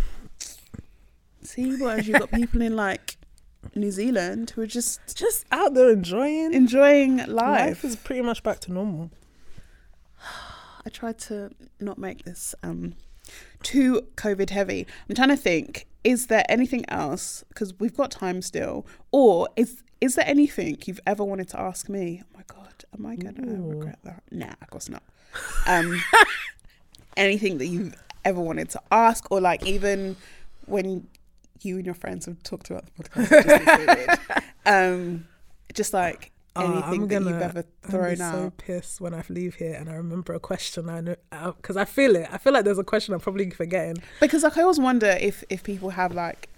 See, 1.44 1.76
whereas 1.76 2.08
you've 2.08 2.20
got 2.20 2.32
people 2.32 2.62
in 2.62 2.76
like 2.76 3.18
New 3.76 3.92
Zealand 3.92 4.52
who 4.52 4.62
are 4.62 4.68
just 4.68 5.00
Just 5.16 5.46
out 5.52 5.74
there 5.74 5.90
enjoying 5.90 6.54
enjoying 6.54 7.18
life. 7.18 7.28
life 7.30 7.84
is 7.86 7.96
pretty 7.96 8.22
much 8.22 8.44
back 8.44 8.60
to 8.62 8.72
normal. 8.74 9.12
I 10.86 10.90
tried 10.90 11.20
to 11.20 11.52
not 11.80 11.98
make 11.98 12.24
this 12.26 12.56
um 12.64 12.96
too 13.64 14.02
COVID 14.16 14.50
heavy. 14.50 14.88
I'm 15.10 15.16
trying 15.16 15.30
to 15.30 15.38
think, 15.38 15.88
is 16.04 16.28
there 16.28 16.44
anything 16.50 16.86
else? 16.90 17.44
Because 17.50 17.80
we've 17.80 17.96
got 17.96 18.12
time 18.12 18.42
still. 18.42 18.86
Or 19.12 19.48
is 19.56 19.84
is 20.00 20.16
there 20.16 20.26
anything 20.28 20.78
you've 20.86 21.00
ever 21.06 21.24
wanted 21.24 21.48
to 21.50 21.60
ask 21.60 21.88
me? 21.90 22.24
Oh 22.24 22.38
my 22.38 22.44
god, 22.48 22.86
am 22.98 23.06
I 23.06 23.16
gonna 23.16 23.48
Ooh. 23.48 23.70
regret 23.72 24.00
that? 24.04 24.24
Nah, 24.32 24.54
of 24.62 24.70
course 24.70 24.90
not. 24.90 25.04
Um 25.68 26.02
anything 27.18 27.58
that 27.60 27.68
you've 27.68 27.94
ever 28.26 28.40
wanted 28.42 28.70
to 28.72 28.82
ask, 28.92 29.30
or 29.32 29.40
like 29.42 29.66
even 29.66 30.16
when 30.66 31.08
you 31.62 31.78
and 31.78 31.86
your 31.86 31.96
friends 31.96 32.26
have 32.26 32.42
talked 32.44 32.70
about 32.70 32.86
the 32.96 33.04
podcast, 33.04 34.06
just, 34.28 34.44
um, 34.66 35.28
just 35.74 35.94
like 35.94 36.32
Oh, 36.54 36.66
anything 36.66 36.84
I'm 37.04 37.08
that 37.08 37.14
you've 37.22 37.24
gonna- 37.40 37.46
ever 37.46 37.64
I'm 37.86 37.90
thrown 37.90 38.16
so 38.18 38.24
out. 38.26 38.58
pissed 38.58 39.00
when 39.00 39.14
I 39.14 39.24
leave 39.30 39.56
here 39.56 39.74
and 39.74 39.90
I 39.90 39.94
remember 39.94 40.34
a 40.34 40.40
question 40.40 40.90
I 40.90 41.00
know 41.00 41.16
because 41.56 41.78
I 41.78 41.86
feel 41.86 42.14
it. 42.18 42.28
I 42.30 42.38
feel 42.38 42.52
like 42.52 42.66
there's 42.66 42.78
a 42.78 42.84
question 42.84 43.14
I'm 43.14 43.22
probably 43.22 43.50
forgetting. 43.52 44.04
because 44.20 44.44
like 44.44 44.58
I 44.58 44.64
always 44.64 44.78
wonder 44.80 45.18
if 45.22 45.46
if 45.50 45.64
people 45.64 45.92
have 45.92 46.14
like 46.14 46.50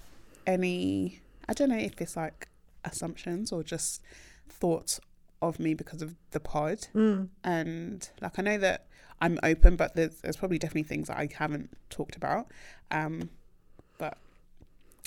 any 0.48 1.22
I 1.48 1.54
don't 1.54 1.70
know 1.70 1.78
if 1.78 2.02
it's 2.02 2.16
like 2.18 2.48
assumptions 2.84 3.52
or 3.52 3.62
just 3.64 4.02
thoughts 4.50 5.00
of 5.44 5.60
me 5.60 5.74
because 5.76 6.02
of 6.02 6.16
the 6.32 6.40
pod 6.40 6.88
Mm. 6.96 7.30
and 7.44 8.10
like 8.22 8.40
I 8.40 8.42
know 8.42 8.58
that 8.58 8.88
I'm 9.22 9.38
open 9.44 9.76
but 9.76 9.96
there's 9.96 10.16
there's 10.22 10.38
probably 10.38 10.58
definitely 10.58 10.84
things 10.84 11.08
that 11.10 11.18
I 11.18 11.30
haven't 11.38 11.70
talked 11.92 12.16
about 12.16 12.48
um 12.90 13.30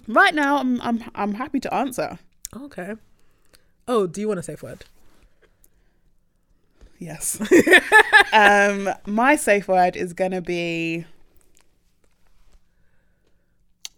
right 0.08 0.34
now 0.34 0.58
I'm 0.58 0.80
I'm 0.80 1.02
I'm 1.14 1.34
happy 1.34 1.60
to 1.60 1.72
answer 1.74 2.18
Okay. 2.54 2.94
Oh, 3.88 4.06
do 4.06 4.20
you 4.20 4.28
want 4.28 4.40
a 4.40 4.42
safe 4.42 4.62
word? 4.62 4.84
yes 6.98 7.38
um 8.32 8.88
my 9.06 9.36
safe 9.36 9.68
word 9.68 9.96
is 9.96 10.14
gonna 10.14 10.40
be 10.40 11.04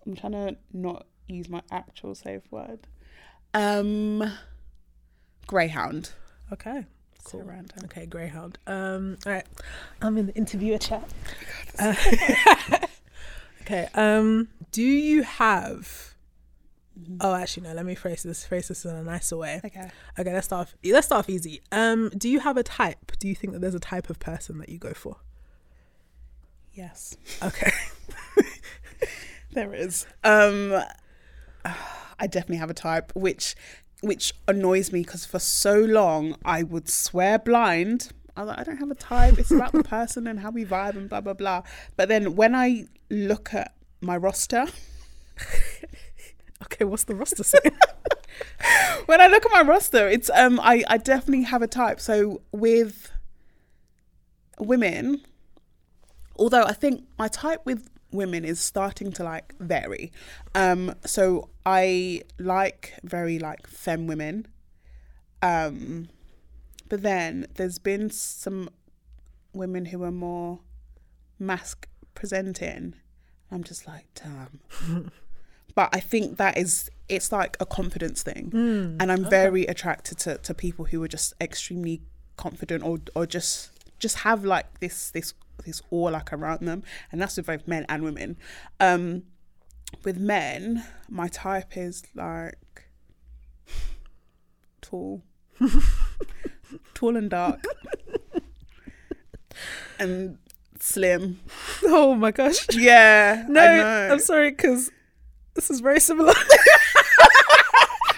I'm 0.05 0.16
trying 0.16 0.32
to 0.32 0.56
not 0.72 1.06
use 1.28 1.48
my 1.48 1.62
actual 1.70 2.16
safe 2.16 2.43
word 2.51 2.80
um 3.55 4.32
greyhound 5.47 6.10
Okay. 6.52 6.85
So 7.26 7.39
random. 7.40 7.85
Okay, 7.85 8.06
Greyhound. 8.06 8.59
Um, 8.66 9.18
all 9.26 9.32
right. 9.32 9.47
I'm 10.01 10.16
in 10.16 10.26
the 10.26 10.35
interviewer 10.35 10.78
chat. 10.78 11.06
Uh, 11.78 11.94
okay. 13.69 13.89
Um, 13.95 14.49
do 14.73 14.82
you 14.82 15.23
have? 15.23 16.15
Oh, 17.20 17.35
actually, 17.35 17.69
no. 17.69 17.74
Let 17.74 17.86
me 17.86 17.95
phrase 17.95 18.23
this. 18.23 18.45
Phrase 18.45 18.69
this 18.69 18.85
in 18.85 18.95
a 18.95 19.03
nicer 19.03 19.36
way. 19.36 19.61
okay 19.65 19.90
Okay, 20.19 20.32
let's 20.32 20.47
start. 20.47 20.69
Off, 20.69 20.74
let's 20.85 21.07
start 21.07 21.20
off 21.20 21.31
easy. 21.31 21.61
Um, 21.70 22.11
do 22.16 22.28
you 22.28 22.40
have 22.40 22.57
a 22.57 22.62
type? 22.62 23.12
Do 23.19 23.28
you 23.28 23.35
think 23.35 23.53
that 23.53 23.61
there's 23.61 23.74
a 23.74 23.81
type 23.81 24.11
of 24.11 24.19
person 24.19 24.59
that 24.59 24.69
you 24.69 24.78
go 24.78 24.93
for? 24.93 25.16
yes 26.73 27.16
Okay. 27.43 27.70
There 29.53 29.74
is. 29.74 30.07
Um, 30.24 30.82
I 31.65 32.27
definitely 32.27 32.59
have 32.59 32.70
a 32.70 32.74
type, 32.74 33.12
which 33.15 33.55
which 34.01 34.32
annoys 34.47 34.93
me 34.93 35.01
because 35.01 35.24
for 35.24 35.39
so 35.39 35.81
long 35.81 36.36
I 36.45 36.62
would 36.62 36.89
swear 36.89 37.39
blind. 37.39 38.12
I, 38.39 38.43
was 38.43 38.48
like, 38.48 38.59
I 38.59 38.62
don't 38.65 38.77
have 38.77 38.90
a 38.90 38.94
type. 38.94 39.39
It's 39.39 39.51
about 39.51 39.73
the 39.73 39.82
person 39.82 40.27
and 40.27 40.40
how 40.40 40.51
we 40.51 40.65
vibe 40.65 40.97
and 40.97 41.09
blah 41.09 41.20
blah 41.20 41.35
blah. 41.35 41.62
But 41.97 42.09
then 42.09 42.36
when 42.36 42.55
I 42.55 42.86
look 43.10 43.52
at 43.52 43.74
my 44.01 44.16
roster, 44.16 44.66
Okay. 46.62 46.85
What's 46.85 47.05
the 47.05 47.15
roster 47.15 47.44
say? 47.44 47.59
when 49.06 49.20
I 49.20 49.27
look 49.28 49.44
at 49.47 49.52
my 49.52 49.62
roster, 49.62 50.09
it's 50.09 50.31
um 50.31 50.60
I 50.60 50.85
I 50.89 50.98
definitely 50.98 51.44
have 51.44 51.62
a 51.62 51.66
type. 51.66 52.01
So 52.01 52.43
with 52.52 53.12
women, 54.59 55.23
although 56.36 56.65
I 56.65 56.73
think 56.73 57.05
my 57.19 57.28
type 57.28 57.60
with 57.65 57.89
women 58.10 58.44
is 58.44 58.59
starting 58.59 59.12
to 59.12 59.24
like 59.24 59.55
vary. 59.60 60.12
Um 60.55 60.94
so 61.05 61.51
I 61.65 62.23
like 62.39 62.94
very 63.05 63.39
like 63.39 63.66
femme 63.66 64.06
women. 64.06 64.47
Um 65.43 66.09
but 66.89 67.02
then 67.02 67.47
there's 67.55 67.78
been 67.78 68.10
some 68.10 68.70
women 69.52 69.86
who 69.86 70.02
are 70.02 70.12
more 70.12 70.60
masc 71.39 71.89
presenting. 72.15 72.94
I'm 73.51 73.65
just 73.65 73.86
like, 73.86 74.06
damn. 74.15 75.10
but 75.74 75.89
I 75.93 76.01
think 76.01 76.36
that 76.39 76.59
is 76.59 76.90
it's 77.09 77.32
like 77.32 77.56
a 77.60 77.66
confidence 77.66 78.23
thing, 78.23 78.51
Hmm, 78.51 78.97
and 79.01 79.10
I'm 79.10 79.24
very 79.28 79.65
attracted 79.65 80.19
to 80.19 80.39
to 80.39 80.55
people 80.55 80.86
who 80.86 81.02
are 81.02 81.09
just 81.09 81.32
extremely 81.40 82.02
confident 82.36 82.85
or 82.85 82.98
or 83.15 83.27
just 83.27 83.70
just 83.98 84.19
have 84.19 84.44
like 84.44 84.81
this 84.81 85.10
this 85.10 85.35
this 85.65 85.82
aura 85.90 86.12
like 86.12 86.32
around 86.32 86.66
them, 86.66 86.82
and 87.10 87.20
that's 87.20 87.36
with 87.36 87.47
both 87.47 87.66
men 87.66 87.86
and 87.89 88.02
women. 88.02 88.36
Um, 88.81 89.24
with 90.05 90.19
men, 90.19 90.85
my 91.09 91.28
type 91.28 91.77
is 91.77 92.02
like 92.15 92.90
tall, 94.82 95.23
tall 96.95 97.16
and 97.16 97.31
dark, 97.31 97.62
and 99.99 100.39
slim. 100.81 101.40
Oh 101.85 102.15
my 102.15 102.31
gosh. 102.31 102.66
Yeah, 102.73 103.45
No. 103.49 103.61
I'm 104.12 104.20
sorry 104.20 104.51
because 104.51 104.90
this 105.55 105.70
is 105.70 105.81
very 105.81 106.01
similar. 106.01 106.35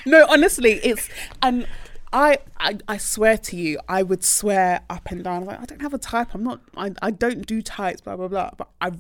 No, 0.07 0.25
honestly, 0.31 0.73
it's 0.83 1.11
and 1.43 1.67
I, 2.11 2.39
I 2.59 2.79
I 2.89 2.97
swear 2.97 3.37
to 3.37 3.57
you, 3.57 3.79
I 3.87 4.03
would 4.03 4.25
swear 4.25 4.81
up 4.89 5.11
and 5.11 5.23
down. 5.23 5.45
Like 5.45 5.61
I 5.61 5.67
don't 5.67 5.83
have 5.83 5.93
a 5.93 5.99
type. 5.99 6.29
I'm 6.35 6.43
not. 6.43 6.63
I, 6.75 6.93
I 7.03 7.11
don't 7.11 7.47
do 7.47 7.61
types. 7.61 8.01
Blah 8.01 8.17
blah 8.17 8.29
blah. 8.29 8.51
But 8.57 8.71
I 8.81 8.93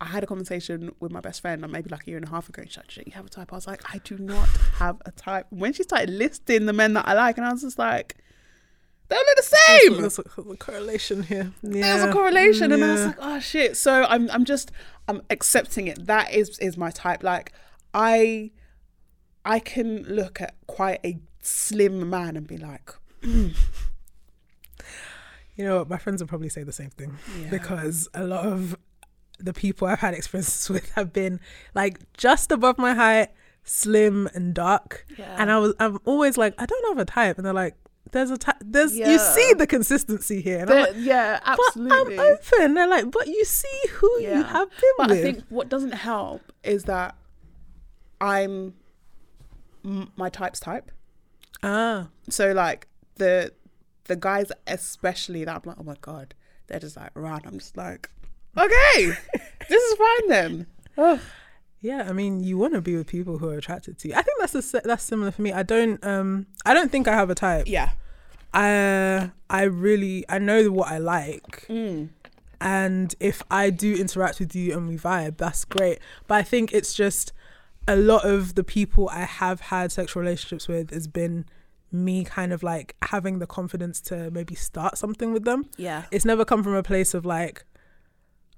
I 0.00 0.06
had 0.06 0.24
a 0.24 0.26
conversation 0.26 0.92
with 0.98 1.12
my 1.12 1.20
best 1.20 1.42
friend, 1.42 1.60
maybe 1.70 1.90
like 1.90 2.06
a 2.06 2.10
year 2.10 2.16
and 2.16 2.26
a 2.26 2.30
half 2.30 2.48
ago. 2.48 2.62
She's 2.64 2.78
like, 2.78 2.88
"Do 2.88 3.02
you 3.04 3.12
have 3.12 3.26
a 3.26 3.28
type?" 3.28 3.52
I 3.52 3.56
was 3.56 3.66
like, 3.66 3.82
"I 3.92 3.98
do 3.98 4.16
not 4.16 4.48
have 4.78 4.96
a 5.04 5.10
type." 5.12 5.46
When 5.50 5.74
she 5.74 5.82
started 5.82 6.08
listing 6.08 6.64
the 6.64 6.72
men 6.72 6.94
that 6.94 7.06
I 7.06 7.12
like, 7.12 7.36
and 7.36 7.46
I 7.46 7.52
was 7.52 7.60
just 7.60 7.78
like, 7.78 8.16
"They're 9.08 9.18
all 9.18 9.24
the 9.36 9.42
same." 9.42 10.00
There's 10.00 10.18
a, 10.18 10.22
there's 10.36 10.50
a 10.54 10.56
correlation 10.56 11.22
here. 11.24 11.52
There's 11.62 12.02
a 12.02 12.12
correlation, 12.12 12.72
and 12.72 12.84
I 12.84 12.92
was 12.92 13.06
like, 13.06 13.16
"Oh 13.20 13.40
shit!" 13.40 13.76
So 13.76 14.04
I'm 14.08 14.30
I'm 14.30 14.44
just 14.44 14.70
I'm 15.08 15.22
accepting 15.30 15.86
it. 15.86 16.06
That 16.06 16.32
is 16.32 16.58
is 16.58 16.76
my 16.76 16.90
type. 16.90 17.22
Like 17.22 17.52
I 17.94 18.50
I 19.44 19.58
can 19.60 20.02
look 20.04 20.40
at 20.40 20.54
quite 20.66 21.00
a 21.04 21.18
slim 21.40 22.10
man 22.10 22.36
and 22.36 22.46
be 22.46 22.56
like, 22.58 22.90
hmm. 23.22 23.48
You 25.54 25.64
know? 25.64 25.84
My 25.88 25.96
friends 25.96 26.20
would 26.20 26.28
probably 26.28 26.48
say 26.48 26.64
the 26.64 26.72
same 26.72 26.90
thing 26.90 27.16
Yeah. 27.40 27.48
because 27.50 28.08
a 28.12 28.24
lot 28.24 28.44
of 28.44 28.76
the 29.38 29.52
people 29.52 29.86
I've 29.86 30.00
had 30.00 30.14
experiences 30.14 30.68
with 30.70 30.90
have 30.92 31.12
been 31.12 31.40
like 31.74 31.98
just 32.16 32.50
above 32.50 32.76
my 32.78 32.92
height, 32.94 33.28
slim 33.62 34.28
and 34.34 34.52
dark. 34.52 35.06
Yeah. 35.16 35.36
And 35.38 35.50
I 35.50 35.58
was, 35.58 35.74
I'm 35.78 35.98
always 36.04 36.36
like, 36.36 36.54
I 36.58 36.66
don't 36.66 36.88
have 36.88 36.98
a 36.98 37.04
type, 37.10 37.36
and 37.38 37.46
they're 37.46 37.52
like, 37.54 37.76
there's 38.12 38.30
a 38.30 38.38
type. 38.38 38.56
There's 38.64 38.96
you 38.96 39.18
see 39.18 39.52
the 39.54 39.66
consistency 39.66 40.40
here. 40.40 40.64
Like, 40.66 40.94
yeah, 40.96 41.40
but 41.44 41.58
I'm 41.76 42.18
open. 42.18 42.74
They're 42.74 42.86
like, 42.88 43.10
but 43.10 43.26
you 43.26 43.44
see 43.44 43.80
who 43.92 44.20
you 44.20 44.42
have 44.42 44.70
been 44.70 44.90
But 44.98 45.08
with. 45.10 45.18
I 45.18 45.22
think 45.22 45.44
what 45.48 45.68
doesn't 45.68 45.92
help 45.94 46.52
is 46.62 46.84
that 46.84 47.16
I'm 48.20 48.74
m- 49.84 50.10
my 50.16 50.28
type's 50.28 50.60
type. 50.60 50.90
ah, 51.62 52.08
So 52.28 52.52
like 52.52 52.88
the 53.16 53.52
the 54.04 54.16
guys 54.16 54.52
especially 54.66 55.44
that 55.44 55.54
I'm 55.56 55.62
like, 55.64 55.76
oh 55.80 55.82
my 55.84 55.96
god, 56.00 56.34
they're 56.68 56.78
just 56.80 56.96
like 56.96 57.10
run. 57.14 57.40
I'm 57.44 57.58
just 57.58 57.76
like, 57.76 58.08
okay, 58.56 59.06
this 59.68 59.82
is 59.82 59.98
fine 59.98 60.28
then. 60.28 60.66
Oh. 60.98 61.20
Yeah, 61.80 62.06
I 62.08 62.12
mean, 62.12 62.42
you 62.42 62.58
want 62.58 62.74
to 62.74 62.80
be 62.80 62.96
with 62.96 63.06
people 63.06 63.38
who 63.38 63.48
are 63.48 63.58
attracted 63.58 63.98
to 63.98 64.08
you. 64.08 64.14
I 64.14 64.22
think 64.22 64.38
that's 64.40 64.74
a, 64.74 64.80
that's 64.80 65.04
similar 65.04 65.30
for 65.30 65.42
me. 65.42 65.52
I 65.52 65.62
don't 65.62 66.02
um 66.04 66.46
I 66.64 66.74
don't 66.74 66.90
think 66.90 67.08
I 67.08 67.14
have 67.14 67.30
a 67.30 67.34
type. 67.34 67.66
Yeah. 67.68 67.90
I 68.54 69.30
I 69.50 69.62
really 69.64 70.24
I 70.28 70.38
know 70.38 70.70
what 70.70 70.88
I 70.88 70.98
like. 70.98 71.66
Mm. 71.68 72.08
And 72.60 73.14
if 73.20 73.42
I 73.50 73.70
do 73.70 73.94
interact 73.94 74.40
with 74.40 74.54
you 74.56 74.76
and 74.76 74.88
we 74.88 74.96
vibe, 74.96 75.36
that's 75.36 75.64
great. 75.64 75.98
But 76.26 76.36
I 76.36 76.42
think 76.42 76.72
it's 76.72 76.94
just 76.94 77.32
a 77.86 77.96
lot 77.96 78.24
of 78.24 78.54
the 78.54 78.64
people 78.64 79.08
I 79.10 79.20
have 79.24 79.60
had 79.60 79.92
sexual 79.92 80.22
relationships 80.22 80.66
with 80.66 80.90
has 80.90 81.06
been 81.06 81.44
me 81.92 82.24
kind 82.24 82.52
of 82.52 82.62
like 82.62 82.96
having 83.02 83.38
the 83.38 83.46
confidence 83.46 84.00
to 84.00 84.30
maybe 84.30 84.54
start 84.54 84.98
something 84.98 85.32
with 85.32 85.44
them. 85.44 85.66
Yeah. 85.76 86.04
It's 86.10 86.24
never 86.24 86.44
come 86.44 86.62
from 86.62 86.74
a 86.74 86.82
place 86.82 87.14
of 87.14 87.24
like, 87.24 87.64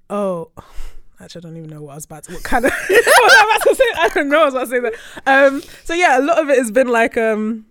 oh, 0.09 0.51
actually, 1.19 1.39
I 1.39 1.41
don't 1.41 1.57
even 1.57 1.69
know 1.69 1.81
what 1.81 1.91
I 1.91 1.95
was 1.95 2.05
about 2.05 2.23
to, 2.25 2.33
what 2.33 2.43
kind 2.43 2.65
of, 2.65 2.71
what 2.87 2.89
was 2.89 3.33
I 3.37 3.43
about 3.43 3.69
to 3.69 3.75
say? 3.75 3.83
I 3.95 4.09
don't 4.09 4.29
know 4.29 4.37
what 4.37 4.41
I 4.41 4.45
was 4.45 4.71
about 4.71 4.83
to 4.83 4.91
say 4.91 4.97
that. 5.25 5.47
Um, 5.47 5.63
so 5.83 5.93
yeah, 5.93 6.19
a 6.19 6.21
lot 6.21 6.39
of 6.39 6.49
it 6.49 6.57
has 6.57 6.71
been 6.71 6.87
like, 6.87 7.17
um, 7.17 7.65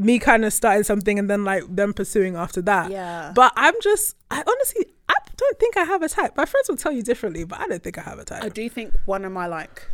me 0.00 0.18
kind 0.18 0.44
of 0.44 0.52
starting 0.52 0.82
something 0.82 1.18
and 1.18 1.30
then 1.30 1.44
like 1.44 1.64
them 1.74 1.94
pursuing 1.94 2.36
after 2.36 2.60
that. 2.62 2.90
Yeah. 2.90 3.32
But 3.34 3.52
I'm 3.56 3.74
just, 3.80 4.16
I 4.30 4.42
honestly, 4.46 4.86
I 5.08 5.14
don't 5.36 5.58
think 5.58 5.76
I 5.76 5.84
have 5.84 6.02
a 6.02 6.08
type. 6.08 6.36
My 6.36 6.44
friends 6.44 6.68
will 6.68 6.76
tell 6.76 6.92
you 6.92 7.02
differently, 7.02 7.44
but 7.44 7.60
I 7.60 7.66
don't 7.66 7.82
think 7.82 7.98
I 7.98 8.02
have 8.02 8.18
a 8.18 8.24
type. 8.24 8.44
I 8.44 8.48
do 8.48 8.68
think 8.68 8.94
one 9.06 9.24
of 9.24 9.32
my 9.32 9.46
like 9.46 9.88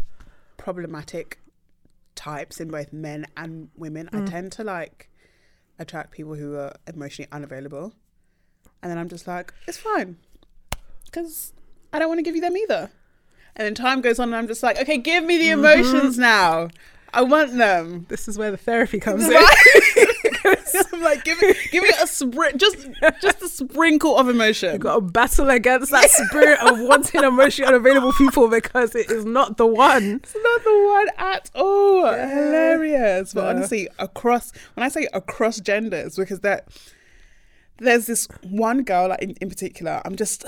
problematic 0.57 1.39
types 2.15 2.61
in 2.61 2.69
both 2.69 2.93
men 2.93 3.27
and 3.37 3.69
women, 3.77 4.09
I 4.13 4.25
tend 4.25 4.53
to 4.53 4.65
like 4.65 5.09
attract 5.79 6.11
people 6.11 6.35
who 6.35 6.57
are 6.57 6.75
emotionally 6.87 7.29
unavailable. 7.33 7.93
And 8.83 8.91
then 8.91 8.99
I'm 8.99 9.09
just 9.09 9.27
like, 9.29 9.55
it's 9.69 9.79
fine. 9.79 10.17
Because 11.05 11.53
I 11.93 11.99
don't 11.99 12.09
want 12.09 12.19
to 12.19 12.23
give 12.23 12.35
you 12.35 12.41
them 12.41 12.57
either. 12.57 12.91
And 13.55 13.67
then 13.67 13.75
time 13.75 14.01
goes 14.01 14.19
on 14.19 14.29
and 14.29 14.37
I'm 14.37 14.47
just 14.47 14.63
like, 14.63 14.81
okay, 14.81 14.99
give 14.99 15.25
me 15.25 15.37
the 15.39 15.49
mm-hmm. 15.49 15.65
emotions 15.65 16.19
now. 16.19 16.69
I 17.15 17.23
want 17.23 17.55
them. 17.57 18.07
This 18.09 18.27
is 18.27 18.39
where 18.39 18.51
the 18.51 18.57
therapy 18.57 18.99
comes 18.99 19.27
in. 19.27 19.33
I'm 20.93 21.03
like, 21.03 21.25
give 21.25 21.43
it, 21.43 21.57
give 21.71 21.85
it 21.85 21.95
a 22.03 22.07
spring, 22.07 22.57
just, 22.57 22.89
just 23.21 23.43
a 23.43 23.49
sprinkle 23.49 24.17
of 24.17 24.29
emotion. 24.29 24.73
You've 24.73 24.81
got 24.81 24.95
to 24.95 25.01
battle 25.03 25.51
against 25.51 25.91
that 25.91 26.11
spirit 26.29 26.59
of 26.61 26.81
wanting 26.81 27.23
emotionally 27.23 27.69
unavailable 27.69 28.13
people 28.15 28.49
because 28.49 28.95
it 28.95 29.11
is 29.11 29.25
not 29.25 29.59
the 29.59 29.67
one. 29.67 30.21
It's 30.23 30.35
not 30.35 30.65
the 30.65 30.85
one 30.89 31.09
at 31.19 31.51
all. 31.55 32.07
Hilarious. 32.07 33.35
But 33.35 33.43
Yeah. 33.43 33.49
honestly, 33.51 33.89
across 33.99 34.53
when 34.75 34.85
I 34.85 34.89
say 34.89 35.07
across 35.13 35.61
genders, 35.61 36.17
because 36.17 36.41
that 36.41 36.69
there's 37.79 38.07
this 38.07 38.27
one 38.43 38.83
girl 38.85 39.09
like 39.09 39.23
in, 39.23 39.33
in 39.41 39.49
particular, 39.49 40.01
I'm 40.05 40.17
just 40.17 40.47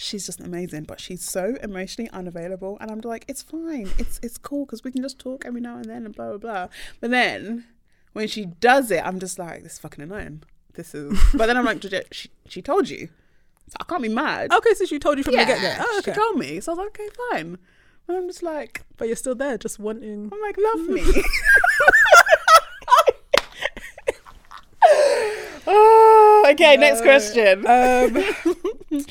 she's 0.00 0.26
just 0.26 0.40
amazing, 0.40 0.84
but 0.84 1.00
she's 1.00 1.22
so 1.22 1.56
emotionally 1.62 2.10
unavailable. 2.10 2.78
And 2.80 2.90
I'm 2.90 3.00
like, 3.00 3.24
it's 3.28 3.42
fine. 3.42 3.90
It's 3.98 4.18
it's 4.22 4.38
cool 4.38 4.64
because 4.64 4.82
we 4.82 4.90
can 4.90 5.02
just 5.02 5.18
talk 5.18 5.44
every 5.44 5.60
now 5.60 5.76
and 5.76 5.84
then 5.84 6.06
and 6.06 6.14
blah 6.14 6.28
blah 6.30 6.38
blah. 6.38 6.68
But 7.00 7.10
then 7.10 7.66
when 8.12 8.26
she 8.26 8.46
does 8.46 8.90
it, 8.90 9.04
I'm 9.04 9.20
just 9.20 9.38
like, 9.38 9.62
this 9.62 9.74
is 9.74 9.78
fucking 9.78 10.02
annoying. 10.02 10.42
This 10.74 10.94
is 10.94 11.18
but 11.34 11.46
then 11.46 11.56
I'm 11.56 11.64
like, 11.64 11.82
she 12.12 12.30
she 12.48 12.62
told 12.62 12.88
you. 12.88 13.08
So 13.68 13.76
I 13.80 13.84
can't 13.84 14.02
be 14.02 14.08
mad. 14.08 14.52
Okay, 14.52 14.74
so 14.74 14.84
she 14.84 14.98
told 14.98 15.18
you 15.18 15.24
from 15.24 15.34
yeah, 15.34 15.44
the 15.44 15.52
get 15.52 15.78
go. 15.78 15.84
Oh, 15.86 15.98
okay. 15.98 16.10
She 16.12 16.18
told 16.18 16.36
me. 16.36 16.60
So 16.60 16.72
I 16.72 16.74
was 16.74 16.78
like, 16.78 16.88
okay, 16.88 17.08
fine. 17.30 17.58
And 18.08 18.16
I'm 18.16 18.26
just 18.26 18.42
like, 18.42 18.82
But 18.96 19.06
you're 19.06 19.16
still 19.16 19.36
there, 19.36 19.56
just 19.58 19.78
wanting. 19.78 20.30
I'm 20.32 20.40
like, 20.40 20.56
love 20.58 20.88
me. 20.88 21.22
oh, 25.68 26.46
okay, 26.50 26.76
next 26.76 27.02
question. 27.02 27.64
Um, 27.66 29.04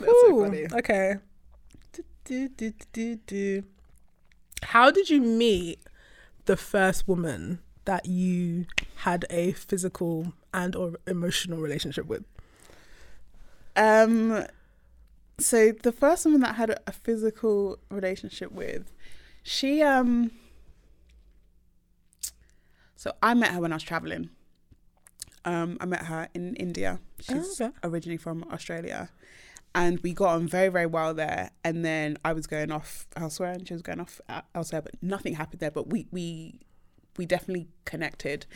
That's 0.00 0.12
so 0.12 0.40
funny. 0.40 0.66
okay. 0.72 1.16
Do, 2.24 2.48
do, 2.48 2.72
do, 2.92 3.16
do. 3.16 3.64
How 4.62 4.90
did 4.90 5.10
you 5.10 5.20
meet 5.20 5.78
the 6.46 6.56
first 6.56 7.06
woman 7.06 7.60
that 7.84 8.06
you 8.06 8.66
had 8.96 9.26
a 9.28 9.52
physical 9.52 10.32
and 10.52 10.74
or 10.74 10.94
emotional 11.06 11.58
relationship 11.58 12.06
with? 12.06 12.24
Um, 13.76 14.46
so 15.38 15.72
the 15.72 15.92
first 15.92 16.24
woman 16.24 16.40
that 16.42 16.50
I 16.50 16.54
had 16.54 16.78
a, 16.86 16.92
physical 16.92 17.78
relationship 17.90 18.52
with, 18.52 18.90
she 19.42 19.82
um. 19.82 20.30
So 22.96 23.12
I 23.22 23.34
met 23.34 23.50
her 23.50 23.60
when 23.60 23.72
I 23.72 23.76
was 23.76 23.82
traveling. 23.82 24.30
Um, 25.44 25.76
I 25.80 25.84
met 25.84 26.06
her 26.06 26.28
in 26.32 26.54
India. 26.56 27.00
She's 27.20 27.60
okay. 27.60 27.70
originally 27.82 28.16
from 28.16 28.46
Australia, 28.50 29.10
and 29.74 29.98
we 30.00 30.12
got 30.12 30.30
on 30.36 30.46
very 30.48 30.68
very 30.68 30.86
well 30.86 31.14
there. 31.14 31.50
And 31.64 31.84
then 31.84 32.16
I 32.24 32.32
was 32.32 32.46
going 32.46 32.70
off 32.70 33.06
elsewhere, 33.16 33.52
and 33.52 33.66
she 33.66 33.74
was 33.74 33.82
going 33.82 34.00
off 34.00 34.20
uh, 34.28 34.42
elsewhere, 34.54 34.82
but 34.82 34.94
nothing 35.02 35.34
happened 35.34 35.60
there. 35.60 35.70
But 35.70 35.88
we 35.90 36.06
we 36.10 36.60
we 37.16 37.26
definitely 37.26 37.68
connected. 37.84 38.46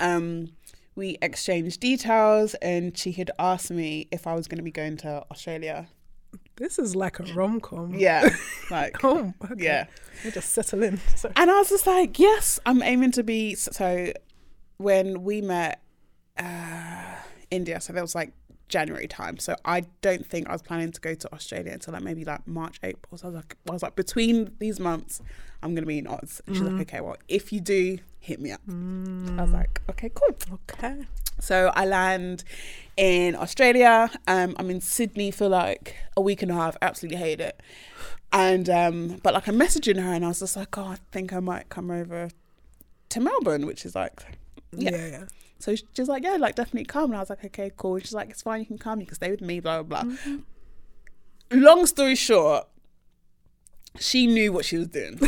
Um, 0.00 0.52
we 0.96 1.18
exchanged 1.20 1.80
details, 1.80 2.54
and 2.62 2.96
she 2.96 3.12
had 3.12 3.30
asked 3.38 3.70
me 3.70 4.06
if 4.12 4.26
I 4.26 4.34
was 4.34 4.46
going 4.46 4.58
to 4.58 4.62
be 4.64 4.70
going 4.70 4.96
to 4.98 5.24
Australia. 5.30 5.88
This 6.56 6.78
is 6.78 6.94
like 6.94 7.18
a 7.18 7.24
rom 7.34 7.60
com. 7.60 7.94
Yeah, 7.94 8.28
like 8.70 9.02
Oh, 9.04 9.34
okay. 9.50 9.64
yeah. 9.64 9.86
We 10.24 10.30
just 10.30 10.50
settle 10.52 10.82
in. 10.84 11.00
Sorry. 11.16 11.34
And 11.36 11.50
I 11.50 11.54
was 11.58 11.68
just 11.68 11.86
like, 11.86 12.18
yes, 12.18 12.60
I'm 12.64 12.82
aiming 12.82 13.10
to 13.12 13.22
be. 13.24 13.54
So 13.56 14.12
when 14.78 15.22
we 15.24 15.40
met 15.40 15.80
uh, 16.38 17.14
India, 17.50 17.80
so 17.80 17.92
that 17.92 18.00
was 18.02 18.14
like 18.14 18.32
January 18.68 19.06
time. 19.06 19.38
So 19.38 19.56
I 19.64 19.84
don't 20.00 20.26
think 20.26 20.48
I 20.48 20.52
was 20.52 20.62
planning 20.62 20.92
to 20.92 21.00
go 21.00 21.14
to 21.14 21.32
Australia 21.32 21.72
until 21.72 21.92
like 21.94 22.02
maybe 22.02 22.24
like 22.24 22.46
March, 22.46 22.78
April. 22.82 23.18
So 23.18 23.26
I 23.26 23.28
was 23.28 23.36
like, 23.36 23.56
I 23.68 23.72
was 23.72 23.82
like, 23.82 23.96
between 23.96 24.54
these 24.58 24.80
months, 24.80 25.20
I'm 25.62 25.74
gonna 25.74 25.86
be 25.86 25.98
in 25.98 26.06
Oz. 26.06 26.40
And 26.46 26.56
she's 26.56 26.64
like, 26.64 26.80
okay, 26.82 27.00
well, 27.00 27.16
if 27.28 27.52
you 27.52 27.60
do, 27.60 27.98
hit 28.20 28.40
me 28.40 28.52
up. 28.52 28.60
I 28.68 29.42
was 29.42 29.52
like, 29.52 29.82
okay, 29.90 30.10
cool. 30.14 30.36
Okay. 30.52 31.04
So 31.40 31.72
I 31.74 31.84
land 31.84 32.44
in 32.96 33.34
Australia. 33.34 34.10
Um, 34.26 34.54
I'm 34.58 34.70
in 34.70 34.80
Sydney 34.80 35.30
for 35.30 35.48
like 35.48 35.96
a 36.16 36.20
week 36.20 36.42
and 36.42 36.50
a 36.50 36.54
half. 36.54 36.76
Absolutely 36.80 37.18
hate 37.18 37.40
it. 37.40 37.60
And 38.32 38.68
um, 38.68 39.20
but 39.22 39.34
like 39.34 39.46
I'm 39.46 39.58
messaging 39.58 40.00
her, 40.00 40.12
and 40.12 40.24
I 40.24 40.28
was 40.28 40.40
just 40.40 40.56
like, 40.56 40.76
oh, 40.78 40.84
I 40.86 40.96
think 41.12 41.32
I 41.32 41.40
might 41.40 41.68
come 41.68 41.90
over 41.90 42.30
to 43.10 43.20
Melbourne, 43.20 43.66
which 43.66 43.84
is 43.84 43.94
like, 43.94 44.24
yeah. 44.72 44.90
Yeah, 44.90 45.06
yeah. 45.06 45.24
So 45.58 45.74
she's 45.94 46.08
like, 46.08 46.24
yeah, 46.24 46.36
like 46.36 46.54
definitely 46.56 46.84
come. 46.84 47.10
And 47.10 47.16
I 47.16 47.20
was 47.20 47.30
like, 47.30 47.44
okay, 47.44 47.70
cool. 47.76 47.94
And 47.96 48.04
she's 48.04 48.12
like, 48.14 48.30
it's 48.30 48.42
fine, 48.42 48.60
you 48.60 48.66
can 48.66 48.78
come, 48.78 49.00
you 49.00 49.06
can 49.06 49.14
stay 49.14 49.30
with 49.30 49.40
me, 49.40 49.60
blah 49.60 49.82
blah 49.82 50.02
blah. 50.02 50.12
Mm-hmm. 50.12 51.60
Long 51.62 51.86
story 51.86 52.14
short, 52.16 52.66
she 53.98 54.26
knew 54.26 54.52
what 54.52 54.64
she 54.64 54.76
was 54.78 54.88
doing. 54.88 55.20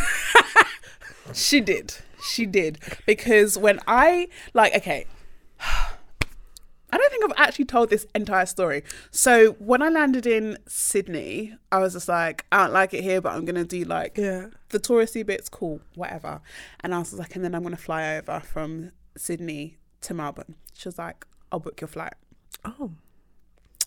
she 1.32 1.60
did. 1.60 1.96
She 2.28 2.46
did. 2.46 2.78
Because 3.06 3.56
when 3.56 3.78
I 3.86 4.28
like, 4.54 4.74
okay, 4.74 5.06
I 5.60 6.98
don't 6.98 7.10
think 7.10 7.24
I've 7.24 7.46
actually 7.48 7.64
told 7.66 7.90
this 7.90 8.06
entire 8.14 8.46
story. 8.46 8.82
So 9.10 9.52
when 9.52 9.82
I 9.82 9.88
landed 9.88 10.26
in 10.26 10.56
Sydney, 10.66 11.54
I 11.70 11.78
was 11.78 11.92
just 11.94 12.08
like, 12.08 12.46
I 12.52 12.64
don't 12.64 12.72
like 12.72 12.94
it 12.94 13.02
here, 13.02 13.20
but 13.20 13.32
I'm 13.34 13.44
gonna 13.44 13.64
do 13.64 13.84
like 13.84 14.16
Yeah. 14.16 14.46
the 14.70 14.78
touristy 14.78 15.24
bits, 15.24 15.48
cool, 15.48 15.80
whatever. 15.94 16.40
And 16.80 16.94
I 16.94 16.98
was 16.98 17.12
like, 17.12 17.34
and 17.36 17.44
then 17.44 17.54
I'm 17.54 17.62
gonna 17.62 17.76
fly 17.76 18.16
over 18.16 18.40
from 18.40 18.92
Sydney 19.16 19.78
to 20.02 20.14
Melbourne. 20.14 20.54
She 20.74 20.88
was 20.88 20.98
like, 20.98 21.26
I'll 21.50 21.60
book 21.60 21.80
your 21.80 21.88
flight. 21.88 22.14
Oh. 22.64 22.90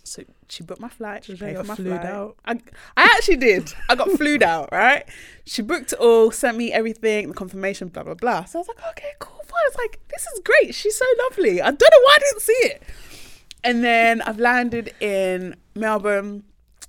So 0.03 0.23
she 0.47 0.63
booked 0.63 0.81
my 0.81 0.89
flight. 0.89 1.25
She 1.25 1.35
paid 1.35 1.55
for 1.57 1.63
my 1.63 1.75
flight. 1.75 2.05
out? 2.05 2.35
I, 2.45 2.53
I 2.97 3.03
actually 3.03 3.37
did. 3.37 3.71
I 3.89 3.95
got 3.95 4.09
flued 4.11 4.41
out, 4.41 4.69
right? 4.71 5.07
She 5.45 5.61
booked 5.61 5.93
it 5.93 5.99
all, 5.99 6.31
sent 6.31 6.57
me 6.57 6.71
everything, 6.73 7.27
the 7.27 7.33
confirmation, 7.35 7.89
blah, 7.89 8.03
blah, 8.03 8.15
blah. 8.15 8.45
So 8.45 8.57
I 8.57 8.61
was 8.61 8.67
like, 8.69 8.81
okay, 8.91 9.11
cool, 9.19 9.39
fine. 9.45 9.59
I 9.65 9.69
was 9.69 9.77
like, 9.77 9.99
this 10.09 10.25
is 10.33 10.41
great. 10.43 10.73
She's 10.73 10.97
so 10.97 11.05
lovely. 11.29 11.61
I 11.61 11.65
don't 11.65 11.79
know 11.81 12.01
why 12.03 12.15
I 12.15 12.19
didn't 12.19 12.41
see 12.41 12.53
it. 12.53 12.83
And 13.63 13.83
then 13.83 14.21
I've 14.21 14.39
landed 14.39 14.93
in 14.99 15.55
Melbourne. 15.75 16.43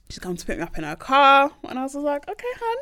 She's 0.09 0.19
come 0.19 0.37
to 0.37 0.47
pick 0.47 0.57
me 0.57 0.63
up 0.63 0.79
in 0.79 0.85
her 0.85 0.97
car. 0.97 1.51
And 1.69 1.79
I 1.79 1.83
was 1.83 1.93
just 1.93 2.05
like, 2.05 2.29
okay, 2.29 2.49
hun. 2.59 2.77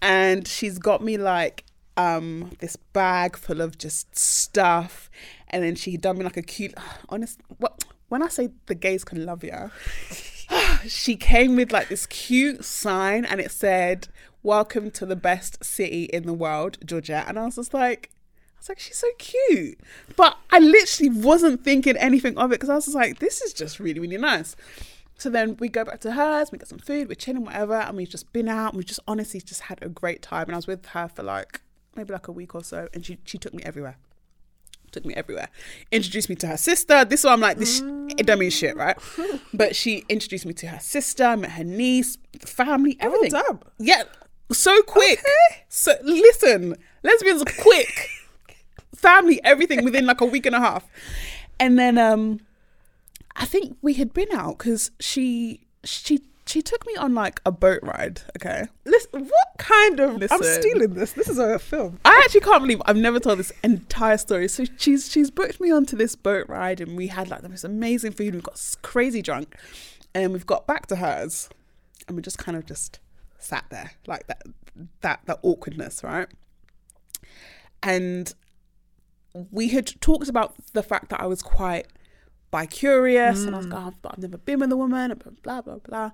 And 0.00 0.48
she's 0.48 0.78
got 0.78 1.02
me 1.02 1.18
like 1.18 1.64
um 1.98 2.52
this 2.60 2.76
bag 2.76 3.36
full 3.36 3.60
of 3.60 3.76
just 3.76 4.16
stuff. 4.16 5.10
And 5.48 5.62
then 5.62 5.74
she 5.74 5.98
done 5.98 6.16
me 6.18 6.24
like 6.24 6.38
a 6.38 6.42
cute 6.42 6.72
honest 7.10 7.40
what 7.58 7.84
when 8.08 8.22
I 8.22 8.28
say 8.28 8.50
the 8.66 8.74
gays 8.74 9.04
can 9.04 9.26
love 9.26 9.44
you, 9.44 9.70
she 10.86 11.16
came 11.16 11.56
with 11.56 11.72
like 11.72 11.88
this 11.88 12.06
cute 12.06 12.64
sign 12.64 13.24
and 13.24 13.40
it 13.40 13.50
said, 13.50 14.08
Welcome 14.42 14.90
to 14.92 15.04
the 15.04 15.16
best 15.16 15.62
city 15.62 16.04
in 16.04 16.24
the 16.24 16.32
world, 16.32 16.78
Georgia. 16.86 17.24
And 17.26 17.38
I 17.38 17.44
was 17.44 17.56
just 17.56 17.74
like, 17.74 18.10
I 18.14 18.60
was 18.60 18.68
like, 18.68 18.78
she's 18.78 18.96
so 18.96 19.08
cute. 19.18 19.78
But 20.16 20.38
I 20.50 20.58
literally 20.60 21.10
wasn't 21.10 21.64
thinking 21.64 21.96
anything 21.96 22.38
of 22.38 22.50
it 22.52 22.54
because 22.54 22.70
I 22.70 22.76
was 22.76 22.86
just 22.86 22.94
like, 22.94 23.18
this 23.18 23.42
is 23.42 23.52
just 23.52 23.78
really, 23.78 24.00
really 24.00 24.16
nice. 24.16 24.56
So 25.18 25.28
then 25.28 25.56
we 25.58 25.68
go 25.68 25.84
back 25.84 26.00
to 26.02 26.12
hers, 26.12 26.52
we 26.52 26.58
get 26.58 26.68
some 26.68 26.78
food, 26.78 27.08
we're 27.08 27.16
chilling, 27.16 27.44
whatever, 27.44 27.74
and 27.74 27.96
we've 27.96 28.08
just 28.08 28.32
been 28.32 28.48
out 28.48 28.68
and 28.68 28.76
we've 28.76 28.86
just 28.86 29.00
honestly 29.08 29.40
just 29.40 29.62
had 29.62 29.82
a 29.82 29.88
great 29.88 30.22
time. 30.22 30.44
And 30.44 30.52
I 30.54 30.56
was 30.56 30.68
with 30.68 30.86
her 30.86 31.08
for 31.08 31.24
like 31.24 31.60
maybe 31.98 32.12
like 32.12 32.28
a 32.28 32.32
week 32.32 32.54
or 32.54 32.64
so, 32.64 32.88
and 32.94 33.04
she 33.04 33.18
she 33.24 33.36
took 33.36 33.52
me 33.52 33.62
everywhere. 33.64 33.96
Took 34.92 35.04
me 35.04 35.12
everywhere. 35.14 35.50
Introduced 35.92 36.30
me 36.30 36.36
to 36.36 36.46
her 36.46 36.56
sister. 36.56 37.04
This 37.04 37.24
one 37.24 37.34
I'm 37.34 37.40
like, 37.40 37.58
this 37.58 37.78
sh- 37.78 37.82
it 38.16 38.24
don't 38.26 38.38
mean 38.38 38.50
shit, 38.50 38.74
right? 38.76 38.96
But 39.52 39.76
she 39.76 40.04
introduced 40.08 40.46
me 40.46 40.54
to 40.54 40.68
her 40.68 40.80
sister, 40.80 41.36
met 41.36 41.50
her 41.52 41.64
niece, 41.64 42.16
family, 42.40 42.96
everything. 43.00 43.30
Yeah, 43.78 44.04
so 44.50 44.80
quick. 44.82 45.22
So 45.68 45.92
listen, 46.02 46.76
lesbians 47.02 47.42
are 47.42 47.62
quick. 47.62 48.08
family, 48.94 49.40
everything 49.44 49.84
within 49.84 50.06
like 50.06 50.20
a 50.22 50.24
week 50.26 50.46
and 50.46 50.54
a 50.54 50.60
half. 50.60 50.86
And 51.60 51.78
then 51.78 51.98
um 51.98 52.40
I 53.36 53.44
think 53.44 53.76
we 53.82 53.94
had 53.94 54.12
been 54.14 54.32
out 54.32 54.58
because 54.58 54.90
she 55.00 55.66
she 55.84 56.20
she 56.48 56.62
took 56.62 56.86
me 56.86 56.94
on 56.96 57.14
like 57.14 57.40
a 57.44 57.52
boat 57.52 57.80
ride, 57.82 58.22
okay? 58.36 58.66
Listen, 58.84 59.24
what 59.24 59.48
kind 59.58 60.00
of? 60.00 60.16
Listen, 60.16 60.36
I'm 60.36 60.42
stealing 60.42 60.94
this. 60.94 61.12
This 61.12 61.28
is 61.28 61.38
a 61.38 61.58
film. 61.58 61.98
I 62.04 62.20
actually 62.24 62.40
can't 62.40 62.62
believe 62.62 62.80
I've 62.86 62.96
never 62.96 63.20
told 63.20 63.38
this 63.38 63.52
entire 63.62 64.16
story. 64.16 64.48
So 64.48 64.64
she's 64.76 65.10
she's 65.10 65.30
booked 65.30 65.60
me 65.60 65.70
onto 65.70 65.96
this 65.96 66.16
boat 66.16 66.48
ride, 66.48 66.80
and 66.80 66.96
we 66.96 67.08
had 67.08 67.28
like 67.28 67.42
the 67.42 67.48
most 67.48 67.64
amazing 67.64 68.12
food. 68.12 68.34
We 68.34 68.40
got 68.40 68.60
crazy 68.82 69.22
drunk, 69.22 69.56
and 70.14 70.32
we've 70.32 70.46
got 70.46 70.66
back 70.66 70.86
to 70.86 70.96
hers, 70.96 71.48
and 72.06 72.16
we 72.16 72.22
just 72.22 72.38
kind 72.38 72.56
of 72.56 72.66
just 72.66 73.00
sat 73.38 73.64
there 73.70 73.92
like 74.06 74.26
that 74.26 74.42
that 75.00 75.20
that 75.26 75.38
awkwardness, 75.42 76.02
right? 76.02 76.28
And 77.82 78.34
we 79.50 79.68
had 79.68 80.00
talked 80.00 80.28
about 80.28 80.54
the 80.72 80.82
fact 80.82 81.10
that 81.10 81.20
I 81.20 81.26
was 81.26 81.42
quite 81.42 81.86
bi 82.50 82.66
curious, 82.66 83.44
and 83.44 83.54
I 83.54 83.58
was 83.58 83.66
like, 83.66 83.78
oh, 83.86 83.94
but 84.02 84.12
I've 84.12 84.18
never 84.18 84.38
been 84.38 84.60
with 84.60 84.72
a 84.72 84.76
woman, 84.76 85.10
and 85.10 85.42
blah 85.42 85.60
blah 85.62 85.76
blah. 85.78 86.10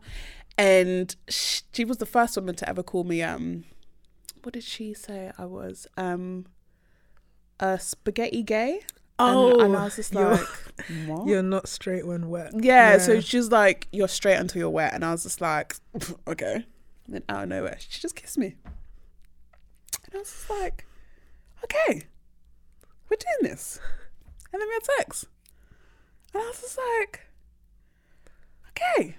And 0.57 1.15
sh- 1.29 1.63
she 1.73 1.85
was 1.85 1.99
the 1.99 2.07
first 2.07 2.37
woman 2.37 2.55
to 2.57 2.69
ever 2.69 2.83
call 2.83 3.05
me 3.05 3.23
um 3.23 3.65
what 4.43 4.53
did 4.55 4.63
she 4.65 4.95
say 4.95 5.33
I 5.39 5.47
was? 5.47 5.87
Um 5.97 6.47
a 7.61 7.79
spaghetti 7.79 8.43
gay. 8.43 8.81
and, 9.19 9.61
and 9.63 9.77
I 9.77 9.85
was 9.85 9.97
just 9.97 10.13
you're- 10.13 10.31
like, 10.37 10.47
what? 11.07 11.27
You're 11.29 11.43
not 11.43 11.69
straight 11.69 12.07
when 12.07 12.29
wet. 12.29 12.53
Yeah, 12.55 12.99
so 12.99 13.21
she's 13.21 13.51
like, 13.51 13.89
you're 13.93 14.09
straight 14.09 14.37
until 14.37 14.59
you're 14.61 14.71
wet. 14.71 14.93
And 14.93 15.05
I 15.05 15.13
was 15.13 15.23
just 15.23 15.41
like, 15.41 15.77
okay. 16.29 16.67
And 17.07 17.15
then 17.15 17.23
out 17.29 17.45
of 17.45 17.49
nowhere, 17.49 17.77
she 17.79 18.01
just 18.01 18.17
kissed 18.17 18.39
me. 18.39 18.57
And 20.05 20.15
I 20.15 20.19
was 20.19 20.31
just 20.31 20.51
like, 20.51 20.85
okay, 21.65 22.03
we're 23.09 23.17
doing 23.17 23.51
this. 23.53 23.79
And 24.53 24.61
then 24.61 24.69
we 24.69 24.75
had 24.75 24.85
sex. 24.99 25.27
And 26.35 26.43
I 26.43 26.47
was 26.47 26.61
just 26.61 26.79
like, 27.01 27.21
okay. 28.71 29.17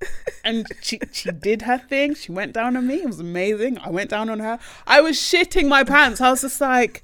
and 0.44 0.66
she 0.80 1.00
she 1.12 1.30
did 1.30 1.62
her 1.62 1.78
thing. 1.78 2.14
She 2.14 2.30
went 2.30 2.52
down 2.52 2.76
on 2.76 2.86
me. 2.86 2.96
It 3.02 3.06
was 3.06 3.20
amazing. 3.20 3.78
I 3.78 3.90
went 3.90 4.10
down 4.10 4.28
on 4.30 4.38
her. 4.38 4.58
I 4.86 5.00
was 5.00 5.16
shitting 5.16 5.68
my 5.68 5.82
pants. 5.84 6.20
I 6.20 6.30
was 6.30 6.42
just 6.42 6.60
like, 6.60 7.02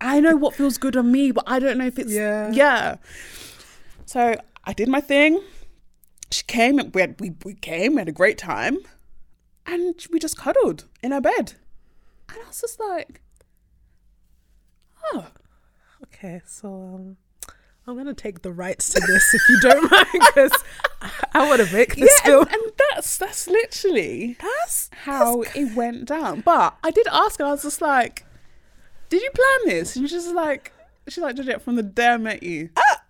I 0.00 0.20
know 0.20 0.36
what 0.36 0.54
feels 0.54 0.76
good 0.78 0.96
on 0.96 1.10
me, 1.12 1.30
but 1.30 1.44
I 1.46 1.58
don't 1.58 1.78
know 1.78 1.86
if 1.86 1.98
it's 1.98 2.12
Yeah. 2.12 2.50
yeah. 2.52 2.96
So 4.06 4.34
I 4.64 4.72
did 4.72 4.88
my 4.88 5.00
thing. 5.00 5.40
She 6.30 6.42
came. 6.44 6.80
We 6.92 7.00
had, 7.00 7.20
we 7.20 7.34
we 7.44 7.54
came. 7.54 7.94
We 7.94 8.00
had 8.00 8.08
a 8.08 8.12
great 8.12 8.38
time, 8.38 8.78
and 9.66 9.94
we 10.12 10.18
just 10.18 10.36
cuddled 10.36 10.84
in 11.02 11.12
her 11.12 11.20
bed. 11.20 11.54
And 12.28 12.38
I 12.44 12.46
was 12.48 12.60
just 12.60 12.78
like, 12.80 13.22
oh, 15.12 15.28
Okay, 16.04 16.40
so 16.46 16.68
um, 16.68 17.16
I'm 17.88 17.96
gonna 17.96 18.12
take 18.12 18.42
the 18.42 18.52
rights 18.52 18.90
to 18.90 19.00
this 19.00 19.32
if 19.32 19.40
you 19.48 19.58
don't 19.60 19.90
mind, 19.90 20.06
because 20.12 20.52
I, 21.32 21.48
want 21.48 21.66
to 21.66 21.74
make 21.74 21.96
this 21.96 22.20
yeah. 22.20 22.26
film. 22.26 22.46
And, 22.46 22.54
and 22.54 22.72
that's 22.76 23.16
that's 23.16 23.48
literally 23.48 24.36
that's 24.38 24.90
how 25.04 25.40
it 25.40 25.74
went 25.74 26.04
down. 26.04 26.42
But 26.42 26.76
I 26.84 26.90
did 26.90 27.06
ask 27.10 27.38
her. 27.38 27.46
I 27.46 27.50
was 27.52 27.62
just 27.62 27.80
like, 27.80 28.26
did 29.08 29.22
you 29.22 29.30
plan 29.30 29.74
this? 29.74 29.96
And 29.96 30.06
she 30.06 30.14
was 30.14 30.24
just 30.24 30.36
like, 30.36 30.72
she's 31.08 31.22
like, 31.24 31.38
it 31.38 31.62
from 31.62 31.76
the 31.76 31.82
day 31.82 32.08
I 32.08 32.16
met 32.18 32.42
you. 32.42 32.68
Ah! 32.76 33.02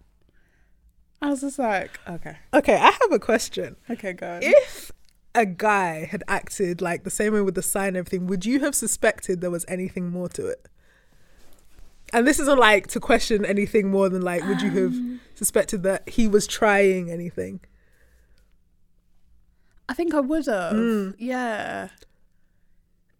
I 1.20 1.30
was 1.30 1.40
just 1.40 1.59
like, 1.59 1.98
okay, 2.09 2.36
Okay, 2.55 2.76
I 2.76 2.92
have 2.92 3.10
a 3.12 3.18
question. 3.18 3.74
okay, 3.90 4.12
go. 4.12 4.34
on. 4.34 4.40
If 4.44 4.92
a 5.34 5.44
guy 5.44 6.05
had 6.05 6.22
acted 6.28 6.80
like 6.80 7.02
the 7.02 7.10
same 7.10 7.34
way 7.34 7.40
with 7.40 7.56
the 7.56 7.62
sign 7.62 7.88
and 7.88 7.96
everything, 7.96 8.28
would 8.28 8.46
you 8.46 8.60
have 8.60 8.76
suspected 8.76 9.40
there 9.40 9.50
was 9.50 9.64
anything 9.66 10.10
more 10.10 10.28
to 10.28 10.46
it? 10.46 10.68
And 12.12 12.26
this 12.26 12.39
isn't 12.40 12.59
like 12.59 12.86
to 12.89 13.01
question 13.01 13.44
anything 13.44 13.90
more 13.90 14.09
than 14.09 14.22
like, 14.22 14.43
would 14.44 14.62
you 14.62 14.70
have 14.70 14.94
suspected 15.35 15.82
that 15.82 16.09
he 16.09 16.26
was 16.26 16.47
trying 16.47 17.10
anything? 17.10 17.60
I 19.89 19.94
think 19.94 20.14
I 20.14 20.20
would 20.20 20.47
have. 20.47 21.14
Yeah. 21.18 21.89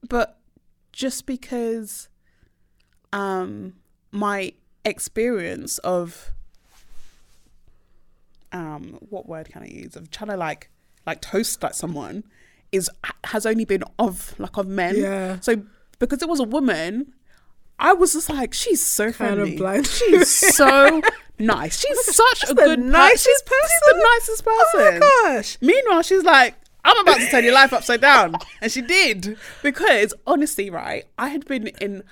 But 0.09 0.39
just 0.93 1.27
because 1.27 2.09
um 3.13 3.75
my 4.11 4.53
experience 4.85 5.79
of 5.79 6.31
um 8.53 8.99
what 9.09 9.29
word 9.29 9.49
can 9.49 9.63
I 9.63 9.67
use 9.67 9.97
of 9.97 10.11
trying 10.11 10.31
to 10.31 10.37
like 10.37 10.71
like 11.07 11.21
toast 11.21 11.63
like 11.63 11.75
someone 11.75 12.25
is 12.73 12.91
has 13.25 13.47
only 13.47 13.65
been 13.65 13.85
of 13.99 14.35
like 14.39 14.57
of 14.57 14.67
men. 14.67 14.97
Yeah. 14.97 15.41
So 15.41 15.63
because 15.99 16.23
it 16.23 16.29
was 16.29 16.41
a 16.41 16.45
woman, 16.45 17.15
I 17.79 17.93
was 17.93 18.13
just 18.15 18.29
like, 18.29 18.53
she's 18.55 18.83
so 18.85 19.05
Kind 19.05 19.15
friendly. 19.15 19.53
of 19.53 19.59
blind. 19.59 19.87
She's 19.99 20.29
so 20.57 21.01
nice. 21.39 21.79
She's 21.81 22.05
such 22.17 22.45
a 22.51 22.55
the 22.55 22.63
good 22.63 22.81
nicest 22.81 23.25
she's- 23.25 23.43
She's 23.47 23.81
the 23.87 23.93
person. 23.95 24.03
nicest 24.15 24.45
person. 24.45 24.65
Oh 24.75 24.91
my 24.93 25.33
gosh. 25.35 25.59
Meanwhile, 25.61 26.03
she's 26.03 26.25
like, 26.25 26.55
I'm 26.85 26.99
about 27.01 27.19
to 27.19 27.27
turn 27.29 27.45
your 27.45 27.53
life 27.55 27.73
upside 27.73 28.01
down. 28.01 28.35
And 28.61 28.73
she 28.73 28.83
did. 28.83 29.37
Because 29.63 30.15
honestly, 30.27 30.71
right, 30.71 31.05
I 31.19 31.29
had 31.29 31.45
been 31.47 31.69
in, 31.81 32.03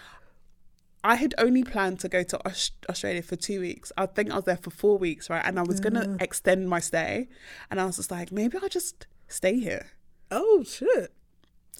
I 1.03 1.15
had 1.17 1.35
only 1.39 1.65
planned 1.65 1.99
to 2.01 2.09
go 2.09 2.23
to 2.25 2.41
Australia 2.89 3.23
for 3.23 3.37
two 3.37 3.61
weeks. 3.61 3.91
I 3.97 4.07
think 4.07 4.31
I 4.31 4.37
was 4.37 4.45
there 4.45 4.57
for 4.57 4.71
four 4.71 4.99
weeks, 4.99 5.31
right? 5.31 5.43
And 5.45 5.59
I 5.59 5.63
was 5.63 5.81
going 5.81 5.95
to 5.95 6.01
mm. 6.01 6.23
extend 6.23 6.69
my 6.69 6.81
stay. 6.81 7.29
And 7.71 7.81
I 7.81 7.87
was 7.87 7.97
just 7.97 8.11
like, 8.11 8.31
maybe 8.31 8.59
I'll 8.63 8.69
just 8.69 9.07
stay 9.29 9.59
here. 9.59 9.87
Oh 10.31 10.63
shit. 10.65 11.13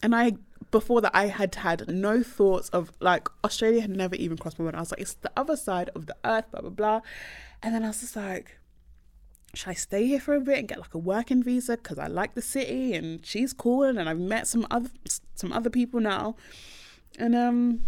And 0.03 0.15
I 0.15 0.33
before 0.71 1.01
that 1.01 1.13
I 1.15 1.27
had 1.27 1.55
had 1.57 1.89
no 1.89 2.23
thoughts 2.23 2.69
of 2.71 2.93
like 3.01 3.29
Australia 3.45 3.81
had 3.81 3.91
never 3.91 4.15
even 4.17 4.37
crossed 4.37 4.59
my 4.59 4.65
mind. 4.65 4.77
I 4.77 4.81
was 4.81 4.91
like, 4.91 5.01
it's 5.01 5.15
the 5.15 5.33
other 5.37 5.57
side 5.57 5.91
of 5.95 6.07
the 6.07 6.17
earth, 6.25 6.51
blah 6.51 6.61
blah 6.61 6.71
blah. 6.71 7.01
And 7.63 7.75
then 7.75 7.85
I 7.85 7.89
was 7.89 8.01
just 8.01 8.17
like, 8.17 8.59
should 9.55 9.69
I 9.69 9.75
stay 9.75 10.07
here 10.07 10.21
for 10.21 10.35
a 10.35 10.41
bit 10.41 10.59
and 10.59 10.69
get 10.69 10.79
like 10.79 10.95
a 10.95 10.99
working 10.99 11.43
visa 11.43 11.77
because 11.77 11.99
I 11.99 12.07
like 12.07 12.35
the 12.35 12.43
city 12.43 12.95
and 12.95 13.25
she's 13.25 13.53
cool 13.53 13.85
and 13.85 14.09
I've 14.09 14.19
met 14.19 14.47
some 14.47 14.67
other 14.71 14.91
some 15.35 15.53
other 15.53 15.71
people 15.71 16.01
now, 16.01 16.37
and 17.19 17.35
um. 17.35 17.81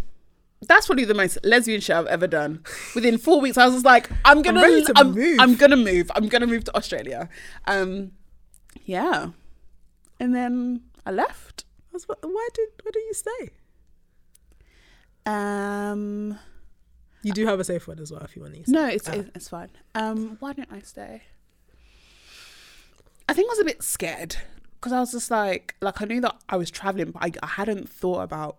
That's 0.61 0.87
probably 0.87 1.05
the 1.05 1.15
most 1.15 1.39
lesbian 1.45 1.81
shit 1.81 1.95
I've 1.95 2.09
ever 2.09 2.27
done. 2.27 2.65
Within 2.93 3.17
four 3.17 3.41
weeks, 3.41 3.57
I 3.57 3.67
was 3.67 3.77
just 3.77 3.85
like, 3.85 4.11
"I'm 4.25 4.43
gonna, 4.43 4.61
ready 4.61 4.83
to 4.87 4.93
I'm, 4.97 5.13
move. 5.13 5.39
I'm 5.39 5.55
gonna 5.55 5.77
move. 5.77 6.11
I'm 6.17 6.27
gonna 6.27 6.49
move 6.49 6.65
to 6.65 6.75
Australia." 6.77 7.29
Um, 7.69 8.11
yeah, 8.85 9.29
and 10.19 10.35
then 10.35 10.83
I 11.07 11.13
left. 11.13 11.65
Was, 12.09 12.19
why 12.23 12.49
did 12.55 12.69
why 12.83 12.91
did 12.93 13.01
you 13.07 13.15
stay? 13.15 13.51
Um, 15.27 16.39
You 17.23 17.33
do 17.33 17.47
have 17.47 17.61
a 17.61 17.65
safe 17.65 17.87
word 17.87 18.01
as 18.01 18.11
well 18.13 18.23
if 18.23 18.35
you 18.37 18.43
want 18.43 18.55
to 18.55 18.61
use. 18.61 18.69
no, 18.69 18.87
it's 18.87 19.09
Ah. 19.09 19.23
it's, 19.35 19.49
fine. 19.49 19.71
Um, 19.95 20.37
why 20.41 20.53
didn't 20.53 20.73
I 20.73 20.81
stay? 20.81 21.23
I 23.29 23.35
think 23.35 23.49
I 23.49 23.53
was 23.53 23.59
a 23.59 23.65
bit 23.65 23.83
scared 23.83 24.37
because 24.75 24.93
I 24.93 25.01
was 25.01 25.13
just 25.13 25.31
like, 25.31 25.75
like 25.83 26.01
I 26.01 26.07
knew 26.07 26.21
that 26.23 26.37
I 26.49 26.57
was 26.57 26.71
traveling, 26.71 27.11
but 27.11 27.23
I, 27.23 27.33
I 27.43 27.47
hadn't 27.47 27.89
thought 27.89 28.23
about 28.23 28.57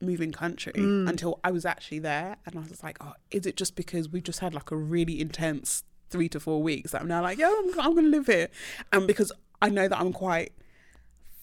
moving 0.00 0.32
country 0.32 0.72
until 0.76 1.38
I 1.44 1.52
was 1.52 1.64
actually 1.64 2.00
there, 2.00 2.36
and 2.44 2.56
I 2.56 2.58
was 2.58 2.68
just 2.68 2.82
like, 2.82 2.98
oh, 3.00 3.12
is 3.30 3.46
it 3.46 3.56
just 3.56 3.76
because 3.76 4.08
we 4.10 4.20
just 4.20 4.40
had 4.40 4.52
like 4.52 4.70
a 4.72 4.76
really 4.76 5.20
intense 5.20 5.84
three 6.10 6.28
to 6.30 6.40
four 6.40 6.60
weeks 6.62 6.90
that 6.90 7.00
I'm 7.02 7.08
now 7.08 7.22
like, 7.22 7.38
yeah, 7.38 7.46
I'm, 7.56 7.80
I'm 7.80 7.94
gonna 7.94 8.08
live 8.08 8.26
here, 8.26 8.48
and 8.92 9.06
because 9.06 9.32
I 9.62 9.70
know 9.70 9.86
that 9.88 9.98
I'm 9.98 10.12
quite 10.12 10.52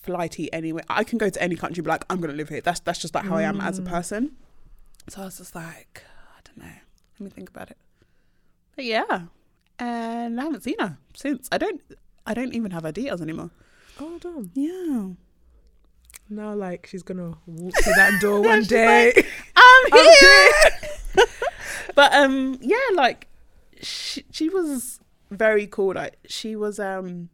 flighty 0.09 0.51
anyway, 0.51 0.81
I 0.89 1.03
can 1.03 1.17
go 1.19 1.29
to 1.29 1.41
any 1.41 1.55
country, 1.55 1.79
and 1.81 1.85
be 1.85 1.89
like, 1.89 2.05
I'm 2.09 2.19
gonna 2.19 2.33
live 2.33 2.49
here. 2.49 2.61
That's 2.61 2.79
that's 2.79 2.99
just 2.99 3.13
like 3.13 3.25
how 3.25 3.35
I 3.35 3.43
am 3.43 3.61
as 3.61 3.77
a 3.77 3.83
person. 3.83 4.35
So 5.07 5.21
I 5.21 5.25
was 5.25 5.37
just 5.37 5.55
like, 5.55 6.03
I 6.35 6.39
don't 6.43 6.57
know. 6.65 6.75
Let 7.19 7.21
me 7.25 7.29
think 7.29 7.49
about 7.49 7.69
it. 7.69 7.77
But 8.75 8.85
yeah, 8.85 9.21
and 9.77 10.39
I 10.39 10.43
haven't 10.43 10.63
seen 10.63 10.79
her 10.79 10.97
since. 11.15 11.47
I 11.51 11.57
don't. 11.57 11.81
I 12.25 12.33
don't 12.33 12.53
even 12.53 12.71
have 12.71 12.83
her 12.83 12.91
details 12.91 13.21
anymore. 13.21 13.51
Oh 13.99 14.17
damn! 14.19 14.51
Yeah. 14.53 15.09
Now 16.29 16.53
like 16.53 16.87
she's 16.87 17.03
gonna 17.03 17.37
walk 17.45 17.73
through 17.83 17.93
that 17.93 18.19
door 18.21 18.41
one 18.53 18.63
day. 18.63 19.13
like, 19.15 19.27
I'm 19.55 19.93
I'm 19.93 20.15
here. 20.19 21.25
but 21.95 22.13
um, 22.13 22.57
yeah, 22.61 22.77
like 22.95 23.27
she 23.81 24.25
she 24.31 24.49
was 24.49 24.99
very 25.31 25.67
cool. 25.67 25.93
Like 25.93 26.17
she 26.27 26.55
was 26.55 26.79
um, 26.79 27.29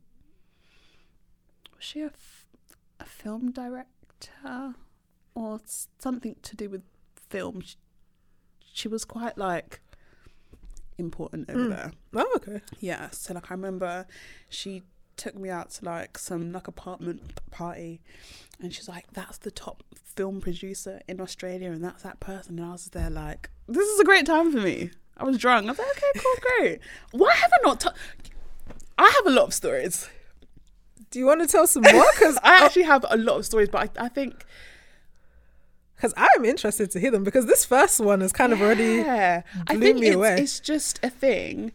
was 1.76 1.84
she 1.86 2.02
a, 2.02 2.08
f- 2.08 2.35
a 3.06 3.08
film 3.08 3.52
director 3.52 4.74
or 5.34 5.60
something 6.00 6.36
to 6.42 6.56
do 6.56 6.70
with 6.70 6.82
film? 7.30 7.62
She, 7.62 7.76
she 8.74 8.88
was 8.88 9.06
quite 9.06 9.38
like 9.38 9.80
important 10.98 11.50
over 11.50 11.60
mm. 11.60 11.70
there. 11.70 11.92
oh 12.16 12.34
okay. 12.38 12.62
Yeah, 12.80 13.10
so 13.12 13.34
like 13.34 13.52
I 13.52 13.54
remember 13.54 14.06
she 14.50 14.84
took 15.18 15.36
me 15.38 15.50
out 15.50 15.72
to 15.72 15.86
like 15.86 16.18
some 16.18 16.52
like 16.52 16.68
apartment 16.68 17.40
party 17.52 18.02
and 18.62 18.74
she's 18.74 18.88
like, 18.88 19.06
That's 19.14 19.38
the 19.38 19.52
top 19.52 19.84
film 19.94 20.42
producer 20.42 21.02
in 21.08 21.22
Australia 21.22 21.72
and 21.72 21.84
that's 21.84 22.04
that 22.04 22.20
person 22.20 22.60
and 22.60 22.68
I 22.68 22.72
was 22.72 22.88
there 22.88 23.10
like, 23.10 23.50
This 23.68 23.88
is 23.88 24.00
a 24.00 24.06
great 24.06 24.26
time 24.26 24.52
for 24.52 24.60
me. 24.60 24.92
I 25.18 25.24
was 25.24 25.38
drunk. 25.38 25.68
I 25.68 25.70
was 25.70 25.80
like, 25.80 25.88
Okay, 25.88 26.20
cool, 26.20 26.36
great. 26.42 26.80
Why 27.12 27.34
have 27.34 27.52
I 27.54 27.58
not 27.64 27.86
I 28.98 29.12
have 29.16 29.28
a 29.28 29.36
lot 29.36 29.48
of 29.48 29.54
stories. 29.54 30.10
Do 31.16 31.20
you 31.20 31.28
want 31.28 31.40
to 31.40 31.48
tell 31.48 31.66
some 31.66 31.84
more? 31.84 32.06
Because 32.14 32.38
I 32.44 32.66
actually 32.66 32.84
have 32.84 33.06
a 33.10 33.16
lot 33.16 33.38
of 33.38 33.46
stories, 33.46 33.70
but 33.70 33.98
I, 33.98 34.08
I 34.08 34.10
think 34.10 34.46
because 35.96 36.14
I'm 36.18 36.44
interested 36.44 36.92
to 36.92 37.00
hear 37.00 37.10
them 37.10 37.24
because 37.24 37.46
this 37.46 37.64
first 37.64 38.02
one 38.02 38.22
is 38.22 38.34
kind 38.34 38.52
of 38.52 38.62
already 38.62 38.96
Yeah, 38.98 39.44
I 39.66 39.78
think 39.78 40.00
me 40.00 40.08
it's, 40.08 40.16
away. 40.18 40.36
it's 40.42 40.60
just 40.60 41.00
a 41.02 41.10
thing 41.10 41.72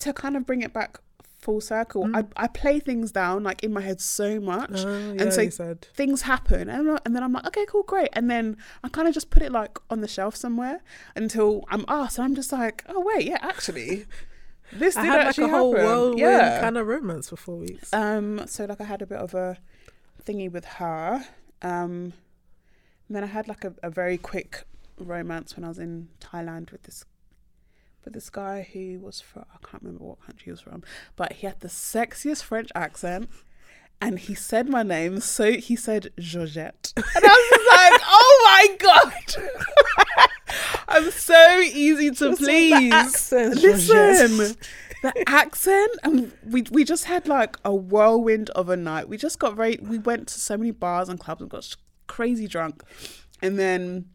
to 0.00 0.12
kind 0.12 0.36
of 0.36 0.44
bring 0.44 0.62
it 0.62 0.72
back 0.72 0.98
full 1.38 1.60
circle. 1.60 2.06
Mm. 2.06 2.16
I, 2.36 2.44
I 2.44 2.46
play 2.48 2.80
things 2.80 3.12
down 3.12 3.44
like 3.44 3.62
in 3.62 3.72
my 3.72 3.80
head 3.80 4.00
so 4.00 4.40
much, 4.40 4.72
Oh, 4.74 5.12
yeah, 5.12 5.22
and 5.22 5.32
so 5.32 5.76
things 5.94 6.22
happen, 6.22 6.68
and, 6.68 6.98
and 7.06 7.14
then 7.14 7.22
I'm 7.22 7.32
like, 7.32 7.46
okay, 7.46 7.66
cool, 7.66 7.84
great, 7.84 8.08
and 8.14 8.28
then 8.28 8.56
I 8.82 8.88
kind 8.88 9.06
of 9.06 9.14
just 9.14 9.30
put 9.30 9.44
it 9.44 9.52
like 9.52 9.78
on 9.88 10.00
the 10.00 10.08
shelf 10.08 10.34
somewhere 10.34 10.80
until 11.14 11.64
I'm 11.68 11.84
asked, 11.86 12.18
and 12.18 12.24
I'm 12.24 12.34
just 12.34 12.50
like, 12.50 12.82
oh 12.88 13.04
wait, 13.06 13.24
yeah, 13.24 13.38
actually, 13.40 14.06
this 14.72 14.96
I 14.96 15.02
did 15.02 15.08
had 15.08 15.18
like 15.18 15.26
actually 15.28 15.44
a 15.44 15.48
whole 15.48 15.72
happen. 15.72 15.86
whirlwind 15.86 16.18
yeah. 16.18 16.60
kind 16.60 16.76
of 16.76 16.86
romance 16.86 17.28
for 17.28 17.36
four 17.36 17.56
weeks. 17.56 17.92
Um, 17.92 18.42
so 18.46 18.64
like 18.64 18.80
I 18.80 18.84
had 18.84 19.02
a 19.02 19.06
bit 19.06 19.18
of 19.18 19.34
a 19.34 19.58
thingy 20.24 20.50
with 20.50 20.64
her. 20.64 21.24
Um, 21.62 22.12
and 23.08 23.16
then 23.16 23.24
I 23.24 23.28
had 23.28 23.48
like 23.48 23.64
a, 23.64 23.74
a 23.82 23.90
very 23.90 24.18
quick 24.18 24.64
romance 24.98 25.56
when 25.56 25.64
I 25.64 25.68
was 25.68 25.78
in 25.78 26.08
Thailand 26.20 26.70
with 26.72 26.84
this 26.84 27.04
with 28.04 28.14
this 28.14 28.30
guy 28.30 28.66
who 28.72 28.98
was 29.00 29.20
from 29.20 29.44
I 29.52 29.66
can't 29.66 29.82
remember 29.82 30.04
what 30.04 30.20
country 30.24 30.44
he 30.46 30.50
was 30.50 30.60
from, 30.60 30.82
but 31.16 31.34
he 31.34 31.46
had 31.46 31.60
the 31.60 31.68
sexiest 31.68 32.42
French 32.44 32.70
accent. 32.74 33.28
And 34.02 34.18
he 34.18 34.34
said 34.34 34.66
my 34.66 34.82
name, 34.82 35.20
so 35.20 35.52
he 35.52 35.76
said 35.76 36.10
Georgette. 36.18 36.94
And 36.96 37.04
I 37.22 37.50
was 37.52 37.66
like, 37.68 38.00
oh 38.06 38.40
my 38.44 38.76
God. 38.78 40.06
I'm 40.88 41.10
so 41.10 41.60
easy 41.60 42.10
to 42.10 42.30
the 42.30 42.36
please. 42.36 42.92
accent, 42.92 43.56
Listen, 43.56 44.56
the 45.02 45.24
accent, 45.28 45.90
and 46.02 46.32
we 46.44 46.62
we 46.70 46.84
just 46.84 47.04
had 47.04 47.26
like 47.26 47.56
a 47.64 47.74
whirlwind 47.74 48.50
of 48.50 48.68
a 48.68 48.76
night. 48.76 49.08
We 49.08 49.16
just 49.16 49.38
got 49.38 49.56
very. 49.56 49.78
We 49.82 49.98
went 49.98 50.28
to 50.28 50.40
so 50.40 50.56
many 50.56 50.70
bars 50.70 51.08
and 51.08 51.18
clubs 51.18 51.40
and 51.40 51.50
got 51.50 51.76
crazy 52.06 52.46
drunk, 52.46 52.82
and 53.40 53.58
then 53.58 54.06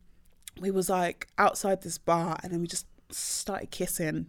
we 0.60 0.72
was 0.72 0.90
like 0.90 1.28
outside 1.38 1.82
this 1.82 1.98
bar, 1.98 2.38
and 2.44 2.52
then 2.52 2.62
we 2.62 2.68
just 2.68 2.86
started 3.12 3.72
kissing, 3.72 4.28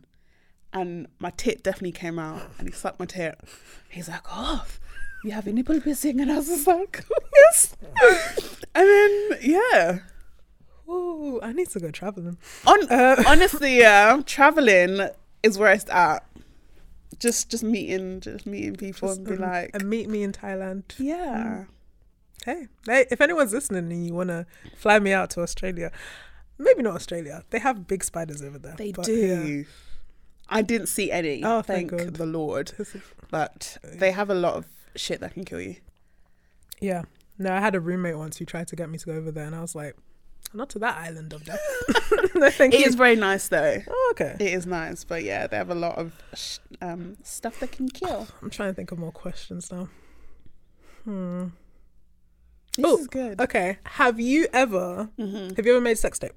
and 0.72 1.08
my 1.18 1.30
tit 1.36 1.62
definitely 1.62 1.92
came 1.92 2.18
out, 2.18 2.42
and 2.58 2.68
he 2.68 2.72
sucked 2.72 2.98
my 2.98 3.06
tit. 3.06 3.38
He's 3.88 4.08
like, 4.08 4.22
"Oh, 4.30 4.64
you 5.24 5.32
have 5.32 5.46
a 5.46 5.52
nipple 5.52 5.80
piercing," 5.80 6.20
and 6.20 6.30
I 6.32 6.36
was 6.36 6.48
just 6.48 6.66
like, 6.66 7.04
"Yes," 7.34 7.76
and 8.74 8.88
then 8.88 9.38
yeah. 9.42 9.98
Oh, 10.88 11.40
I 11.42 11.52
need 11.52 11.68
to 11.70 11.80
go 11.80 11.90
traveling. 11.90 12.38
On, 12.66 12.78
Uh, 12.92 13.22
honestly, 13.26 13.78
yeah, 13.78 14.20
traveling 14.24 15.08
is 15.42 15.58
where 15.58 15.72
it's 15.72 15.88
at. 15.90 16.24
Just, 17.18 17.50
just 17.50 17.62
meeting, 17.64 18.20
just 18.20 18.46
meeting 18.46 18.76
people 18.76 19.10
and 19.10 19.24
be 19.26 19.32
Um, 19.34 19.38
like, 19.40 19.70
and 19.74 19.88
meet 19.88 20.08
me 20.08 20.22
in 20.22 20.32
Thailand. 20.32 20.82
yeah, 20.98 21.64
Hey, 22.44 22.68
hey, 22.86 23.06
if 23.10 23.20
anyone's 23.20 23.52
listening 23.52 23.90
and 23.90 24.06
you 24.06 24.14
want 24.14 24.28
to 24.28 24.46
fly 24.76 24.98
me 25.00 25.12
out 25.12 25.30
to 25.30 25.40
Australia, 25.40 25.90
maybe 26.58 26.82
not 26.82 26.94
Australia. 26.94 27.42
They 27.50 27.58
have 27.58 27.88
big 27.88 28.04
spiders 28.04 28.40
over 28.42 28.58
there. 28.58 28.74
they 28.76 28.92
but, 28.92 29.04
do. 29.06 29.14
yeah. 29.56 29.64
I 30.48 30.62
didn't 30.62 30.86
see 30.86 31.10
any. 31.10 31.42
Oh, 31.42 31.62
thank 31.62 31.90
thank 31.90 32.02
God. 32.04 32.14
the 32.14 32.26
Lord. 32.26 32.70
But 33.32 33.78
they 33.82 34.12
have 34.12 34.30
a 34.30 34.34
lot 34.34 34.54
of 34.54 34.66
shit 34.94 35.18
that 35.20 35.34
can 35.34 35.44
kill 35.44 35.60
you. 35.60 35.76
Yeah. 36.80 37.02
No, 37.36 37.52
I 37.52 37.58
had 37.60 37.74
a 37.74 37.80
roommate 37.80 38.16
once 38.16 38.36
who 38.36 38.44
tried 38.44 38.68
to 38.68 38.76
get 38.76 38.88
me 38.90 38.98
to 38.98 39.06
go 39.06 39.12
over 39.12 39.32
there, 39.32 39.44
and 39.46 39.56
I 39.56 39.60
was 39.60 39.74
like, 39.74 39.96
not 40.54 40.68
to 40.70 40.78
that 40.80 40.96
island 40.98 41.32
of 41.32 41.44
death. 41.44 41.60
no, 42.34 42.50
thank 42.50 42.74
It 42.74 42.80
you. 42.80 42.86
is 42.86 42.94
very 42.94 43.16
nice 43.16 43.48
though. 43.48 43.82
Oh, 43.88 44.08
okay. 44.12 44.36
It 44.40 44.52
is 44.54 44.66
nice, 44.66 45.04
but 45.04 45.22
yeah, 45.24 45.46
they 45.46 45.56
have 45.56 45.70
a 45.70 45.74
lot 45.74 45.96
of 45.98 46.12
sh- 46.34 46.58
um, 46.80 47.16
stuff 47.22 47.60
that 47.60 47.72
can 47.72 47.88
kill. 47.88 48.26
I'm 48.42 48.50
trying 48.50 48.70
to 48.70 48.74
think 48.74 48.92
of 48.92 48.98
more 48.98 49.12
questions 49.12 49.70
now. 49.72 49.88
Hmm. 51.04 51.46
This 52.76 52.84
Oh, 52.86 52.98
is 52.98 53.06
good. 53.06 53.40
Okay. 53.40 53.78
Have 53.84 54.20
you 54.20 54.46
ever 54.52 55.08
hmm 55.16 55.48
have 55.56 55.64
you 55.64 55.72
ever 55.72 55.80
made 55.80 55.92
a 55.92 55.96
sex 55.96 56.18
tape? 56.18 56.32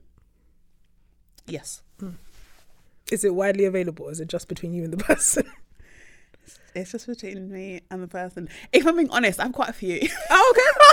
Yes, 1.47 1.81
Is 3.11 3.23
it 3.23 3.33
widely 3.33 3.65
available? 3.65 4.05
Or 4.05 4.11
is 4.11 4.19
it 4.19 4.27
just 4.29 4.47
between 4.47 4.71
you 4.73 4.83
and 4.83 4.93
the 4.93 4.97
person? 5.03 5.43
it's 6.75 6.91
just 6.91 7.07
between 7.07 7.51
me 7.51 7.81
and 7.89 8.03
the 8.03 8.07
person. 8.07 8.47
If 8.71 8.85
I'm 8.85 8.95
being 8.95 9.09
honest, 9.09 9.39
I 9.39 9.43
have 9.43 9.53
quite 9.53 9.69
a 9.69 9.73
few. 9.73 9.99
oh, 10.29 10.53
okay. 10.55 10.88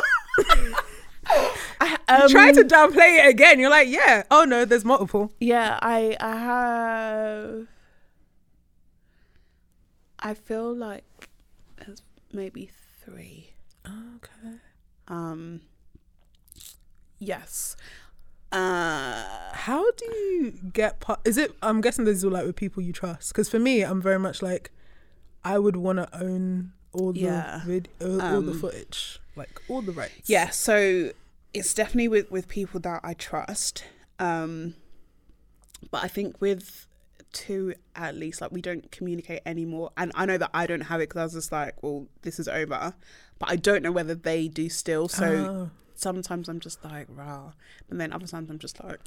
Um, 2.08 2.28
Try 2.28 2.52
to 2.52 2.62
downplay 2.62 3.24
it 3.24 3.28
again. 3.28 3.58
You're 3.58 3.70
like, 3.70 3.88
yeah. 3.88 4.22
Oh 4.30 4.44
no, 4.44 4.64
there's 4.64 4.84
multiple. 4.84 5.32
Yeah, 5.40 5.78
I 5.82 6.16
I 6.20 6.36
have. 6.36 7.66
I 10.18 10.34
feel 10.34 10.74
like 10.74 11.04
there's 11.84 12.02
maybe 12.32 12.70
three. 13.04 13.50
Okay. 13.86 14.56
Um. 15.08 15.62
Yes. 17.18 17.76
Uh. 18.52 19.24
How 19.52 19.90
do 19.92 20.04
you 20.04 20.54
get 20.72 21.00
part? 21.00 21.20
Is 21.24 21.36
it? 21.36 21.52
I'm 21.62 21.80
guessing 21.80 22.04
this 22.04 22.18
is 22.18 22.24
all 22.24 22.30
like 22.30 22.46
with 22.46 22.56
people 22.56 22.82
you 22.82 22.92
trust. 22.92 23.32
Because 23.32 23.48
for 23.48 23.58
me, 23.58 23.82
I'm 23.82 24.00
very 24.00 24.18
much 24.18 24.42
like, 24.42 24.70
I 25.44 25.58
would 25.58 25.76
want 25.76 25.98
to 25.98 26.08
own 26.16 26.72
all 26.92 27.12
the 27.12 27.20
Yeah. 27.20 27.62
vid, 27.64 27.88
all, 28.00 28.22
all 28.22 28.42
the 28.42 28.52
Um, 28.52 28.60
footage, 28.60 29.18
like 29.34 29.60
all 29.68 29.82
the 29.82 29.92
rights. 29.92 30.28
Yeah. 30.30 30.50
So 30.50 31.10
it's 31.56 31.74
definitely 31.74 32.08
with 32.08 32.30
with 32.30 32.48
people 32.48 32.80
that 32.80 33.00
I 33.02 33.14
trust. 33.14 33.84
Um. 34.18 34.74
But 35.90 36.04
I 36.04 36.08
think 36.08 36.40
with 36.40 36.86
two 37.32 37.74
at 37.94 38.14
least, 38.16 38.40
like 38.40 38.50
we 38.50 38.62
don't 38.62 38.90
communicate 38.90 39.42
anymore, 39.44 39.90
and 39.96 40.10
I 40.14 40.24
know 40.26 40.38
that 40.38 40.50
I 40.54 40.66
don't 40.66 40.80
have 40.82 41.00
it 41.00 41.08
because 41.10 41.20
I 41.20 41.24
was 41.24 41.32
just 41.34 41.52
like, 41.52 41.82
well, 41.82 42.06
this 42.22 42.38
is 42.38 42.48
over. 42.48 42.94
But 43.38 43.50
I 43.50 43.56
don't 43.56 43.82
know 43.82 43.92
whether 43.92 44.14
they 44.14 44.48
do 44.48 44.68
still. 44.70 45.08
So 45.08 45.26
Oh. 45.26 45.70
sometimes 45.94 46.48
I'm 46.48 46.58
just 46.60 46.82
like, 46.82 47.06
rah. 47.10 47.52
And 47.90 48.00
then 48.00 48.10
other 48.12 48.26
times 48.26 48.48
I'm 48.50 48.58
just 48.58 48.82
like, 48.82 49.00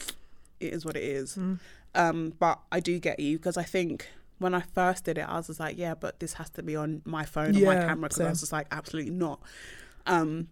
it 0.60 0.72
is 0.72 0.86
what 0.86 0.96
it 0.96 1.04
is. 1.04 1.36
Mm. 1.36 1.60
Um, 1.96 2.34
but 2.38 2.60
I 2.72 2.80
do 2.80 3.00
get 3.00 3.20
you 3.20 3.38
because 3.40 3.58
I 3.58 3.64
think 3.64 4.08
when 4.38 4.54
I 4.54 4.62
first 4.62 5.06
did 5.06 5.18
it, 5.18 5.22
I 5.28 5.38
was 5.38 5.48
just 5.48 5.60
like, 5.60 5.80
yeah, 5.80 5.96
but 5.96 6.20
this 6.20 6.34
has 6.34 6.52
to 6.52 6.62
be 6.62 6.76
on 6.76 7.02
my 7.06 7.26
phone 7.26 7.58
or 7.58 7.66
my 7.66 7.76
camera 7.76 8.10
because 8.10 8.22
I 8.22 8.30
was 8.30 8.42
just 8.42 8.52
like, 8.52 8.68
absolutely 8.70 9.12
not. 9.12 9.42
Um, 10.06 10.50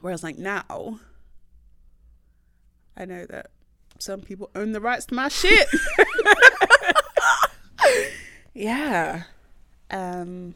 whereas 0.00 0.22
like 0.22 0.38
now, 0.38 0.98
I 2.96 3.04
know 3.04 3.26
that 3.26 3.50
some 3.98 4.20
people 4.20 4.50
own 4.54 4.72
the 4.72 4.80
rights 4.80 5.06
to 5.06 5.14
my 5.14 5.28
shit. 5.28 5.68
yeah. 8.54 9.24
Um, 9.90 10.54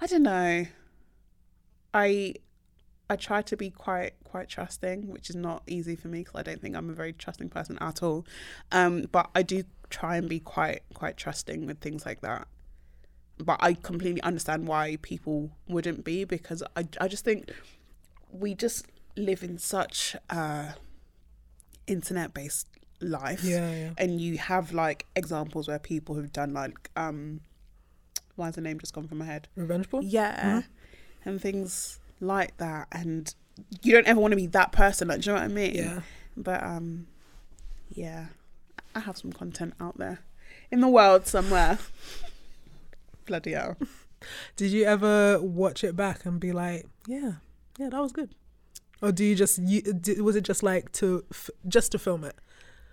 I 0.00 0.06
don't 0.06 0.22
know. 0.22 0.66
I 1.92 2.34
I 3.10 3.16
try 3.16 3.42
to 3.42 3.56
be 3.56 3.70
quite 3.70 4.12
quite 4.24 4.48
trusting, 4.48 5.08
which 5.08 5.30
is 5.30 5.36
not 5.36 5.62
easy 5.66 5.96
for 5.96 6.08
me 6.08 6.20
because 6.20 6.38
I 6.38 6.42
don't 6.42 6.60
think 6.60 6.76
I'm 6.76 6.90
a 6.90 6.94
very 6.94 7.12
trusting 7.12 7.48
person 7.48 7.78
at 7.80 8.02
all. 8.02 8.26
Um, 8.72 9.06
but 9.10 9.30
I 9.34 9.42
do 9.42 9.64
try 9.90 10.16
and 10.16 10.28
be 10.28 10.40
quite 10.40 10.82
quite 10.94 11.16
trusting 11.16 11.66
with 11.66 11.80
things 11.80 12.04
like 12.04 12.20
that. 12.20 12.46
But 13.38 13.58
I 13.60 13.74
completely 13.74 14.20
understand 14.22 14.66
why 14.66 14.98
people 15.02 15.50
wouldn't 15.68 16.04
be 16.04 16.24
because 16.24 16.62
I 16.76 16.86
I 17.00 17.08
just 17.08 17.24
think 17.24 17.52
we 18.32 18.54
just 18.54 18.86
live 19.16 19.42
in 19.42 19.58
such 19.58 20.16
a 20.30 20.74
internet 21.86 22.34
based 22.34 22.66
life. 23.00 23.44
Yeah, 23.44 23.70
yeah. 23.70 23.90
and 23.96 24.20
you 24.20 24.38
have 24.38 24.72
like 24.72 25.06
examples 25.14 25.68
where 25.68 25.78
people 25.78 26.16
have 26.16 26.32
done 26.32 26.52
like 26.52 26.90
um 26.96 27.40
why 28.36 28.46
has 28.46 28.54
the 28.54 28.60
name 28.60 28.78
just 28.78 28.92
gone 28.92 29.08
from 29.08 29.18
my 29.18 29.24
head? 29.24 29.48
Revenge 29.56 29.88
porn. 29.90 30.04
yeah. 30.06 30.62
And 31.24 31.40
things 31.40 31.98
like 32.20 32.56
that. 32.58 32.86
And 32.92 33.34
you 33.82 33.92
don't 33.92 34.06
ever 34.06 34.20
want 34.20 34.32
to 34.32 34.36
be 34.36 34.46
that 34.46 34.70
person 34.72 35.08
like 35.08 35.20
do 35.20 35.30
you 35.30 35.34
know 35.34 35.42
what 35.42 35.50
i 35.50 35.52
mean? 35.52 35.74
Yeah. 35.74 36.00
but 36.36 36.62
um 36.62 37.06
yeah. 37.90 38.26
I 38.94 39.00
have 39.00 39.16
some 39.16 39.32
content 39.32 39.74
out 39.80 39.98
there 39.98 40.20
in 40.70 40.80
the 40.80 40.88
world 40.88 41.26
somewhere 41.26 41.78
bloody 43.28 43.52
hell 43.52 43.76
Did 44.56 44.72
you 44.72 44.84
ever 44.84 45.38
watch 45.40 45.84
it 45.84 45.94
back 45.94 46.26
and 46.26 46.40
be 46.40 46.50
like, 46.50 46.86
yeah, 47.06 47.34
yeah, 47.78 47.88
that 47.90 48.00
was 48.02 48.10
good? 48.12 48.34
Or 49.00 49.12
do 49.12 49.24
you 49.24 49.36
just 49.36 49.58
you, 49.58 49.80
di- 49.80 50.20
was 50.20 50.34
it 50.34 50.42
just 50.42 50.62
like 50.64 50.90
to 51.00 51.24
f- 51.30 51.50
just 51.68 51.92
to 51.92 51.98
film 52.00 52.24
it 52.24 52.34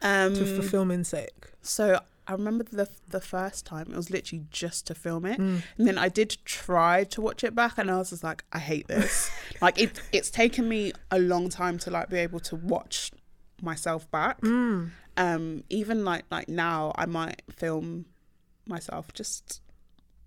um 0.03 0.35
to 0.35 0.45
for 0.45 0.61
filming's 0.61 1.07
sake? 1.07 1.47
So 1.63 1.99
I 2.27 2.31
remember 2.33 2.63
the 2.63 2.87
the 3.09 3.21
first 3.21 3.65
time 3.65 3.87
it 3.91 3.95
was 3.95 4.11
literally 4.11 4.43
just 4.51 4.85
to 4.87 4.93
film 4.93 5.25
it, 5.25 5.39
Mm. 5.39 5.63
and 5.77 5.87
then 5.87 5.97
I 5.97 6.09
did 6.09 6.37
try 6.45 7.05
to 7.05 7.21
watch 7.21 7.43
it 7.43 7.55
back, 7.55 7.79
and 7.79 7.89
I 7.89 7.97
was 7.97 8.11
just 8.11 8.23
like, 8.23 8.43
I 8.53 8.59
hate 8.59 8.87
this. 8.87 9.31
like 9.61 9.79
it, 9.81 9.99
it's 10.11 10.29
taken 10.29 10.69
me 10.69 10.91
a 11.09 11.17
long 11.17 11.49
time 11.49 11.79
to 11.79 11.89
like 11.89 12.07
be 12.09 12.19
able 12.19 12.39
to 12.41 12.55
watch 12.55 13.09
myself 13.63 14.09
back. 14.11 14.41
Mm. 14.41 14.91
Um, 15.17 15.63
even 15.71 16.05
like 16.05 16.25
like 16.29 16.47
now, 16.49 16.91
I 16.95 17.05
might 17.07 17.41
film 17.49 18.05
myself 18.67 19.11
just 19.13 19.61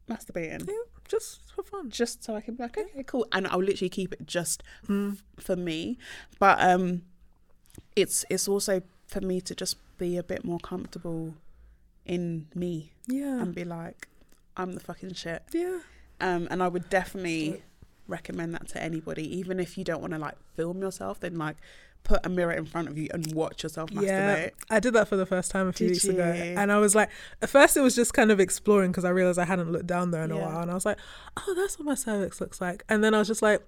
masturbating. 0.09 0.67
Yeah, 0.67 0.75
just 1.09 1.41
for 1.55 1.63
fun. 1.63 1.91
Just 1.91 2.25
so 2.25 2.35
I 2.35 2.41
can 2.41 2.55
be 2.55 2.63
like, 2.65 2.77
okay, 2.79 3.03
cool, 3.05 3.27
and 3.33 3.47
I'll 3.47 3.63
literally 3.63 3.89
keep 3.91 4.13
it 4.13 4.27
just 4.27 4.63
Mm. 4.89 5.19
for 5.39 5.57
me. 5.57 5.99
But 6.39 6.61
um, 6.61 7.03
it's 7.97 8.25
it's 8.31 8.49
also 8.49 8.83
for 9.07 9.21
me 9.21 9.41
to 9.43 9.55
just 9.55 9.77
be 9.99 10.17
a 10.17 10.23
bit 10.23 10.45
more 10.45 10.59
comfortable 10.61 11.35
in 12.05 12.47
me 12.55 12.93
Yeah, 13.07 13.41
and 13.43 13.55
be 13.55 13.65
like, 13.65 14.09
I'm 14.57 14.73
the 14.73 14.81
fucking 14.81 15.15
shit. 15.15 15.43
yeah, 15.53 15.81
Um, 16.21 16.49
and 16.51 16.63
I 16.63 16.69
would 16.69 16.89
definitely 16.89 17.63
recommend 18.07 18.55
that 18.55 18.69
to 18.69 18.83
anybody, 18.83 19.25
even 19.39 19.61
if 19.61 19.77
you 19.77 19.85
don't 19.85 20.01
want 20.01 20.13
to 20.15 20.19
like 20.19 20.37
film 20.57 20.81
yourself. 20.81 21.21
Then 21.21 21.37
like 21.37 21.57
put 22.09 22.25
a 22.25 22.29
mirror 22.29 22.53
in 22.53 22.65
front 22.65 22.89
of 22.89 22.97
you 22.99 23.07
and 23.13 23.33
watch 23.35 23.63
yourself 23.63 23.91
masturbate. 23.91 24.07
yeah. 24.07 24.49
I 24.71 24.81
did 24.81 24.95
that 24.95 25.07
for 25.09 25.17
the 25.17 25.27
first 25.27 25.51
time 25.51 25.69
a 25.69 25.73
few 25.73 25.89
Did 25.89 25.93
weeks 25.95 26.05
ago, 26.07 26.25
and 26.25 26.73
I 26.73 26.79
was 26.79 26.95
like, 26.95 27.11
at 27.43 27.51
first 27.51 27.77
it 27.77 27.83
was 27.83 27.95
just 27.95 28.15
kind 28.15 28.31
of 28.31 28.41
exploring 28.41 28.91
because 28.91 29.05
I 29.05 29.11
realized 29.11 29.39
I 29.39 29.45
hadn't 29.45 29.71
looked 29.71 29.87
down 29.87 30.11
there 30.11 30.25
in 30.25 30.31
a 30.31 30.37
while, 30.39 30.61
and 30.63 30.71
I 30.71 30.75
was 30.75 30.87
like, 30.87 30.99
oh, 31.37 31.55
that's 31.55 31.79
what 31.79 31.85
my 31.87 31.95
cervix 31.95 32.41
looks 32.41 32.61
like, 32.61 32.83
and 32.89 33.05
then 33.05 33.15
I 33.15 33.19
was 33.19 33.29
just 33.29 33.43
like, 33.43 33.61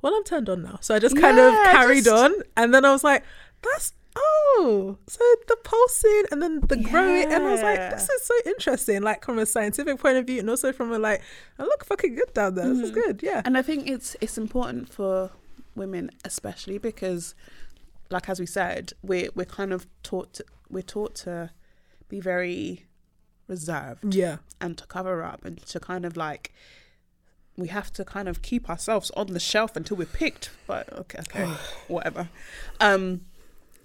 well, 0.00 0.14
I'm 0.14 0.24
turned 0.24 0.48
on 0.48 0.62
now, 0.62 0.78
so 0.80 0.94
I 0.94 0.98
just 1.00 1.16
kind 1.20 1.38
of 1.38 1.52
carried 1.72 2.04
just- 2.04 2.22
on, 2.24 2.32
and 2.56 2.72
then 2.72 2.84
I 2.84 2.92
was 2.92 3.02
like, 3.04 3.24
that's 3.62 3.92
oh, 4.14 4.98
so 5.08 5.24
the 5.48 5.56
pulsing 5.64 6.24
and 6.30 6.42
then 6.42 6.60
the 6.60 6.76
growing, 6.76 7.24
and 7.32 7.42
I 7.42 7.50
was 7.50 7.62
like, 7.62 7.78
this 7.90 8.08
is 8.08 8.22
so 8.22 8.34
interesting, 8.46 9.00
like 9.02 9.24
from 9.24 9.38
a 9.38 9.46
scientific 9.46 9.98
point 9.98 10.18
of 10.18 10.26
view, 10.26 10.38
and 10.40 10.50
also 10.50 10.70
from 10.72 10.92
a 10.92 10.98
like, 10.98 11.22
I 11.58 11.62
look 11.62 11.84
fucking 11.84 12.14
good 12.14 12.32
down 12.34 12.54
there. 12.54 12.68
This 12.68 12.78
is 12.78 12.90
Mhm. 12.92 12.94
good, 12.94 13.22
yeah. 13.22 13.42
And 13.44 13.56
I 13.58 13.62
think 13.62 13.88
it's 13.88 14.14
it's 14.20 14.36
important 14.38 14.92
for 14.92 15.30
women, 15.74 16.10
especially 16.26 16.76
because, 16.76 17.34
like 18.12 18.28
as 18.28 18.38
we 18.38 18.46
said, 18.46 18.92
we're 19.02 19.30
we're 19.34 19.44
kind 19.44 19.72
of 19.72 19.86
taught 20.02 20.34
to, 20.34 20.44
we're 20.70 20.82
taught 20.82 21.14
to 21.16 21.50
be 22.08 22.20
very 22.20 22.86
reserved 23.48 24.14
Yeah, 24.14 24.36
and 24.60 24.78
to 24.78 24.86
cover 24.86 25.22
up 25.22 25.44
and 25.44 25.60
to 25.66 25.80
kind 25.80 26.04
of 26.04 26.16
like 26.16 26.52
we 27.56 27.68
have 27.68 27.92
to 27.92 28.04
kind 28.04 28.28
of 28.28 28.40
keep 28.42 28.70
ourselves 28.70 29.10
on 29.16 29.28
the 29.28 29.40
shelf 29.40 29.76
until 29.76 29.96
we're 29.96 30.06
picked 30.06 30.50
but 30.66 30.90
okay 30.96 31.18
okay 31.20 31.44
whatever. 31.88 32.28
Um 32.80 33.22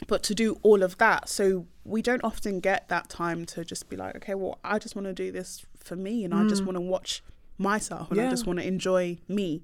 but 0.08 0.22
to 0.24 0.36
do 0.36 0.60
all 0.62 0.84
of 0.84 0.98
that 0.99 1.28
so 1.28 1.66
we 1.84 2.04
don't 2.04 2.24
often 2.24 2.60
get 2.60 2.88
that 2.90 3.10
time 3.10 3.45
to 3.48 3.66
just 3.66 3.90
be 3.90 3.95
like 3.95 4.16
okay 4.16 4.36
well 4.36 4.60
i 4.64 4.78
just 4.78 4.95
want 4.95 5.08
to 5.08 5.14
do 5.14 5.32
this 5.32 5.66
for 5.76 5.95
me 5.95 6.24
and 6.24 6.36
i 6.36 6.48
just 6.48 6.64
want 6.64 6.76
to 6.76 6.82
watch 6.82 7.24
myself 7.58 8.12
and 8.12 8.22
i 8.22 8.30
just 8.30 8.45
want 8.45 8.60
to 8.60 8.68
enjoy 8.68 9.18
me. 9.28 9.64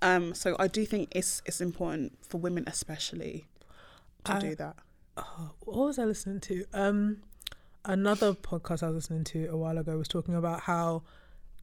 Um 0.00 0.32
so 0.32 0.54
i 0.60 0.68
do 0.68 0.86
think 0.86 1.08
it's 1.10 1.42
it's 1.44 1.60
important 1.60 2.12
for 2.24 2.38
women 2.38 2.62
especially 2.68 3.46
to 4.24 4.34
I- 4.34 4.38
do 4.40 4.54
that 4.54 4.76
what 5.60 5.76
was 5.76 5.98
I 6.00 6.04
listening 6.06 6.40
to? 6.40 6.64
Um, 6.72 7.18
another 7.84 8.32
podcast 8.34 8.82
I 8.82 8.86
was 8.88 8.96
listening 8.96 9.22
to 9.24 9.46
a 9.46 9.56
while 9.56 9.78
ago 9.78 9.96
was 9.96 10.08
talking 10.08 10.34
about 10.34 10.62
how 10.62 11.02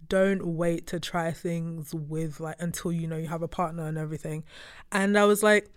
don't 0.07 0.45
wait 0.45 0.87
to 0.87 0.99
try 1.01 1.31
things 1.33 1.93
with 1.93 2.39
like 2.39 2.55
until 2.59 2.91
you 2.93 3.07
know 3.07 3.17
you 3.17 3.27
have 3.27 3.41
a 3.41 3.47
partner 3.49 3.85
and 3.87 3.97
everything. 3.97 4.43
And 4.91 5.17
I 5.17 5.25
was 5.25 5.43
like, 5.43 5.69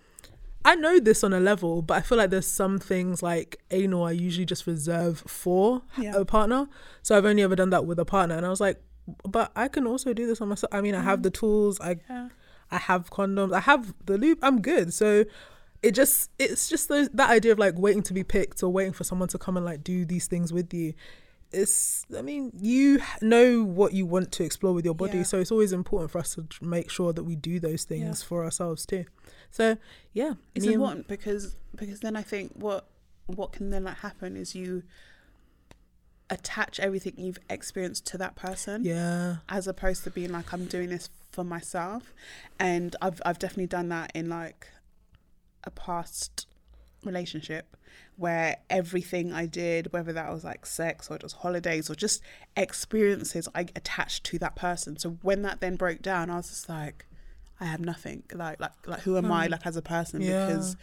I 0.65 0.77
know 0.77 1.01
this 1.01 1.25
on 1.25 1.33
a 1.33 1.41
level, 1.41 1.83
but 1.83 1.95
I 1.95 2.01
feel 2.03 2.17
like 2.17 2.31
there's 2.31 2.47
some 2.47 2.79
things 2.79 3.25
like 3.25 3.61
anal 3.73 4.05
I 4.05 4.13
usually 4.13 4.47
just 4.47 4.67
reserve 4.69 5.25
for 5.27 5.83
Yeah. 5.99 6.15
a 6.15 6.25
partner. 6.25 6.69
So 7.03 7.17
I've 7.19 7.25
only 7.27 7.43
ever 7.43 7.57
done 7.57 7.71
that 7.71 7.87
with 7.87 7.99
a 7.99 8.05
partner, 8.05 8.37
and 8.37 8.47
I 8.47 8.51
was 8.51 8.61
like, 8.61 8.81
but 9.29 9.51
I 9.57 9.67
can 9.67 9.85
also 9.87 10.13
do 10.15 10.27
this 10.29 10.41
on 10.41 10.49
myself. 10.49 10.73
I 10.73 10.81
mean, 10.81 10.95
I 10.95 11.03
have 11.03 11.23
the 11.25 11.31
tools. 11.31 11.81
I 11.81 11.97
yeah 12.09 12.29
I 12.71 12.79
have 12.79 13.11
condoms. 13.11 13.53
I 13.53 13.61
have 13.61 13.95
the 14.07 14.17
loop. 14.17 14.39
I'm 14.43 14.61
good. 14.63 14.95
So 14.95 15.25
it 15.85 15.95
just 15.95 16.31
it's 16.39 16.69
just 16.69 16.89
those, 16.89 17.09
that 17.11 17.31
idea 17.31 17.53
of 17.53 17.59
like 17.59 17.75
waiting 17.79 18.03
to 18.05 18.15
be 18.15 18.25
picked 18.25 18.63
or 18.63 18.71
waiting 18.71 18.93
for 18.93 19.05
someone 19.05 19.29
to 19.29 19.39
come 19.39 19.57
and 19.57 19.67
like 19.67 19.85
do 19.85 20.05
these 20.05 20.27
things 20.27 20.53
with 20.53 20.73
you. 20.75 20.95
It's 21.53 22.05
I 22.19 22.23
mean 22.23 22.51
you 22.61 23.01
know 23.21 23.63
what 23.63 23.93
you 23.93 24.07
want 24.07 24.33
to 24.33 24.45
explore 24.45 24.73
with 24.73 24.85
your 24.85 24.95
body, 24.95 25.19
Yeah. 25.19 25.25
so 25.25 25.39
it's 25.39 25.53
always 25.53 25.73
important 25.73 26.11
for 26.11 26.19
us 26.19 26.35
to 26.35 26.47
make 26.65 26.91
sure 26.91 27.13
that 27.13 27.23
we 27.25 27.37
do 27.37 27.61
those 27.61 27.85
things 27.85 28.21
Yeah. 28.23 28.27
for 28.29 28.45
ourselves 28.45 28.87
too. 28.87 29.05
So 29.51 29.77
yeah, 30.13 30.35
it's 30.55 30.65
me 30.67 30.73
and- 30.75 30.83
important 30.83 31.07
because 31.09 31.57
because 31.77 32.01
then 32.01 32.17
I 32.17 32.23
think 32.23 32.53
what 32.55 32.87
what 33.27 33.53
can 33.53 33.71
then 33.71 33.85
like 33.85 33.99
happen 33.99 34.37
is 34.37 34.55
you 34.55 34.83
attach 36.31 36.81
everything 36.81 37.13
you've 37.19 37.39
experienced 37.51 38.07
to 38.07 38.19
that 38.19 38.35
person 38.35 38.83
Yeah, 38.85 39.37
as 39.49 39.69
opposed 39.69 40.05
to 40.05 40.11
being 40.11 40.33
like 40.33 40.53
I'm 40.53 40.65
doing 40.65 40.89
this 40.89 41.11
for 41.31 41.45
myself 41.45 42.15
and 42.59 42.97
I've 43.03 43.21
I've 43.27 43.39
definitely 43.39 43.67
done 43.67 43.89
that 43.91 44.11
in 44.15 44.29
like 44.29 44.69
a 45.65 45.71
past 45.71 46.47
relationship 47.05 47.77
where 48.17 48.57
everything 48.71 49.33
I 49.33 49.47
did 49.47 49.93
whether 49.93 50.13
that 50.13 50.33
was 50.33 50.45
like 50.45 50.65
sex 50.67 51.11
or 51.11 51.19
just 51.19 51.37
holidays 51.37 51.91
or 51.91 51.95
just 51.95 52.23
experiences 52.57 53.49
I 53.55 53.63
attached 53.77 54.25
to 54.25 54.39
that 54.39 54.57
person. 54.57 54.99
So 54.99 55.19
when 55.23 55.43
that 55.43 55.61
then 55.61 55.77
broke 55.77 56.03
down 56.03 56.31
I 56.31 56.37
was 56.37 56.49
just 56.49 56.69
like 56.69 57.07
I 57.61 57.67
have 57.67 57.81
nothing. 57.81 58.23
Like 58.33 58.61
like 58.61 58.73
like 58.87 59.01
who 59.01 59.17
am 59.17 59.31
I 59.31 59.47
hmm. 59.47 59.53
like 59.53 59.67
as 59.67 59.77
a 59.77 59.83
person? 59.83 60.21
Yeah. 60.21 60.47
because 60.47 60.77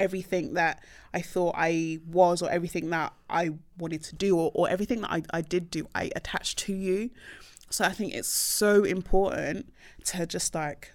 everything 0.00 0.54
that 0.54 0.82
I 1.12 1.20
thought 1.20 1.54
I 1.56 1.98
was 2.06 2.42
or 2.42 2.50
everything 2.50 2.90
that 2.90 3.12
I 3.28 3.50
wanted 3.78 4.04
to 4.04 4.14
do 4.14 4.38
or, 4.38 4.50
or 4.54 4.68
everything 4.68 5.00
that 5.02 5.10
I, 5.10 5.22
I 5.30 5.40
did 5.40 5.70
do 5.70 5.88
I 5.94 6.10
attached 6.14 6.58
to 6.60 6.72
you. 6.72 7.10
So 7.70 7.84
I 7.84 7.90
think 7.90 8.14
it's 8.14 8.28
so 8.28 8.84
important 8.84 9.72
to 10.06 10.26
just 10.26 10.54
like 10.54 10.94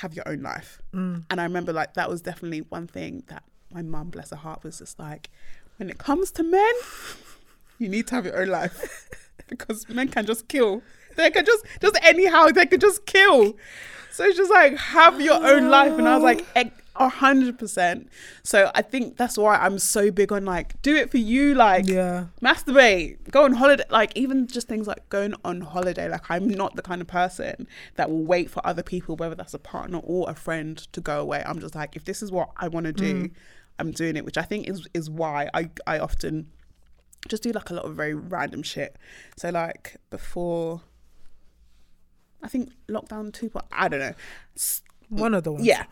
have 0.00 0.14
your 0.14 0.26
own 0.26 0.42
life. 0.42 0.80
Mm. 0.92 1.24
And 1.30 1.40
I 1.40 1.44
remember 1.44 1.72
like 1.72 1.94
that 1.94 2.08
was 2.08 2.20
definitely 2.20 2.60
one 2.60 2.86
thing 2.86 3.24
that 3.28 3.44
my 3.72 3.82
mum, 3.82 4.10
bless 4.10 4.30
her 4.30 4.36
heart, 4.36 4.62
was 4.62 4.78
just 4.78 4.98
like, 4.98 5.30
when 5.76 5.90
it 5.90 5.98
comes 5.98 6.30
to 6.32 6.42
men, 6.42 6.72
you 7.78 7.88
need 7.88 8.06
to 8.08 8.14
have 8.14 8.24
your 8.24 8.40
own 8.40 8.48
life 8.48 9.08
because 9.48 9.88
men 9.88 10.08
can 10.08 10.26
just 10.26 10.48
kill. 10.48 10.82
They 11.16 11.30
can 11.30 11.44
just 11.44 11.64
just 11.80 11.96
anyhow 12.02 12.48
they 12.48 12.66
could 12.66 12.80
just 12.80 13.06
kill. 13.06 13.54
So 14.10 14.24
it's 14.24 14.36
just 14.36 14.50
like 14.50 14.76
have 14.76 15.20
your 15.20 15.44
own 15.44 15.70
life. 15.70 15.92
And 15.92 16.08
I 16.08 16.14
was 16.14 16.22
like, 16.24 16.44
"Ex- 16.54 16.70
A 16.96 17.08
hundred 17.08 17.58
percent. 17.58 18.08
So 18.44 18.70
I 18.74 18.82
think 18.82 19.16
that's 19.16 19.36
why 19.36 19.56
I'm 19.56 19.80
so 19.80 20.12
big 20.12 20.30
on 20.30 20.44
like 20.44 20.80
do 20.82 20.94
it 20.94 21.10
for 21.10 21.18
you, 21.18 21.54
like 21.54 21.88
Yeah. 21.88 22.26
masturbate, 22.40 23.30
go 23.30 23.44
on 23.44 23.54
holiday, 23.54 23.82
like 23.90 24.12
even 24.16 24.46
just 24.46 24.68
things 24.68 24.86
like 24.86 25.08
going 25.08 25.34
on 25.44 25.60
holiday. 25.62 26.08
Like 26.08 26.30
I'm 26.30 26.48
not 26.48 26.76
the 26.76 26.82
kind 26.82 27.00
of 27.00 27.08
person 27.08 27.66
that 27.96 28.10
will 28.10 28.24
wait 28.24 28.48
for 28.48 28.64
other 28.64 28.84
people, 28.84 29.16
whether 29.16 29.34
that's 29.34 29.54
a 29.54 29.58
partner 29.58 29.98
or 30.04 30.30
a 30.30 30.34
friend, 30.34 30.78
to 30.92 31.00
go 31.00 31.20
away. 31.20 31.42
I'm 31.44 31.58
just 31.58 31.74
like, 31.74 31.96
if 31.96 32.04
this 32.04 32.22
is 32.22 32.30
what 32.30 32.50
I 32.56 32.68
want 32.68 32.86
to 32.86 32.92
do, 32.92 33.24
mm. 33.24 33.30
I'm 33.80 33.90
doing 33.90 34.16
it, 34.16 34.24
which 34.24 34.38
I 34.38 34.42
think 34.42 34.68
is 34.68 34.86
is 34.94 35.10
why 35.10 35.50
I 35.52 35.70
I 35.86 35.98
often 35.98 36.46
just 37.28 37.42
do 37.42 37.50
like 37.52 37.70
a 37.70 37.74
lot 37.74 37.84
of 37.84 37.94
very 37.96 38.14
random 38.14 38.62
shit. 38.62 38.96
So 39.36 39.50
like 39.50 39.96
before, 40.10 40.82
I 42.42 42.48
think 42.48 42.70
lockdown 42.88 43.32
two, 43.32 43.50
point 43.50 43.64
I 43.72 43.88
don't 43.88 44.00
know. 44.00 44.14
One 45.08 45.34
of 45.34 45.44
the 45.44 45.52
ones. 45.52 45.64
yeah. 45.64 45.84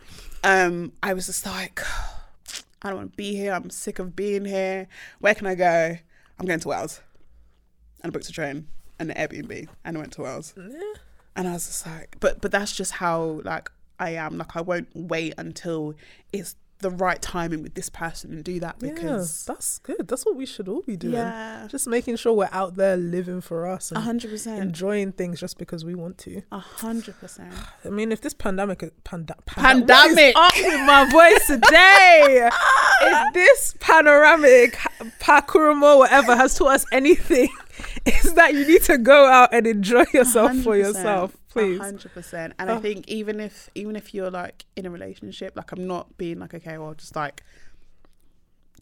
Um, 0.45 0.93
I 1.03 1.15
was 1.15 1.27
just 1.27 1.47
like, 1.47 1.81
I 2.83 2.89
don't 2.89 2.97
want 2.97 3.13
to 3.13 3.17
be 3.17 3.35
here. 3.37 3.53
I'm 3.53 3.71
sick 3.71 3.99
of 3.99 4.17
being 4.17 4.45
here. 4.45 4.89
Where 5.21 5.35
can 5.35 5.47
I 5.47 5.55
go? 5.55 5.97
I'm 6.39 6.47
going 6.47 6.61
to 6.61 6.69
Wales. 6.69 7.01
And 8.03 8.11
I 8.11 8.13
booked 8.13 8.29
a 8.29 8.33
train 8.33 8.67
and 8.99 9.11
an 9.11 9.17
Airbnb 9.17 9.69
and 9.85 9.97
I 9.97 10.01
went 10.01 10.13
to 10.15 10.23
Wales. 10.23 10.55
And 11.37 11.49
I 11.49 11.53
was 11.53 11.67
just 11.67 11.87
like, 11.87 12.17
but 12.21 12.41
but 12.41 12.51
that's 12.51 12.75
just 12.75 12.93
how 12.93 13.41
like 13.45 13.71
I 13.99 14.11
am. 14.11 14.39
Like 14.39 14.57
I 14.57 14.61
won't 14.61 14.89
wait 14.95 15.35
until 15.39 15.95
it's 16.33 16.57
the 16.83 16.91
right 16.91 17.21
timing 17.23 17.63
with 17.63 17.75
this 17.75 17.89
person 17.89 18.33
and 18.33 18.45
do 18.45 18.61
that 18.61 18.77
Yeah, 18.81 18.93
because 18.93 19.45
that's 19.45 19.79
good. 19.79 20.07
That's 20.09 20.27
what 20.27 20.37
we 20.37 20.45
should 20.47 20.69
all 20.69 20.83
be 20.83 20.97
doing. 20.97 21.15
Yeah. 21.15 21.67
Just 21.71 21.87
making 21.89 22.17
sure 22.17 22.33
we're 22.33 22.49
out 22.53 22.75
there 22.75 22.97
living 22.97 23.41
for 23.41 23.67
us 23.67 23.91
and 23.91 24.03
hundred 24.03 24.31
percent, 24.31 24.61
enjoying 24.61 25.13
things 25.13 25.41
just 25.41 25.59
because 25.59 25.85
we 25.85 25.95
want 25.95 26.19
to. 26.19 26.43
a 26.53 26.59
hundred 26.59 27.19
percent. 27.19 27.53
I 27.85 27.89
mean, 27.89 28.13
if 28.13 28.21
this 28.21 28.35
pandemic, 28.35 28.83
panda, 29.05 29.37
Pandemic. 29.47 30.35
what 30.35 30.57
is 30.57 30.65
up 30.65 30.73
with 30.73 30.87
my 30.87 31.11
voice 31.11 31.47
today? 31.47 32.51
if 33.03 33.35
this 33.35 33.75
panoramic, 33.81 34.75
pakuramo, 35.21 35.99
whatever, 35.99 36.37
has 36.37 36.55
taught 36.55 36.73
us 36.75 36.85
anything, 36.93 37.49
is 38.07 38.35
that 38.35 38.55
you 38.55 38.67
need 38.67 38.83
to 38.83 38.99
go 38.99 39.27
out 39.27 39.55
and 39.55 39.67
enjoy 39.67 40.05
yourself 40.13 40.53
for 40.59 40.75
100%, 40.75 40.79
yourself, 40.79 41.37
please. 41.53 41.79
hundred 41.79 42.13
percent. 42.13 42.55
And 42.59 42.71
I 42.71 42.77
Oh. 42.77 42.81
think 42.81 43.09
even 43.09 43.41
if 43.41 43.69
even 43.75 43.97
if 43.97 44.15
you're 44.15 44.31
like 44.31 44.65
in 44.77 44.87
a 44.87 44.91
relationship, 44.91 45.57
like 45.57 45.73
I'm 45.73 45.87
not 45.87 46.17
being 46.17 46.39
like 46.39 46.55
okay, 46.55 46.79
well, 46.79 46.95
just 46.95 47.15
like 47.17 47.43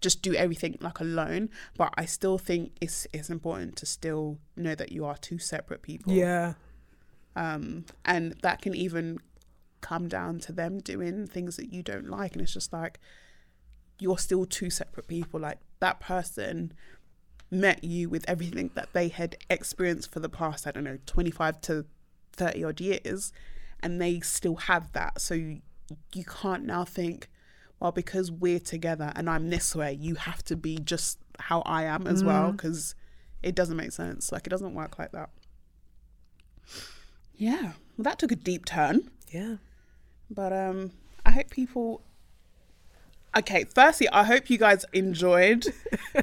just 0.01 0.23
do 0.23 0.35
everything 0.35 0.79
like 0.81 1.01
alone. 1.01 1.51
But 1.77 1.93
I 1.97 2.05
still 2.07 2.39
think 2.39 2.73
it's 2.81 3.07
it's 3.13 3.31
important 3.31 3.77
to 3.77 3.87
still 3.87 4.39
know 4.57 4.75
that 4.75 4.93
you 4.93 5.05
are 5.05 5.17
two 5.17 5.39
separate 5.39 5.83
people. 5.83 6.13
Yeah, 6.13 6.55
Um, 7.37 7.85
and 8.05 8.35
that 8.43 8.61
can 8.63 8.75
even 8.75 9.19
come 9.81 10.09
down 10.09 10.41
to 10.41 10.53
them 10.53 10.79
doing 10.79 11.27
things 11.27 11.57
that 11.57 11.73
you 11.73 11.83
don't 11.83 12.09
like, 12.09 12.33
and 12.33 12.43
it's 12.43 12.53
just 12.55 12.73
like 12.73 12.99
you're 13.99 14.19
still 14.19 14.47
two 14.47 14.71
separate 14.71 15.07
people. 15.07 15.41
Like 15.41 15.59
that 15.81 16.01
person 16.01 16.73
met 17.51 17.83
you 17.83 18.09
with 18.09 18.25
everything 18.29 18.71
that 18.75 18.89
they 18.93 19.09
had 19.09 19.37
experienced 19.51 20.11
for 20.13 20.21
the 20.21 20.29
past, 20.29 20.67
I 20.67 20.71
don't 20.71 20.85
know, 20.85 20.99
25 21.07 21.61
to 21.63 21.85
30 22.32 22.65
odd 22.65 22.81
years, 22.81 23.32
and 23.82 24.01
they 24.01 24.20
still 24.20 24.57
have 24.57 24.93
that. 24.93 25.20
So 25.20 25.35
you, 25.35 25.61
you 26.15 26.24
can't 26.24 26.65
now 26.65 26.85
think, 26.85 27.28
well, 27.78 27.93
because 27.93 28.31
we're 28.31 28.61
together 28.61 29.12
and 29.16 29.28
I'm 29.28 29.48
this 29.51 29.74
way, 29.74 29.93
you 29.93 30.15
have 30.16 30.43
to 30.44 30.57
be 30.57 30.78
just 30.78 31.19
how 31.39 31.62
I 31.62 31.85
am 31.85 32.07
as 32.07 32.23
well, 32.23 32.52
because 32.52 32.94
it 33.43 33.55
doesn't 33.55 33.77
make 33.77 33.93
sense. 33.93 34.31
Like, 34.31 34.47
it 34.47 34.51
doesn't 34.51 34.74
work 34.74 34.98
like 34.98 35.12
that. 35.12 35.31
Yeah, 37.36 37.73
well, 37.97 38.05
that 38.05 38.19
took 38.19 38.32
a 38.32 38.36
deep 38.36 38.66
turn. 38.66 39.11
yeah. 39.31 39.57
But 40.31 40.52
um, 40.52 40.93
I 41.27 41.32
hope 41.32 41.51
people. 41.51 42.02
Okay, 43.36 43.65
firstly, 43.74 44.09
I 44.11 44.24
hope 44.24 44.48
you 44.51 44.59
guys 44.59 44.85
enjoyed 44.93 45.65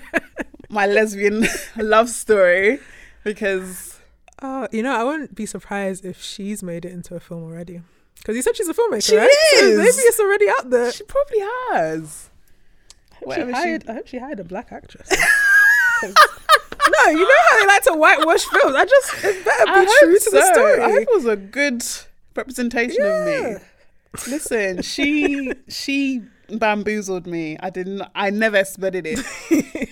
my 0.69 0.85
lesbian 0.85 1.45
love 1.75 2.09
story 2.09 2.79
because 3.23 3.96
Oh, 4.41 4.67
you 4.71 4.83
know, 4.83 4.93
I 4.95 5.03
wouldn't 5.03 5.33
be 5.35 5.45
surprised 5.45 6.05
if 6.05 6.21
she's 6.21 6.61
made 6.61 6.85
it 6.85 6.91
into 6.91 7.15
a 7.15 7.19
film 7.19 7.43
already. 7.43 7.81
Because 8.17 8.35
you 8.35 8.41
said 8.41 8.55
she's 8.55 8.67
a 8.67 8.73
filmmaker, 8.73 9.03
She 9.03 9.15
right? 9.17 9.29
So 9.55 9.65
is. 9.65 9.77
maybe 9.77 9.89
it's 10.07 10.19
already 10.19 10.49
out 10.49 10.69
there. 10.69 10.91
she 10.91 11.03
probably 11.03 11.39
has. 11.71 12.29
She 13.19 13.25
Whatever 13.25 13.51
she- 13.51 13.55
hired, 13.57 13.89
I 13.89 13.93
hope 13.93 14.07
she 14.07 14.17
hired 14.19 14.39
a 14.39 14.43
black 14.43 14.71
actress. 14.71 15.09
no, 16.03 16.09
you 17.11 17.19
know 17.27 17.35
how 17.49 17.59
they 17.59 17.67
like 17.67 17.83
to 17.83 17.93
whitewash 17.93 18.45
films. 18.45 18.75
I 18.75 18.85
just 18.85 19.23
it 19.23 19.45
better 19.45 19.65
be 19.65 19.71
hope 19.71 19.89
true 19.99 20.19
to 20.19 20.29
the 20.31 20.41
story. 20.53 20.81
I 20.81 20.91
hope 20.91 21.01
it 21.01 21.09
was 21.13 21.25
a 21.25 21.35
good 21.35 21.83
representation 22.35 23.03
of 23.03 23.25
me. 23.25 23.55
Listen, 24.27 24.81
she 24.81 25.51
she 25.67 26.21
bamboozled 26.49 27.27
me. 27.27 27.57
I 27.59 27.69
didn't. 27.69 28.03
I 28.15 28.29
never 28.29 28.57
expected 28.57 29.05
it. 29.07 29.19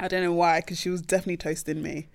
I 0.00 0.08
don't 0.08 0.22
know 0.22 0.32
why, 0.32 0.60
because 0.60 0.78
she 0.80 0.88
was 0.90 1.00
definitely 1.02 1.36
toasting 1.36 1.80
me. 1.82 2.08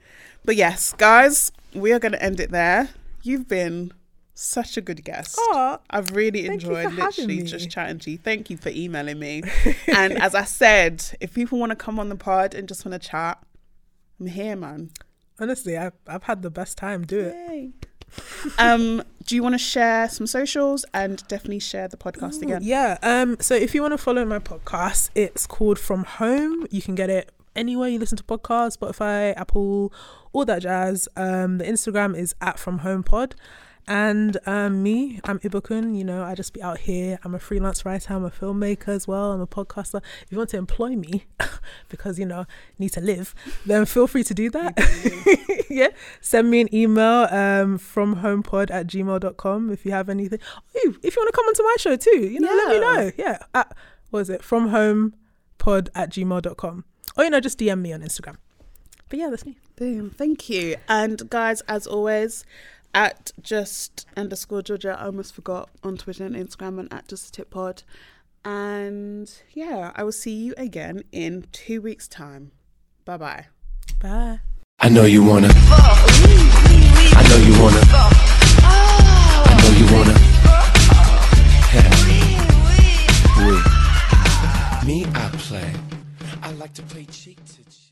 But 0.44 0.56
yes, 0.56 0.94
guys, 0.94 1.52
we 1.74 1.92
are 1.92 2.00
going 2.00 2.14
to 2.14 2.24
end 2.24 2.40
it 2.40 2.52
there. 2.52 2.90
You've 3.24 3.48
been 3.48 3.92
such 4.34 4.78
a 4.78 4.82
good 4.82 5.04
guest. 5.04 5.38
Aw, 5.40 5.80
I've 5.90 6.12
really 6.12 6.46
enjoyed 6.46 6.94
literally 6.94 7.42
just 7.42 7.70
chatting 7.70 8.00
to 8.00 8.12
you. 8.12 8.18
Thank 8.18 8.50
you 8.50 8.58
for 8.58 8.70
emailing 8.70 9.20
me. 9.20 9.44
and 9.88 10.14
as 10.14 10.36
I 10.36 10.44
said, 10.44 11.04
if 11.20 11.34
people 11.34 11.58
want 11.58 11.72
to 11.72 11.76
come 11.76 12.00
on 12.00 12.10
the 12.10 12.16
pod 12.16 12.54
and 12.54 12.68
just 12.68 12.86
want 12.86 13.02
to 13.02 13.10
chat, 13.10 13.44
I'm 14.20 14.28
here, 14.28 14.56
man. 14.56 14.92
honestly, 15.40 15.78
I've, 15.78 15.94
I've 16.08 16.24
had 16.24 16.42
the 16.42 16.50
best 16.52 16.78
time. 16.78 17.06
Do 17.06 17.20
it. 17.20 17.88
Um, 18.58 19.04
do 19.26 19.36
you 19.36 19.44
want 19.44 19.54
to 19.54 19.60
share 19.60 20.08
some 20.08 20.26
socials 20.28 20.86
and 20.94 21.28
definitely 21.28 21.60
share 21.60 21.88
the 21.88 21.98
podcast 21.98 22.42
again? 22.42 22.62
Yeah. 22.64 22.98
Um. 23.04 23.38
So 23.42 23.54
if 23.54 23.76
you 23.76 23.82
want 23.82 23.94
to 23.94 23.98
follow 23.98 24.24
my 24.24 24.40
podcast, 24.40 25.10
it's 25.14 25.46
called 25.46 25.78
From 25.78 26.06
Home. 26.06 26.66
You 26.72 26.82
can 26.82 26.96
get 26.96 27.10
it 27.10 27.32
anywhere 27.58 27.90
you 27.90 28.00
listen 28.00 28.18
to 28.18 28.24
podcasts, 28.24 28.78
Spotify, 28.78 29.36
Apple, 29.36 29.92
all 30.32 30.46
that 30.46 30.62
jazz. 30.62 31.10
Um. 31.16 31.58
The 31.58 31.66
Instagram 31.66 32.18
is 32.18 32.36
at 32.42 32.60
From 32.60 32.80
Home 32.80 33.04
Pod. 33.04 33.36
And 33.90 34.38
um, 34.46 34.84
me, 34.84 35.22
I'm 35.24 35.40
Ibukun. 35.40 35.98
You 35.98 36.04
know, 36.04 36.24
I 36.24 36.36
just 36.36 36.54
be 36.54 36.62
out 36.62 36.80
here. 36.80 37.20
I'm 37.24 37.34
a 37.34 37.40
freelance 37.40 37.86
writer. 37.86 38.14
I'm 38.14 38.26
a 38.26 38.30
filmmaker 38.30 38.90
as 38.90 39.08
well. 39.08 39.32
I'm 39.32 39.40
a 39.40 39.48
podcaster. 39.48 40.02
If 40.24 40.32
you 40.32 40.38
want 40.38 40.50
to 40.50 40.58
employ 40.58 40.90
me, 40.90 41.26
because 41.90 42.20
you 42.20 42.26
know 42.26 42.46
need 42.78 42.90
to 42.94 43.02
live, 43.02 43.34
then 43.66 43.86
feel 43.86 44.06
free 44.08 44.26
to 44.26 44.34
do 44.34 44.50
that. 44.50 45.66
yeah, 45.70 45.90
send 46.20 46.52
me 46.52 46.60
an 46.60 46.76
email 46.76 47.28
um, 47.32 47.78
from 47.78 48.18
homepod 48.18 48.72
at 48.72 48.88
gmail.com 48.88 49.72
if 49.72 49.86
you 49.86 49.92
have 49.94 50.10
anything. 50.10 50.40
Oh, 50.76 50.94
if 51.02 51.16
you 51.16 51.22
want 51.22 51.34
to 51.34 51.36
come 51.36 51.46
onto 51.46 51.64
my 51.64 51.76
show 51.80 51.96
too, 51.96 52.28
you 52.28 52.42
know, 52.42 52.54
let 52.54 52.70
me 52.70 52.80
know. 52.80 53.12
Yeah, 53.18 53.38
at, 53.54 53.74
what 54.10 54.20
is 54.20 54.30
it? 54.30 54.44
From 54.44 54.70
homepod 54.72 55.88
at 55.96 56.12
gmail.com. 56.12 56.84
Or, 57.18 57.24
you 57.24 57.30
know, 57.30 57.40
just 57.40 57.60
DM 57.60 57.82
me 57.82 57.94
on 57.94 58.02
Instagram. 58.02 58.38
But 59.10 59.20
yeah, 59.20 59.30
that's 59.30 59.46
me. 59.46 59.58
Boom. 59.76 60.10
Thank 60.12 60.50
you. 60.50 60.76
And 60.88 61.30
guys, 61.30 61.62
as 61.62 61.88
always, 61.88 62.44
at 62.94 63.32
just 63.42 64.06
underscore 64.16 64.62
Georgia, 64.62 64.98
I 65.00 65.06
almost 65.06 65.34
forgot 65.34 65.70
on 65.84 65.98
Twitter 65.98 66.26
and 66.26 66.36
Instagram 66.36 66.80
and 66.80 66.92
at 66.94 67.08
just 67.08 67.30
a 67.30 67.32
tip 67.32 67.50
pod. 67.50 67.84
And 68.44 69.32
yeah, 69.54 69.92
I 69.96 70.04
will 70.04 70.12
see 70.12 70.34
you 70.34 70.54
again 70.58 71.04
in 71.12 71.46
two 71.52 71.82
weeks' 71.82 72.08
time. 72.08 72.52
Bye 73.06 73.18
bye. 73.18 73.46
Bye. 74.00 74.40
I 74.80 74.90
know 74.90 75.06
you 75.06 75.24
wanna. 75.24 75.50
I 75.52 77.24
know 77.30 77.38
you 77.38 77.62
wanna. 77.62 77.82
I 79.44 79.56
know 79.64 79.72
you 79.78 79.86
wanna. 79.96 80.14
Me, 84.86 85.06
I 85.14 85.30
play 85.34 85.87
like 86.68 86.74
to 86.74 86.82
play 86.84 87.06
cheek 87.06 87.38
to 87.46 87.64
cheek. 87.64 87.87